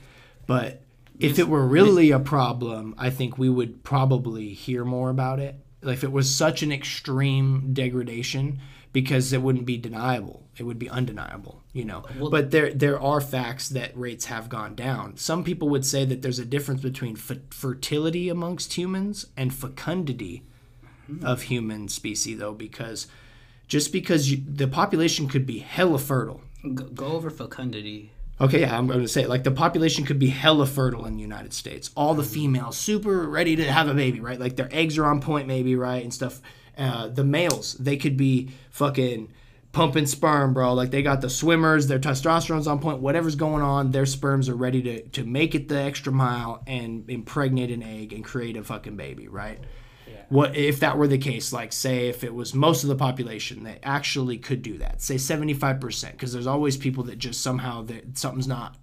But 0.46 0.82
if 1.18 1.38
it 1.38 1.48
were 1.48 1.66
really 1.66 2.10
a 2.10 2.18
problem, 2.18 2.94
I 2.98 3.10
think 3.10 3.38
we 3.38 3.48
would 3.48 3.82
probably 3.84 4.50
hear 4.50 4.84
more 4.84 5.10
about 5.10 5.40
it. 5.40 5.56
Like, 5.82 5.98
if 5.98 6.04
it 6.04 6.12
was 6.12 6.34
such 6.34 6.62
an 6.62 6.72
extreme 6.72 7.72
degradation, 7.72 8.60
because 8.96 9.30
it 9.34 9.42
wouldn't 9.42 9.66
be 9.66 9.76
deniable, 9.76 10.48
it 10.56 10.62
would 10.62 10.78
be 10.78 10.88
undeniable, 10.88 11.62
you 11.74 11.84
know. 11.84 12.02
Well- 12.18 12.30
but 12.30 12.50
there, 12.50 12.72
there 12.72 12.98
are 12.98 13.20
facts 13.20 13.68
that 13.68 13.94
rates 13.94 14.24
have 14.24 14.48
gone 14.48 14.74
down. 14.74 15.18
Some 15.18 15.44
people 15.44 15.68
would 15.68 15.84
say 15.84 16.06
that 16.06 16.22
there's 16.22 16.38
a 16.38 16.46
difference 16.46 16.80
between 16.80 17.14
f- 17.14 17.36
fertility 17.50 18.30
amongst 18.30 18.72
humans 18.72 19.26
and 19.36 19.52
fecundity 19.52 20.44
hmm. 21.08 21.22
of 21.26 21.42
human 21.42 21.88
species, 21.88 22.38
though, 22.38 22.54
because 22.54 23.06
just 23.68 23.92
because 23.92 24.30
you, 24.30 24.42
the 24.48 24.66
population 24.66 25.28
could 25.28 25.44
be 25.44 25.58
hella 25.58 25.98
fertile. 25.98 26.40
Go, 26.62 26.84
go 26.84 27.06
over 27.08 27.28
fecundity. 27.28 28.12
Okay, 28.40 28.62
yeah, 28.62 28.78
I'm 28.78 28.86
going 28.86 29.00
to 29.00 29.08
say 29.08 29.24
it. 29.24 29.28
like 29.28 29.44
the 29.44 29.50
population 29.50 30.06
could 30.06 30.18
be 30.18 30.28
hella 30.28 30.64
fertile 30.64 31.04
in 31.04 31.16
the 31.16 31.22
United 31.22 31.52
States. 31.52 31.90
All 31.94 32.14
the 32.14 32.22
hmm. 32.22 32.30
females 32.30 32.78
super 32.78 33.28
ready 33.28 33.56
to 33.56 33.70
have 33.70 33.88
a 33.88 33.94
baby, 33.94 34.20
right? 34.20 34.40
Like 34.40 34.56
their 34.56 34.70
eggs 34.72 34.96
are 34.96 35.04
on 35.04 35.20
point, 35.20 35.46
maybe, 35.46 35.76
right, 35.76 36.02
and 36.02 36.14
stuff. 36.14 36.40
Uh, 36.76 37.08
the 37.08 37.24
males, 37.24 37.74
they 37.74 37.96
could 37.96 38.16
be 38.16 38.50
fucking 38.70 39.32
pumping 39.72 40.06
sperm, 40.06 40.52
bro. 40.52 40.74
Like 40.74 40.90
they 40.90 41.02
got 41.02 41.20
the 41.20 41.30
swimmers, 41.30 41.86
their 41.86 41.98
testosterone's 41.98 42.66
on 42.66 42.80
point. 42.80 43.00
Whatever's 43.00 43.36
going 43.36 43.62
on, 43.62 43.92
their 43.92 44.06
sperms 44.06 44.48
are 44.48 44.56
ready 44.56 44.82
to 44.82 45.02
to 45.08 45.24
make 45.24 45.54
it 45.54 45.68
the 45.68 45.78
extra 45.78 46.12
mile 46.12 46.62
and 46.66 47.08
impregnate 47.10 47.70
an 47.70 47.82
egg 47.82 48.12
and 48.12 48.24
create 48.24 48.56
a 48.56 48.64
fucking 48.64 48.96
baby, 48.96 49.28
right? 49.28 49.58
what 50.28 50.56
if 50.56 50.80
that 50.80 50.98
were 50.98 51.06
the 51.06 51.18
case 51.18 51.52
like 51.52 51.72
say 51.72 52.08
if 52.08 52.24
it 52.24 52.34
was 52.34 52.54
most 52.54 52.82
of 52.82 52.88
the 52.88 52.96
population 52.96 53.64
that 53.64 53.78
actually 53.82 54.38
could 54.38 54.62
do 54.62 54.78
that 54.78 55.00
say 55.00 55.14
75% 55.14 56.12
because 56.12 56.32
there's 56.32 56.46
always 56.46 56.76
people 56.76 57.04
that 57.04 57.18
just 57.18 57.40
somehow 57.40 57.82
that 57.82 58.18
something's 58.18 58.48
not 58.48 58.76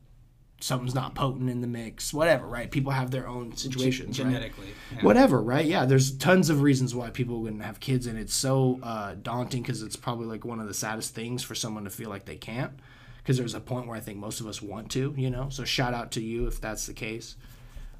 something's 0.63 0.95
not 0.95 1.13
potent 1.13 1.49
in 1.49 1.59
the 1.59 1.67
mix 1.67 2.13
whatever 2.13 2.47
right 2.47 2.71
people 2.71 2.91
have 2.91 3.11
their 3.11 3.27
own 3.27 3.55
situations 3.55 4.17
right? 4.17 4.27
genetically. 4.27 4.67
yeah. 4.95 5.01
whatever 5.01 5.41
right 5.41 5.65
yeah 5.65 5.83
there's 5.85 6.15
tons 6.17 6.49
of 6.49 6.61
reasons 6.61 6.95
why 6.95 7.09
people 7.09 7.41
wouldn't 7.41 7.61
have 7.61 7.79
kids 7.81 8.07
and 8.07 8.17
it's 8.17 8.33
so 8.33 8.79
uh, 8.81 9.13
daunting 9.21 9.61
because 9.61 9.81
it's 9.81 9.97
probably 9.97 10.25
like 10.25 10.45
one 10.45 10.59
of 10.59 10.67
the 10.67 10.73
saddest 10.73 11.13
things 11.13 11.43
for 11.43 11.53
someone 11.53 11.83
to 11.83 11.89
feel 11.89 12.09
like 12.09 12.23
they 12.23 12.37
can't 12.37 12.71
because 13.17 13.37
there's 13.37 13.53
a 13.53 13.59
point 13.59 13.87
where 13.87 13.97
i 13.97 13.99
think 13.99 14.17
most 14.17 14.39
of 14.39 14.47
us 14.47 14.61
want 14.61 14.89
to 14.89 15.13
you 15.17 15.29
know 15.29 15.49
so 15.49 15.65
shout 15.65 15.93
out 15.93 16.11
to 16.11 16.21
you 16.21 16.47
if 16.47 16.61
that's 16.61 16.85
the 16.87 16.93
case 16.93 17.35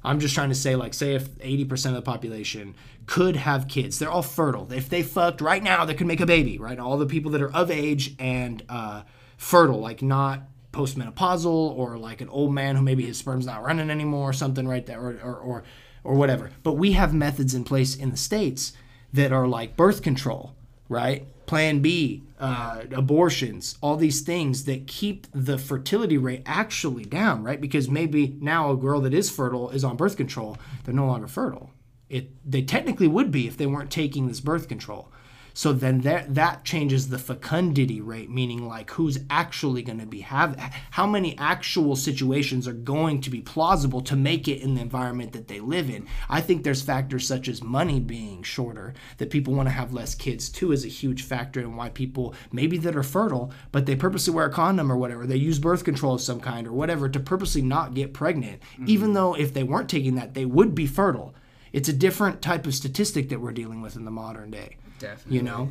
I'm 0.06 0.20
just 0.20 0.34
trying 0.34 0.50
to 0.50 0.54
say, 0.54 0.76
like, 0.76 0.92
say 0.92 1.14
if 1.14 1.30
80% 1.38 1.86
of 1.86 1.94
the 1.94 2.02
population 2.02 2.74
could 3.06 3.36
have 3.36 3.68
kids, 3.68 3.98
they're 3.98 4.10
all 4.10 4.20
fertile. 4.20 4.70
If 4.70 4.90
they 4.90 5.02
fucked 5.02 5.40
right 5.40 5.62
now, 5.62 5.86
they 5.86 5.94
could 5.94 6.06
make 6.06 6.20
a 6.20 6.26
baby, 6.26 6.58
right? 6.58 6.78
All 6.78 6.98
the 6.98 7.06
people 7.06 7.30
that 7.30 7.40
are 7.40 7.50
of 7.50 7.70
age 7.70 8.14
and 8.18 8.62
uh, 8.68 9.04
fertile, 9.38 9.80
like 9.80 10.02
not 10.02 10.42
postmenopausal 10.74 11.46
or 11.46 11.96
like 11.96 12.20
an 12.20 12.28
old 12.28 12.52
man 12.52 12.76
who 12.76 12.82
maybe 12.82 13.06
his 13.06 13.18
sperm's 13.18 13.46
not 13.46 13.62
running 13.62 13.90
anymore 13.90 14.30
or 14.30 14.32
something 14.32 14.66
right 14.68 14.84
there, 14.84 15.00
or, 15.00 15.18
or, 15.22 15.36
or, 15.36 15.64
or 16.02 16.14
whatever. 16.14 16.50
But 16.62 16.72
we 16.72 16.92
have 16.92 17.14
methods 17.14 17.54
in 17.54 17.64
place 17.64 17.96
in 17.96 18.10
the 18.10 18.16
States 18.16 18.72
that 19.12 19.32
are 19.32 19.46
like 19.46 19.76
birth 19.76 20.02
control, 20.02 20.54
right? 20.88 21.26
Plan 21.46 21.80
B, 21.80 22.22
uh, 22.40 22.82
abortions, 22.92 23.78
all 23.80 23.96
these 23.96 24.22
things 24.22 24.64
that 24.64 24.86
keep 24.86 25.26
the 25.32 25.58
fertility 25.58 26.18
rate 26.18 26.42
actually 26.46 27.04
down, 27.04 27.44
right? 27.44 27.60
Because 27.60 27.88
maybe 27.88 28.36
now 28.40 28.70
a 28.70 28.76
girl 28.76 29.00
that 29.02 29.14
is 29.14 29.30
fertile 29.30 29.70
is 29.70 29.84
on 29.84 29.96
birth 29.96 30.16
control, 30.16 30.56
they're 30.84 30.94
no 30.94 31.06
longer 31.06 31.28
fertile. 31.28 31.70
It 32.08 32.30
they 32.44 32.62
technically 32.62 33.08
would 33.08 33.30
be 33.30 33.46
if 33.46 33.56
they 33.56 33.66
weren't 33.66 33.90
taking 33.90 34.26
this 34.26 34.40
birth 34.40 34.68
control. 34.68 35.10
So 35.56 35.72
then 35.72 36.00
that 36.00 36.34
that 36.34 36.64
changes 36.64 37.08
the 37.08 37.18
fecundity 37.18 38.00
rate, 38.00 38.28
meaning 38.28 38.66
like 38.66 38.90
who's 38.90 39.20
actually 39.30 39.82
going 39.82 40.00
to 40.00 40.06
be 40.06 40.20
have 40.20 40.58
how 40.90 41.06
many 41.06 41.38
actual 41.38 41.94
situations 41.94 42.66
are 42.66 42.72
going 42.72 43.20
to 43.20 43.30
be 43.30 43.40
plausible 43.40 44.00
to 44.02 44.16
make 44.16 44.48
it 44.48 44.60
in 44.60 44.74
the 44.74 44.80
environment 44.80 45.32
that 45.32 45.46
they 45.46 45.60
live 45.60 45.88
in. 45.88 46.08
I 46.28 46.40
think 46.40 46.64
there's 46.64 46.82
factors 46.82 47.26
such 47.26 47.46
as 47.46 47.62
money 47.62 48.00
being 48.00 48.42
shorter, 48.42 48.94
that 49.18 49.30
people 49.30 49.54
want 49.54 49.68
to 49.68 49.74
have 49.74 49.94
less 49.94 50.16
kids 50.16 50.48
too 50.48 50.72
is 50.72 50.84
a 50.84 50.88
huge 50.88 51.22
factor 51.22 51.60
in 51.60 51.76
why 51.76 51.88
people 51.90 52.34
maybe 52.50 52.76
that 52.78 52.96
are 52.96 53.04
fertile, 53.04 53.52
but 53.70 53.86
they 53.86 53.94
purposely 53.94 54.34
wear 54.34 54.46
a 54.46 54.50
condom 54.50 54.90
or 54.90 54.96
whatever. 54.96 55.24
They 55.24 55.36
use 55.36 55.60
birth 55.60 55.84
control 55.84 56.14
of 56.14 56.20
some 56.20 56.40
kind 56.40 56.66
or 56.66 56.72
whatever 56.72 57.08
to 57.08 57.20
purposely 57.20 57.62
not 57.62 57.94
get 57.94 58.12
pregnant, 58.12 58.60
mm-hmm. 58.72 58.86
even 58.88 59.12
though 59.12 59.34
if 59.34 59.54
they 59.54 59.62
weren't 59.62 59.88
taking 59.88 60.16
that, 60.16 60.34
they 60.34 60.46
would 60.46 60.74
be 60.74 60.88
fertile. 60.88 61.32
It's 61.72 61.88
a 61.88 61.92
different 61.92 62.42
type 62.42 62.66
of 62.66 62.74
statistic 62.74 63.28
that 63.28 63.40
we're 63.40 63.52
dealing 63.52 63.82
with 63.82 63.94
in 63.94 64.04
the 64.04 64.10
modern 64.10 64.50
day 64.50 64.78
Definitely. 64.98 65.36
you 65.36 65.42
know? 65.42 65.70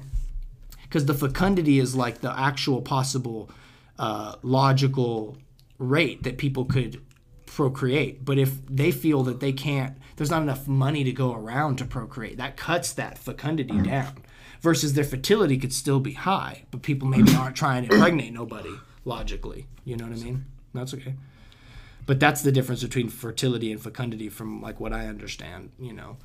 Because 0.84 1.06
the 1.06 1.14
fecundity 1.14 1.80
is 1.80 1.96
like 1.96 2.22
the 2.22 2.38
actual 2.38 2.82
possible 2.82 3.50
uh, 3.98 4.36
logical 4.42 5.38
rate 5.80 6.24
that 6.24 6.38
people 6.38 6.66
could 6.66 7.02
procreate. 7.46 8.24
But 8.26 8.38
if 8.38 8.66
they 8.68 8.92
feel 8.92 9.24
that 9.24 9.40
they 9.40 9.54
can't 9.54 9.98
there's 10.16 10.30
not 10.30 10.42
enough 10.42 10.68
money 10.68 11.04
to 11.04 11.12
go 11.12 11.34
around 11.34 11.78
to 11.78 11.86
procreate 11.86 12.38
that 12.38 12.58
cuts 12.58 12.94
that 12.94 13.18
fecundity 13.18 13.80
down. 13.82 14.24
Versus 14.62 14.94
their 14.94 15.04
fertility 15.04 15.58
could 15.58 15.74
still 15.74 16.00
be 16.00 16.14
high 16.14 16.64
but 16.72 16.82
people 16.82 17.08
maybe 17.08 17.36
aren't 17.38 17.56
trying 17.56 17.86
to 17.86 17.94
impregnate 17.94 18.34
nobody 18.34 18.74
logically. 19.06 19.68
You 19.84 19.98
know 19.98 20.06
what 20.06 20.20
i 20.20 20.24
mean? 20.24 20.46
That's 20.74 20.94
okay. 20.94 21.16
But 22.06 22.20
that's 22.20 22.42
the 22.42 22.52
difference 22.52 22.84
between 22.84 23.10
fertility 23.10 23.72
and 23.72 23.82
fecundity 23.82 24.30
from 24.30 24.62
like 24.62 24.80
what 24.80 24.94
i 24.94 25.08
understand 25.08 25.72
you 25.80 25.94
know 25.94 26.18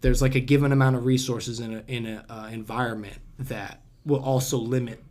there's 0.00 0.22
like 0.22 0.34
a 0.34 0.40
given 0.40 0.72
amount 0.72 0.96
of 0.96 1.04
resources 1.04 1.60
in 1.60 1.74
a 1.74 1.82
in 1.86 2.06
a 2.06 2.24
uh, 2.28 2.48
environment 2.52 3.18
that 3.38 3.82
will 4.04 4.22
also 4.22 4.58
limit 4.58 5.02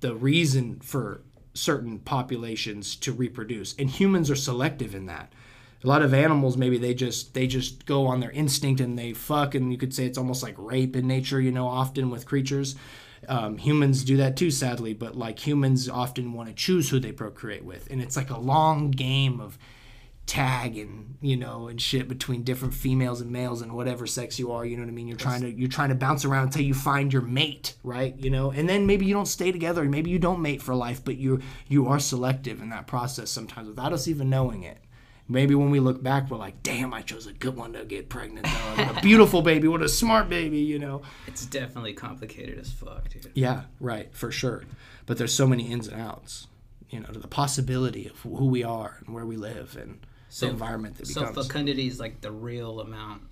the 0.00 0.14
reason 0.14 0.78
for 0.80 1.22
certain 1.54 1.98
populations 1.98 2.94
to 2.94 3.12
reproduce 3.12 3.74
and 3.78 3.90
humans 3.90 4.30
are 4.30 4.36
selective 4.36 4.94
in 4.94 5.06
that 5.06 5.32
a 5.82 5.86
lot 5.86 6.02
of 6.02 6.14
animals 6.14 6.56
maybe 6.56 6.78
they 6.78 6.94
just 6.94 7.34
they 7.34 7.46
just 7.46 7.84
go 7.84 8.06
on 8.06 8.20
their 8.20 8.30
instinct 8.30 8.80
and 8.80 8.98
they 8.98 9.12
fuck 9.12 9.54
and 9.54 9.72
you 9.72 9.78
could 9.78 9.92
say 9.92 10.06
it's 10.06 10.18
almost 10.18 10.42
like 10.42 10.54
rape 10.56 10.94
in 10.94 11.06
nature 11.06 11.40
you 11.40 11.50
know 11.50 11.66
often 11.66 12.10
with 12.10 12.26
creatures 12.26 12.76
um, 13.26 13.58
humans 13.58 14.04
do 14.04 14.16
that 14.18 14.36
too, 14.36 14.50
sadly. 14.50 14.94
But 14.94 15.16
like 15.16 15.44
humans 15.44 15.88
often 15.88 16.32
want 16.32 16.48
to 16.48 16.54
choose 16.54 16.90
who 16.90 17.00
they 17.00 17.12
procreate 17.12 17.64
with, 17.64 17.88
and 17.90 18.00
it's 18.00 18.16
like 18.16 18.30
a 18.30 18.38
long 18.38 18.90
game 18.90 19.40
of 19.40 19.58
tag 20.28 20.76
and 20.76 21.16
you 21.20 21.36
know 21.36 21.66
and 21.68 21.80
shit 21.80 22.06
between 22.06 22.42
different 22.44 22.74
females 22.74 23.20
and 23.20 23.30
males 23.32 23.62
and 23.62 23.72
whatever 23.72 24.06
sex 24.06 24.38
you 24.38 24.52
are 24.52 24.64
you 24.64 24.76
know 24.76 24.82
what 24.82 24.88
i 24.90 24.92
mean 24.92 25.08
you're 25.08 25.16
trying 25.16 25.40
to 25.40 25.50
you're 25.50 25.68
trying 25.68 25.88
to 25.88 25.94
bounce 25.94 26.24
around 26.24 26.44
until 26.44 26.62
you 26.62 26.74
find 26.74 27.12
your 27.12 27.22
mate 27.22 27.74
right 27.82 28.14
you 28.18 28.28
know 28.30 28.50
and 28.52 28.68
then 28.68 28.86
maybe 28.86 29.06
you 29.06 29.14
don't 29.14 29.26
stay 29.26 29.50
together 29.50 29.82
maybe 29.84 30.10
you 30.10 30.18
don't 30.18 30.40
mate 30.42 30.60
for 30.62 30.74
life 30.74 31.02
but 31.04 31.16
you 31.16 31.40
you 31.66 31.88
are 31.88 31.98
selective 31.98 32.60
in 32.60 32.68
that 32.68 32.86
process 32.86 33.30
sometimes 33.30 33.66
without 33.68 33.92
us 33.92 34.06
even 34.06 34.28
knowing 34.28 34.62
it 34.62 34.78
maybe 35.26 35.54
when 35.54 35.70
we 35.70 35.80
look 35.80 36.02
back 36.02 36.30
we're 36.30 36.36
like 36.36 36.62
damn 36.62 36.92
i 36.92 37.00
chose 37.00 37.26
a 37.26 37.32
good 37.32 37.56
one 37.56 37.72
to 37.72 37.84
get 37.86 38.08
pregnant 38.10 38.44
though. 38.46 38.84
what 38.84 38.98
a 38.98 39.00
beautiful 39.00 39.40
baby 39.42 39.66
what 39.66 39.82
a 39.82 39.88
smart 39.88 40.28
baby 40.28 40.58
you 40.58 40.78
know 40.78 41.00
It's 41.26 41.46
definitely 41.46 41.94
complicated 41.94 42.58
as 42.58 42.70
fuck, 42.70 43.08
dude. 43.08 43.30
yeah, 43.34 43.62
right, 43.80 44.14
for 44.14 44.30
sure. 44.30 44.62
But 45.06 45.16
there's 45.16 45.32
so 45.34 45.46
many 45.46 45.72
ins 45.72 45.88
and 45.88 46.00
outs, 46.02 46.48
you 46.90 47.00
know, 47.00 47.06
to 47.06 47.18
the 47.18 47.28
possibility 47.28 48.06
of 48.06 48.18
who 48.20 48.46
we 48.46 48.62
are 48.62 48.98
and 49.06 49.14
where 49.14 49.24
we 49.26 49.36
live 49.36 49.76
and 49.80 50.00
the 50.40 50.48
environment 50.48 50.96
that 50.98 51.06
So 51.06 51.20
becomes. 51.26 51.46
fecundity 51.46 51.86
is 51.86 51.98
like 51.98 52.20
the 52.20 52.30
real 52.32 52.80
amount, 52.80 53.22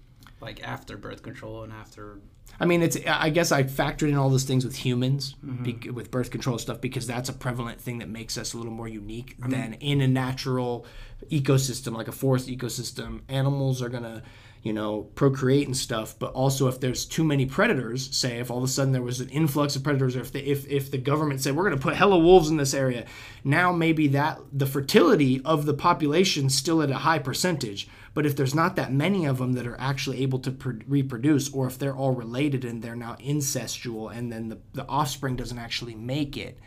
like 0.40 0.62
after 0.62 0.96
birth 0.96 1.22
control 1.22 1.62
and 1.62 1.72
after. 1.72 2.20
I 2.60 2.64
mean, 2.64 2.80
it's. 2.82 2.96
I 3.06 3.30
guess 3.30 3.50
I 3.52 3.64
factored 3.64 4.08
in 4.08 4.14
all 4.14 4.30
those 4.30 4.44
things 4.44 4.64
with 4.64 4.76
humans, 4.76 5.34
mm-hmm. 5.44 5.62
be, 5.62 5.90
with 5.90 6.10
birth 6.10 6.30
control 6.30 6.58
stuff, 6.58 6.80
because 6.80 7.06
that's 7.06 7.28
a 7.28 7.32
prevalent 7.32 7.80
thing 7.80 7.98
that 7.98 8.08
makes 8.08 8.38
us 8.38 8.54
a 8.54 8.56
little 8.56 8.72
more 8.72 8.88
unique 8.88 9.36
than 9.38 9.74
in 9.74 10.00
a 10.00 10.08
natural 10.08 10.86
ecosystem, 11.30 11.94
like 11.94 12.08
a 12.08 12.12
forest 12.12 12.48
ecosystem. 12.48 13.22
Animals 13.28 13.82
are 13.82 13.88
gonna, 13.88 14.22
you 14.66 14.72
know, 14.72 15.02
procreate 15.14 15.66
and 15.66 15.76
stuff. 15.76 16.18
But 16.18 16.32
also, 16.32 16.68
if 16.68 16.80
there's 16.80 17.04
too 17.04 17.24
many 17.24 17.46
predators, 17.46 18.14
say 18.16 18.38
if 18.38 18.50
all 18.50 18.58
of 18.58 18.64
a 18.64 18.68
sudden 18.68 18.92
there 18.92 19.02
was 19.02 19.20
an 19.20 19.28
influx 19.28 19.76
of 19.76 19.84
predators, 19.84 20.16
or 20.16 20.20
if 20.20 20.32
the 20.32 20.40
if 20.40 20.66
if 20.66 20.90
the 20.90 20.98
government 20.98 21.40
said 21.40 21.56
we're 21.56 21.64
gonna 21.64 21.76
put 21.80 21.96
hella 21.96 22.18
wolves 22.18 22.50
in 22.50 22.56
this 22.56 22.74
area, 22.74 23.06
now 23.44 23.72
maybe 23.72 24.08
that 24.08 24.40
the 24.52 24.66
fertility 24.66 25.40
of 25.44 25.64
the 25.66 25.74
population 25.74 26.50
still 26.50 26.82
at 26.82 26.90
a 26.90 26.98
high 26.98 27.18
percentage. 27.20 27.88
But 28.12 28.24
if 28.24 28.34
there's 28.34 28.54
not 28.54 28.76
that 28.76 28.92
many 28.92 29.26
of 29.26 29.38
them 29.38 29.52
that 29.52 29.66
are 29.66 29.78
actually 29.78 30.22
able 30.22 30.38
to 30.38 30.50
pr- 30.50 30.82
reproduce, 30.88 31.52
or 31.52 31.66
if 31.66 31.78
they're 31.78 31.94
all 31.94 32.12
related 32.12 32.64
and 32.64 32.80
they're 32.80 32.96
now 32.96 33.16
incestual, 33.16 34.10
and 34.10 34.32
then 34.32 34.48
the, 34.48 34.58
the 34.72 34.88
offspring 34.88 35.36
doesn't 35.36 35.58
actually 35.58 35.94
make 35.94 36.36
it, 36.36 36.58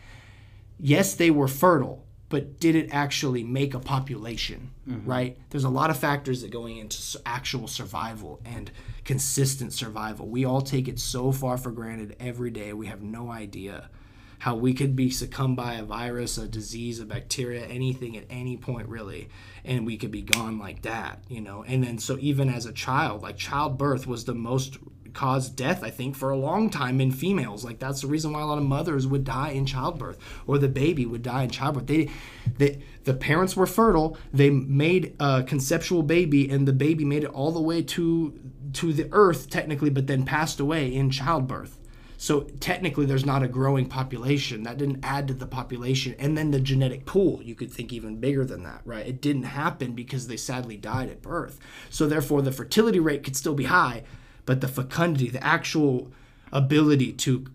yes, 0.78 1.14
they 1.16 1.30
were 1.30 1.48
fertile, 1.48 2.06
but 2.30 2.60
did 2.60 2.76
it 2.76 2.88
actually 2.92 3.42
make 3.42 3.74
a 3.74 3.80
population, 3.80 4.70
mm-hmm. 4.88 5.06
right? 5.08 5.36
There's 5.50 5.64
a 5.64 5.68
lot 5.68 5.90
of 5.90 5.98
factors 5.98 6.40
that 6.40 6.50
going 6.50 6.78
into 6.78 7.20
actual 7.26 7.66
survival 7.66 8.40
and 8.44 8.70
consistent 9.04 9.72
survival. 9.72 10.28
We 10.28 10.44
all 10.44 10.62
take 10.62 10.88
it 10.88 10.98
so 10.98 11.32
far 11.32 11.58
for 11.58 11.72
granted 11.72 12.16
every 12.20 12.50
day. 12.50 12.72
We 12.72 12.86
have 12.86 13.02
no 13.02 13.30
idea 13.30 13.90
how 14.38 14.54
we 14.54 14.72
could 14.72 14.96
be 14.96 15.10
succumbed 15.10 15.56
by 15.56 15.74
a 15.74 15.84
virus, 15.84 16.38
a 16.38 16.48
disease, 16.48 17.00
a 17.00 17.04
bacteria, 17.04 17.66
anything 17.66 18.16
at 18.16 18.24
any 18.30 18.56
point 18.56 18.88
really, 18.88 19.28
and 19.64 19.84
we 19.84 19.98
could 19.98 20.12
be 20.12 20.22
gone 20.22 20.58
like 20.58 20.82
that, 20.82 21.22
you 21.28 21.40
know. 21.40 21.62
And 21.64 21.84
then 21.84 21.98
so 21.98 22.16
even 22.20 22.48
as 22.48 22.64
a 22.64 22.72
child, 22.72 23.22
like 23.22 23.36
childbirth 23.36 24.06
was 24.06 24.24
the 24.24 24.34
most 24.34 24.78
caused 25.12 25.56
death 25.56 25.82
I 25.82 25.90
think 25.90 26.16
for 26.16 26.30
a 26.30 26.36
long 26.36 26.70
time 26.70 27.00
in 27.00 27.10
females. 27.10 27.64
Like 27.64 27.78
that's 27.78 28.02
the 28.02 28.06
reason 28.06 28.32
why 28.32 28.40
a 28.40 28.46
lot 28.46 28.58
of 28.58 28.64
mothers 28.64 29.06
would 29.06 29.24
die 29.24 29.50
in 29.50 29.66
childbirth 29.66 30.18
or 30.46 30.58
the 30.58 30.68
baby 30.68 31.06
would 31.06 31.22
die 31.22 31.44
in 31.44 31.50
childbirth. 31.50 31.86
They 31.86 32.10
they 32.58 32.82
the 33.04 33.14
parents 33.14 33.56
were 33.56 33.66
fertile, 33.66 34.16
they 34.32 34.50
made 34.50 35.16
a 35.18 35.42
conceptual 35.42 36.02
baby 36.02 36.50
and 36.50 36.66
the 36.68 36.72
baby 36.72 37.04
made 37.04 37.24
it 37.24 37.30
all 37.30 37.52
the 37.52 37.60
way 37.60 37.82
to 37.82 38.38
to 38.74 38.92
the 38.92 39.08
earth 39.12 39.50
technically 39.50 39.90
but 39.90 40.06
then 40.06 40.24
passed 40.24 40.60
away 40.60 40.94
in 40.94 41.10
childbirth. 41.10 41.76
So 42.20 42.42
technically, 42.60 43.06
there's 43.06 43.24
not 43.24 43.42
a 43.42 43.48
growing 43.48 43.86
population. 43.86 44.64
That 44.64 44.76
didn't 44.76 45.02
add 45.02 45.26
to 45.28 45.32
the 45.32 45.46
population. 45.46 46.14
And 46.18 46.36
then 46.36 46.50
the 46.50 46.60
genetic 46.60 47.06
pool, 47.06 47.40
you 47.42 47.54
could 47.54 47.72
think 47.72 47.94
even 47.94 48.20
bigger 48.20 48.44
than 48.44 48.62
that, 48.64 48.82
right? 48.84 49.06
It 49.06 49.22
didn't 49.22 49.44
happen 49.44 49.92
because 49.92 50.26
they 50.26 50.36
sadly 50.36 50.76
died 50.76 51.08
at 51.08 51.22
birth. 51.22 51.58
So 51.88 52.06
therefore, 52.06 52.42
the 52.42 52.52
fertility 52.52 53.00
rate 53.00 53.24
could 53.24 53.36
still 53.36 53.54
be 53.54 53.64
high, 53.64 54.02
but 54.46 54.60
the 54.60 54.68
fecundity, 54.68 55.28
the 55.28 55.44
actual 55.44 56.10
ability 56.52 57.12
to 57.12 57.46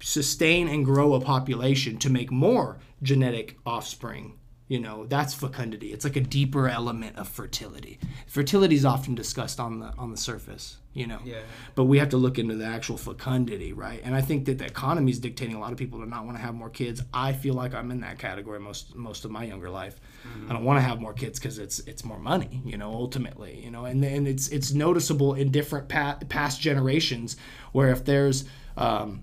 sustain 0.00 0.68
and 0.68 0.84
grow 0.84 1.14
a 1.14 1.20
population 1.20 1.98
to 1.98 2.10
make 2.10 2.30
more 2.30 2.78
genetic 3.02 3.58
offspring 3.66 4.37
you 4.68 4.78
know 4.78 5.06
that's 5.06 5.34
fecundity. 5.34 5.92
It's 5.92 6.04
like 6.04 6.16
a 6.16 6.20
deeper 6.20 6.68
element 6.68 7.16
of 7.16 7.28
fertility. 7.28 7.98
Fertility 8.26 8.76
is 8.76 8.84
often 8.84 9.14
discussed 9.14 9.58
on 9.58 9.80
the 9.80 9.92
on 9.98 10.10
the 10.10 10.16
surface 10.16 10.78
you 10.94 11.06
know? 11.06 11.20
Yeah. 11.24 11.38
but 11.76 11.84
we 11.84 11.98
have 11.98 12.08
to 12.08 12.16
look 12.16 12.38
into 12.38 12.56
the 12.56 12.64
actual 12.64 12.96
fecundity 12.96 13.72
right? 13.72 14.00
And 14.04 14.14
i 14.14 14.20
think 14.20 14.46
that 14.46 14.58
the 14.58 14.66
economy 14.66 15.12
is 15.12 15.18
dictating 15.20 15.54
a 15.54 15.60
lot 15.60 15.70
of 15.70 15.78
people 15.78 16.00
to 16.00 16.06
not 16.06 16.24
want 16.24 16.36
to 16.36 16.42
have 16.42 16.54
more 16.54 16.70
kids. 16.70 17.00
I 17.14 17.32
feel 17.32 17.54
like 17.54 17.74
i'm 17.74 17.90
in 17.90 18.00
that 18.00 18.18
category 18.18 18.58
most 18.58 18.94
most 18.96 19.24
of 19.24 19.30
my 19.30 19.44
younger 19.44 19.70
life. 19.70 20.00
I 20.48 20.52
don't 20.52 20.64
want 20.64 20.78
to 20.78 20.82
have 20.82 21.00
more 21.00 21.12
kids 21.12 21.38
because 21.38 21.58
it's 21.58 21.78
it's 21.80 22.04
more 22.04 22.18
money 22.18 22.62
you 22.64 22.76
know 22.76 22.90
ultimately 22.90 23.62
you 23.64 23.70
know? 23.70 23.84
And 23.84 24.04
and 24.04 24.26
it's 24.26 24.48
it's 24.48 24.72
noticeable 24.72 25.34
in 25.34 25.50
different 25.50 25.88
pa- 25.88 26.18
past 26.28 26.60
generations 26.60 27.36
where 27.72 27.90
if 27.90 28.04
there's 28.04 28.44
um, 28.76 29.22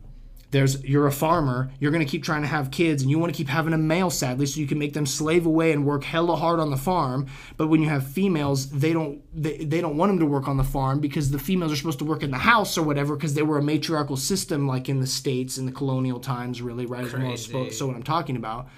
there's 0.55 0.81
you're 0.85 1.05
a 1.05 1.11
farmer 1.11 1.69
you're 1.79 1.91
going 1.91 2.05
to 2.05 2.09
keep 2.09 2.23
trying 2.23 2.41
to 2.41 2.47
have 2.47 2.71
kids 2.71 3.01
and 3.01 3.11
you 3.11 3.19
want 3.19 3.31
to 3.33 3.37
keep 3.37 3.49
having 3.49 3.73
a 3.73 3.77
male 3.77 4.09
sadly 4.09 4.45
so 4.45 4.59
you 4.59 4.65
can 4.65 4.79
make 4.79 4.93
them 4.93 5.05
slave 5.05 5.45
away 5.45 5.73
and 5.73 5.85
work 5.85 6.05
hella 6.05 6.35
hard 6.35 6.61
on 6.61 6.71
the 6.71 6.77
farm. 6.77 7.27
But 7.57 7.67
when 7.67 7.81
you 7.81 7.89
have 7.89 8.07
females 8.07 8.69
they 8.69 8.93
don't 8.93 9.21
they, 9.33 9.57
they 9.57 9.81
don't 9.81 9.97
want 9.97 10.11
them 10.11 10.19
to 10.19 10.25
work 10.25 10.47
on 10.47 10.55
the 10.55 10.63
farm 10.63 11.01
because 11.01 11.31
the 11.31 11.39
females 11.39 11.73
are 11.73 11.75
supposed 11.75 11.99
to 11.99 12.05
work 12.05 12.23
in 12.23 12.31
the 12.31 12.37
house 12.37 12.77
or 12.77 12.83
whatever 12.83 13.15
because 13.15 13.33
they 13.33 13.43
were 13.43 13.57
a 13.57 13.61
matriarchal 13.61 14.15
system 14.15 14.65
like 14.65 14.87
in 14.87 15.01
the 15.01 15.07
states 15.07 15.57
in 15.57 15.65
the 15.65 15.71
colonial 15.73 16.21
times 16.21 16.61
really 16.61 16.85
right 16.85 17.03
as 17.03 17.13
well 17.13 17.33
as 17.33 17.47
Crazy. 17.47 17.71
so 17.71 17.87
what 17.87 17.95
i'm 17.95 18.03
talking 18.03 18.37
about 18.37 18.69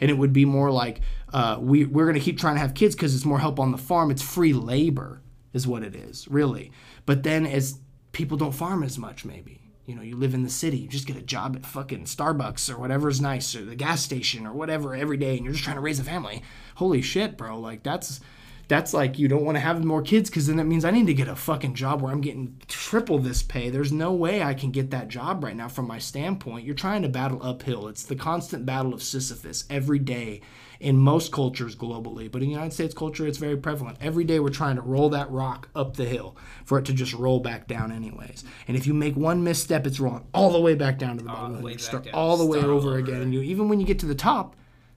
and 0.00 0.10
it 0.10 0.14
would 0.14 0.32
be 0.32 0.44
more 0.44 0.70
like 0.70 1.00
uh, 1.32 1.58
we, 1.60 1.84
we're 1.84 2.06
going 2.06 2.14
to 2.14 2.24
keep 2.24 2.38
trying 2.38 2.54
to 2.54 2.60
have 2.60 2.74
kids 2.74 2.94
because 2.96 3.14
it's 3.14 3.24
more 3.24 3.38
help 3.38 3.60
on 3.60 3.70
the 3.70 3.78
farm. 3.78 4.10
It's 4.10 4.22
free 4.22 4.54
labor 4.54 5.20
is 5.52 5.66
what 5.66 5.82
it 5.82 5.94
is 5.94 6.26
really. 6.28 6.72
But 7.06 7.22
then 7.22 7.46
as 7.46 7.78
people 8.12 8.36
don't 8.36 8.52
farm 8.52 8.82
as 8.82 8.98
much 8.98 9.24
maybe 9.24 9.59
you 9.90 9.96
know 9.96 10.02
you 10.02 10.16
live 10.16 10.34
in 10.34 10.44
the 10.44 10.48
city 10.48 10.78
you 10.78 10.88
just 10.88 11.06
get 11.06 11.16
a 11.16 11.22
job 11.22 11.56
at 11.56 11.66
fucking 11.66 12.04
starbucks 12.04 12.72
or 12.72 12.78
whatever's 12.78 13.20
nice 13.20 13.56
or 13.56 13.64
the 13.64 13.74
gas 13.74 14.02
station 14.02 14.46
or 14.46 14.52
whatever 14.52 14.94
every 14.94 15.16
day 15.16 15.36
and 15.36 15.44
you're 15.44 15.52
just 15.52 15.64
trying 15.64 15.76
to 15.76 15.82
raise 15.82 15.98
a 15.98 16.04
family 16.04 16.42
holy 16.76 17.02
shit 17.02 17.36
bro 17.36 17.58
like 17.58 17.82
that's 17.82 18.20
that's 18.68 18.94
like 18.94 19.18
you 19.18 19.26
don't 19.26 19.44
want 19.44 19.56
to 19.56 19.60
have 19.60 19.84
more 19.84 20.00
kids 20.00 20.30
because 20.30 20.46
then 20.46 20.56
that 20.58 20.64
means 20.64 20.84
I 20.84 20.92
need 20.92 21.08
to 21.08 21.14
get 21.14 21.26
a 21.26 21.34
fucking 21.34 21.74
job 21.74 22.00
where 22.00 22.12
I'm 22.12 22.20
getting 22.20 22.56
triple 22.68 23.18
this 23.18 23.42
pay. 23.42 23.68
There's 23.68 23.90
no 23.90 24.12
way 24.12 24.44
I 24.44 24.54
can 24.54 24.70
get 24.70 24.92
that 24.92 25.08
job 25.08 25.42
right 25.42 25.56
now 25.56 25.66
from 25.66 25.88
my 25.88 25.98
standpoint. 25.98 26.64
You're 26.64 26.76
trying 26.76 27.02
to 27.02 27.08
battle 27.08 27.42
uphill. 27.42 27.88
It's 27.88 28.04
the 28.04 28.14
constant 28.14 28.64
battle 28.64 28.94
of 28.94 29.02
Sisyphus 29.02 29.64
every 29.68 29.98
day 29.98 30.40
in 30.80 30.96
most 30.96 31.30
cultures 31.30 31.76
globally, 31.76 32.30
but 32.32 32.40
in 32.40 32.48
the 32.48 32.54
United 32.54 32.72
States 32.72 32.94
culture, 32.94 33.26
it's 33.26 33.36
very 33.36 33.56
prevalent. 33.56 33.98
Every 34.00 34.24
day 34.24 34.40
we're 34.40 34.48
trying 34.48 34.76
to 34.76 34.82
roll 34.82 35.10
that 35.10 35.30
rock 35.30 35.68
up 35.76 35.96
the 35.96 36.06
hill 36.06 36.36
for 36.64 36.78
it 36.78 36.86
to 36.86 36.94
just 36.94 37.12
roll 37.12 37.38
back 37.38 37.68
down, 37.68 37.92
anyways. 37.92 38.44
And 38.66 38.78
if 38.78 38.86
you 38.86 38.94
make 38.94 39.14
one 39.14 39.44
misstep, 39.44 39.86
it's 39.86 40.00
rolling 40.00 40.24
all 40.32 40.50
the 40.50 40.60
way 40.60 40.74
back 40.74 40.98
down 40.98 41.18
to 41.18 41.22
the 41.22 41.28
bottom. 41.28 41.58
the 41.58 41.62
way 41.62 41.76
start 41.76 42.04
down. 42.04 42.14
all 42.14 42.38
the 42.38 42.46
way 42.46 42.58
over 42.58 42.70
over. 42.70 42.96
again. 42.96 43.20
And 43.20 43.34
you 43.34 43.42
even 43.42 43.68
when 43.68 43.78
you 43.78 43.86
get 43.86 43.98
to 43.98 44.06
the 44.06 44.14
top, 44.14 44.56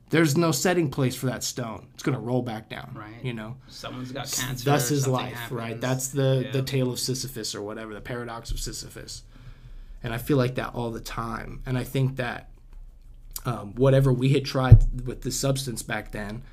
there's 0.10 0.38
no 0.38 0.52
setting 0.52 0.90
place 0.90 1.16
for 1.16 1.26
that 1.26 1.44
stone. 1.44 1.88
It's 1.94 2.04
gonna 2.04 2.20
roll 2.20 2.42
back 2.42 2.70
down. 2.70 2.94
Right. 2.96 3.22
You 3.22 3.34
know. 3.34 3.58
Someone's 3.68 4.14
got 4.14 4.32
cancer. 4.32 4.64
Thus 4.64 4.90
is 4.90 5.06
life, 5.06 5.52
right? 5.52 5.80
That's 5.82 6.08
the 6.08 6.48
the 6.54 6.62
tale 6.62 6.92
of 6.92 7.00
Sisyphus 7.00 7.54
or 7.54 7.62
whatever, 7.62 7.94
the 7.94 8.02
paradox 8.02 8.52
of 8.52 8.60
Sisyphus. 8.60 9.24
And 10.02 10.14
I 10.14 10.18
feel 10.18 10.38
like 10.38 10.56
that 10.56 10.74
all 10.74 10.92
the 10.92 11.02
time. 11.02 11.62
And 11.66 11.78
I 11.78 11.84
think 11.84 12.18
that 12.18 12.50
um, 13.46 13.74
whatever 13.76 14.12
we 14.14 14.30
had 14.30 14.46
tried 14.46 15.06
with 15.06 15.22
the 15.22 15.32
substance 15.32 15.84
back 15.84 16.12
then, 16.12 16.44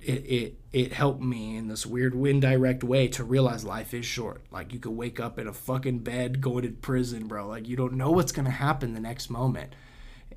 it, 0.00 0.24
it 0.26 0.54
it 0.72 0.92
helped 0.92 1.20
me 1.20 1.56
in 1.56 1.68
this 1.68 1.84
weird 1.84 2.14
indirect 2.14 2.84
way 2.84 3.08
to 3.08 3.24
realize 3.24 3.64
life 3.64 3.92
is 3.92 4.06
short. 4.06 4.42
Like 4.50 4.72
you 4.72 4.78
could 4.78 4.92
wake 4.92 5.18
up 5.18 5.38
in 5.38 5.48
a 5.48 5.52
fucking 5.52 6.00
bed 6.00 6.40
going 6.40 6.62
to 6.62 6.70
prison, 6.70 7.26
bro. 7.26 7.48
Like 7.48 7.68
you 7.68 7.76
don't 7.76 7.94
know 7.94 8.10
what's 8.10 8.32
gonna 8.32 8.50
happen 8.50 8.94
the 8.94 9.00
next 9.00 9.28
moment. 9.28 9.74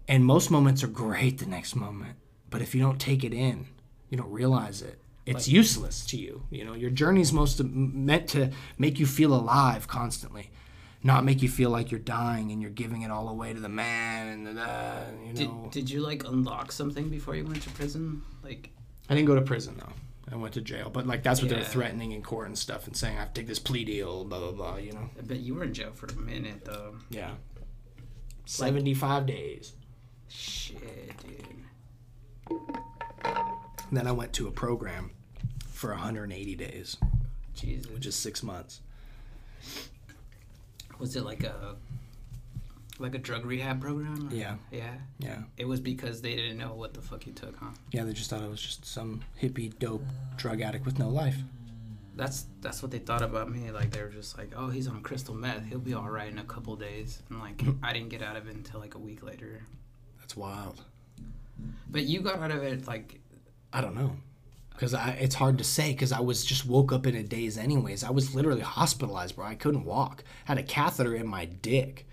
And 0.08 0.26
most 0.26 0.50
moments 0.50 0.84
are 0.84 0.88
great 0.88 1.38
the 1.38 1.46
next 1.46 1.76
moment. 1.76 2.18
But 2.50 2.62
if 2.62 2.74
you 2.74 2.82
don't 2.82 3.00
take 3.00 3.24
it 3.24 3.34
in, 3.34 3.68
you 4.10 4.18
don't 4.18 4.32
realize 4.32 4.82
it. 4.82 5.00
It's 5.26 5.48
useless 5.48 6.06
to 6.08 6.18
you. 6.18 6.44
You 6.50 6.66
know, 6.66 6.74
your 6.74 6.90
journey's 6.90 7.32
most 7.32 7.64
meant 7.64 8.28
to 8.30 8.52
make 8.78 9.00
you 9.00 9.06
feel 9.06 9.34
alive 9.34 9.88
constantly, 9.88 10.52
not 11.04 11.26
make 11.26 11.42
you 11.42 11.50
feel 11.50 11.70
like 11.72 11.90
you're 11.92 12.00
dying 12.00 12.52
and 12.52 12.62
you're 12.62 12.72
giving 12.72 13.02
it 13.02 13.12
all 13.12 13.30
away 13.30 13.54
to 13.54 13.60
the 13.60 13.70
man 13.70 14.28
and 14.28 14.46
the, 14.48 14.54
the 14.54 15.06
you 15.26 15.48
know. 15.48 15.62
Did, 15.64 15.72
did 15.72 15.90
you 15.90 16.02
like 16.02 16.24
unlock 16.28 16.72
something 16.72 17.10
before 17.10 17.36
you 17.36 17.44
went 17.46 17.62
to 17.64 17.70
prison? 17.72 18.22
Like, 18.44 18.70
I 19.10 19.16
didn't 19.16 19.28
go 19.28 19.36
to 19.36 19.42
prison 19.42 19.76
though. 19.80 19.94
I 20.32 20.36
went 20.38 20.54
to 20.54 20.62
jail, 20.62 20.90
but 20.90 21.06
like 21.08 21.24
that's 21.24 21.42
what 21.42 21.50
they 21.50 21.56
were 21.56 21.62
Yeah. 21.62 21.68
threatening 21.68 22.12
in 22.14 22.22
court 22.22 22.48
and 22.48 22.58
stuff, 22.58 22.88
and 22.88 22.96
saying 22.96 23.18
I 23.18 23.20
have 23.22 23.34
to 23.34 23.42
take 23.42 23.48
this 23.48 23.60
plea 23.60 23.84
deal, 23.84 24.24
blah 24.24 24.40
blah 24.40 24.52
blah. 24.52 24.76
You 24.78 24.94
know, 24.94 25.10
But 25.28 25.40
you 25.40 25.56
were 25.56 25.64
in 25.64 25.74
jail 25.74 25.92
for 25.94 26.06
a 26.06 26.16
minute 26.16 26.64
though. 26.64 26.96
yeah, 27.10 27.32
seventy-five 28.46 29.26
days. 29.26 29.74
Shit, 30.30 31.14
dude. 31.28 32.60
And 33.20 33.98
then 33.98 34.08
I 34.08 34.12
went 34.14 34.32
to 34.34 34.48
a 34.48 34.52
program 34.52 35.12
for 35.68 35.90
180 35.92 36.56
days, 36.56 36.96
Jesus. 37.54 37.92
which 37.92 38.06
is 38.06 38.16
six 38.16 38.42
months. 38.44 38.80
Was 41.02 41.16
it 41.16 41.24
like 41.26 41.44
a 41.44 41.76
like 43.00 43.16
a 43.16 43.18
drug 43.18 43.46
rehab 43.46 43.82
program. 43.82 44.30
or- 44.32 44.36
Yeah. 44.36 44.58
Yeah. 44.72 44.94
Yeah. 45.18 45.40
It 45.58 45.66
was 45.68 45.80
because 45.80 46.22
they 46.22 46.36
didn't 46.36 46.60
know 46.60 46.74
what 46.76 46.94
the 46.94 47.02
fuck 47.02 47.24
he 47.24 47.32
took, 47.32 47.56
huh? 47.58 47.72
Yeah, 47.92 48.04
they 48.04 48.14
just 48.14 48.30
thought 48.30 48.44
it 48.44 48.50
was 48.50 48.62
just 48.62 48.86
some 48.86 49.22
hippie, 49.42 49.78
dope 49.80 50.04
drug 50.38 50.62
addict 50.62 50.86
with 50.86 51.00
no 51.00 51.10
life. 51.10 51.38
That's 52.16 52.46
that's 52.62 52.82
what 52.84 52.92
they 52.92 53.00
thought 53.00 53.22
about 53.24 53.50
me. 53.50 53.72
Like 53.72 53.90
they 53.92 54.02
were 54.04 54.10
just 54.10 54.38
like, 54.38 54.52
oh, 54.56 54.70
he's 54.70 54.88
on 54.88 55.02
crystal 55.02 55.34
meth. 55.34 55.66
He'll 55.66 55.80
be 55.80 55.94
all 55.96 56.10
right 56.10 56.30
in 56.32 56.38
a 56.38 56.44
couple 56.44 56.76
days. 56.76 57.24
And 57.30 57.40
like 57.40 57.62
I 57.84 57.94
didn't 57.94 58.10
get 58.10 58.22
out 58.22 58.36
of 58.36 58.48
it 58.48 58.56
until 58.56 58.80
like 58.80 58.94
a 58.96 59.00
week 59.00 59.24
later. 59.24 59.64
That's 60.20 60.38
wild. 60.38 60.84
But 61.90 62.04
you 62.04 62.22
got 62.22 62.40
out 62.40 62.52
of 62.52 62.62
it 62.64 62.86
like 62.88 63.20
I 63.74 63.82
don't 63.82 63.96
know. 63.96 64.12
Because 64.82 64.96
I, 64.96 65.12
it's 65.12 65.36
hard 65.36 65.60
to 65.60 65.64
say 65.64 65.92
because 65.92 66.12
I 66.12 66.22
was 66.22 66.44
just 66.44 66.66
woke 66.66 66.92
up 66.92 67.06
in 67.06 67.14
a 67.14 67.22
daze 67.22 67.56
anyways. 67.56 68.04
I 68.04 68.10
was 68.10 68.34
literally 68.34 68.62
hospitalized, 68.62 69.36
bro. 69.36 69.46
I 69.46 69.54
couldn't 69.54 69.86
walk. 69.86 70.24
had 70.46 70.58
a 70.58 70.64
catheter 70.64 71.14
in 71.14 71.28
my 71.28 71.46
dick 71.46 72.08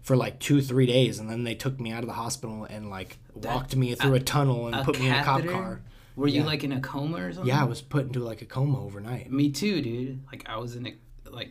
for 0.00 0.16
like 0.16 0.40
two, 0.40 0.62
three 0.62 0.86
days. 0.86 1.18
And 1.18 1.28
then 1.28 1.44
they 1.44 1.54
took 1.54 1.78
me 1.78 1.92
out 1.92 2.00
of 2.00 2.06
the 2.06 2.14
hospital 2.14 2.64
and 2.64 2.88
like 2.88 3.18
walked 3.34 3.76
me 3.76 3.94
through 3.94 4.14
a, 4.14 4.20
tunnel 4.20 4.68
and 4.68 4.76
a 4.76 4.84
put 4.84 4.98
me 4.98 5.08
in 5.08 5.16
a 5.16 5.22
cop 5.22 5.44
car. 5.44 5.82
Were 6.16 6.28
you 6.28 6.40
Yeah. 6.40 6.46
like 6.46 6.64
in 6.64 6.72
a 6.72 6.80
coma 6.80 7.18
or 7.26 7.30
something? 7.30 7.46
Yeah, 7.46 7.60
I 7.60 7.64
was 7.64 7.82
put 7.82 8.06
into 8.06 8.20
like 8.20 8.40
a 8.40 8.46
coma 8.46 8.82
overnight. 8.82 9.30
Me 9.30 9.50
too, 9.50 9.82
dude. 9.82 10.22
Like 10.32 10.48
I 10.48 10.56
was 10.56 10.76
in 10.76 10.86
a 10.86 10.94
like, 11.30 11.50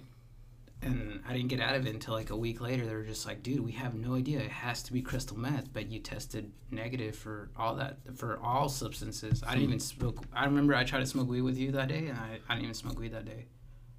and 0.81 1.21
I 1.27 1.33
didn't 1.33 1.47
get 1.47 1.59
out 1.59 1.75
of 1.75 1.87
it 1.87 1.93
until 1.93 2.13
like 2.13 2.29
a 2.29 2.35
week 2.35 2.61
later. 2.61 2.85
They 2.85 2.93
were 2.93 3.03
just 3.03 3.25
like, 3.25 3.41
dude, 3.41 3.61
we 3.61 3.71
have 3.73 3.95
no 3.95 4.15
idea. 4.15 4.39
It 4.39 4.51
has 4.51 4.83
to 4.83 4.93
be 4.93 5.01
crystal 5.01 5.37
meth, 5.37 5.73
but 5.73 5.89
you 5.89 5.99
tested 5.99 6.51
negative 6.69 7.15
for 7.15 7.49
all 7.57 7.75
that 7.75 7.97
for 8.15 8.39
all 8.41 8.69
substances. 8.69 9.43
I 9.45 9.51
didn't 9.53 9.63
even 9.63 9.79
smoke. 9.79 10.23
I 10.33 10.45
remember 10.45 10.75
I 10.75 10.83
tried 10.83 10.99
to 10.99 11.05
smoke 11.05 11.27
weed 11.27 11.41
with 11.41 11.57
you 11.57 11.71
that 11.71 11.87
day, 11.89 12.07
and 12.07 12.17
I, 12.17 12.39
I 12.47 12.53
didn't 12.53 12.65
even 12.65 12.73
smoke 12.75 12.99
weed 12.99 13.13
that 13.13 13.25
day. 13.25 13.45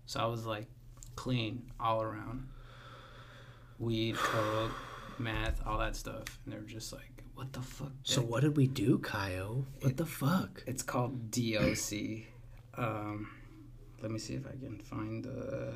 So 0.07 0.21
I 0.21 0.27
was 0.27 0.47
like 0.47 0.67
clean 1.17 1.71
all 1.81 2.01
around. 2.03 2.49
Weed, 3.81 4.17
coke, 4.17 4.73
meth, 5.19 5.61
all 5.67 5.79
that 5.79 5.97
stuff, 5.97 6.25
and 6.45 6.55
they 6.55 6.59
were 6.59 6.65
just 6.65 6.93
like, 6.93 7.23
"What 7.35 7.53
the 7.53 7.61
fuck?" 7.61 7.93
So 8.05 8.23
what 8.23 8.43
did 8.43 8.57
we 8.57 8.67
do, 8.69 8.99
Kaio? 8.99 9.65
What 9.81 9.97
the 9.97 10.07
fuck? 10.07 10.63
It's 10.67 10.83
called 10.83 11.31
DOC. 11.31 12.27
Um, 12.77 13.29
let 14.01 14.11
me 14.11 14.19
see 14.19 14.35
if 14.35 14.47
I 14.47 14.53
can 14.53 14.79
find 14.79 15.25
the. 15.25 15.75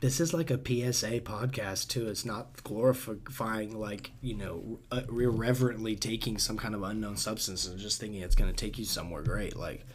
This 0.00 0.20
is 0.20 0.34
like 0.34 0.50
a 0.50 0.58
PSA 0.58 1.20
podcast 1.20 1.88
too. 1.88 2.08
It's 2.08 2.24
not 2.24 2.62
glorifying 2.62 3.78
like 3.78 4.12
you 4.20 4.34
know 4.34 4.80
uh, 4.90 5.02
irreverently 5.08 5.96
taking 5.96 6.38
some 6.38 6.56
kind 6.56 6.74
of 6.74 6.82
unknown 6.82 7.16
substance 7.16 7.66
and 7.66 7.78
just 7.78 8.00
thinking 8.00 8.20
it's 8.20 8.34
going 8.34 8.50
to 8.50 8.56
take 8.56 8.78
you 8.78 8.84
somewhere 8.84 9.22
great. 9.22 9.56
Like 9.56 9.86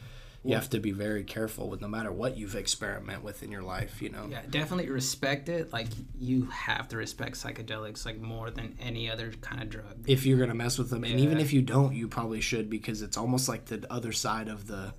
you 0.44 0.56
have 0.56 0.72
to 0.72 0.80
be 0.80 0.92
very 0.92 1.24
careful 1.24 1.70
with 1.70 1.82
no 1.82 1.88
matter 1.88 2.12
what 2.12 2.36
you've 2.36 2.56
experiment 2.56 3.24
with 3.24 3.44
in 3.44 3.52
your 3.52 3.62
life. 3.62 4.02
You 4.02 4.10
know. 4.10 4.28
Yeah, 4.30 4.42
definitely 4.50 4.90
respect 4.90 5.50
it. 5.50 5.72
Like 5.72 5.88
you 6.18 6.46
have 6.46 6.88
to 6.90 6.98
respect 6.98 7.36
psychedelics 7.36 8.06
like 8.06 8.20
more 8.20 8.50
than 8.50 8.76
any 8.80 9.10
other 9.10 9.32
kind 9.42 9.62
of 9.62 9.70
drug. 9.70 10.04
If 10.08 10.26
you're 10.26 10.40
gonna 10.40 10.56
mess 10.56 10.80
with 10.80 10.90
them, 10.90 11.04
and 11.04 11.20
even 11.20 11.38
if 11.40 11.54
you 11.54 11.62
don't, 11.62 11.94
you 11.96 12.08
probably 12.08 12.42
should 12.42 12.70
because 12.70 13.04
it's 13.04 13.18
almost 13.18 13.48
like 13.48 13.66
the 13.66 13.86
other 13.92 14.12
side 14.12 14.48
of 14.48 14.66
the 14.66 14.94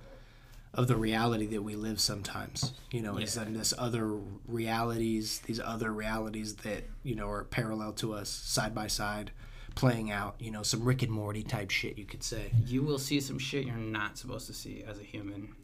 of 0.73 0.87
the 0.87 0.95
reality 0.95 1.45
that 1.47 1.61
we 1.61 1.75
live 1.75 1.99
sometimes. 2.01 2.73
You 2.91 3.01
know, 3.01 3.17
is 3.17 3.35
Yeah. 3.35 3.43
in 3.43 3.53
this 3.53 3.73
other 3.77 4.07
realities, 4.47 5.39
these 5.45 5.59
other 5.59 5.91
realities 5.93 6.55
that 6.57 6.89
you 7.03 7.15
know 7.15 7.29
are 7.29 7.43
parallel 7.43 7.93
to 7.93 8.13
us, 8.13 8.29
side 8.29 8.73
by 8.73 8.87
side, 8.87 9.31
playing 9.75 10.09
out. 10.11 10.35
You 10.39 10.51
know, 10.51 10.63
some 10.63 10.83
Rick 10.83 11.03
and 11.03 11.11
Morty 11.11 11.43
type 11.43 11.69
shit, 11.69 11.97
you 11.97 12.05
could 12.05 12.23
say. 12.23 12.51
You 12.65 12.81
will 12.83 12.99
see 12.99 13.19
some 13.19 13.37
shit 13.39 13.65
you're 13.65 13.75
not 13.75 14.17
supposed 14.17 14.47
to 14.47 14.53
see 14.53 14.83
as 14.87 14.99
a 14.99 15.03
human. 15.03 15.55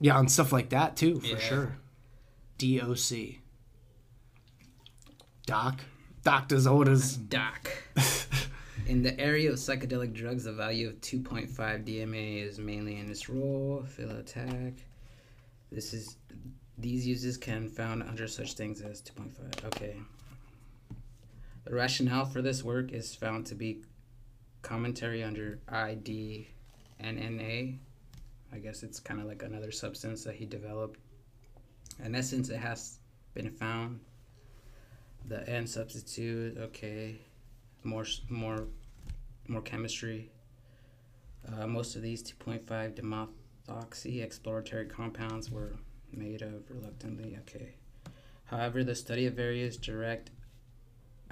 Yeah, 0.00 0.18
and 0.18 0.30
stuff 0.30 0.52
like 0.52 0.70
that 0.70 0.96
too, 0.96 1.20
for 1.20 1.26
Yeah. 1.26 1.38
sure. 1.38 1.76
DOC. 2.58 3.40
Doc. 5.46 5.80
Doctor's 6.22 6.66
orders. 6.66 7.16
Doc. 7.16 7.70
In 8.86 9.02
the 9.02 9.18
area 9.18 9.50
of 9.50 9.56
psychedelic 9.56 10.12
drugs, 10.12 10.44
the 10.44 10.52
value 10.52 10.88
of 10.88 11.00
2.5 11.00 11.48
DMA 11.56 12.46
is 12.46 12.58
mainly 12.58 12.98
in 12.98 13.10
its 13.10 13.30
role, 13.30 13.86
attack. 13.98 14.74
This 15.72 15.94
is 15.94 16.18
these 16.76 17.06
uses 17.06 17.38
can 17.38 17.68
found 17.68 18.02
under 18.02 18.26
such 18.26 18.54
things 18.54 18.82
as 18.82 19.00
2.5. 19.00 19.64
Okay. 19.66 19.96
The 21.64 21.74
rationale 21.74 22.26
for 22.26 22.42
this 22.42 22.62
work 22.62 22.92
is 22.92 23.14
found 23.14 23.46
to 23.46 23.54
be 23.54 23.80
commentary 24.60 25.24
under 25.24 25.60
IDNNA. 25.68 26.46
I 28.52 28.58
guess 28.58 28.82
it's 28.82 29.00
kind 29.00 29.20
of 29.20 29.26
like 29.26 29.42
another 29.42 29.70
substance 29.70 30.24
that 30.24 30.34
he 30.34 30.44
developed. 30.44 31.00
In 32.04 32.14
essence, 32.14 32.50
it 32.50 32.58
has 32.58 32.98
been 33.32 33.50
found 33.50 34.00
the 35.26 35.48
N 35.48 35.66
substitute, 35.66 36.58
okay. 36.58 37.18
More, 37.84 38.06
more, 38.28 38.66
more 39.46 39.62
chemistry. 39.62 40.30
Uh, 41.46 41.66
most 41.66 41.96
of 41.96 42.02
these 42.02 42.22
2.5 42.22 43.28
dimethoxy 43.68 44.22
exploratory 44.22 44.86
compounds 44.86 45.50
were 45.50 45.76
made 46.12 46.42
of 46.42 46.70
reluctantly, 46.70 47.36
okay. 47.40 47.74
However, 48.46 48.84
the 48.84 48.94
study 48.94 49.26
of 49.26 49.34
various 49.34 49.76
direct 49.76 50.30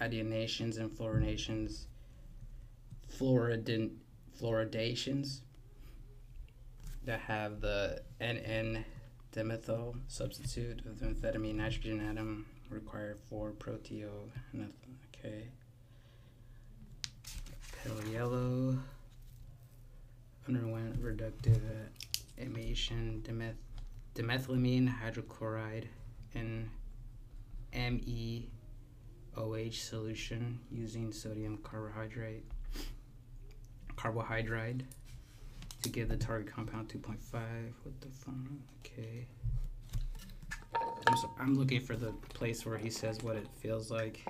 iodinations 0.01 0.79
and 0.79 0.91
fluorinations, 0.91 1.87
fluoridin, 3.19 3.97
fluoridations 4.41 5.41
that 7.05 7.21
have 7.21 7.61
the 7.61 8.03
NN 8.21 8.85
dimethyl 9.33 9.97
substitute 10.09 10.85
of 10.87 11.01
the 11.01 11.07
amphetamine 11.07 11.55
nitrogen 11.55 12.01
atom 12.01 12.47
required 12.71 13.19
for 13.29 13.53
proteo. 13.53 14.29
Okay. 15.19 15.49
Yellow 18.13 18.79
underwent 20.47 21.03
reductive 21.03 21.61
emission 22.39 23.23
dimeth- 23.27 23.57
dimethylamine 24.15 24.89
hydrochloride 24.89 25.87
in 26.35 26.69
MEOH 27.75 28.49
solution 29.75 30.61
using 30.71 31.13
sodium 31.13 31.59
carbohydrate 31.59 32.45
carbohydrate 33.97 34.83
to 35.83 35.89
give 35.89 36.09
the 36.09 36.17
target 36.17 36.53
compound 36.53 36.89
2.5 36.89 37.17
what 37.83 38.01
the 38.01 38.09
fuck? 38.09 38.35
Okay. 38.87 39.27
I'm, 41.09 41.17
so, 41.17 41.31
I'm 41.39 41.55
looking 41.55 41.81
for 41.81 41.97
the 41.97 42.13
place 42.35 42.65
where 42.65 42.79
he 42.79 42.91
says 42.91 43.23
what 43.23 43.37
it 43.37 43.49
feels 43.61 43.91
like 43.91 44.25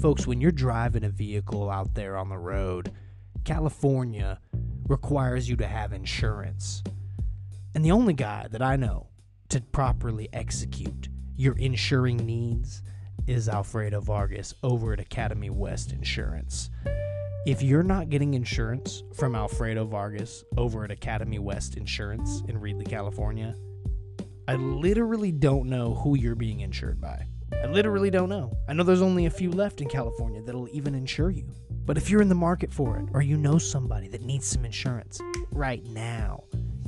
Folks, 0.00 0.26
when 0.26 0.42
you're 0.42 0.52
driving 0.52 1.04
a 1.04 1.08
vehicle 1.08 1.70
out 1.70 1.94
there 1.94 2.18
on 2.18 2.28
the 2.28 2.36
road, 2.36 2.92
California 3.44 4.38
requires 4.88 5.48
you 5.48 5.56
to 5.56 5.66
have 5.66 5.94
insurance. 5.94 6.82
And 7.74 7.82
the 7.84 7.92
only 7.92 8.12
guy 8.12 8.46
that 8.50 8.60
I 8.60 8.76
know 8.76 9.08
to 9.48 9.60
properly 9.60 10.28
execute 10.34 11.08
your 11.34 11.56
insuring 11.56 12.18
needs 12.18 12.82
is 13.26 13.48
Alfredo 13.48 14.00
Vargas 14.00 14.54
over 14.62 14.92
at 14.92 15.00
Academy 15.00 15.50
West 15.50 15.92
Insurance. 15.92 16.70
If 17.46 17.62
you're 17.62 17.82
not 17.82 18.10
getting 18.10 18.34
insurance 18.34 19.02
from 19.14 19.34
Alfredo 19.34 19.86
Vargas 19.86 20.44
over 20.58 20.84
at 20.84 20.90
Academy 20.90 21.38
West 21.38 21.76
Insurance 21.76 22.42
in 22.48 22.60
Reedley, 22.60 22.88
California, 22.88 23.54
I 24.46 24.56
literally 24.56 25.32
don't 25.32 25.68
know 25.68 25.94
who 25.94 26.16
you're 26.16 26.34
being 26.34 26.60
insured 26.60 27.00
by. 27.00 27.26
I 27.52 27.66
literally 27.66 28.10
don't 28.10 28.28
know. 28.28 28.52
I 28.68 28.72
know 28.72 28.82
there's 28.82 29.02
only 29.02 29.26
a 29.26 29.30
few 29.30 29.50
left 29.50 29.80
in 29.80 29.88
California 29.88 30.42
that'll 30.42 30.68
even 30.70 30.94
insure 30.94 31.30
you. 31.30 31.52
But 31.84 31.96
if 31.96 32.10
you're 32.10 32.22
in 32.22 32.28
the 32.28 32.34
market 32.34 32.72
for 32.72 32.98
it, 32.98 33.08
or 33.14 33.22
you 33.22 33.36
know 33.36 33.58
somebody 33.58 34.08
that 34.08 34.22
needs 34.22 34.46
some 34.46 34.64
insurance 34.64 35.20
right 35.52 35.84
now, 35.86 36.44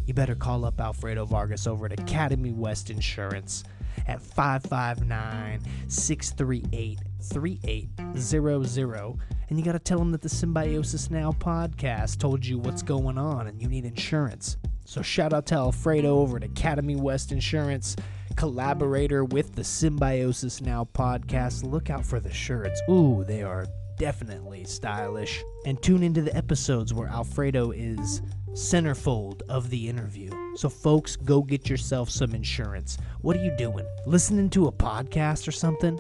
you 0.07 0.15
better 0.15 0.35
call 0.35 0.65
up 0.65 0.81
Alfredo 0.81 1.25
Vargas 1.27 1.67
over 1.67 1.87
at 1.87 1.99
Academy 1.99 2.53
West 2.53 2.91
Insurance 2.91 3.63
at 4.07 4.21
559 4.21 5.61
638 5.89 6.99
3800. 7.23 9.19
And 9.49 9.59
you 9.59 9.65
got 9.65 9.73
to 9.73 9.79
tell 9.79 9.99
them 9.99 10.13
that 10.13 10.23
the 10.23 10.29
Symbiosis 10.29 11.11
Now 11.11 11.33
podcast 11.33 12.19
told 12.19 12.45
you 12.45 12.59
what's 12.59 12.83
going 12.83 13.19
on 13.19 13.47
and 13.47 13.61
you 13.61 13.69
need 13.69 13.85
insurance. 13.85 14.57
So 14.85 15.03
shout 15.03 15.33
out 15.33 15.47
to 15.47 15.55
Alfredo 15.55 16.19
over 16.19 16.39
at 16.39 16.45
Academy 16.45 16.97
West 16.97 17.31
Insurance, 17.31 17.95
collaborator 18.39 19.25
with 19.25 19.57
the 19.57 19.65
Symbiosis 19.65 20.61
Now 20.61 20.89
podcast. 20.95 21.69
Look 21.69 21.91
out 21.91 22.07
for 22.07 22.21
the 22.21 22.33
shirts. 22.33 22.81
Ooh, 22.89 23.25
they 23.27 23.43
are 23.43 23.67
definitely 23.99 24.63
stylish. 24.63 25.43
And 25.67 25.83
tune 25.83 26.05
into 26.05 26.23
the 26.23 26.35
episodes 26.37 26.95
where 26.95 27.09
Alfredo 27.09 27.73
is 27.73 28.23
centerfold 28.51 29.43
of 29.49 29.71
the 29.71 29.89
interview. 29.89 30.31
So, 30.55 30.69
folks, 30.69 31.17
go 31.17 31.43
get 31.43 31.69
yourself 31.69 32.11
some 32.11 32.33
insurance. 32.33 32.97
What 33.23 33.37
are 33.37 33.43
you 33.43 33.51
doing? 33.59 33.85
Listening 34.07 34.51
to 34.51 34.69
a 34.69 34.73
podcast 34.73 35.49
or 35.49 35.53
something? 35.53 35.99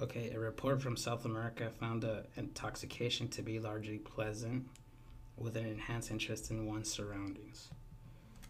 Okay, 0.00 0.30
a 0.34 0.38
report 0.38 0.82
from 0.82 0.96
South 0.96 1.24
America 1.24 1.70
found 1.78 2.02
the 2.02 2.26
intoxication 2.36 3.28
to 3.28 3.42
be 3.42 3.60
largely 3.60 3.98
pleasant. 3.98 4.66
With 5.36 5.56
an 5.56 5.66
enhanced 5.66 6.10
interest 6.10 6.50
in 6.50 6.66
one's 6.66 6.90
surroundings. 6.90 7.68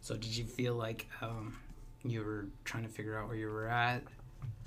So 0.01 0.15
did 0.15 0.37
you 0.37 0.45
feel 0.45 0.75
like 0.75 1.09
um, 1.21 1.57
you 2.05 2.23
were 2.23 2.47
trying 2.65 2.85
to 2.85 2.89
figure 2.89 3.19
out 3.19 3.29
where 3.29 3.37
you 3.37 3.49
were 3.49 3.69
at? 3.69 4.03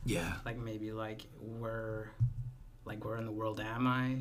Yeah. 0.05 0.34
Like 0.45 0.57
maybe 0.57 0.91
like 0.91 1.26
where, 1.39 2.11
like 2.86 3.03
where 3.05 3.17
in 3.17 3.26
the 3.26 3.32
world 3.32 3.59
am 3.59 3.88
I? 3.88 4.17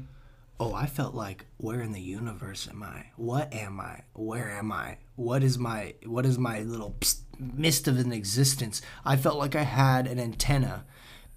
Oh, 0.60 0.74
I 0.74 0.86
felt 0.86 1.14
like 1.14 1.46
where 1.58 1.80
in 1.80 1.92
the 1.92 2.00
universe 2.00 2.68
am 2.68 2.82
I? 2.82 3.06
What 3.16 3.52
am 3.54 3.78
I? 3.78 4.02
Where 4.14 4.50
am 4.50 4.72
I? 4.72 4.98
What 5.14 5.44
is 5.44 5.56
my 5.56 5.94
what 6.04 6.26
is 6.26 6.36
my 6.36 6.60
little 6.60 6.96
mist 7.38 7.86
of 7.86 7.98
an 7.98 8.12
existence? 8.12 8.82
I 9.04 9.16
felt 9.16 9.38
like 9.38 9.54
I 9.54 9.62
had 9.62 10.08
an 10.08 10.18
antenna 10.18 10.84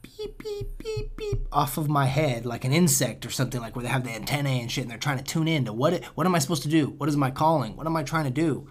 beep 0.02 0.38
beep 0.38 0.78
beep 0.78 1.16
beep 1.16 1.40
off 1.52 1.78
of 1.78 1.90
my 1.90 2.06
head 2.06 2.46
like 2.46 2.66
an 2.66 2.74
insect 2.74 3.26
or 3.26 3.30
something 3.30 3.62
like 3.62 3.76
where 3.76 3.84
they 3.84 3.90
have 3.90 4.04
the 4.04 4.10
antennae 4.12 4.60
and 4.62 4.72
shit 4.72 4.84
and 4.84 4.92
they're 4.92 4.98
trying 4.98 5.18
to 5.18 5.24
tune 5.24 5.48
in 5.48 5.66
to 5.66 5.74
what 5.74 5.94
it, 5.94 6.06
what 6.16 6.26
am 6.26 6.36
I 6.36 6.40
supposed 6.40 6.64
to 6.64 6.70
do? 6.70 6.88
What 6.98 7.10
is 7.10 7.18
my 7.18 7.32
calling? 7.32 7.76
What 7.76 7.88
am 7.88 7.96
I 7.96 8.04
trying 8.04 8.26
to 8.26 8.32
do? 8.32 8.68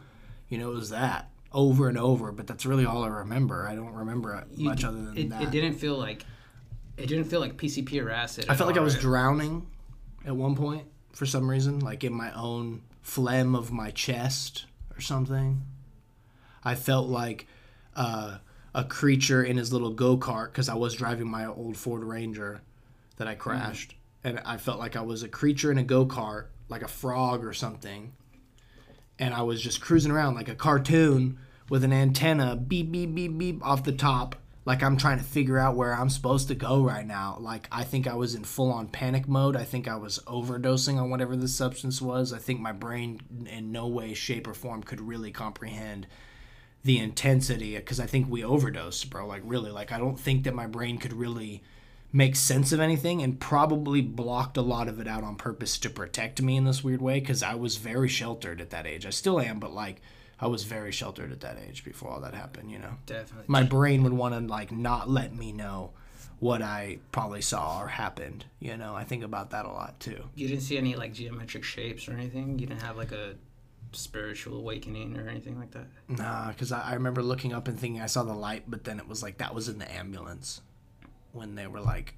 You 0.48 0.58
know, 0.58 0.70
it 0.72 0.74
was 0.74 0.90
that 0.90 1.30
over 1.52 1.88
and 1.88 1.98
over, 1.98 2.32
but 2.32 2.46
that's 2.46 2.66
really 2.66 2.84
all 2.84 3.04
I 3.04 3.08
remember. 3.08 3.66
I 3.66 3.74
don't 3.74 3.92
remember 3.92 4.44
You 4.54 4.66
much 4.66 4.84
other 4.84 5.02
than 5.02 5.16
it, 5.16 5.30
that. 5.30 5.42
It 5.42 5.50
didn't 5.50 5.74
feel 5.74 5.96
like, 5.96 6.24
it 6.96 7.06
didn't 7.06 7.24
feel 7.24 7.40
like 7.40 7.56
PCP 7.56 8.02
or 8.04 8.10
acid. 8.10 8.46
I 8.48 8.54
felt 8.54 8.68
like 8.68 8.78
I 8.78 8.82
was 8.82 8.94
right? 8.94 9.02
drowning 9.02 9.66
at 10.24 10.34
one 10.34 10.54
point 10.54 10.86
for 11.12 11.26
some 11.26 11.48
reason, 11.48 11.80
like 11.80 12.04
in 12.04 12.12
my 12.12 12.32
own 12.34 12.82
phlegm 13.02 13.54
of 13.54 13.72
my 13.72 13.90
chest 13.90 14.66
or 14.96 15.00
something. 15.00 15.62
I 16.62 16.74
felt 16.74 17.08
like 17.08 17.46
uh, 17.96 18.38
a 18.74 18.84
creature 18.84 19.42
in 19.42 19.56
his 19.56 19.72
little 19.72 19.90
go 19.90 20.16
kart 20.16 20.46
because 20.46 20.68
I 20.68 20.74
was 20.74 20.94
driving 20.94 21.28
my 21.28 21.46
old 21.46 21.76
Ford 21.76 22.04
Ranger 22.04 22.60
that 23.16 23.26
I 23.26 23.32
mm-hmm. 23.32 23.40
crashed. 23.40 23.96
And 24.22 24.38
I 24.40 24.58
felt 24.58 24.78
like 24.78 24.96
I 24.96 25.00
was 25.00 25.22
a 25.22 25.28
creature 25.28 25.72
in 25.72 25.78
a 25.78 25.82
go 25.82 26.04
kart, 26.06 26.46
like 26.68 26.82
a 26.82 26.88
frog 26.88 27.44
or 27.44 27.52
something. 27.52 28.12
And 29.18 29.34
I 29.34 29.42
was 29.42 29.62
just 29.62 29.80
cruising 29.80 30.12
around 30.12 30.34
like 30.34 30.48
a 30.48 30.54
cartoon 30.54 31.38
with 31.68 31.84
an 31.84 31.92
antenna 31.92 32.56
beep, 32.56 32.90
beep, 32.92 33.14
beep, 33.14 33.38
beep 33.38 33.66
off 33.66 33.84
the 33.84 33.92
top. 33.92 34.36
Like 34.66 34.82
I'm 34.82 34.98
trying 34.98 35.18
to 35.18 35.24
figure 35.24 35.58
out 35.58 35.74
where 35.74 35.94
I'm 35.94 36.10
supposed 36.10 36.48
to 36.48 36.54
go 36.54 36.82
right 36.82 37.06
now. 37.06 37.38
Like 37.40 37.66
I 37.72 37.82
think 37.82 38.06
I 38.06 38.14
was 38.14 38.34
in 38.34 38.44
full 38.44 38.70
on 38.70 38.88
panic 38.88 39.26
mode. 39.26 39.56
I 39.56 39.64
think 39.64 39.88
I 39.88 39.96
was 39.96 40.18
overdosing 40.26 41.00
on 41.00 41.10
whatever 41.10 41.34
this 41.34 41.54
substance 41.54 42.00
was. 42.02 42.32
I 42.32 42.38
think 42.38 42.60
my 42.60 42.72
brain, 42.72 43.20
in 43.46 43.72
no 43.72 43.88
way, 43.88 44.12
shape, 44.12 44.46
or 44.46 44.54
form, 44.54 44.82
could 44.82 45.00
really 45.00 45.32
comprehend 45.32 46.06
the 46.82 46.98
intensity 46.98 47.76
because 47.76 48.00
I 48.00 48.06
think 48.06 48.28
we 48.30 48.42
overdosed, 48.42 49.10
bro. 49.10 49.26
Like 49.26 49.42
really, 49.44 49.70
like 49.70 49.92
I 49.92 49.98
don't 49.98 50.18
think 50.18 50.44
that 50.44 50.54
my 50.54 50.66
brain 50.66 50.98
could 50.98 51.12
really 51.12 51.62
make 52.12 52.34
sense 52.34 52.72
of 52.72 52.80
anything 52.80 53.22
and 53.22 53.38
probably 53.38 54.00
blocked 54.00 54.56
a 54.56 54.62
lot 54.62 54.88
of 54.88 54.98
it 54.98 55.06
out 55.06 55.22
on 55.22 55.36
purpose 55.36 55.78
to 55.78 55.88
protect 55.88 56.42
me 56.42 56.56
in 56.56 56.64
this 56.64 56.82
weird 56.82 57.00
way 57.00 57.20
because 57.20 57.42
I 57.42 57.54
was 57.54 57.76
very 57.76 58.08
sheltered 58.08 58.60
at 58.60 58.70
that 58.70 58.86
age. 58.86 59.06
I 59.06 59.10
still 59.10 59.38
am, 59.40 59.60
but 59.60 59.72
like 59.72 60.00
I 60.40 60.46
was 60.46 60.64
very 60.64 60.90
sheltered 60.90 61.30
at 61.32 61.40
that 61.40 61.58
age 61.68 61.84
before 61.84 62.10
all 62.10 62.20
that 62.22 62.34
happened, 62.34 62.70
you 62.70 62.78
know. 62.78 62.94
Definitely. 63.06 63.44
My 63.46 63.62
brain 63.62 64.02
would 64.02 64.14
want 64.14 64.34
to 64.34 64.40
like 64.40 64.72
not 64.72 65.08
let 65.08 65.34
me 65.34 65.52
know 65.52 65.90
what 66.40 66.62
I 66.62 66.98
probably 67.12 67.42
saw 67.42 67.82
or 67.82 67.88
happened, 67.88 68.46
you 68.58 68.76
know. 68.76 68.96
I 68.96 69.04
think 69.04 69.22
about 69.22 69.50
that 69.50 69.66
a 69.66 69.68
lot 69.68 70.00
too. 70.00 70.24
you 70.34 70.48
didn't 70.48 70.62
see 70.62 70.78
any 70.78 70.96
like 70.96 71.12
geometric 71.12 71.62
shapes 71.62 72.08
or 72.08 72.12
anything. 72.14 72.58
You 72.58 72.66
didn't 72.66 72.82
have 72.82 72.96
like 72.96 73.12
a 73.12 73.34
spiritual 73.92 74.56
awakening 74.58 75.18
or 75.18 75.28
anything 75.28 75.58
like 75.58 75.70
that. 75.72 75.86
Nah, 76.08 76.48
because 76.48 76.72
I, 76.72 76.90
I 76.90 76.94
remember 76.94 77.22
looking 77.22 77.52
up 77.52 77.68
and 77.68 77.78
thinking 77.78 78.00
I 78.00 78.06
saw 78.06 78.22
the 78.22 78.34
light, 78.34 78.64
but 78.68 78.84
then 78.84 78.98
it 78.98 79.08
was 79.08 79.22
like 79.22 79.38
that 79.38 79.54
was 79.54 79.68
in 79.68 79.78
the 79.78 79.90
ambulance 79.92 80.60
when 81.32 81.54
they 81.54 81.66
were 81.66 81.80
like 81.80 82.14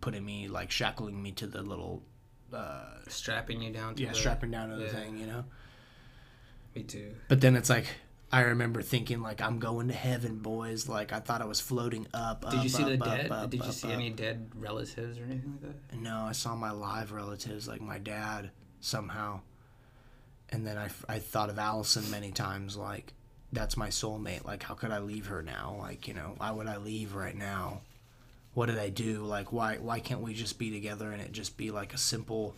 putting 0.00 0.24
me, 0.24 0.48
like 0.48 0.70
shackling 0.70 1.22
me 1.22 1.32
to 1.32 1.46
the 1.46 1.62
little, 1.62 2.02
uh, 2.52 2.84
Strapping 3.08 3.62
you 3.62 3.72
down. 3.72 3.94
To 3.94 4.02
yeah, 4.02 4.10
the, 4.10 4.14
strapping 4.14 4.50
down 4.50 4.70
to 4.70 4.76
the 4.76 4.88
thing, 4.88 5.18
you 5.18 5.26
know? 5.26 5.44
Me 6.74 6.82
too. 6.82 7.14
But 7.28 7.40
then 7.40 7.56
it's 7.56 7.70
like, 7.70 7.86
I 8.32 8.40
remember 8.40 8.82
thinking, 8.82 9.22
like, 9.22 9.40
I'm 9.40 9.58
going 9.58 9.88
to 9.88 9.94
heaven, 9.94 10.38
boys. 10.38 10.88
Like, 10.88 11.12
I 11.12 11.20
thought 11.20 11.40
I 11.40 11.44
was 11.44 11.60
floating 11.60 12.06
up. 12.12 12.42
Did 12.50 12.58
up, 12.58 12.62
you 12.64 12.68
see 12.68 12.82
up, 12.82 12.88
the 12.88 12.96
dead? 12.96 13.30
up, 13.30 13.50
Did 13.50 13.64
you 13.64 13.72
see 13.72 13.92
any 13.92 14.10
dead 14.10 14.50
relatives 14.56 15.18
or 15.18 15.24
anything 15.24 15.58
like 15.62 15.72
that? 15.90 16.00
No, 16.00 16.22
I 16.28 16.32
saw 16.32 16.54
my 16.56 16.70
live 16.72 17.12
relatives, 17.12 17.68
like 17.68 17.80
my 17.80 17.98
dad, 17.98 18.50
somehow. 18.80 19.40
And 20.54 20.64
then 20.64 20.78
I, 20.78 20.88
I 21.08 21.18
thought 21.18 21.50
of 21.50 21.58
Allison 21.58 22.08
many 22.12 22.30
times, 22.30 22.76
like, 22.76 23.12
that's 23.52 23.76
my 23.76 23.88
soulmate. 23.88 24.44
Like, 24.44 24.62
how 24.62 24.74
could 24.74 24.92
I 24.92 25.00
leave 25.00 25.26
her 25.26 25.42
now? 25.42 25.76
Like, 25.80 26.06
you 26.06 26.14
know, 26.14 26.34
why 26.36 26.52
would 26.52 26.68
I 26.68 26.76
leave 26.76 27.16
right 27.16 27.36
now? 27.36 27.80
What 28.52 28.66
did 28.66 28.78
I 28.78 28.88
do? 28.88 29.24
Like, 29.24 29.52
why 29.52 29.78
why 29.78 29.98
can't 29.98 30.20
we 30.20 30.32
just 30.32 30.56
be 30.56 30.70
together 30.70 31.10
and 31.10 31.20
it 31.20 31.32
just 31.32 31.56
be 31.56 31.72
like 31.72 31.92
a 31.92 31.98
simple 31.98 32.54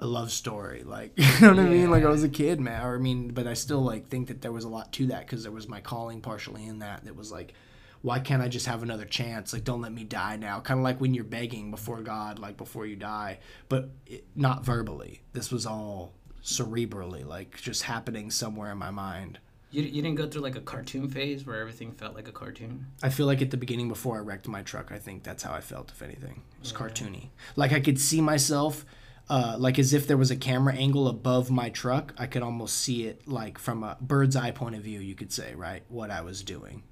a 0.00 0.06
love 0.06 0.30
story? 0.32 0.82
Like, 0.82 1.12
you 1.16 1.24
know 1.40 1.54
what 1.54 1.60
I 1.60 1.68
mean? 1.68 1.90
Like, 1.90 2.04
I 2.04 2.10
was 2.10 2.24
a 2.24 2.28
kid, 2.28 2.60
man. 2.60 2.84
Or, 2.84 2.94
I 2.94 2.98
mean, 2.98 3.28
but 3.28 3.46
I 3.46 3.54
still, 3.54 3.80
like, 3.80 4.08
think 4.08 4.28
that 4.28 4.42
there 4.42 4.52
was 4.52 4.64
a 4.64 4.68
lot 4.68 4.92
to 4.92 5.06
that 5.06 5.20
because 5.20 5.44
there 5.44 5.52
was 5.52 5.66
my 5.66 5.80
calling 5.80 6.20
partially 6.20 6.66
in 6.66 6.80
that. 6.80 7.06
That 7.06 7.16
was 7.16 7.32
like, 7.32 7.54
why 8.02 8.20
can't 8.20 8.42
I 8.42 8.48
just 8.48 8.66
have 8.66 8.82
another 8.82 9.06
chance? 9.06 9.54
Like, 9.54 9.64
don't 9.64 9.80
let 9.80 9.92
me 9.94 10.04
die 10.04 10.36
now. 10.36 10.60
Kind 10.60 10.78
of 10.78 10.84
like 10.84 11.00
when 11.00 11.14
you're 11.14 11.24
begging 11.24 11.70
before 11.70 12.02
God, 12.02 12.38
like 12.38 12.58
before 12.58 12.84
you 12.84 12.96
die, 12.96 13.38
but 13.70 13.88
it, 14.04 14.26
not 14.36 14.62
verbally. 14.62 15.22
This 15.32 15.50
was 15.50 15.64
all 15.64 16.12
cerebrally, 16.44 17.26
like 17.26 17.60
just 17.60 17.84
happening 17.84 18.30
somewhere 18.30 18.70
in 18.70 18.78
my 18.78 18.90
mind. 18.90 19.38
You, 19.70 19.82
you 19.82 20.02
didn't 20.02 20.16
go 20.16 20.28
through 20.28 20.42
like 20.42 20.56
a 20.56 20.60
cartoon 20.60 21.08
phase 21.08 21.44
where 21.44 21.58
everything 21.60 21.92
felt 21.92 22.14
like 22.14 22.28
a 22.28 22.32
cartoon. 22.32 22.86
I 23.02 23.08
feel 23.08 23.26
like 23.26 23.42
at 23.42 23.50
the 23.50 23.56
beginning 23.56 23.88
before 23.88 24.18
I 24.18 24.20
wrecked 24.20 24.46
my 24.46 24.62
truck, 24.62 24.92
I 24.92 24.98
think 24.98 25.24
that's 25.24 25.42
how 25.42 25.52
I 25.52 25.60
felt, 25.60 25.90
if 25.90 26.02
anything. 26.02 26.42
It 26.56 26.60
was 26.60 26.72
cartoony. 26.72 27.30
Like 27.56 27.72
I 27.72 27.80
could 27.80 27.98
see 27.98 28.20
myself, 28.20 28.84
uh, 29.28 29.56
like 29.58 29.78
as 29.78 29.92
if 29.92 30.06
there 30.06 30.18
was 30.18 30.30
a 30.30 30.36
camera 30.36 30.74
angle 30.74 31.08
above 31.08 31.50
my 31.50 31.70
truck. 31.70 32.14
I 32.18 32.26
could 32.26 32.42
almost 32.42 32.76
see 32.76 33.06
it, 33.06 33.26
like 33.26 33.58
from 33.58 33.82
a 33.82 33.96
bird's 34.00 34.36
eye 34.36 34.52
point 34.52 34.76
of 34.76 34.82
view, 34.82 35.00
you 35.00 35.14
could 35.14 35.32
say, 35.32 35.54
right? 35.54 35.82
What 35.88 36.10
I 36.10 36.20
was 36.20 36.44
doing. 36.44 36.84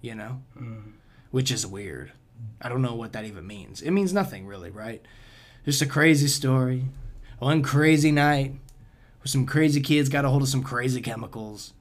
You 0.00 0.14
know? 0.14 0.42
Which 1.32 1.50
is 1.50 1.66
weird. 1.66 2.12
I 2.62 2.68
don't 2.68 2.82
know 2.82 2.94
what 2.94 3.12
that 3.14 3.24
even 3.24 3.44
means. 3.46 3.82
It 3.82 3.90
means 3.90 4.12
nothing, 4.12 4.46
really, 4.46 4.70
right? 4.70 5.02
Just 5.64 5.82
a 5.82 5.86
crazy 5.86 6.28
story. 6.28 6.84
One 7.38 7.62
crazy 7.62 8.10
night 8.10 8.52
where 9.20 9.26
some 9.26 9.46
crazy 9.46 9.80
kids 9.80 10.08
got 10.08 10.24
a 10.24 10.28
hold 10.28 10.42
of 10.42 10.48
some 10.48 10.62
crazy 10.62 11.00
chemicals. 11.00 11.72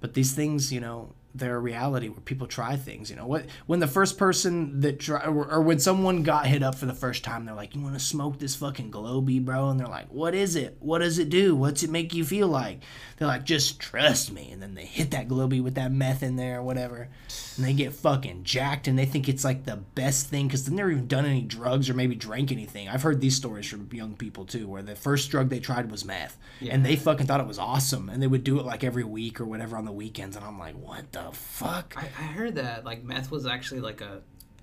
But 0.00 0.14
these 0.14 0.34
things, 0.34 0.72
you 0.72 0.80
know, 0.80 1.12
they're 1.34 1.56
a 1.56 1.60
reality 1.60 2.08
where 2.08 2.20
people 2.20 2.46
try 2.46 2.76
things. 2.76 3.10
You 3.10 3.16
know, 3.16 3.26
what 3.26 3.46
when 3.66 3.80
the 3.80 3.88
first 3.88 4.16
person 4.16 4.80
that 4.80 5.00
try, 5.00 5.24
or, 5.24 5.50
or 5.50 5.60
when 5.60 5.80
someone 5.80 6.22
got 6.22 6.46
hit 6.46 6.62
up 6.62 6.76
for 6.76 6.86
the 6.86 6.94
first 6.94 7.24
time, 7.24 7.44
they're 7.44 7.54
like, 7.54 7.74
"You 7.74 7.82
want 7.82 7.94
to 7.94 8.00
smoke 8.00 8.38
this 8.38 8.54
fucking 8.54 8.92
Globy, 8.92 9.44
bro?" 9.44 9.68
And 9.68 9.80
they're 9.80 9.88
like, 9.88 10.08
"What 10.12 10.34
is 10.34 10.54
it? 10.54 10.76
What 10.80 11.00
does 11.00 11.18
it 11.18 11.30
do? 11.30 11.56
What's 11.56 11.82
it 11.82 11.90
make 11.90 12.14
you 12.14 12.24
feel 12.24 12.48
like?" 12.48 12.80
They're 13.16 13.28
like, 13.28 13.44
"Just 13.44 13.80
trust 13.80 14.32
me." 14.32 14.50
And 14.52 14.62
then 14.62 14.74
they 14.74 14.84
hit 14.84 15.10
that 15.10 15.28
Globy 15.28 15.62
with 15.62 15.74
that 15.74 15.92
meth 15.92 16.22
in 16.22 16.36
there 16.36 16.60
or 16.60 16.62
whatever, 16.62 17.08
and 17.56 17.64
they 17.64 17.72
get 17.72 17.92
fucking 17.92 18.44
jacked, 18.44 18.86
and 18.86 18.98
they 18.98 19.06
think 19.06 19.28
it's 19.28 19.44
like 19.44 19.64
the 19.64 19.76
best 19.76 20.28
thing 20.28 20.46
because 20.46 20.64
they've 20.64 20.74
never 20.74 20.90
even 20.92 21.08
done 21.08 21.26
any 21.26 21.42
drugs 21.42 21.90
or 21.90 21.94
maybe 21.94 22.14
drank 22.14 22.52
anything. 22.52 22.88
I've 22.88 23.02
heard 23.02 23.20
these 23.20 23.36
stories 23.36 23.66
from 23.66 23.88
young 23.92 24.14
people 24.14 24.44
too, 24.44 24.68
where 24.68 24.82
the 24.82 24.94
first 24.94 25.30
drug 25.30 25.48
they 25.48 25.60
tried 25.60 25.90
was 25.90 26.04
meth, 26.04 26.38
and 26.70 26.86
they 26.86 26.94
fucking 26.96 27.26
thought 27.26 27.40
it 27.40 27.46
was 27.46 27.58
awesome, 27.58 28.08
and 28.08 28.22
they 28.22 28.26
would 28.28 28.44
do 28.44 28.60
it 28.60 28.66
like 28.66 28.84
every 28.84 29.04
week 29.04 29.40
or 29.40 29.44
whatever 29.44 29.76
on 29.76 29.84
the 29.84 29.92
weekends, 29.92 30.36
and 30.36 30.44
I'm 30.44 30.58
like, 30.58 30.76
"What 30.76 31.10
the 31.12 31.23
fuck?" 31.32 31.94
I, 31.96 32.02
I 32.02 32.26
heard 32.26 32.56
that 32.56 32.84
like 32.84 33.04
meth 33.04 33.30
was 33.30 33.46
actually 33.46 33.80
like 33.80 34.00
a 34.00 34.22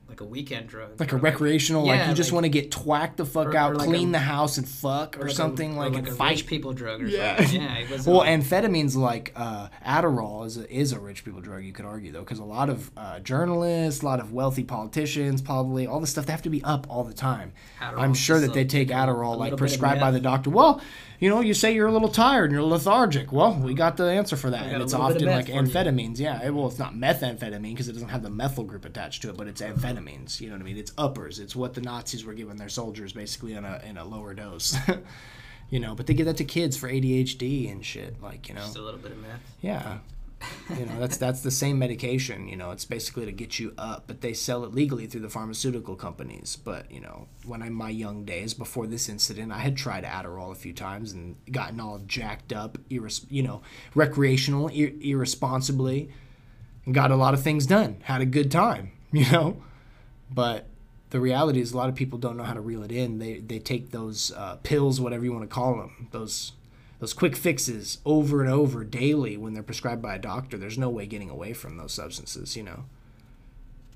like 0.10 0.20
a 0.20 0.26
weekend 0.26 0.68
drug. 0.68 1.00
like 1.00 1.14
a 1.14 1.16
or, 1.16 1.20
recreational, 1.20 1.86
like 1.88 2.06
you 2.10 2.14
just 2.14 2.32
like- 2.32 2.34
want 2.34 2.44
to 2.44 2.50
get 2.50 2.70
twacked 2.70 3.16
the 3.16 3.24
fuck 3.26 3.48
or- 3.48 3.56
out, 3.56 3.72
or 3.72 3.76
like 3.76 3.88
clean 3.88 4.10
a- 4.10 4.12
the 4.12 4.20
house 4.20 4.58
and 4.58 4.68
fuck 4.68 5.16
or, 5.16 5.22
like 5.22 5.32
a- 5.32 5.34
something 5.34 5.78
or 5.78 5.86
like, 5.86 5.94
like 5.94 6.08
a 6.10 6.12
fight. 6.12 6.32
rich 6.32 6.48
people 6.48 6.74
drug 6.74 7.02
or 7.02 7.06
Yeah. 7.08 7.38
something. 7.38 7.62
Yeah, 7.62 7.78
it 7.78 7.90
was. 7.90 8.06
Well, 8.06 8.20
amphetamines 8.20 8.98
like 8.98 9.32
uh, 9.38 9.70
Adderall 9.86 10.46
is 10.46 10.58
a, 10.58 10.70
is 10.70 10.92
a 10.92 11.00
rich 11.00 11.24
people 11.24 11.40
drug. 11.40 11.64
You 11.64 11.72
could 11.72 11.86
argue 11.86 12.12
though, 12.12 12.20
because 12.26 12.40
a 12.40 12.44
lot 12.44 12.70
of 12.70 12.92
uh, 12.98 13.20
journalists, 13.22 14.02
a 14.02 14.06
lot 14.06 14.20
of 14.20 14.34
wealthy 14.34 14.66
politicians, 14.66 15.42
probably 15.42 15.88
all 15.88 16.02
this 16.02 16.10
stuff, 16.10 16.26
they 16.26 16.34
have 16.34 16.42
to 16.42 16.50
be 16.50 16.62
up 16.66 16.88
all 16.90 17.06
the 17.06 17.14
time. 17.14 17.54
I'm 17.80 18.14
sure 18.14 18.42
that 18.42 18.54
they 18.54 18.66
take 18.66 18.90
Adderall 18.90 19.38
like 19.38 19.56
prescribed 19.56 20.02
by 20.02 20.12
the 20.12 20.20
doctor. 20.20 20.50
Well, 20.50 20.82
you 21.22 21.30
know, 21.30 21.40
you 21.40 21.54
say 21.54 21.76
you're 21.76 21.88
a 21.88 21.92
little 21.92 22.10
tired 22.10 22.46
and 22.46 22.54
you're 22.54 22.64
lethargic. 22.64 23.32
Well, 23.32 23.54
we 23.54 23.76
got 23.76 23.96
the 23.96 24.06
answer 24.06 24.36
for 24.36 24.50
that, 24.50 24.66
and 24.66 24.82
it's 24.82 24.94
of 24.94 25.02
often 25.02 25.24
like 25.26 25.46
for 25.46 25.52
you. 25.52 25.62
amphetamines. 25.62 26.18
Yeah, 26.18 26.50
well, 26.50 26.66
it's 26.66 26.80
not 26.80 26.96
methamphetamine 26.96 27.62
because 27.62 27.88
it 27.88 27.94
doesn't 27.94 28.10
have 28.10 28.24
the 28.24 28.32
methyl 28.32 28.64
group 28.64 28.86
attached 28.86 29.22
to 29.22 29.30
it, 29.30 29.38
but 29.38 29.48
it's 29.48 29.62
amphetamines. 29.62 30.42
You 30.42 30.48
know 30.50 30.56
what 30.56 30.62
I 30.62 30.66
mean? 30.66 30.78
It's 30.78 30.92
uppers. 30.98 31.38
It's 31.40 31.56
what 31.56 31.76
the 31.76 31.82
Nazis 31.82 32.26
were 32.26 32.34
giving 32.34 32.58
their 32.58 32.70
soldiers 32.70 33.14
basically 33.14 33.54
in 33.54 33.64
a 33.64 33.80
in 33.88 33.98
a 33.98 34.04
lower 34.04 34.34
dose. 34.34 34.76
you 35.70 35.80
know, 35.80 35.94
but 35.94 36.08
they 36.08 36.16
give 36.16 36.26
that 36.26 36.38
to 36.38 36.44
kids 36.44 36.76
for 36.76 36.90
ADHD 36.90 37.72
and 37.72 37.86
shit. 37.86 38.20
Like 38.20 38.50
you 38.50 38.56
know, 38.56 38.62
just 38.62 38.78
a 38.78 38.82
little 38.82 39.00
bit 39.00 39.12
of 39.12 39.20
meth. 39.20 39.42
yeah. 39.62 40.00
You 40.70 40.86
know, 40.86 41.00
that's 41.00 41.18
that's 41.18 41.42
the 41.42 41.52
same 41.52 41.80
medication. 41.80 42.48
You 42.48 42.56
know, 42.56 42.72
it's 42.72 42.86
basically 42.86 43.26
to 43.26 43.32
get 43.32 43.60
you 43.60 43.74
up, 43.78 44.06
but 44.08 44.22
they 44.22 44.34
sell 44.34 44.64
it 44.64 44.74
legally 44.74 45.08
through 45.08 45.22
the 45.22 45.30
pharmaceutical 45.30 45.96
companies. 45.96 46.56
But 46.56 46.92
you 46.92 47.00
know, 47.00 47.28
when 47.46 47.62
in 47.62 47.74
my 47.74 47.90
young 47.90 48.26
days 48.26 48.54
before 48.54 48.88
this 48.88 49.10
incident, 49.10 49.52
I 49.52 49.60
had 49.60 49.78
tried 49.78 50.04
Adderall 50.04 50.52
a 50.52 50.56
few 50.56 50.74
times 50.74 51.12
and 51.14 51.36
gotten 51.52 51.80
all 51.80 52.00
jacked 52.00 52.54
up, 52.54 52.78
irres- 52.90 53.26
you 53.30 53.44
know, 53.44 53.62
recreational, 53.96 54.68
ir- 54.70 54.94
irresponsibly, 55.02 56.10
and 56.86 56.94
got 56.96 57.12
a 57.12 57.16
lot 57.16 57.34
of 57.34 57.42
things 57.42 57.66
done. 57.66 57.98
Had 58.04 58.22
a 58.22 58.26
good 58.26 58.52
time, 58.52 58.92
you 59.12 59.30
know, 59.32 59.62
but 60.30 60.68
the 61.12 61.20
reality 61.20 61.60
is 61.60 61.74
a 61.74 61.78
lot 61.78 61.90
of 61.90 61.96
people 61.96 62.18
don't 62.18 62.38
know 62.38 62.44
how 62.44 62.54
to 62.54 62.62
reel 62.62 62.84
it 62.84 62.92
in. 62.92 63.20
They 63.20 63.40
they 63.40 63.60
take 63.60 63.92
those 63.92 64.32
uh, 64.36 64.56
pills, 64.64 65.00
whatever 65.00 65.24
you 65.24 65.34
want 65.34 65.44
to 65.44 65.54
call 65.54 65.76
them, 65.76 66.08
those 66.12 66.54
those 67.02 67.14
quick 67.14 67.36
fixes 67.36 67.98
over 68.06 68.42
and 68.42 68.50
over 68.50 68.84
daily 68.84 69.36
when 69.36 69.56
they're 69.56 69.64
prescribed 69.64 70.04
by 70.04 70.14
a 70.14 70.20
doctor, 70.20 70.56
there's 70.56 70.78
no 70.78 70.88
way 70.88 71.08
getting 71.08 71.32
away 71.32 71.52
from 71.52 71.76
those 71.76 71.94
substances, 71.94 72.56
you 72.56 72.62
know. 72.62 72.86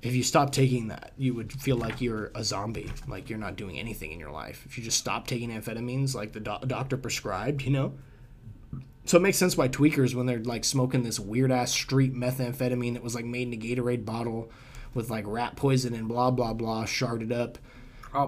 If 0.02 0.16
you 0.16 0.24
stop 0.24 0.50
taking 0.50 0.88
that, 0.88 1.12
you 1.16 1.32
would 1.32 1.52
feel 1.52 1.76
like 1.76 2.00
you're 2.00 2.32
a 2.34 2.42
zombie, 2.42 2.90
like 3.06 3.30
you're 3.30 3.38
not 3.38 3.54
doing 3.54 3.78
anything 3.78 4.10
in 4.10 4.18
your 4.18 4.32
life. 4.32 4.66
If 4.66 4.76
you 4.76 4.82
just 4.82 4.98
stop 4.98 5.28
taking 5.28 5.50
amphetamines 5.50 6.16
like 6.16 6.32
the 6.32 6.40
doc- 6.40 6.66
doctor 6.66 6.96
prescribed, 6.96 7.62
you 7.62 7.70
know. 7.70 7.92
So 9.04 9.18
it 9.18 9.22
makes 9.22 9.38
sense 9.38 9.56
why 9.56 9.68
tweakers, 9.68 10.16
when 10.16 10.26
they're 10.26 10.40
like 10.40 10.64
smoking 10.64 11.04
this 11.04 11.20
weird 11.20 11.52
ass 11.52 11.70
street 11.70 12.12
methamphetamine 12.12 12.94
that 12.94 13.04
was 13.04 13.14
like 13.14 13.24
made 13.24 13.46
in 13.46 13.54
a 13.54 13.56
Gatorade 13.56 14.04
bottle 14.04 14.50
with 14.94 15.10
like 15.10 15.24
rat 15.28 15.54
poison 15.54 15.94
and 15.94 16.08
blah 16.08 16.32
blah 16.32 16.54
blah, 16.54 16.84
sharded 16.86 17.32
up, 17.32 17.56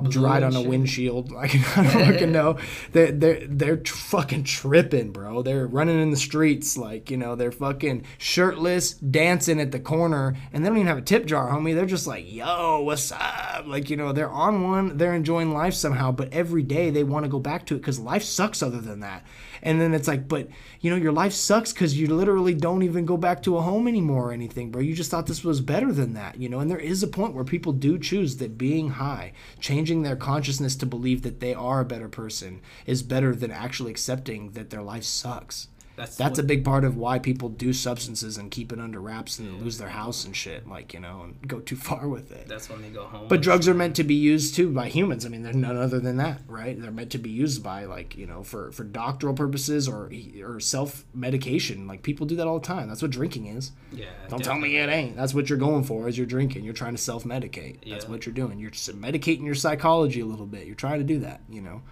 Dried 0.09 0.43
on 0.43 0.55
a 0.55 0.61
shit. 0.61 0.69
windshield. 0.69 1.33
Like 1.39 1.55
I 1.79 1.83
don't 1.85 2.07
fucking 2.13 2.33
know. 2.33 2.59
They're 2.93 3.13
they're 3.13 3.47
they're 3.47 3.77
fucking 3.85 4.43
tripping, 4.45 5.13
bro. 5.13 5.43
They're 5.43 5.67
running 5.67 6.01
in 6.01 6.11
the 6.11 6.17
streets 6.17 6.77
like 6.77 7.11
you 7.11 7.17
know 7.17 7.37
they're 7.37 7.53
fucking 7.53 8.05
shirtless, 8.19 8.95
dancing 8.95 9.61
at 9.61 9.71
the 9.71 9.79
corner, 9.79 10.37
and 10.53 10.65
they 10.65 10.69
don't 10.69 10.79
even 10.79 10.89
have 10.89 10.99
a 10.99 11.03
tip 11.03 11.27
jar, 11.27 11.49
homie. 11.51 11.75
They're 11.75 11.87
just 11.87 12.07
like, 12.09 12.31
yo, 12.31 12.81
what's 12.81 13.13
up? 13.13 13.65
Like 13.67 13.89
you 13.89 13.97
know 13.97 14.13
they're 14.13 14.31
on 14.31 14.63
one, 14.63 14.97
they're 14.97 15.15
enjoying 15.15 15.53
life 15.53 15.75
somehow, 15.75 16.11
but 16.11 16.33
every 16.33 16.63
day 16.63 16.91
they 16.91 17.05
want 17.05 17.25
to 17.25 17.31
go 17.31 17.39
back 17.39 17.67
to 17.67 17.75
it 17.77 17.79
because 17.79 18.01
life 18.01 18.25
sucks 18.25 18.63
other 18.63 18.81
than 18.81 19.01
that. 19.01 19.25
And 19.63 19.81
then 19.81 19.95
it's 19.95 20.09
like, 20.09 20.29
but 20.29 20.49
you 20.81 20.91
know 20.91 20.97
your 20.97 21.13
life 21.13 21.33
sucks 21.33 21.73
because 21.73 21.99
you 21.99 22.07
literally 22.15 22.55
don't 22.55 22.83
even 22.83 23.07
go 23.07 23.17
back 23.17 23.43
to 23.43 23.57
a 23.57 23.63
home 23.63 23.89
anymore 23.89 24.31
or 24.31 24.33
anything, 24.33 24.71
bro. 24.71 24.81
You 24.81 24.95
just 24.95 25.11
thought 25.11 25.27
this 25.27 25.45
was 25.45 25.61
better 25.61 25.93
than 25.93 26.15
that, 26.15 26.41
you 26.41 26.49
know. 26.49 26.61
And 26.61 26.71
there 26.71 26.79
is 26.79 27.03
a 27.03 27.09
point 27.09 27.35
where 27.35 27.45
people 27.45 27.73
do 27.73 27.99
choose 27.99 28.37
that 28.37 28.59
being 28.59 28.91
high, 28.91 29.33
changing 29.61 30.03
their 30.03 30.17
consciousness 30.17 30.77
to 30.77 30.87
believe 30.87 31.23
that 31.23 31.41
they 31.41 31.55
are 31.55 31.81
a 31.81 31.85
better 31.85 32.09
person, 32.09 32.61
is 32.87 33.03
better 33.03 33.35
than 33.35 33.51
actually 33.51 33.91
accepting 33.91 34.51
that 34.53 34.71
their 34.71 34.83
life 34.83 35.05
sucks. 35.05 35.69
That's 35.99 36.17
That's 36.17 36.39
a 36.39 36.43
big 36.43 36.65
part 36.65 36.85
of 36.85 36.97
why 36.97 37.19
people 37.19 37.49
do 37.49 37.73
substances 37.73 38.39
and 38.39 38.51
keep 38.51 38.73
it 38.73 38.79
under 38.81 39.01
wraps 39.01 39.39
and 39.39 39.61
lose 39.61 39.79
their 39.79 39.89
house 39.89 40.25
and 40.25 40.35
shit, 40.35 40.69
like 40.69 40.95
you 40.95 41.01
know, 41.01 41.23
and 41.25 41.37
go 41.49 41.59
too 41.61 41.77
far 41.77 42.09
with 42.09 42.31
it. 42.33 42.47
That's 42.49 42.71
when 42.71 42.81
they 42.83 42.89
go 42.89 43.05
home. 43.05 43.27
But 43.29 43.43
drugs 43.43 43.67
are 43.69 43.75
meant 43.75 43.97
to 43.97 44.05
be 44.05 44.15
used 44.15 44.55
too 44.55 44.71
by 44.71 44.89
humans. 44.89 45.27
I 45.27 45.29
mean, 45.29 45.43
they're 45.43 45.53
none 45.53 45.77
other 45.77 45.99
than 46.01 46.17
that, 46.19 46.41
right? 46.47 46.81
They're 46.81 46.91
meant 46.93 47.11
to 47.13 47.19
be 47.19 47.31
used 47.31 47.63
by 47.63 47.85
like 47.85 48.17
you 48.17 48.27
know 48.27 48.43
for 48.43 48.71
for 48.73 48.85
doctoral 48.85 49.35
purposes 49.35 49.89
or 49.89 50.11
or 50.45 50.61
self 50.61 51.05
medication. 51.13 51.87
Like 51.87 52.03
people 52.03 52.27
do 52.27 52.37
that 52.37 52.47
all 52.47 52.61
the 52.61 52.67
time. 52.67 52.89
That's 52.89 53.03
what 53.03 53.11
drinking 53.11 53.47
is. 53.47 53.73
yeah. 53.93 54.07
Don't 54.29 54.43
tell 54.45 54.57
me 54.59 54.77
it 54.77 54.89
ain't. 54.89 55.17
That's 55.17 55.35
what 55.35 55.49
you're 55.49 55.59
going 55.59 55.85
for. 55.85 56.09
Is 56.09 56.17
you're 56.17 56.27
drinking. 56.27 56.65
You're 56.65 56.75
trying 56.75 56.95
to 56.95 57.03
self 57.03 57.25
medicate. 57.25 57.79
That's 57.89 58.05
Yeah. 58.05 58.11
what 58.11 58.25
you're 58.25 58.35
doing. 58.35 58.59
You're 58.59 58.71
just 58.71 58.89
medicating 59.01 59.45
your 59.45 59.55
psychology 59.57 60.21
a 60.21 60.27
little 60.27 60.47
bit. 60.47 60.67
You're 60.67 60.75
trying 60.77 60.99
to 61.01 61.05
do 61.05 61.19
that. 61.21 61.41
You 61.51 61.61
know, 61.63 61.83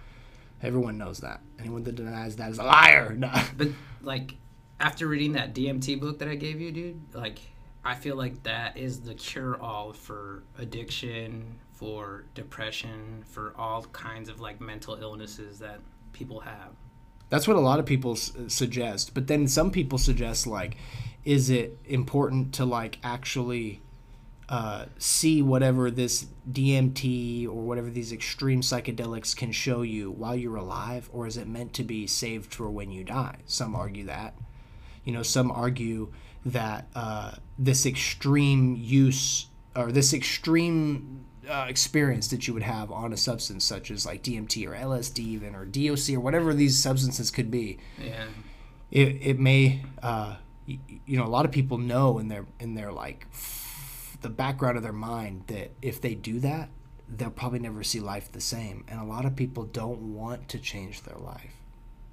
everyone 0.61 0.97
knows 0.97 1.19
that. 1.19 1.41
Anyone 1.59 1.83
that 1.83 1.95
denies 1.95 2.35
that 2.37 2.51
is 2.51 2.59
a 2.59 2.63
liar. 2.63 3.13
Nah. 3.17 3.43
But 3.57 3.69
like 4.01 4.35
after 4.79 5.07
reading 5.07 5.33
that 5.33 5.53
DMT 5.55 5.99
book 5.99 6.19
that 6.19 6.27
I 6.27 6.35
gave 6.35 6.61
you, 6.61 6.71
dude, 6.71 7.01
like 7.13 7.39
I 7.83 7.95
feel 7.95 8.15
like 8.15 8.43
that 8.43 8.77
is 8.77 9.01
the 9.01 9.13
cure 9.15 9.59
all 9.61 9.93
for 9.93 10.43
addiction, 10.57 11.55
for 11.73 12.25
depression, 12.35 13.23
for 13.25 13.53
all 13.57 13.83
kinds 13.85 14.29
of 14.29 14.39
like 14.39 14.59
mental 14.61 14.95
illnesses 14.95 15.59
that 15.59 15.79
people 16.13 16.39
have. 16.41 16.71
That's 17.29 17.47
what 17.47 17.57
a 17.57 17.61
lot 17.61 17.79
of 17.79 17.85
people 17.85 18.13
s- 18.13 18.31
suggest. 18.47 19.13
But 19.13 19.27
then 19.27 19.47
some 19.47 19.71
people 19.71 19.97
suggest 19.97 20.47
like, 20.47 20.77
is 21.25 21.49
it 21.49 21.77
important 21.85 22.53
to 22.55 22.65
like 22.65 22.99
actually 23.03 23.81
uh, 24.49 24.85
see 24.97 25.41
whatever 25.41 25.91
this 25.91 26.25
DMT 26.49 27.45
or 27.47 27.53
whatever 27.61 27.89
these 27.89 28.11
extreme 28.13 28.61
psychedelics 28.61 29.35
can 29.35 29.51
show 29.51 29.81
you 29.81 30.11
while 30.11 30.35
you're 30.35 30.55
alive, 30.55 31.09
or 31.11 31.27
is 31.27 31.37
it 31.37 31.47
meant 31.47 31.73
to 31.73 31.83
be 31.83 32.07
saved 32.07 32.53
for 32.53 32.69
when 32.69 32.91
you 32.91 33.03
die? 33.03 33.37
Some 33.45 33.75
argue 33.75 34.05
that. 34.05 34.35
You 35.03 35.13
know, 35.13 35.23
some 35.23 35.51
argue 35.51 36.13
that 36.45 36.87
uh, 36.95 37.31
this 37.59 37.85
extreme 37.85 38.75
use 38.77 39.47
or 39.75 39.91
this 39.91 40.13
extreme 40.13 41.25
uh, 41.49 41.65
experience 41.69 42.27
that 42.29 42.47
you 42.47 42.53
would 42.53 42.63
have 42.63 42.91
on 42.91 43.13
a 43.13 43.17
substance 43.17 43.63
such 43.63 43.89
as 43.91 44.05
like 44.05 44.23
DMT 44.23 44.65
or 44.67 44.71
LSD 44.73 45.19
even 45.19 45.55
or 45.55 45.65
DOC 45.65 46.09
or 46.15 46.19
whatever 46.19 46.53
these 46.53 46.77
substances 46.81 47.31
could 47.31 47.49
be, 47.51 47.77
Yeah. 48.01 48.25
it, 48.91 49.17
it 49.21 49.39
may 49.39 49.83
uh, 50.03 50.35
y- 50.67 50.79
you 51.05 51.17
know 51.17 51.25
a 51.25 51.29
lot 51.29 51.45
of 51.45 51.51
people 51.51 51.77
know 51.77 52.17
in 52.19 52.27
their 52.27 52.45
in 52.59 52.75
their 52.75 52.91
like 52.91 53.27
the 54.27 54.33
background 54.33 54.75
of 54.75 54.83
their 54.83 54.91
mind 54.91 55.43
that 55.47 55.71
if 55.81 56.01
they 56.01 56.13
do 56.13 56.37
that 56.41 56.69
they'll 57.09 57.29
probably 57.29 57.59
never 57.59 57.83
see 57.83 57.99
life 57.99 58.31
the 58.31 58.41
same. 58.41 58.83
And 58.87 58.99
a 58.99 59.05
lot 59.05 59.25
of 59.25 59.35
people 59.35 59.63
don't 59.63 60.13
want 60.13 60.49
to 60.49 60.59
change 60.59 61.03
their 61.03 61.17
life. 61.17 61.53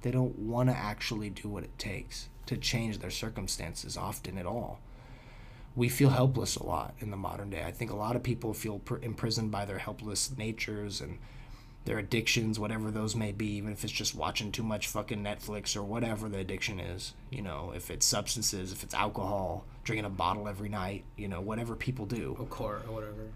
They 0.01 0.11
don't 0.11 0.37
want 0.39 0.69
to 0.69 0.75
actually 0.75 1.29
do 1.29 1.49
what 1.49 1.63
it 1.63 1.77
takes 1.77 2.29
to 2.45 2.55
change 2.55 2.99
their 2.99 3.11
circumstances 3.11 3.97
often 3.97 4.37
at 4.37 4.45
all. 4.45 4.79
We 5.75 5.89
feel 5.89 6.11
helpless 6.11 6.55
a 6.55 6.63
lot 6.63 6.93
in 6.99 7.11
the 7.11 7.17
modern 7.17 7.49
day. 7.49 7.63
I 7.65 7.71
think 7.71 7.91
a 7.91 7.95
lot 7.97 8.15
of 8.15 8.23
people 8.23 8.53
feel 8.53 8.79
pr- 8.79 8.97
imprisoned 9.01 9.51
by 9.51 9.65
their 9.65 9.79
helpless 9.79 10.31
natures 10.37 11.01
and 11.01 11.17
their 11.83 11.97
addictions, 11.97 12.57
whatever 12.57 12.89
those 12.91 13.15
may 13.15 13.33
be, 13.33 13.57
even 13.57 13.73
if 13.73 13.83
it's 13.83 13.91
just 13.91 14.15
watching 14.15 14.51
too 14.51 14.63
much 14.63 14.87
fucking 14.87 15.21
Netflix 15.21 15.75
or 15.75 15.83
whatever 15.83 16.29
the 16.29 16.37
addiction 16.37 16.79
is, 16.79 17.13
you 17.29 17.41
know, 17.41 17.73
if 17.75 17.91
it's 17.91 18.05
substances, 18.05 18.71
if 18.71 18.83
it's 18.83 18.93
alcohol, 18.93 19.65
drinking 19.85 20.05
a 20.05 20.09
bottle 20.09 20.49
every 20.49 20.67
night, 20.67 21.05
you 21.15 21.29
know, 21.29 21.39
whatever 21.39 21.75
people 21.75 22.05
do. 22.05 22.35
Or 22.37 22.45
court 22.47 22.83
or 22.89 22.95
whatever. 22.95 23.29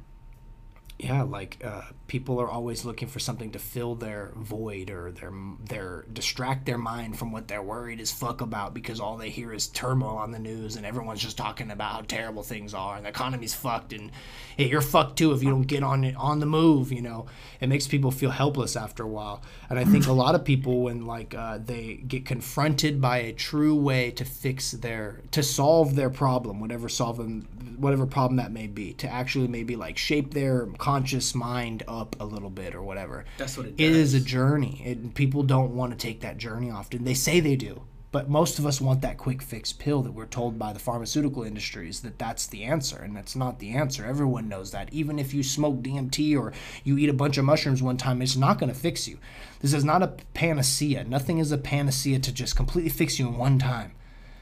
Yeah, 1.01 1.21
like 1.21 1.61
uh, 1.63 1.83
people 2.07 2.41
are 2.41 2.49
always 2.49 2.83
looking 2.83 3.07
for 3.07 3.19
something 3.19 3.51
to 3.51 3.59
fill 3.59 3.95
their 3.95 4.33
void 4.35 4.89
or 4.89 5.13
their 5.13 5.31
their 5.63 6.05
distract 6.11 6.65
their 6.65 6.77
mind 6.77 7.17
from 7.17 7.31
what 7.31 7.47
they're 7.47 7.63
worried 7.63 8.01
as 8.01 8.11
fuck 8.11 8.41
about 8.41 8.73
because 8.73 8.99
all 8.99 9.15
they 9.15 9.29
hear 9.29 9.53
is 9.53 9.67
turmoil 9.67 10.17
on 10.17 10.31
the 10.31 10.39
news 10.39 10.75
and 10.75 10.85
everyone's 10.85 11.21
just 11.21 11.37
talking 11.37 11.71
about 11.71 11.93
how 11.93 12.01
terrible 12.01 12.43
things 12.43 12.73
are 12.73 12.97
and 12.97 13.05
the 13.05 13.09
economy's 13.09 13.53
fucked 13.53 13.93
and 13.93 14.11
hey, 14.57 14.67
you're 14.67 14.81
fucked 14.81 15.17
too 15.17 15.31
if 15.31 15.41
you 15.41 15.49
don't 15.49 15.67
get 15.67 15.83
on 15.83 16.03
it 16.03 16.17
on 16.17 16.41
the 16.41 16.45
move. 16.45 16.91
You 16.91 17.01
know, 17.01 17.27
it 17.61 17.69
makes 17.69 17.87
people 17.87 18.11
feel 18.11 18.31
helpless 18.31 18.75
after 18.75 19.03
a 19.03 19.07
while. 19.07 19.41
And 19.69 19.79
I 19.79 19.85
think 19.85 20.05
a 20.05 20.11
lot 20.11 20.35
of 20.35 20.43
people 20.43 20.81
when 20.81 21.05
like 21.05 21.33
uh, 21.33 21.59
they 21.63 21.93
get 21.93 22.25
confronted 22.25 22.99
by 22.99 23.19
a 23.19 23.31
true 23.31 23.73
way 23.73 24.11
to 24.11 24.25
fix 24.25 24.71
their 24.71 25.21
to 25.31 25.43
solve 25.43 25.95
their 25.95 26.09
problem, 26.09 26.59
whatever 26.59 26.89
solving 26.89 27.47
whatever 27.80 28.05
problem 28.05 28.38
that 28.38 28.51
may 28.51 28.67
be, 28.67 28.93
to 28.93 29.07
actually 29.07 29.47
maybe 29.47 29.75
like 29.75 29.97
shape 29.97 30.34
their 30.34 30.67
conscious 30.77 31.34
mind 31.34 31.84
up 31.88 32.15
a 32.19 32.25
little 32.25 32.49
bit 32.49 32.75
or 32.75 32.82
whatever. 32.82 33.25
That's 33.38 33.57
what 33.57 33.67
it 33.67 33.75
It 33.77 33.91
is 33.91 34.13
a 34.13 34.19
journey. 34.19 34.82
It, 34.86 35.13
people 35.15 35.43
don't 35.43 35.75
want 35.75 35.91
to 35.91 35.97
take 35.97 36.21
that 36.21 36.38
journey 36.38 36.69
often. 36.69 37.03
They 37.03 37.13
say 37.13 37.39
they 37.39 37.55
do, 37.55 37.82
but 38.11 38.30
most 38.30 38.57
of 38.57 38.65
us 38.65 38.82
want 38.82 39.01
that 39.01 39.17
quick 39.17 39.41
fix 39.41 39.71
pill 39.71 40.01
that 40.01 40.11
we're 40.11 40.25
told 40.25 40.57
by 40.57 40.73
the 40.73 40.80
pharmaceutical 40.80 41.43
industries 41.43 42.01
that 42.01 42.17
that's 42.17 42.47
the 42.47 42.63
answer, 42.63 42.97
and 42.97 43.15
that's 43.15 43.36
not 43.36 43.59
the 43.59 43.71
answer. 43.71 44.05
Everyone 44.05 44.49
knows 44.49 44.71
that. 44.71 44.91
Even 44.91 45.19
if 45.19 45.34
you 45.34 45.43
smoke 45.43 45.82
DMT 45.82 46.38
or 46.38 46.53
you 46.84 46.97
eat 46.97 47.09
a 47.09 47.13
bunch 47.13 47.38
of 47.38 47.45
mushrooms 47.45 47.84
one 47.84 47.97
time, 47.97 48.21
it's 48.21 48.36
not 48.36 48.59
going 48.59 48.71
to 48.71 48.80
fix 48.80 49.07
you. 49.07 49.19
This 49.61 49.73
is 49.73 49.84
not 49.84 50.03
a 50.03 50.13
panacea. 50.34 51.03
Nothing 51.03 51.38
is 51.38 51.51
a 51.51 51.57
panacea 51.57 52.19
to 52.19 52.32
just 52.32 52.55
completely 52.55 52.89
fix 52.89 53.19
you 53.19 53.27
in 53.27 53.38
one 53.38 53.59
time 53.59 53.93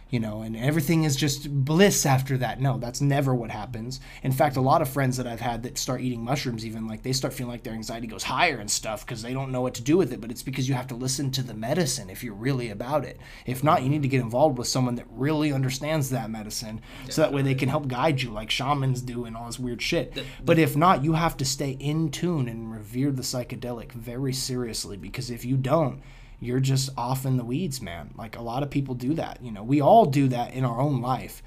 you 0.09 0.19
know, 0.19 0.41
and 0.41 0.55
everything 0.55 1.03
is 1.03 1.15
just 1.15 1.49
bliss 1.65 2.05
after 2.05 2.37
that. 2.37 2.61
No, 2.61 2.77
that's 2.77 3.01
never 3.01 3.35
what 3.35 3.51
happens. 3.51 3.99
In 4.23 4.31
fact, 4.31 4.55
a 4.55 4.61
lot 4.61 4.81
of 4.81 4.89
friends 4.89 5.17
that 5.17 5.27
I've 5.27 5.41
had 5.41 5.63
that 5.63 5.77
start 5.77 6.01
eating 6.01 6.23
mushrooms, 6.23 6.65
even 6.65 6.87
like 6.87 7.03
they 7.03 7.13
start 7.13 7.33
feeling 7.33 7.51
like 7.51 7.63
their 7.63 7.73
anxiety 7.73 8.07
goes 8.07 8.23
higher 8.23 8.57
and 8.57 8.71
stuff 8.71 9.05
because 9.05 9.21
they 9.21 9.33
don't 9.33 9.51
know 9.51 9.61
what 9.61 9.73
to 9.75 9.81
do 9.81 9.97
with 9.97 10.13
it. 10.13 10.21
But 10.21 10.31
it's 10.31 10.43
because 10.43 10.69
you 10.69 10.75
have 10.75 10.87
to 10.87 10.95
listen 10.95 11.31
to 11.31 11.43
the 11.43 11.53
medicine 11.53 12.09
if 12.09 12.23
you're 12.23 12.33
really 12.33 12.69
about 12.69 13.03
it. 13.03 13.19
If 13.45 13.63
not, 13.63 13.83
you 13.83 13.89
need 13.89 14.01
to 14.03 14.07
get 14.07 14.21
involved 14.21 14.57
with 14.57 14.67
someone 14.67 14.95
that 14.95 15.07
really 15.09 15.51
understands 15.51 16.09
that 16.11 16.29
medicine 16.29 16.81
so 17.09 17.21
that 17.21 17.33
way 17.33 17.41
they 17.41 17.55
can 17.55 17.69
help 17.69 17.87
guide 17.87 18.21
you 18.21 18.31
like 18.31 18.49
shamans 18.49 19.01
do 19.01 19.25
and 19.25 19.35
all 19.35 19.47
this 19.47 19.59
weird 19.59 19.81
shit. 19.81 20.17
But 20.43 20.59
if 20.59 20.77
not, 20.77 21.03
you 21.03 21.13
have 21.13 21.37
to 21.37 21.45
stay 21.45 21.71
in 21.71 22.11
tune 22.11 22.47
and 22.47 22.71
revere 22.71 23.11
the 23.11 23.23
psychedelic 23.23 23.91
very 23.91 24.33
seriously 24.33 24.95
because 24.95 25.29
if 25.29 25.43
you 25.43 25.57
don't, 25.57 26.01
you're 26.39 26.59
just 26.59 26.89
off 26.97 27.25
in 27.25 27.37
the 27.37 27.43
weeds, 27.43 27.81
man. 27.81 28.13
Like 28.17 28.37
a 28.37 28.41
lot 28.41 28.63
of 28.63 28.69
people 28.69 28.95
do 28.95 29.13
that. 29.15 29.39
You 29.41 29.51
know, 29.51 29.63
we 29.63 29.81
all 29.81 30.05
do 30.05 30.27
that 30.29 30.53
in 30.53 30.63
our 30.63 30.79
own 30.79 31.01
life 31.01 31.41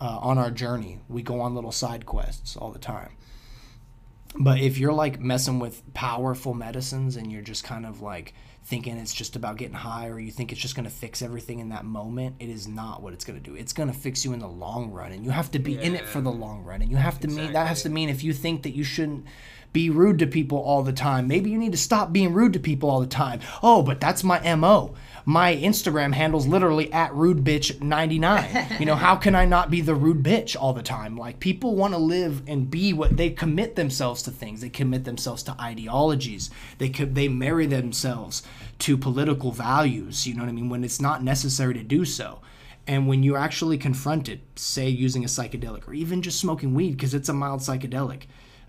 uh, 0.00 0.18
on 0.20 0.38
our 0.38 0.50
journey. 0.50 1.00
We 1.08 1.22
go 1.22 1.40
on 1.40 1.54
little 1.54 1.72
side 1.72 2.06
quests 2.06 2.56
all 2.56 2.70
the 2.70 2.78
time. 2.78 3.12
But 4.34 4.60
if 4.60 4.78
you're 4.78 4.94
like 4.94 5.20
messing 5.20 5.58
with 5.58 5.82
powerful 5.94 6.54
medicines 6.54 7.16
and 7.16 7.30
you're 7.30 7.42
just 7.42 7.64
kind 7.64 7.84
of 7.84 8.00
like 8.00 8.34
thinking 8.64 8.96
it's 8.96 9.12
just 9.12 9.36
about 9.36 9.56
getting 9.56 9.74
high 9.74 10.08
or 10.08 10.18
you 10.18 10.30
think 10.30 10.52
it's 10.52 10.60
just 10.60 10.74
going 10.74 10.84
to 10.84 10.90
fix 10.90 11.20
everything 11.20 11.58
in 11.58 11.68
that 11.68 11.84
moment, 11.84 12.36
it 12.38 12.48
is 12.48 12.66
not 12.66 13.02
what 13.02 13.12
it's 13.12 13.24
going 13.24 13.40
to 13.40 13.50
do. 13.50 13.56
It's 13.56 13.72
going 13.72 13.90
to 13.90 13.94
fix 13.94 14.24
you 14.24 14.32
in 14.32 14.38
the 14.38 14.48
long 14.48 14.90
run 14.90 15.12
and 15.12 15.24
you 15.24 15.30
have 15.30 15.50
to 15.50 15.58
be 15.58 15.78
in 15.78 15.94
it 15.94 16.06
for 16.06 16.20
the 16.20 16.32
long 16.32 16.62
run. 16.62 16.80
And 16.80 16.90
you 16.90 16.96
have 16.96 17.20
to 17.20 17.28
mean 17.28 17.52
that 17.52 17.66
has 17.66 17.82
to 17.82 17.90
mean 17.90 18.08
if 18.08 18.24
you 18.24 18.32
think 18.32 18.62
that 18.62 18.74
you 18.74 18.84
shouldn't 18.84 19.26
be 19.72 19.90
rude 19.90 20.18
to 20.18 20.26
people 20.26 20.58
all 20.58 20.82
the 20.82 20.92
time. 20.92 21.26
Maybe 21.26 21.50
you 21.50 21.58
need 21.58 21.72
to 21.72 21.78
stop 21.78 22.12
being 22.12 22.32
rude 22.32 22.52
to 22.52 22.60
people 22.60 22.90
all 22.90 23.00
the 23.00 23.06
time. 23.06 23.40
Oh, 23.62 23.82
but 23.82 24.00
that's 24.00 24.22
my 24.22 24.54
MO. 24.54 24.94
My 25.24 25.54
Instagram 25.54 26.14
handle's 26.14 26.48
literally 26.48 26.92
at 26.92 27.14
rude 27.14 27.44
bitch 27.44 27.80
99. 27.80 28.68
You 28.82 28.86
know, 28.86 28.96
how 28.96 29.16
can 29.16 29.34
I 29.34 29.44
not 29.44 29.70
be 29.70 29.80
the 29.80 29.94
rude 29.94 30.22
bitch 30.24 30.56
all 30.58 30.72
the 30.72 30.82
time? 30.82 31.16
Like 31.16 31.38
people 31.38 31.76
want 31.76 31.94
to 31.94 31.98
live 31.98 32.42
and 32.48 32.70
be 32.70 32.92
what 32.92 33.16
they 33.16 33.30
commit 33.30 33.76
themselves 33.76 34.22
to 34.24 34.30
things. 34.30 34.60
They 34.60 34.68
commit 34.68 35.04
themselves 35.04 35.42
to 35.44 35.60
ideologies. 35.60 36.50
They 36.78 36.88
could 36.88 37.14
they 37.14 37.28
marry 37.28 37.66
themselves 37.66 38.42
to 38.80 38.96
political 38.96 39.52
values, 39.52 40.26
you 40.26 40.34
know 40.34 40.42
what 40.42 40.48
I 40.48 40.52
mean, 40.52 40.68
when 40.68 40.82
it's 40.82 41.00
not 41.00 41.22
necessary 41.22 41.74
to 41.74 41.82
do 41.84 42.04
so. 42.04 42.40
And 42.86 43.06
when 43.06 43.22
you're 43.22 43.38
actually 43.38 43.78
confronted, 43.78 44.40
say 44.56 44.88
using 44.88 45.22
a 45.22 45.28
psychedelic 45.28 45.86
or 45.86 45.94
even 45.94 46.22
just 46.22 46.40
smoking 46.40 46.74
weed 46.74 46.92
because 46.92 47.14
it's 47.14 47.28
a 47.28 47.32
mild 47.32 47.60
psychedelic, 47.60 48.22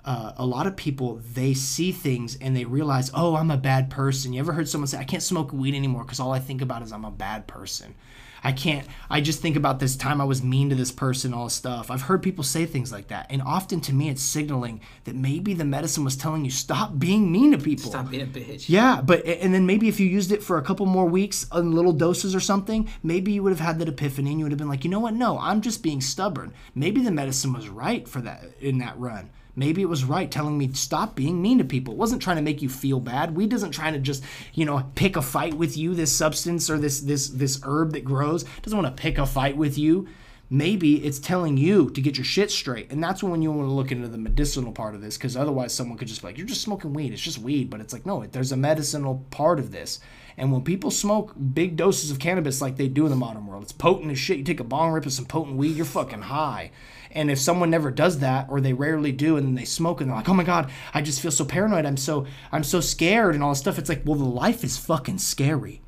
uh, 0.06 0.34
a 0.38 0.46
lot 0.46 0.68
of 0.68 0.76
people 0.76 1.22
they 1.34 1.54
see 1.54 1.92
things 1.92 2.38
and 2.42 2.56
they 2.56 2.66
realize, 2.66 3.12
oh, 3.14 3.36
I'm 3.36 3.52
a 3.52 3.58
bad 3.58 3.90
person. 3.90 4.34
You 4.34 4.40
ever 4.40 4.54
heard 4.54 4.68
someone 4.68 4.88
say, 4.88 4.98
I 4.98 5.04
can't 5.04 5.24
smoke 5.24 5.54
weed 5.54 5.76
anymore 5.76 6.04
because 6.04 6.20
all 6.20 6.32
I 6.32 6.40
think 6.40 6.62
about 6.62 6.82
is 6.82 6.92
I'm 6.92 7.06
a 7.06 7.12
bad 7.12 7.48
person. 7.48 7.96
I 8.44 8.52
can't. 8.52 8.86
I 9.10 9.22
just 9.22 9.42
think 9.42 9.56
about 9.56 9.80
this 9.80 9.96
time 9.96 10.20
I 10.20 10.26
was 10.26 10.44
mean 10.44 10.70
to 10.70 10.76
this 10.76 10.92
person, 10.92 11.34
all 11.34 11.46
this 11.46 11.54
stuff. 11.54 11.90
I've 11.90 12.02
heard 12.02 12.22
people 12.22 12.44
say 12.44 12.66
things 12.66 12.92
like 12.92 13.08
that, 13.08 13.28
and 13.30 13.42
often 13.42 13.80
to 13.82 13.94
me, 13.94 14.10
it's 14.10 14.22
signaling 14.22 14.82
that 15.06 15.16
maybe 15.16 15.54
the 15.54 15.64
medicine 15.64 16.04
was 16.04 16.18
telling 16.18 16.44
you 16.44 16.52
stop 16.52 17.00
being 17.00 17.32
mean 17.32 17.52
to 17.52 17.58
people. 17.58 17.90
Stop 17.90 18.10
being 18.10 18.24
a 18.24 18.26
bitch. 18.26 18.68
Yeah, 18.68 19.02
but 19.02 19.26
and 19.26 19.54
then 19.54 19.66
maybe 19.66 19.88
if 19.88 20.00
you 20.00 20.08
used 20.08 20.32
it 20.32 20.44
for 20.44 20.58
a 20.58 20.62
couple 20.62 20.86
more 20.86 21.06
weeks 21.06 21.48
in 21.54 21.72
little 21.72 21.94
doses 21.94 22.36
or 22.36 22.42
something, 22.42 22.90
maybe 23.02 23.32
you 23.32 23.44
would 23.44 23.54
have 23.54 23.62
had 23.62 23.80
that 23.80 23.88
epiphany 23.88 24.32
and 24.32 24.40
you 24.40 24.46
would 24.46 24.52
have 24.52 24.60
been 24.60 24.70
like, 24.70 24.84
you 24.84 24.90
know 24.90 25.00
what? 25.00 25.14
No, 25.14 25.40
I'm 25.40 25.62
just 25.62 25.82
being 25.82 26.02
stubborn. 26.02 26.54
Maybe 26.76 27.02
the 27.02 27.12
medicine 27.12 27.54
was 27.54 27.70
right 27.70 28.08
for 28.08 28.20
that 28.22 28.44
in 28.60 28.80
that 28.80 29.00
run. 29.00 29.30
Maybe 29.56 29.82
it 29.82 29.90
was 29.90 30.04
right 30.04 30.32
telling 30.32 30.58
me 30.58 30.72
stop 30.74 31.16
being 31.16 31.42
mean 31.42 31.60
to 31.60 31.64
people. 31.64 31.94
It 31.94 32.00
wasn't 32.00 32.22
trying 32.22 32.38
to 32.38 32.42
make 32.42 32.62
you 32.62 32.70
feel 32.70 33.00
bad. 33.00 33.36
Weed 33.36 33.50
doesn't 33.50 33.72
trying 33.72 33.94
to 33.94 34.00
just, 34.00 34.24
you 34.54 34.66
know, 34.66 34.84
pick 34.96 35.16
a 35.16 35.22
fight 35.22 35.54
with 35.54 35.78
you, 35.78 35.94
this 35.94 36.16
substance 36.16 36.70
or 36.70 36.78
this 36.80 37.02
this 37.02 37.30
this 37.30 37.60
herb 37.64 37.94
that 37.94 38.04
grows. 38.04 38.44
It 38.44 38.64
doesn't 38.64 38.82
want 38.82 38.96
to 38.96 39.02
pick 39.02 39.18
a 39.18 39.26
fight 39.26 39.56
with 39.56 39.78
you. 39.78 40.08
Maybe 40.50 41.04
it's 41.04 41.20
telling 41.20 41.58
you 41.58 41.90
to 41.92 42.02
get 42.02 42.18
your 42.18 42.26
shit 42.26 42.52
straight. 42.52 42.92
And 42.92 43.04
that's 43.04 43.24
when 43.24 43.42
you 43.42 43.52
want 43.52 43.68
to 43.68 43.74
look 43.74 43.92
into 43.92 44.08
the 44.08 44.18
medicinal 44.18 44.72
part 44.72 44.94
of 44.94 45.02
this, 45.02 45.18
because 45.18 45.38
otherwise 45.38 45.74
someone 45.74 45.98
could 45.98 46.08
just 46.08 46.22
be 46.22 46.28
like, 46.28 46.38
You're 46.38 46.48
just 46.48 46.62
smoking 46.62 46.94
weed. 46.94 47.14
It's 47.14 47.22
just 47.22 47.40
weed. 47.40 47.70
But 47.70 47.80
it's 47.80 47.94
like, 47.94 48.06
no, 48.06 48.26
there's 48.26 48.52
a 48.52 48.58
medicinal 48.58 49.26
part 49.30 49.60
of 49.60 49.72
this. 49.72 50.00
And 50.38 50.52
when 50.52 50.64
people 50.64 50.90
smoke 50.90 51.34
big 51.54 51.76
doses 51.76 52.10
of 52.10 52.20
cannabis 52.20 52.62
like 52.62 52.78
they 52.78 52.88
do 52.88 53.06
in 53.06 53.12
the 53.12 53.16
modern 53.16 53.46
world, 53.46 53.64
it's 53.64 53.72
potent 53.72 54.12
as 54.12 54.18
shit. 54.18 54.38
You 54.38 54.44
take 54.44 54.60
a 54.60 54.64
bong 54.64 54.92
rip 54.92 55.06
of 55.06 55.14
some 55.14 55.26
potent 55.26 55.58
weed, 55.58 55.76
you're 55.76 55.86
fucking 55.86 56.24
high. 56.24 56.72
And 57.14 57.30
if 57.30 57.40
someone 57.40 57.69
never 57.69 57.91
does 57.91 58.19
that, 58.19 58.48
or 58.49 58.60
they 58.60 58.73
rarely 58.73 59.11
do, 59.11 59.38
and 59.38 59.48
then 59.48 59.56
they 59.56 59.65
smoke, 59.65 60.02
and 60.02 60.10
they're 60.10 60.18
like, 60.18 60.27
"Oh 60.27 60.34
my 60.34 60.44
god, 60.44 60.69
I 60.94 61.02
just 61.02 61.22
feel 61.22 61.31
so 61.31 61.45
paranoid. 61.45 61.85
I'm 61.85 61.95
so 61.95 62.26
I'm 62.52 62.64
so 62.64 62.81
scared," 62.81 63.35
and 63.35 63.44
all 63.44 63.52
this 63.52 63.60
stuff. 63.60 63.77
It's 63.77 63.90
like, 63.90 64.02
well, 64.03 64.18
the 64.18 64.26
life 64.26 64.64
is 64.64 64.77
fucking 64.77 65.19
scary, 65.19 65.81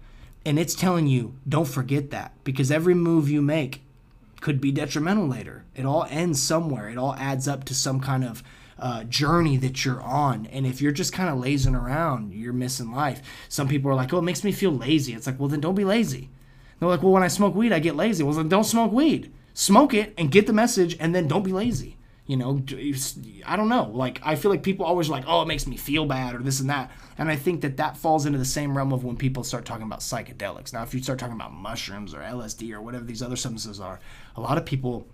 and 0.45 0.60
it's 0.60 0.76
telling 0.76 1.07
you 1.07 1.35
don't 1.49 1.68
forget 1.68 2.11
that 2.11 2.34
because 2.43 2.72
every 2.72 2.93
move 2.93 3.27
you 3.30 3.41
make 3.41 3.81
could 4.39 4.61
be 4.61 4.72
detrimental 4.72 5.27
later. 5.27 5.65
It 5.76 5.85
all 5.85 6.06
ends 6.11 6.39
somewhere. 6.39 6.89
It 6.89 6.97
all 6.97 7.15
adds 7.15 7.47
up 7.47 7.65
to 7.65 7.73
some 7.73 7.99
kind 7.99 8.23
of 8.23 8.43
uh, 8.77 9.03
journey 9.06 9.57
that 9.57 9.84
you're 9.84 10.02
on. 10.02 10.45
And 10.47 10.68
if 10.68 10.81
you're 10.81 10.91
just 10.91 11.14
kind 11.14 11.30
of 11.30 11.39
lazing 11.39 11.73
around, 11.73 12.34
you're 12.34 12.53
missing 12.53 12.91
life. 12.91 13.22
Some 13.49 13.68
people 13.68 13.89
are 13.89 13.95
like, 13.95 14.14
oh, 14.14 14.19
it 14.19 14.23
makes 14.23 14.43
me 14.43 14.52
feel 14.52 14.72
lazy. 14.72 15.14
It's 15.14 15.26
like, 15.26 15.39
well, 15.39 15.49
then 15.49 15.61
don't 15.61 15.73
be 15.73 15.85
lazy. 15.85 16.30
They're 16.77 16.89
like, 16.89 17.02
well, 17.02 17.14
when 17.14 17.23
I 17.23 17.30
smoke 17.30 17.56
weed, 17.56 17.72
I 17.72 17.80
get 17.80 17.95
lazy. 17.95 18.23
Well, 18.23 18.35
then 18.35 18.49
don't 18.49 18.65
smoke 18.65 18.91
weed 18.91 19.34
smoke 19.56 19.95
it 19.95 20.14
and 20.18 20.30
get 20.30 20.45
the 20.45 20.53
message 20.53 20.95
and 20.99 21.15
then 21.15 21.27
don't 21.27 21.44
be 21.44 21.52
lazy. 21.52 21.98
You 22.27 22.38
know 22.38 22.64
i 23.45 23.56
don't 23.56 23.69
know. 23.69 23.91
Like 23.94 24.19
i 24.23 24.36
feel 24.36 24.49
like 24.52 24.64
people 24.64 24.86
always 24.86 25.10
like 25.10 25.23
oh 25.27 25.41
it 25.44 25.48
makes 25.48 25.65
me 25.65 25.77
feel 25.77 26.06
bad 26.06 26.36
or 26.36 26.40
this 26.40 26.60
and 26.60 26.69
that. 26.69 26.91
And 27.18 27.30
i 27.30 27.36
think 27.36 27.61
that 27.61 27.77
that 27.77 27.98
falls 27.98 28.26
into 28.26 28.38
the 28.38 28.45
same 28.45 28.76
realm 28.76 28.91
of 28.94 29.03
when 29.03 29.15
people 29.15 29.44
start 29.44 29.64
talking 29.65 29.86
about 29.86 29.99
psychedelics. 29.99 30.73
Now 30.73 30.84
if 30.84 30.94
you 30.94 31.02
start 31.02 31.19
talking 31.19 31.36
about 31.36 31.53
mushrooms 31.53 32.14
or 32.14 32.19
lsd 32.19 32.72
or 32.73 32.82
whatever 32.82 33.06
these 33.06 33.22
other 33.22 33.36
substances 33.36 33.80
are 33.80 33.99
a 34.36 34.41
lot 34.41 34.57
of 34.57 34.65
people 34.65 35.07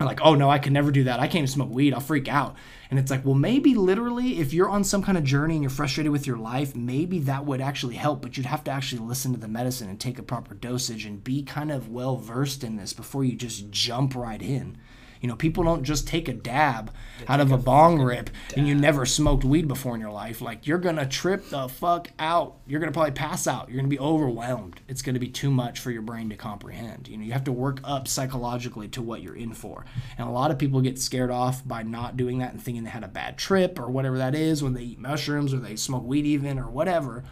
are 0.00 0.06
like, 0.06 0.20
oh 0.22 0.34
no, 0.34 0.50
I 0.50 0.58
can 0.58 0.72
never 0.72 0.90
do 0.90 1.04
that. 1.04 1.20
I 1.20 1.26
can't 1.26 1.36
even 1.36 1.46
smoke 1.46 1.70
weed. 1.70 1.94
I'll 1.94 2.00
freak 2.00 2.28
out. 2.28 2.56
And 2.90 2.98
it's 2.98 3.10
like, 3.10 3.24
well, 3.24 3.34
maybe 3.34 3.74
literally, 3.74 4.40
if 4.40 4.52
you're 4.52 4.68
on 4.68 4.84
some 4.84 5.02
kind 5.02 5.16
of 5.16 5.24
journey 5.24 5.54
and 5.54 5.62
you're 5.62 5.70
frustrated 5.70 6.12
with 6.12 6.26
your 6.26 6.36
life, 6.36 6.74
maybe 6.74 7.20
that 7.20 7.44
would 7.44 7.60
actually 7.60 7.94
help. 7.94 8.20
But 8.20 8.36
you'd 8.36 8.46
have 8.46 8.64
to 8.64 8.70
actually 8.70 9.02
listen 9.02 9.32
to 9.32 9.38
the 9.38 9.48
medicine 9.48 9.88
and 9.88 10.00
take 10.00 10.18
a 10.18 10.22
proper 10.22 10.54
dosage 10.54 11.06
and 11.06 11.22
be 11.22 11.42
kind 11.42 11.70
of 11.70 11.88
well 11.88 12.16
versed 12.16 12.64
in 12.64 12.76
this 12.76 12.92
before 12.92 13.24
you 13.24 13.36
just 13.36 13.70
jump 13.70 14.14
right 14.16 14.42
in. 14.42 14.78
You 15.24 15.28
know, 15.28 15.36
people 15.36 15.64
don't 15.64 15.84
just 15.84 16.06
take 16.06 16.28
a 16.28 16.34
dab 16.34 16.92
out 17.28 17.40
of 17.40 17.50
a 17.50 17.56
bong 17.56 17.98
rip 17.98 18.28
and 18.58 18.68
you 18.68 18.74
never 18.74 19.06
smoked 19.06 19.42
weed 19.42 19.66
before 19.66 19.94
in 19.94 20.00
your 20.02 20.10
life. 20.10 20.42
Like, 20.42 20.66
you're 20.66 20.76
going 20.76 20.96
to 20.96 21.06
trip 21.06 21.48
the 21.48 21.66
fuck 21.66 22.10
out. 22.18 22.56
You're 22.66 22.78
going 22.78 22.92
to 22.92 22.94
probably 22.94 23.12
pass 23.12 23.46
out. 23.46 23.70
You're 23.70 23.78
going 23.78 23.88
to 23.88 23.96
be 23.96 23.98
overwhelmed. 23.98 24.82
It's 24.86 25.00
going 25.00 25.14
to 25.14 25.20
be 25.20 25.30
too 25.30 25.50
much 25.50 25.80
for 25.80 25.90
your 25.90 26.02
brain 26.02 26.28
to 26.28 26.36
comprehend. 26.36 27.08
You 27.08 27.16
know, 27.16 27.24
you 27.24 27.32
have 27.32 27.44
to 27.44 27.52
work 27.52 27.80
up 27.84 28.06
psychologically 28.06 28.86
to 28.88 29.00
what 29.00 29.22
you're 29.22 29.34
in 29.34 29.54
for. 29.54 29.86
And 30.18 30.28
a 30.28 30.30
lot 30.30 30.50
of 30.50 30.58
people 30.58 30.82
get 30.82 30.98
scared 30.98 31.30
off 31.30 31.66
by 31.66 31.84
not 31.84 32.18
doing 32.18 32.40
that 32.40 32.52
and 32.52 32.62
thinking 32.62 32.84
they 32.84 32.90
had 32.90 33.02
a 33.02 33.08
bad 33.08 33.38
trip 33.38 33.78
or 33.78 33.88
whatever 33.88 34.18
that 34.18 34.34
is 34.34 34.62
when 34.62 34.74
they 34.74 34.82
eat 34.82 34.98
mushrooms 34.98 35.54
or 35.54 35.56
they 35.56 35.76
smoke 35.76 36.04
weed 36.04 36.26
even 36.26 36.58
or 36.58 36.68
whatever 36.68 37.24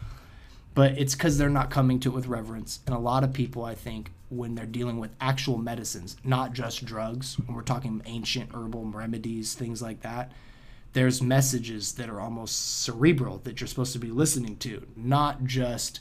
but 0.74 0.92
it's 0.92 1.14
because 1.14 1.36
they're 1.36 1.50
not 1.50 1.70
coming 1.70 2.00
to 2.00 2.08
it 2.08 2.14
with 2.14 2.26
reverence. 2.26 2.80
And 2.86 2.94
a 2.94 2.98
lot 2.98 3.24
of 3.24 3.32
people, 3.32 3.62
I 3.64 3.74
think, 3.74 4.10
when 4.32 4.54
they're 4.54 4.66
dealing 4.66 4.98
with 4.98 5.10
actual 5.20 5.58
medicines, 5.58 6.16
not 6.24 6.52
just 6.52 6.84
drugs, 6.84 7.38
when 7.38 7.54
we're 7.54 7.62
talking 7.62 8.00
ancient 8.06 8.50
herbal 8.54 8.86
remedies, 8.86 9.54
things 9.54 9.82
like 9.82 10.00
that, 10.00 10.32
there's 10.94 11.22
messages 11.22 11.92
that 11.92 12.08
are 12.08 12.20
almost 12.20 12.82
cerebral 12.82 13.38
that 13.44 13.60
you're 13.60 13.68
supposed 13.68 13.92
to 13.92 13.98
be 13.98 14.10
listening 14.10 14.56
to, 14.56 14.86
not 14.96 15.44
just 15.44 16.00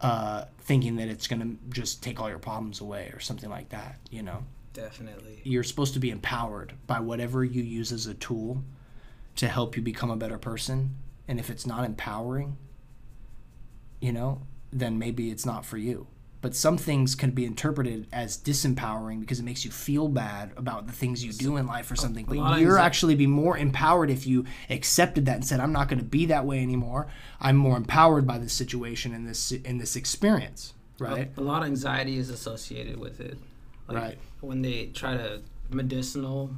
uh, 0.00 0.44
thinking 0.60 0.96
that 0.96 1.08
it's 1.08 1.26
going 1.26 1.40
to 1.40 1.74
just 1.74 2.02
take 2.02 2.20
all 2.20 2.28
your 2.28 2.38
problems 2.38 2.80
away 2.80 3.10
or 3.12 3.20
something 3.20 3.50
like 3.50 3.68
that, 3.70 3.98
you 4.10 4.22
know? 4.22 4.44
Definitely. 4.72 5.40
You're 5.42 5.64
supposed 5.64 5.94
to 5.94 6.00
be 6.00 6.10
empowered 6.10 6.74
by 6.86 7.00
whatever 7.00 7.44
you 7.44 7.62
use 7.62 7.90
as 7.90 8.06
a 8.06 8.14
tool 8.14 8.62
to 9.36 9.48
help 9.48 9.76
you 9.76 9.82
become 9.82 10.10
a 10.10 10.16
better 10.16 10.38
person. 10.38 10.96
And 11.26 11.40
if 11.40 11.50
it's 11.50 11.66
not 11.66 11.84
empowering, 11.84 12.56
you 14.00 14.12
know, 14.12 14.42
then 14.72 14.98
maybe 14.98 15.30
it's 15.30 15.46
not 15.46 15.64
for 15.64 15.78
you. 15.78 16.06
But 16.40 16.54
some 16.54 16.78
things 16.78 17.14
can 17.14 17.32
be 17.32 17.44
interpreted 17.44 18.06
as 18.12 18.38
disempowering 18.38 19.20
because 19.20 19.40
it 19.40 19.44
makes 19.44 19.64
you 19.64 19.72
feel 19.72 20.08
bad 20.08 20.52
about 20.56 20.86
the 20.86 20.92
things 20.92 21.24
you 21.24 21.32
do 21.32 21.56
in 21.56 21.66
life 21.66 21.90
or 21.90 21.96
something. 21.96 22.26
But 22.26 22.60
you're 22.60 22.78
actually 22.78 23.16
be 23.16 23.26
more 23.26 23.58
empowered 23.58 24.08
if 24.08 24.26
you 24.26 24.44
accepted 24.70 25.26
that 25.26 25.34
and 25.34 25.44
said, 25.44 25.58
"I'm 25.58 25.72
not 25.72 25.88
going 25.88 25.98
to 25.98 26.04
be 26.04 26.26
that 26.26 26.46
way 26.46 26.62
anymore. 26.62 27.08
I'm 27.40 27.56
more 27.56 27.76
empowered 27.76 28.26
by 28.26 28.38
this 28.38 28.52
situation 28.52 29.12
and 29.14 29.26
this 29.26 29.50
in 29.50 29.78
this 29.78 29.96
experience." 29.96 30.74
Right. 31.00 31.30
A, 31.36 31.40
lot 31.40 31.62
of 31.62 31.68
anxiety 31.68 32.18
is 32.18 32.28
associated 32.28 32.98
with 32.98 33.20
it. 33.20 33.38
Like 33.86 33.96
Right. 33.96 34.18
When 34.40 34.62
they 34.62 34.86
try 34.86 35.16
to 35.16 35.42
medicinal 35.70 36.50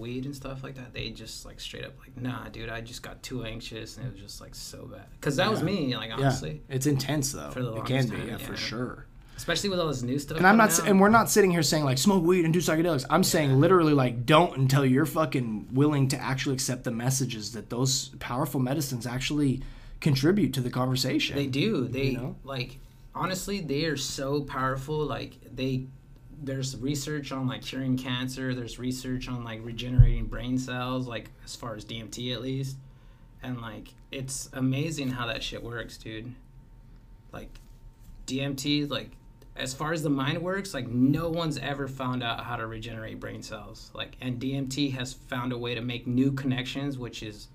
weed 0.00 0.24
and 0.24 0.34
stuff 0.34 0.64
like 0.64 0.74
that, 0.74 0.92
they 0.92 1.10
just 1.10 1.44
like 1.44 1.60
straight 1.60 1.84
up 1.84 1.92
like, 2.00 2.16
nah, 2.20 2.48
dude, 2.48 2.68
I 2.68 2.80
just 2.80 3.02
got 3.02 3.22
too 3.22 3.44
anxious 3.44 3.96
and 3.96 4.06
it 4.06 4.12
was 4.12 4.20
just 4.20 4.40
like 4.40 4.54
so 4.54 4.86
bad. 4.86 5.06
Because 5.12 5.36
that 5.36 5.50
was 5.50 5.62
me, 5.62 5.94
like 5.96 6.10
honestly, 6.10 6.62
Yeah, 6.68 6.74
it's 6.76 6.86
intense 6.86 7.30
though. 7.32 7.50
For 7.50 7.62
the 7.62 7.74
it 7.76 7.84
can 7.84 8.08
be, 8.08 8.16
time, 8.16 8.28
yeah, 8.28 8.36
for 8.38 8.56
sure. 8.56 9.06
especially 9.36 9.70
with 9.70 9.78
all 9.78 9.88
this 9.88 10.02
new 10.02 10.18
stuff. 10.18 10.38
And 10.38 10.46
I'm 10.46 10.56
not, 10.56 10.70
out. 10.80 10.88
and 10.88 11.00
we're 11.00 11.08
not 11.10 11.30
sitting 11.30 11.50
here 11.50 11.62
saying 11.62 11.84
like 11.84 11.98
smoke 11.98 12.24
weed 12.24 12.44
and 12.44 12.52
do 12.52 12.60
psychedelics. 12.60 13.04
I'm 13.10 13.22
saying 13.24 13.60
literally 13.60 13.92
like 13.94 14.26
don't 14.26 14.56
until 14.56 14.84
you're 14.84 15.06
fucking 15.06 15.68
willing 15.72 16.08
to 16.08 16.16
actually 16.20 16.54
accept 16.54 16.84
the 16.84 16.90
messages 16.90 17.52
that 17.52 17.70
those 17.70 18.08
powerful 18.18 18.58
medicines 18.60 19.06
actually 19.06 19.62
contribute 20.00 20.54
to 20.54 20.60
the 20.60 20.70
conversation. 20.70 21.36
They 21.36 21.46
do. 21.46 21.86
They 21.86 22.04
You 22.10 22.16
know? 22.18 22.36
like 22.44 22.78
honestly, 23.14 23.60
they 23.60 23.84
are 23.84 23.96
so 23.96 24.42
powerful. 24.42 25.04
Like 25.04 25.32
they, 25.54 25.86
there's 26.42 26.76
research 26.76 27.32
on 27.32 27.46
like 27.46 27.62
curing 27.62 27.96
cancer. 27.96 28.54
There's 28.54 28.78
research 28.78 29.28
on 29.28 29.44
like 29.44 29.60
regenerating 29.62 30.26
brain 30.26 30.58
cells. 30.58 31.06
Like 31.06 31.30
as 31.44 31.54
far 31.54 31.74
as 31.74 31.84
DMT 31.84 32.32
at 32.32 32.42
least, 32.42 32.76
and 33.42 33.60
like 33.60 33.88
it's 34.10 34.48
amazing 34.52 35.10
how 35.10 35.26
that 35.26 35.42
shit 35.42 35.62
works, 35.62 35.98
dude. 35.98 36.34
Like 37.32 37.50
DMT, 38.26 38.90
like 38.90 39.10
as 39.56 39.74
far 39.74 39.92
as 39.92 40.02
the 40.02 40.10
mind 40.10 40.42
works, 40.42 40.72
like 40.72 40.88
no 40.88 41.28
one's 41.28 41.58
ever 41.58 41.86
found 41.86 42.22
out 42.22 42.44
how 42.44 42.56
to 42.56 42.66
regenerate 42.66 43.20
brain 43.20 43.42
cells. 43.42 43.90
Like 43.94 44.16
and 44.20 44.40
DMT 44.40 44.92
has 44.94 45.12
found 45.12 45.52
a 45.52 45.58
way 45.58 45.74
to 45.74 45.82
make 45.82 46.06
new 46.06 46.32
connections, 46.32 46.96
which 46.96 47.22
is 47.22 47.48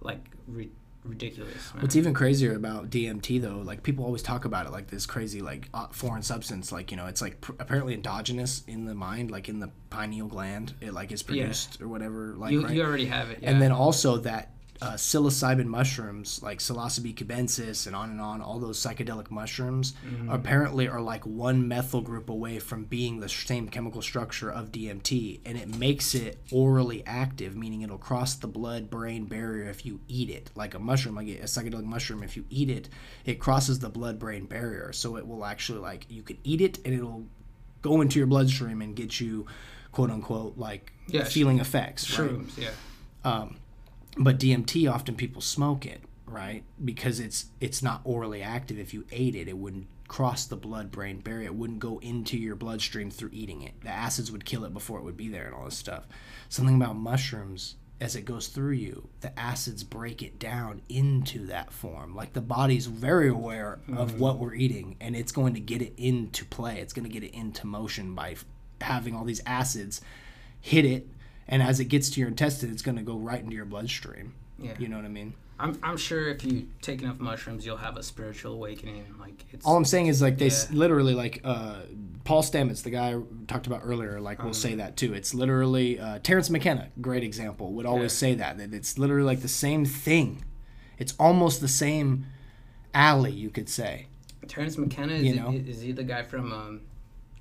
like 0.00 0.24
ri- 0.46 0.70
ridiculous. 1.08 1.72
Man. 1.74 1.82
What's 1.82 1.96
even 1.96 2.14
crazier 2.14 2.54
about 2.54 2.90
DMT 2.90 3.40
though, 3.40 3.58
like 3.58 3.82
people 3.82 4.04
always 4.04 4.22
talk 4.22 4.44
about 4.44 4.66
it 4.66 4.72
like 4.72 4.88
this 4.88 5.06
crazy 5.06 5.40
like 5.40 5.68
uh, 5.74 5.86
foreign 5.88 6.22
substance, 6.22 6.70
like 6.70 6.90
you 6.90 6.96
know, 6.96 7.06
it's 7.06 7.22
like 7.22 7.40
pr- 7.40 7.52
apparently 7.58 7.94
endogenous 7.94 8.62
in 8.66 8.84
the 8.84 8.94
mind, 8.94 9.30
like 9.30 9.48
in 9.48 9.58
the 9.58 9.70
pineal 9.90 10.26
gland, 10.28 10.74
it 10.80 10.92
like 10.92 11.10
is 11.12 11.22
produced 11.22 11.80
or 11.80 11.88
whatever. 11.88 12.34
Like 12.36 12.52
you, 12.52 12.64
right? 12.64 12.74
you 12.74 12.82
already 12.82 13.06
have 13.06 13.30
it. 13.30 13.38
Yeah. 13.42 13.50
and 13.50 13.62
then 13.62 13.72
also 13.72 14.18
that 14.18 14.52
uh, 14.80 14.92
psilocybin 14.92 15.66
mushrooms 15.66 16.40
like 16.42 16.58
psilocybe 16.60 17.14
cubensis 17.14 17.86
and 17.88 17.96
on 17.96 18.10
and 18.10 18.20
on, 18.20 18.40
all 18.40 18.58
those 18.60 18.78
psychedelic 18.78 19.30
mushrooms 19.30 19.94
apparently 20.30 20.86
are 20.88 21.00
like 21.00 21.26
one 21.26 21.66
methyl 21.66 22.00
group 22.00 22.28
away 22.30 22.58
from 22.60 22.84
being 22.84 23.18
the 23.18 23.28
same 23.28 23.68
chemical 23.68 24.00
structure 24.02 24.50
of 24.50 24.70
DMT, 24.70 25.40
and 25.44 25.58
it 25.58 25.74
makes 25.76 26.14
it 26.14 26.38
orally 26.52 27.02
active, 27.06 27.56
meaning 27.56 27.82
it'll 27.82 27.98
cross 27.98 28.36
the 28.36 28.46
blood-brain 28.46 29.24
barrier 29.24 29.68
if 29.68 29.84
you 29.84 29.98
eat 30.06 30.30
it, 30.30 30.50
like 30.54 30.74
a 30.74 30.78
mushroom, 30.78 31.16
like 31.16 31.26
a 31.26 31.42
psychedelic 31.44 31.84
mushroom. 31.84 32.22
If 32.22 32.36
you 32.36 32.44
eat 32.48 32.70
it, 32.70 32.88
it 33.24 33.40
crosses 33.40 33.80
the 33.80 33.88
blood-brain 33.88 34.46
barrier, 34.46 34.92
so 34.92 35.16
it 35.16 35.26
will 35.26 35.44
actually 35.44 35.80
like 35.80 36.06
you 36.08 36.22
could 36.22 36.38
eat 36.44 36.60
it 36.60 36.78
and 36.84 36.94
it'll 36.94 37.26
go 37.82 38.00
into 38.00 38.18
your 38.18 38.26
bloodstream 38.28 38.80
and 38.82 38.94
get 38.94 39.20
you, 39.20 39.46
quote 39.92 40.10
unquote, 40.10 40.56
like 40.56 40.92
Yeah, 41.08 41.24
feeling 41.24 41.58
effects. 41.58 42.16
right? 42.18 42.30
Shrooms, 42.30 42.56
yeah. 43.24 43.44
But 44.18 44.38
DMT 44.38 44.90
often 44.92 45.14
people 45.14 45.40
smoke 45.40 45.86
it, 45.86 46.02
right? 46.26 46.64
Because 46.84 47.20
it's 47.20 47.46
it's 47.60 47.82
not 47.82 48.00
orally 48.04 48.42
active. 48.42 48.78
If 48.78 48.92
you 48.92 49.04
ate 49.12 49.34
it, 49.34 49.48
it 49.48 49.56
wouldn't 49.56 49.86
cross 50.08 50.46
the 50.46 50.56
blood-brain 50.56 51.20
barrier. 51.20 51.46
It 51.46 51.54
wouldn't 51.54 51.80
go 51.80 51.98
into 51.98 52.36
your 52.38 52.56
bloodstream 52.56 53.10
through 53.10 53.30
eating 53.32 53.62
it. 53.62 53.80
The 53.82 53.90
acids 53.90 54.32
would 54.32 54.44
kill 54.46 54.64
it 54.64 54.72
before 54.72 54.98
it 54.98 55.04
would 55.04 55.18
be 55.18 55.28
there 55.28 55.46
and 55.46 55.54
all 55.54 55.66
this 55.66 55.76
stuff. 55.76 56.06
Something 56.48 56.76
about 56.76 56.96
mushrooms 56.96 57.76
as 58.00 58.14
it 58.14 58.24
goes 58.24 58.46
through 58.48 58.72
you, 58.72 59.08
the 59.20 59.36
acids 59.38 59.82
break 59.82 60.22
it 60.22 60.38
down 60.38 60.82
into 60.88 61.46
that 61.46 61.72
form. 61.72 62.14
Like 62.14 62.32
the 62.32 62.40
body's 62.40 62.86
very 62.86 63.28
aware 63.28 63.80
of 63.92 64.12
mm-hmm. 64.12 64.18
what 64.18 64.38
we're 64.38 64.54
eating 64.54 64.96
and 65.00 65.16
it's 65.16 65.32
going 65.32 65.54
to 65.54 65.60
get 65.60 65.82
it 65.82 65.94
into 65.96 66.44
play. 66.44 66.78
It's 66.80 66.92
going 66.92 67.06
to 67.06 67.12
get 67.12 67.24
it 67.24 67.34
into 67.34 67.66
motion 67.66 68.14
by 68.14 68.32
f- 68.32 68.44
having 68.80 69.14
all 69.14 69.24
these 69.24 69.42
acids 69.44 70.00
hit 70.60 70.84
it 70.84 71.08
and 71.48 71.62
as 71.62 71.80
it 71.80 71.86
gets 71.86 72.10
to 72.10 72.20
your 72.20 72.28
intestine 72.28 72.70
it's 72.70 72.82
going 72.82 72.96
to 72.96 73.02
go 73.02 73.16
right 73.16 73.40
into 73.42 73.54
your 73.56 73.64
bloodstream 73.64 74.34
Yeah. 74.58 74.72
you 74.78 74.88
know 74.88 74.96
what 74.96 75.04
i 75.04 75.08
mean 75.08 75.34
I'm, 75.60 75.76
I'm 75.82 75.96
sure 75.96 76.28
if 76.28 76.44
you 76.44 76.68
take 76.82 77.02
enough 77.02 77.18
mushrooms, 77.18 77.66
you'll 77.66 77.78
have 77.78 77.96
a 77.96 78.02
spiritual 78.04 78.52
awakening. 78.52 79.04
Like 79.18 79.44
it's 79.52 79.66
all 79.66 79.76
i'm 79.76 79.84
saying 79.84 80.06
is 80.06 80.22
like 80.22 80.38
they 80.38 80.46
s 80.46 80.68
Yeah. 80.70 80.78
literally 80.78 81.14
like 81.14 81.40
uh 81.42 81.80
paul 82.22 82.42
stamets 82.44 82.82
the 82.84 82.90
guy 82.90 83.14
I 83.14 83.20
talked 83.48 83.66
about 83.66 83.80
earlier 83.84 84.20
like 84.20 84.38
will 84.40 84.48
Um, 84.48 84.54
say 84.54 84.76
that 84.76 84.96
too 84.96 85.14
it's 85.14 85.34
literally 85.34 85.98
uh 85.98 86.20
terence 86.20 86.48
mckenna 86.48 86.90
great 87.00 87.24
example 87.24 87.72
would 87.72 87.86
always 87.86 88.12
Yeah. 88.12 88.18
say 88.28 88.34
that 88.36 88.58
that 88.58 88.72
it's 88.72 88.98
literally 88.98 89.24
like 89.24 89.40
the 89.40 89.48
same 89.48 89.84
thing 89.84 90.44
it's 90.96 91.14
almost 91.18 91.60
the 91.60 91.68
same 91.68 92.26
alley 92.94 93.32
you 93.32 93.50
could 93.50 93.68
say 93.68 94.06
Terence 94.46 94.78
McKenna. 94.78 95.12
Is, 95.14 95.24
You 95.24 95.32
he, 95.34 95.38
know? 95.40 95.50
is 95.52 95.80
he 95.82 95.92
the 95.92 96.04
guy 96.04 96.22
from 96.22 96.52
um, 96.52 96.80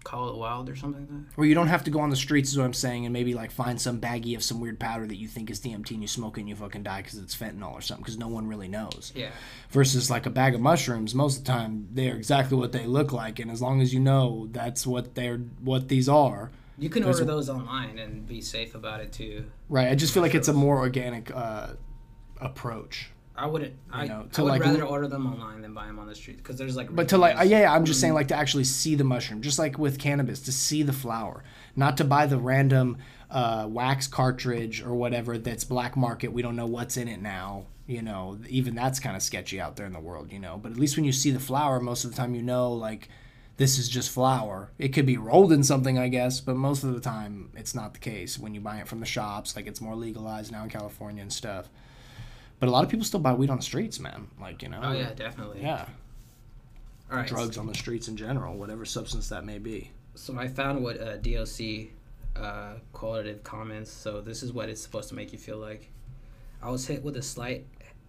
Call 0.07 0.29
It 0.29 0.37
Wild 0.37 0.69
or 0.69 0.75
something 0.75 1.01
like 1.01 1.09
that? 1.09 1.37
where 1.37 1.45
you 1.47 1.53
don't 1.53 1.67
have 1.67 1.83
to 1.83 1.91
go 1.91 1.99
on 1.99 2.09
the 2.09 2.15
streets 2.15 2.49
is 2.51 2.57
what 2.57 2.63
i'm 2.63 2.73
saying 2.73 3.05
and 3.05 3.11
maybe 3.11 3.33
like 3.33 3.51
find 3.51 3.79
some 3.79 3.99
baggie 3.99 4.35
of 4.37 4.41
some 4.43 4.61
weird 4.61 4.79
powder 4.79 5.05
that 5.05 5.17
you 5.17 5.27
think 5.27 5.49
is 5.49 5.59
dmt 5.59 5.91
and 5.91 6.01
you 6.01 6.07
smoke 6.07 6.37
it 6.37 6.41
and 6.41 6.49
you 6.49 6.55
fucking 6.55 6.83
die 6.83 7.01
because 7.01 7.17
it's 7.19 7.35
fentanyl 7.35 7.73
or 7.73 7.81
something 7.81 8.03
because 8.03 8.17
no 8.17 8.29
one 8.29 8.47
really 8.47 8.67
knows 8.69 9.11
Yeah. 9.15 9.31
versus 9.69 10.09
like 10.09 10.25
a 10.25 10.29
bag 10.29 10.55
of 10.55 10.61
mushrooms 10.61 11.13
most 11.13 11.39
of 11.39 11.43
the 11.43 11.51
time 11.51 11.89
they 11.93 12.09
are 12.09 12.15
exactly 12.15 12.57
what 12.57 12.71
they 12.71 12.85
look 12.85 13.11
like 13.11 13.39
and 13.39 13.51
as 13.51 13.61
long 13.61 13.81
as 13.81 13.93
you 13.93 13.99
know 13.99 14.47
that's 14.53 14.87
what 14.87 15.13
they're 15.15 15.39
what 15.61 15.89
these 15.89 16.07
are 16.07 16.51
You 16.77 16.89
can 16.89 17.03
order 17.03 17.23
a- 17.23 17.25
those 17.25 17.49
online 17.49 17.99
and 17.99 18.25
be 18.25 18.39
safe 18.41 18.75
about 18.75 19.01
it 19.01 19.11
too. 19.11 19.45
right 19.67 19.89
i 19.89 19.95
just 19.95 20.13
feel 20.13 20.23
like 20.23 20.35
it's 20.35 20.47
a 20.47 20.53
more 20.53 20.77
organic 20.77 21.29
uh, 21.35 21.67
approach 22.39 23.09
I 23.37 23.45
wouldn't. 23.45 23.75
I, 23.91 24.07
know, 24.07 24.25
I 24.35 24.41
would 24.41 24.49
like- 24.49 24.61
rather 24.61 24.83
order 24.83 25.07
them 25.07 25.27
online 25.27 25.61
than 25.61 25.73
buy 25.73 25.85
them 25.85 25.99
on 25.99 26.07
the 26.07 26.15
street 26.15 26.37
because 26.37 26.57
there's 26.57 26.75
like. 26.75 26.93
but 26.93 27.09
to 27.09 27.17
like 27.19 27.35
yeah, 27.47 27.61
yeah 27.61 27.73
i'm 27.73 27.85
just 27.85 28.01
saying 28.01 28.13
like 28.13 28.29
to 28.29 28.35
actually 28.35 28.63
see 28.63 28.95
the 28.95 29.03
mushroom 29.03 29.41
just 29.41 29.59
like 29.59 29.77
with 29.77 29.99
cannabis 29.99 30.41
to 30.41 30.51
see 30.51 30.81
the 30.81 30.93
flower 30.93 31.43
not 31.75 31.97
to 31.97 32.03
buy 32.03 32.25
the 32.25 32.37
random 32.37 32.97
uh, 33.29 33.67
wax 33.69 34.07
cartridge 34.07 34.81
or 34.81 34.95
whatever 34.95 35.37
that's 35.37 35.63
black 35.63 35.95
market 35.95 36.31
we 36.31 36.41
don't 36.41 36.55
know 36.55 36.65
what's 36.65 36.97
in 36.97 37.07
it 37.07 37.21
now 37.21 37.65
you 37.85 38.01
know 38.01 38.39
even 38.49 38.73
that's 38.73 38.99
kind 38.99 39.15
of 39.15 39.21
sketchy 39.21 39.61
out 39.61 39.75
there 39.75 39.85
in 39.85 39.93
the 39.93 39.99
world 39.99 40.31
you 40.31 40.39
know 40.39 40.57
but 40.57 40.71
at 40.71 40.77
least 40.77 40.95
when 40.95 41.05
you 41.05 41.11
see 41.11 41.29
the 41.29 41.39
flower 41.39 41.79
most 41.79 42.05
of 42.05 42.11
the 42.11 42.17
time 42.17 42.33
you 42.33 42.41
know 42.41 42.71
like 42.73 43.07
this 43.57 43.77
is 43.77 43.87
just 43.89 44.09
flour 44.09 44.71
it 44.79 44.89
could 44.89 45.05
be 45.05 45.17
rolled 45.17 45.51
in 45.51 45.63
something 45.63 45.99
i 45.99 46.07
guess 46.07 46.39
but 46.39 46.55
most 46.55 46.83
of 46.83 46.93
the 46.93 47.01
time 47.01 47.51
it's 47.55 47.75
not 47.75 47.93
the 47.93 47.99
case 47.99 48.39
when 48.39 48.55
you 48.55 48.61
buy 48.61 48.77
it 48.77 48.87
from 48.87 48.99
the 48.99 49.05
shops 49.05 49.55
like 49.55 49.67
it's 49.67 49.81
more 49.81 49.95
legalized 49.95 50.51
now 50.51 50.63
in 50.63 50.69
california 50.69 51.21
and 51.21 51.33
stuff 51.33 51.69
but 52.59 52.67
a 52.69 52.71
lot 52.71 52.83
of 52.83 52.89
people 52.89 53.05
still 53.05 53.19
buy 53.19 53.33
weed 53.33 53.49
on 53.49 53.57
the 53.57 53.63
streets 53.63 53.99
man 53.99 54.27
like 54.39 54.61
you 54.63 54.69
know 54.69 54.79
Oh 54.83 54.91
yeah, 54.93 55.13
definitely. 55.13 55.61
yeah 55.61 55.85
All 57.11 57.17
right. 57.17 57.27
drugs 57.27 57.57
on 57.57 57.67
the 57.67 57.73
streets 57.75 58.07
in 58.07 58.17
general, 58.17 58.55
whatever 58.57 58.83
substance 58.85 59.29
that 59.29 59.45
may 59.45 59.59
be. 59.59 59.91
So 60.15 60.37
I 60.37 60.47
found 60.47 60.83
what 60.83 60.99
uh, 60.99 61.17
DOC 61.17 61.89
uh, 62.35 62.73
qualitative 62.93 63.43
comments. 63.43 63.91
So 63.91 64.19
this 64.21 64.43
is 64.43 64.51
what 64.51 64.67
it's 64.69 64.81
supposed 64.81 65.09
to 65.09 65.15
make 65.15 65.31
you 65.31 65.37
feel 65.39 65.57
like. 65.57 65.89
I 66.61 66.69
was 66.71 66.85
hit 66.87 67.03
with 67.03 67.15
a 67.17 67.21
slight 67.21 67.65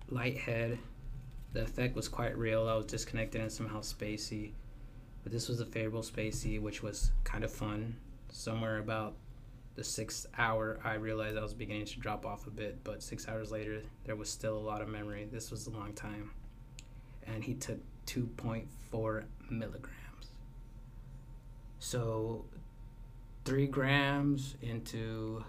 light 0.09 0.39
head. 0.39 0.79
The 1.53 1.63
effect 1.63 1.95
was 1.95 2.09
quite 2.09 2.37
real. 2.37 2.69
I 2.69 2.75
was 2.75 2.87
disconnected 2.87 3.41
and 3.41 3.53
somehow 3.53 3.81
spacey. 3.81 4.53
But 5.23 5.33
this 5.33 5.49
was 5.49 5.61
a 5.61 5.67
favorable 5.67 6.03
spacey, 6.03 6.61
which 6.61 6.83
was 6.83 7.11
kind 7.25 7.45
of 7.45 7.51
fun. 7.53 7.97
Somewhere 8.31 8.79
about 8.79 9.15
the 9.79 9.85
sixth 9.85 10.27
hour, 10.37 10.81
I 10.85 10.95
realized 10.95 11.39
I 11.39 11.41
was 11.41 11.55
beginning 11.55 11.87
to 11.87 12.01
drop 12.01 12.27
off 12.27 12.49
a 12.49 12.51
bit. 12.51 12.83
But 12.83 13.01
six 13.01 13.29
hours 13.29 13.53
later, 13.53 13.81
there 14.05 14.17
was 14.17 14.29
still 14.29 14.57
a 14.57 14.59
lot 14.59 14.83
of 14.83 14.89
memory. 14.89 15.29
This 15.31 15.53
was 15.53 15.69
a 15.69 15.71
long 15.71 15.93
time. 15.93 16.33
And 17.29 17.45
he 17.45 17.55
took 17.55 17.79
2.4 18.07 19.25
milligrams. 19.49 20.33
So, 21.79 22.45
three 23.45 23.69
grams 23.69 24.57
into. 24.63 25.45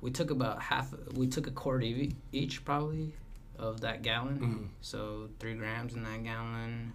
We 0.00 0.10
took 0.10 0.32
about 0.32 0.60
half. 0.60 0.92
We 1.14 1.28
took 1.28 1.46
a 1.46 1.52
quart 1.52 1.84
each, 2.32 2.64
probably, 2.64 3.12
of 3.56 3.80
that 3.82 4.02
gallon. 4.02 4.38
Mhm. 4.38 4.68
So 4.80 5.28
three 5.38 5.54
grams 5.54 5.94
in 5.94 6.02
that 6.02 6.24
gallon. 6.24 6.92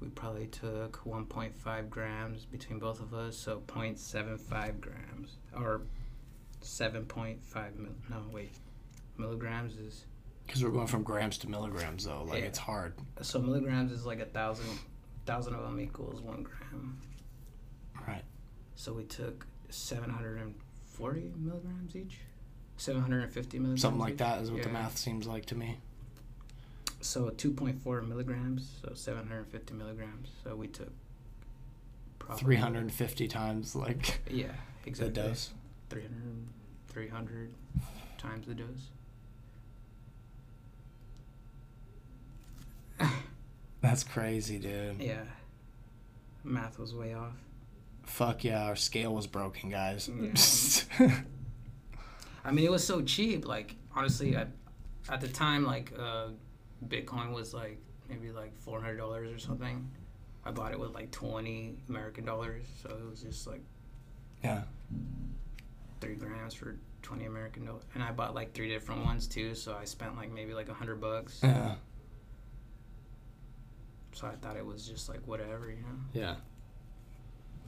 We 0.00 0.08
probably 0.08 0.46
took 0.46 1.04
1.5 1.04 1.90
grams 1.90 2.44
between 2.44 2.78
both 2.78 3.00
of 3.00 3.12
us, 3.12 3.36
so 3.36 3.60
0.75 3.66 4.80
grams 4.80 5.38
or 5.62 5.82
7.5 6.62 7.76
mil. 7.76 7.90
No, 8.10 8.16
wait, 8.32 8.50
milligrams 9.16 9.76
is 9.76 10.04
Because 10.46 10.62
we're 10.64 10.70
going 10.70 10.86
from 10.86 11.02
grams 11.02 11.38
to 11.38 11.48
milligrams, 11.50 12.04
though. 12.04 12.24
Like 12.24 12.40
Yeah. 12.40 12.46
it's 12.48 12.58
hard. 12.58 12.94
so 13.22 13.38
milligrams 13.38 13.92
is 13.92 14.06
like 14.06 14.20
a 14.20 14.24
thousand. 14.26 14.66
Thousand 15.26 15.54
of 15.54 15.62
them 15.62 15.78
equals 15.78 16.22
one 16.22 16.42
gram. 16.42 16.98
Right. 18.06 18.22
So 18.76 18.94
we 18.94 19.04
took 19.04 19.46
740 19.68 21.32
milligrams 21.36 21.94
each. 21.94 22.18
750 22.78 23.58
milligrams. 23.58 23.82
Something 23.82 24.00
like 24.00 24.12
each? 24.14 24.18
that 24.18 24.40
is 24.40 24.50
what 24.50 24.62
the 24.62 24.70
math 24.70 24.96
seems 24.96 25.26
like 25.26 25.44
to 25.46 25.54
me. 25.54 25.78
So 27.00 27.28
2.4 27.30 28.08
milligrams, 28.08 28.68
so 28.82 28.92
750 28.94 29.74
milligrams. 29.74 30.30
So 30.42 30.56
we 30.56 30.66
took 30.68 30.90
probably 32.18 32.42
350 32.44 33.28
times 33.28 33.76
like 33.76 34.20
Yeah, 34.30 34.46
the 34.96 35.06
exactly. 35.06 35.30
dose. 35.30 35.50
300, 35.90 36.12
300 36.88 37.50
times 38.18 38.46
the 38.46 38.54
dose. 38.54 38.88
That's 43.80 44.02
crazy, 44.04 44.58
dude. 44.58 45.00
Yeah. 45.00 45.22
Math 46.44 46.78
was 46.78 46.94
way 46.94 47.14
off. 47.14 47.34
Fuck 48.04 48.44
yeah, 48.44 48.64
our 48.64 48.76
scale 48.76 49.14
was 49.14 49.26
broken, 49.26 49.70
guys. 49.70 50.10
Yeah. 50.98 51.14
I 52.44 52.50
mean, 52.50 52.64
it 52.64 52.70
was 52.70 52.84
so 52.84 53.02
cheap. 53.02 53.46
Like, 53.46 53.76
honestly, 53.94 54.34
at, 54.34 54.48
at 55.08 55.20
the 55.20 55.28
time, 55.28 55.64
like, 55.64 55.92
uh, 55.98 56.28
Bitcoin 56.86 57.32
was 57.32 57.52
like 57.52 57.78
maybe 58.08 58.30
like 58.30 58.52
$400 58.64 59.34
or 59.34 59.38
something. 59.38 59.90
I 60.44 60.50
bought 60.50 60.72
it 60.72 60.80
with 60.80 60.92
like 60.92 61.10
20 61.10 61.76
American 61.88 62.24
dollars. 62.24 62.64
So 62.82 62.90
it 62.90 63.08
was 63.08 63.22
just 63.22 63.46
like 63.46 63.62
yeah. 64.42 64.62
three 66.00 66.14
grams 66.14 66.54
for 66.54 66.76
20 67.02 67.24
American 67.26 67.64
dollars. 67.66 67.84
And 67.94 68.02
I 68.02 68.12
bought 68.12 68.34
like 68.34 68.52
three 68.54 68.68
different 68.68 69.04
ones 69.04 69.26
too. 69.26 69.54
So 69.54 69.76
I 69.80 69.84
spent 69.84 70.16
like 70.16 70.30
maybe 70.32 70.54
like 70.54 70.68
a 70.68 70.74
hundred 70.74 71.00
bucks. 71.00 71.40
Yeah. 71.42 71.74
So 74.12 74.26
I 74.26 74.34
thought 74.36 74.56
it 74.56 74.66
was 74.66 74.86
just 74.86 75.08
like 75.08 75.20
whatever, 75.26 75.70
you 75.70 75.76
know? 75.82 75.98
Yeah. 76.12 76.34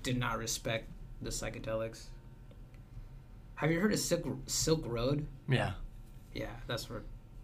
Did 0.03 0.19
not 0.19 0.39
respect 0.39 0.89
the 1.23 1.31
psychedelics. 1.31 2.07
Have 3.57 3.71
you 3.71 3.79
heard 3.79 3.93
of 3.93 3.99
Silk, 3.99 4.25
Silk 4.47 4.85
Road? 4.87 5.27
Yeah. 5.49 5.73
Yeah, 6.33 6.47
that's 6.67 6.89
where 6.89 7.03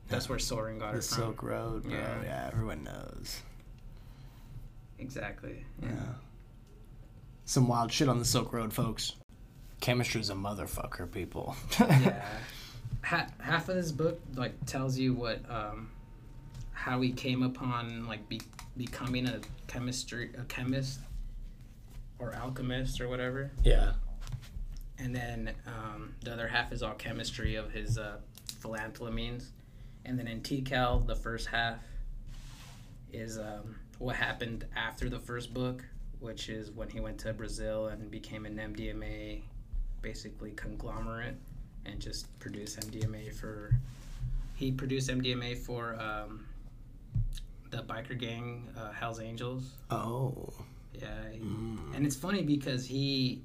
that's 0.08 0.28
where 0.28 0.38
Soren 0.38 0.78
got 0.78 0.92
The 0.92 0.98
it 0.98 1.04
from. 1.04 1.18
Silk 1.18 1.42
Road, 1.42 1.82
bro. 1.82 1.92
Yeah. 1.92 2.22
Yeah. 2.22 2.50
everyone 2.52 2.84
knows. 2.84 3.42
Exactly. 4.98 5.64
Yeah. 5.82 5.88
Some 7.46 7.68
wild 7.68 7.92
shit 7.92 8.08
on 8.08 8.18
the 8.18 8.24
Silk 8.24 8.52
Road, 8.52 8.72
folks. 8.72 9.14
Chemistry's 9.80 10.30
a 10.30 10.34
motherfucker, 10.34 11.10
people. 11.10 11.56
yeah. 11.80 12.24
Ha- 13.02 13.28
half 13.38 13.68
of 13.68 13.76
this 13.76 13.92
book 13.92 14.20
like 14.34 14.64
tells 14.66 14.98
you 14.98 15.14
what 15.14 15.38
um, 15.48 15.90
how 16.72 17.00
he 17.00 17.12
came 17.12 17.44
upon 17.44 18.04
like 18.08 18.28
be- 18.28 18.40
becoming 18.76 19.26
a 19.26 19.40
chemistry 19.68 20.30
a 20.36 20.42
chemist 20.44 20.98
or 22.18 22.34
alchemist 22.34 23.00
or 23.00 23.08
whatever, 23.08 23.52
yeah. 23.62 23.92
and 24.98 25.14
then 25.14 25.52
um, 25.68 26.14
the 26.24 26.32
other 26.32 26.48
half 26.48 26.72
is 26.72 26.82
all 26.82 26.94
chemistry 26.94 27.54
of 27.54 27.70
his 27.70 27.96
uh, 27.96 28.16
And 30.04 30.18
then 30.18 30.26
in 30.26 30.40
TiHKAL, 30.40 31.06
the 31.06 31.14
first 31.16 31.46
half 31.46 31.78
is 33.12 33.38
um, 33.38 33.76
what 33.98 34.16
happened 34.16 34.64
after 34.74 35.08
the 35.08 35.20
first 35.20 35.54
book, 35.54 35.84
which 36.20 36.48
is 36.48 36.70
when 36.70 36.88
he 36.88 37.00
went 37.00 37.18
to 37.18 37.32
Brazil 37.32 37.86
and 37.88 38.10
became 38.10 38.46
an 38.46 38.56
MDMA, 38.56 39.42
basically 40.02 40.52
conglomerate, 40.52 41.36
and 41.84 42.00
just 42.00 42.36
produced 42.38 42.78
MDMA 42.80 43.34
for. 43.34 43.74
He 44.54 44.72
produced 44.72 45.10
MDMA 45.10 45.58
for 45.58 45.96
um, 46.00 46.46
the 47.70 47.78
biker 47.82 48.18
gang, 48.18 48.68
uh, 48.76 48.90
Hell's 48.92 49.20
Angels. 49.20 49.70
Oh. 49.90 50.48
Yeah, 50.94 51.08
he- 51.30 51.40
and 51.94 52.06
it's 52.06 52.16
funny 52.16 52.42
because 52.42 52.86
he 52.86 53.42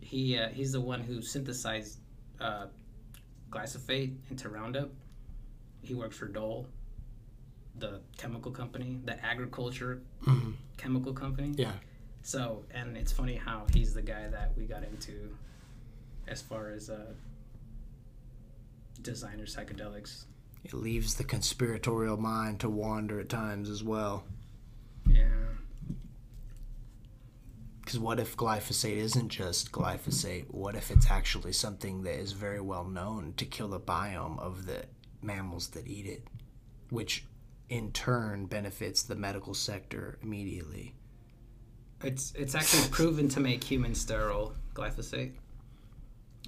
he 0.00 0.38
uh, 0.38 0.48
he's 0.50 0.70
the 0.72 0.80
one 0.80 1.00
who 1.00 1.20
synthesized 1.20 1.98
uh, 2.40 2.66
glyphosate 3.50 4.14
into 4.30 4.48
Roundup. 4.48 4.90
He 5.82 5.94
worked 5.94 6.14
for 6.14 6.28
Dow, 6.28 6.64
the 7.78 8.00
chemical 8.16 8.52
company, 8.52 9.00
the 9.04 9.24
agriculture 9.24 10.02
chemical 10.76 11.12
company. 11.12 11.52
Yeah. 11.56 11.72
So, 12.22 12.64
and 12.72 12.96
it's 12.96 13.12
funny 13.12 13.34
how 13.34 13.66
he's 13.72 13.92
the 13.94 14.02
guy 14.02 14.28
that 14.28 14.52
we 14.56 14.64
got 14.64 14.82
into 14.82 15.36
as 16.26 16.40
far 16.40 16.70
as 16.70 16.88
uh, 16.88 17.12
designer 19.02 19.44
psychedelics. 19.44 20.24
It 20.64 20.72
leaves 20.72 21.16
the 21.16 21.24
conspiratorial 21.24 22.16
mind 22.16 22.60
to 22.60 22.70
wander 22.70 23.20
at 23.20 23.28
times 23.28 23.68
as 23.68 23.84
well. 23.84 24.24
Yeah. 25.06 25.26
Because 27.80 27.98
what 27.98 28.18
if 28.18 28.34
glyphosate 28.34 28.96
isn't 28.96 29.28
just 29.28 29.70
glyphosate? 29.70 30.46
What 30.50 30.74
if 30.74 30.90
it's 30.90 31.10
actually 31.10 31.52
something 31.52 32.02
that 32.04 32.18
is 32.18 32.32
very 32.32 32.60
well 32.60 32.84
known 32.84 33.34
to 33.36 33.44
kill 33.44 33.68
the 33.68 33.80
biome 33.80 34.38
of 34.38 34.64
the 34.64 34.86
mammals 35.20 35.68
that 35.68 35.86
eat 35.86 36.06
it, 36.06 36.26
which 36.88 37.24
in 37.68 37.92
turn 37.92 38.46
benefits 38.46 39.02
the 39.02 39.14
medical 39.14 39.54
sector 39.54 40.18
immediately? 40.22 40.94
It's 42.02 42.32
it's 42.34 42.54
actually 42.54 42.88
proven 42.90 43.28
to 43.30 43.40
make 43.40 43.64
humans 43.64 44.00
sterile, 44.00 44.54
glyphosate. 44.74 45.32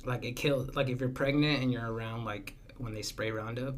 Like 0.05 0.25
it 0.25 0.33
kills. 0.33 0.75
Like 0.77 0.89
if 0.89 1.01
you're 1.01 1.09
pregnant 1.09 1.63
and 1.63 1.73
you're 1.73 1.91
around, 1.91 2.25
like 2.25 2.55
when 2.77 2.95
they 2.95 3.03
spray 3.03 3.31
Roundup, 3.31 3.77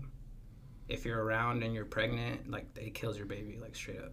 if 0.89 1.05
you're 1.05 1.23
around 1.23 1.63
and 1.63 1.75
you're 1.75 1.85
pregnant, 1.85 2.51
like 2.51 2.67
it 2.77 2.95
kills 2.95 3.17
your 3.17 3.27
baby, 3.27 3.59
like 3.61 3.77
straight 3.77 4.01
up. 4.01 4.13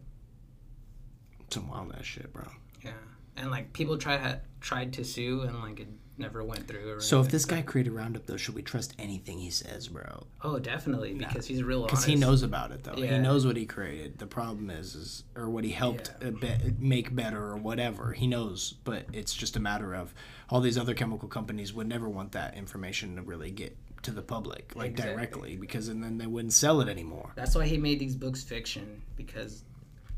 Some 1.50 1.68
wild 1.68 1.94
ass 1.98 2.06
shit, 2.06 2.32
bro. 2.32 2.48
Yeah. 2.84 2.92
And 3.38 3.52
like 3.52 3.74
people 3.74 3.98
try 3.98 4.18
had 4.18 4.42
tried 4.62 4.94
to 4.94 5.04
sue 5.04 5.42
and 5.42 5.62
like 5.62 5.80
it 5.80 5.88
never 6.18 6.44
went 6.44 6.68
through. 6.68 7.00
So 7.02 7.20
if 7.22 7.30
this 7.30 7.46
guy 7.46 7.62
created 7.62 7.92
Roundup, 7.94 8.26
though, 8.26 8.38
should 8.38 8.56
we 8.56 8.62
trust 8.62 8.94
anything 8.98 9.40
he 9.40 9.50
says, 9.50 9.88
bro? 9.88 10.26
oh 10.44 10.60
definitely 10.60 11.14
because 11.14 11.46
he's 11.46 11.64
real 11.64 11.84
Because 11.84 12.06
he 12.06 12.16
knows 12.16 12.44
about 12.44 12.72
it, 12.72 12.84
though. 12.84 12.94
Yeah. 12.96 13.14
He 13.14 13.20
knows 13.20 13.46
what 13.46 13.58
he 13.58 13.66
created. 13.66 14.18
The 14.18 14.28
problem 14.28 14.70
is, 14.70 14.96
is 14.96 15.24
or 15.36 15.50
what 15.50 15.64
he 15.64 15.72
helped 15.72 16.12
Yeah. 16.22 16.28
uh, 16.30 16.32
be- 16.32 16.74
make 16.80 17.16
better, 17.16 17.44
or 17.46 17.58
whatever. 17.58 18.14
He 18.14 18.28
knows, 18.28 18.76
but 18.84 19.06
it's 19.14 19.34
just 19.34 19.56
a 19.56 19.60
matter 19.60 19.94
of 19.94 20.14
all 20.50 20.62
these 20.62 20.78
other 20.78 20.94
chemical 20.94 21.28
companies 21.28 21.74
would 21.74 21.88
never 21.88 22.08
want 22.08 22.32
that 22.34 22.56
information 22.56 23.16
to 23.16 23.22
really 23.22 23.52
get 23.52 23.76
to 24.04 24.12
the 24.12 24.22
public, 24.22 24.74
like 24.76 24.92
Exactly. 24.92 25.16
directly, 25.16 25.56
because 25.58 25.88
and 25.88 26.04
then 26.04 26.18
they 26.18 26.28
wouldn't 26.28 26.54
sell 26.54 26.80
it 26.82 26.88
anymore. 26.88 27.32
That's 27.36 27.56
why 27.56 27.66
he 27.66 27.78
made 27.78 28.00
these 28.00 28.16
books 28.16 28.44
fiction 28.44 29.02
because, 29.18 29.64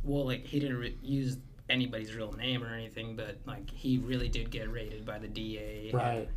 well, 0.03 0.25
like 0.25 0.45
he 0.45 0.59
didn't 0.59 0.77
re- 0.77 0.97
use 1.01 1.37
anybody's 1.69 2.15
real 2.15 2.31
name 2.33 2.63
or 2.63 2.73
anything, 2.73 3.15
but 3.15 3.37
like 3.45 3.69
he 3.69 3.97
really 3.97 4.29
did 4.29 4.49
get 4.49 4.71
raided 4.71 5.05
by 5.05 5.19
the 5.19 5.27
DA, 5.27 5.91
and, 5.93 6.27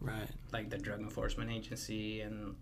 Right. 0.00 0.28
like 0.52 0.70
the 0.70 0.78
Drug 0.78 1.00
Enforcement 1.00 1.50
Agency, 1.50 2.22
and 2.22 2.56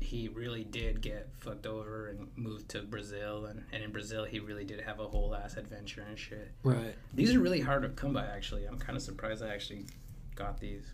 he 0.00 0.28
really 0.28 0.64
did 0.64 1.00
get 1.00 1.28
fucked 1.38 1.66
over 1.66 2.08
and 2.08 2.28
moved 2.36 2.68
to 2.70 2.82
Brazil, 2.82 3.46
and, 3.46 3.64
and 3.72 3.82
in 3.82 3.90
Brazil 3.92 4.24
he 4.24 4.40
really 4.40 4.64
did 4.64 4.80
have 4.80 5.00
a 5.00 5.08
whole 5.08 5.34
ass 5.34 5.56
adventure 5.56 6.04
and 6.08 6.18
shit. 6.18 6.50
Right. 6.62 6.94
These 7.14 7.34
are 7.34 7.40
really 7.40 7.60
hard 7.60 7.82
to 7.82 7.88
come 7.90 8.12
by, 8.12 8.26
actually. 8.26 8.66
I'm 8.66 8.78
kind 8.78 8.96
of 8.96 9.02
surprised 9.02 9.42
I 9.42 9.48
actually 9.48 9.86
got 10.34 10.58
these. 10.60 10.84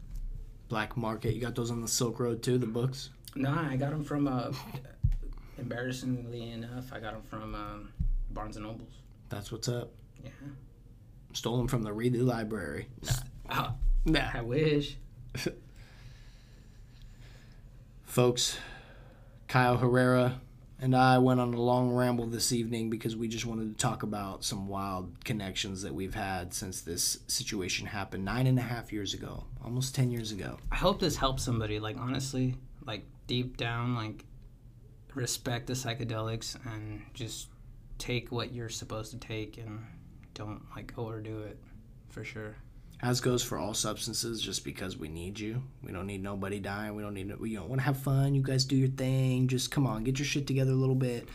Black 0.68 0.96
market. 0.96 1.34
You 1.34 1.40
got 1.40 1.54
those 1.54 1.70
on 1.70 1.80
the 1.80 1.88
Silk 1.88 2.18
Road 2.18 2.42
too. 2.42 2.58
The 2.58 2.66
books. 2.66 3.10
Nah, 3.36 3.68
I 3.68 3.76
got 3.76 3.90
them 3.90 4.02
from. 4.02 4.26
Uh, 4.26 4.52
embarrassingly 5.58 6.50
enough, 6.50 6.92
I 6.92 7.00
got 7.00 7.12
them 7.12 7.22
from 7.22 7.54
um, 7.54 7.92
Barnes 8.30 8.56
and 8.56 8.66
Nobles. 8.66 8.92
That's 9.28 9.50
what's 9.50 9.68
up. 9.68 9.92
Yeah. 10.22 10.30
Stolen 11.32 11.68
from 11.68 11.82
the 11.82 11.90
Reedley 11.90 12.24
Library. 12.24 12.88
Nah. 13.02 13.12
Oh, 13.50 13.74
Nah. 14.04 14.30
I 14.32 14.42
wish. 14.42 14.96
Folks, 18.04 18.58
Callo 19.48 19.78
Herrera 19.78 20.40
and 20.78 20.94
I 20.94 21.18
went 21.18 21.40
on 21.40 21.54
a 21.54 21.60
long 21.60 21.90
ramble 21.90 22.26
this 22.26 22.52
evening 22.52 22.90
because 22.90 23.16
we 23.16 23.28
just 23.28 23.46
wanted 23.46 23.76
to 23.76 23.82
talk 23.82 24.02
about 24.02 24.44
some 24.44 24.68
wild 24.68 25.24
connections 25.24 25.82
that 25.82 25.94
we've 25.94 26.14
had 26.14 26.52
since 26.52 26.82
this 26.82 27.18
situation 27.28 27.86
happened 27.86 28.24
nine 28.24 28.46
and 28.46 28.58
a 28.58 28.62
half 28.62 28.92
years 28.92 29.14
ago, 29.14 29.44
almost 29.64 29.94
10 29.94 30.10
years 30.10 30.32
ago. 30.32 30.58
I 30.70 30.76
hope 30.76 31.00
this 31.00 31.16
helps 31.16 31.42
somebody. 31.42 31.78
Like 31.78 31.96
honestly, 31.98 32.56
like 32.84 33.04
deep 33.26 33.56
down, 33.56 33.94
like 33.94 34.24
respect 35.14 35.66
the 35.66 35.72
psychedelics 35.72 36.56
and 36.66 37.02
just 37.14 37.48
take 37.98 38.30
what 38.30 38.52
you're 38.52 38.68
supposed 38.68 39.10
to 39.12 39.18
take 39.18 39.58
and 39.58 39.84
don't 40.34 40.62
like 40.74 40.92
overdo 40.96 41.40
it, 41.42 41.58
for 42.08 42.24
sure. 42.24 42.56
As 43.02 43.20
goes 43.20 43.42
for 43.42 43.58
all 43.58 43.74
substances, 43.74 44.40
just 44.40 44.64
because 44.64 44.96
we 44.96 45.08
need 45.08 45.38
you. 45.38 45.62
We 45.82 45.92
don't 45.92 46.06
need 46.06 46.22
nobody 46.22 46.58
dying. 46.60 46.94
We 46.94 47.02
don't 47.02 47.14
need, 47.14 47.38
we 47.38 47.54
don't 47.54 47.68
want 47.68 47.80
to 47.80 47.84
have 47.84 47.98
fun. 47.98 48.34
You 48.34 48.42
guys 48.42 48.64
do 48.64 48.76
your 48.76 48.88
thing. 48.88 49.48
Just 49.48 49.70
come 49.70 49.86
on, 49.86 50.04
get 50.04 50.18
your 50.18 50.26
shit 50.26 50.46
together 50.46 50.72
a 50.72 50.76
little 50.76 50.94
bit. 50.94 51.28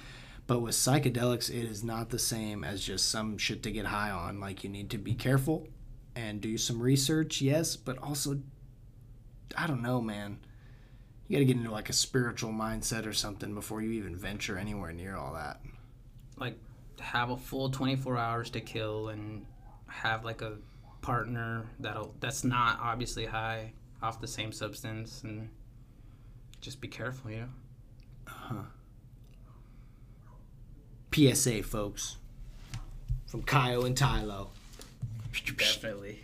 But 0.47 0.61
with 0.61 0.73
psychedelics, 0.73 1.49
it 1.49 1.69
is 1.69 1.83
not 1.83 2.09
the 2.09 2.19
same 2.19 2.63
as 2.63 2.83
just 2.83 3.09
some 3.09 3.38
shit 3.38 3.61
to 3.63 3.71
get 3.71 3.85
high 3.85 4.09
on. 4.09 4.39
Like, 4.39 4.63
you 4.63 4.69
need 4.69 4.89
to 4.89 4.97
be 4.97 5.13
careful 5.13 5.67
and 6.15 6.41
do 6.41 6.57
some 6.57 6.81
research, 6.81 7.41
yes, 7.41 7.75
but 7.75 7.97
also, 7.99 8.41
I 9.55 9.67
don't 9.67 9.81
know, 9.81 10.01
man. 10.01 10.39
You 11.27 11.38
gotta 11.38 11.45
get 11.45 11.55
into 11.55 11.71
like 11.71 11.89
a 11.89 11.93
spiritual 11.93 12.51
mindset 12.51 13.05
or 13.05 13.13
something 13.13 13.53
before 13.53 13.81
you 13.81 13.91
even 13.91 14.17
venture 14.17 14.57
anywhere 14.57 14.91
near 14.91 15.15
all 15.15 15.33
that. 15.35 15.61
Like 16.41 16.57
have 16.99 17.30
a 17.30 17.38
full 17.38 17.69
24 17.69 18.18
hours 18.18 18.49
to 18.51 18.59
kill 18.61 19.09
and 19.09 19.45
have 19.88 20.26
like 20.26 20.41
a 20.41 20.57
partner 21.01 21.65
that'll 21.80 22.13
that's 22.19 22.43
not 22.43 22.80
obviously 22.81 23.26
high 23.26 23.73
off 24.03 24.19
the 24.19 24.27
same 24.27 24.51
substance 24.51 25.22
and 25.23 25.49
just 26.61 26.81
be 26.81 26.88
careful, 26.88 27.31
you 27.31 27.38
know. 27.38 27.47
Uh-huh. 28.27 28.63
PSA, 31.13 31.63
folks. 31.63 32.18
From 33.27 33.43
Callo 33.43 33.85
and 33.85 33.95
Tylo. 33.95 34.47
Definitely. 35.57 36.22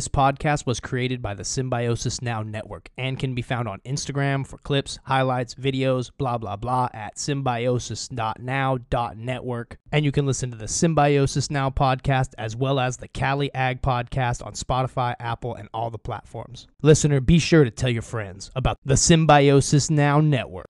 This 0.00 0.08
podcast 0.08 0.64
was 0.64 0.80
created 0.80 1.20
by 1.20 1.34
the 1.34 1.44
Symbiosis 1.44 2.22
Now 2.22 2.42
Network 2.42 2.88
and 2.96 3.18
can 3.18 3.34
be 3.34 3.42
found 3.42 3.68
on 3.68 3.80
Instagram 3.80 4.46
for 4.46 4.56
clips, 4.56 4.98
highlights, 5.04 5.54
videos, 5.54 6.10
blah, 6.16 6.38
blah, 6.38 6.56
blah 6.56 6.88
at 6.94 7.18
symbiosis.now.network. 7.18 9.78
And 9.92 10.04
you 10.06 10.10
can 10.10 10.24
listen 10.24 10.50
to 10.52 10.56
the 10.56 10.68
Symbiosis 10.68 11.50
Now 11.50 11.68
podcast 11.68 12.30
as 12.38 12.56
well 12.56 12.80
as 12.80 12.96
the 12.96 13.08
Cali 13.08 13.52
Ag 13.52 13.82
podcast 13.82 14.42
on 14.42 14.54
Spotify, 14.54 15.14
Apple, 15.20 15.54
and 15.54 15.68
all 15.74 15.90
the 15.90 15.98
platforms. 15.98 16.66
Listener, 16.80 17.20
be 17.20 17.38
sure 17.38 17.64
to 17.64 17.70
tell 17.70 17.90
your 17.90 18.00
friends 18.00 18.50
about 18.56 18.78
the 18.82 18.96
Symbiosis 18.96 19.90
Now 19.90 20.22
Network. 20.22 20.50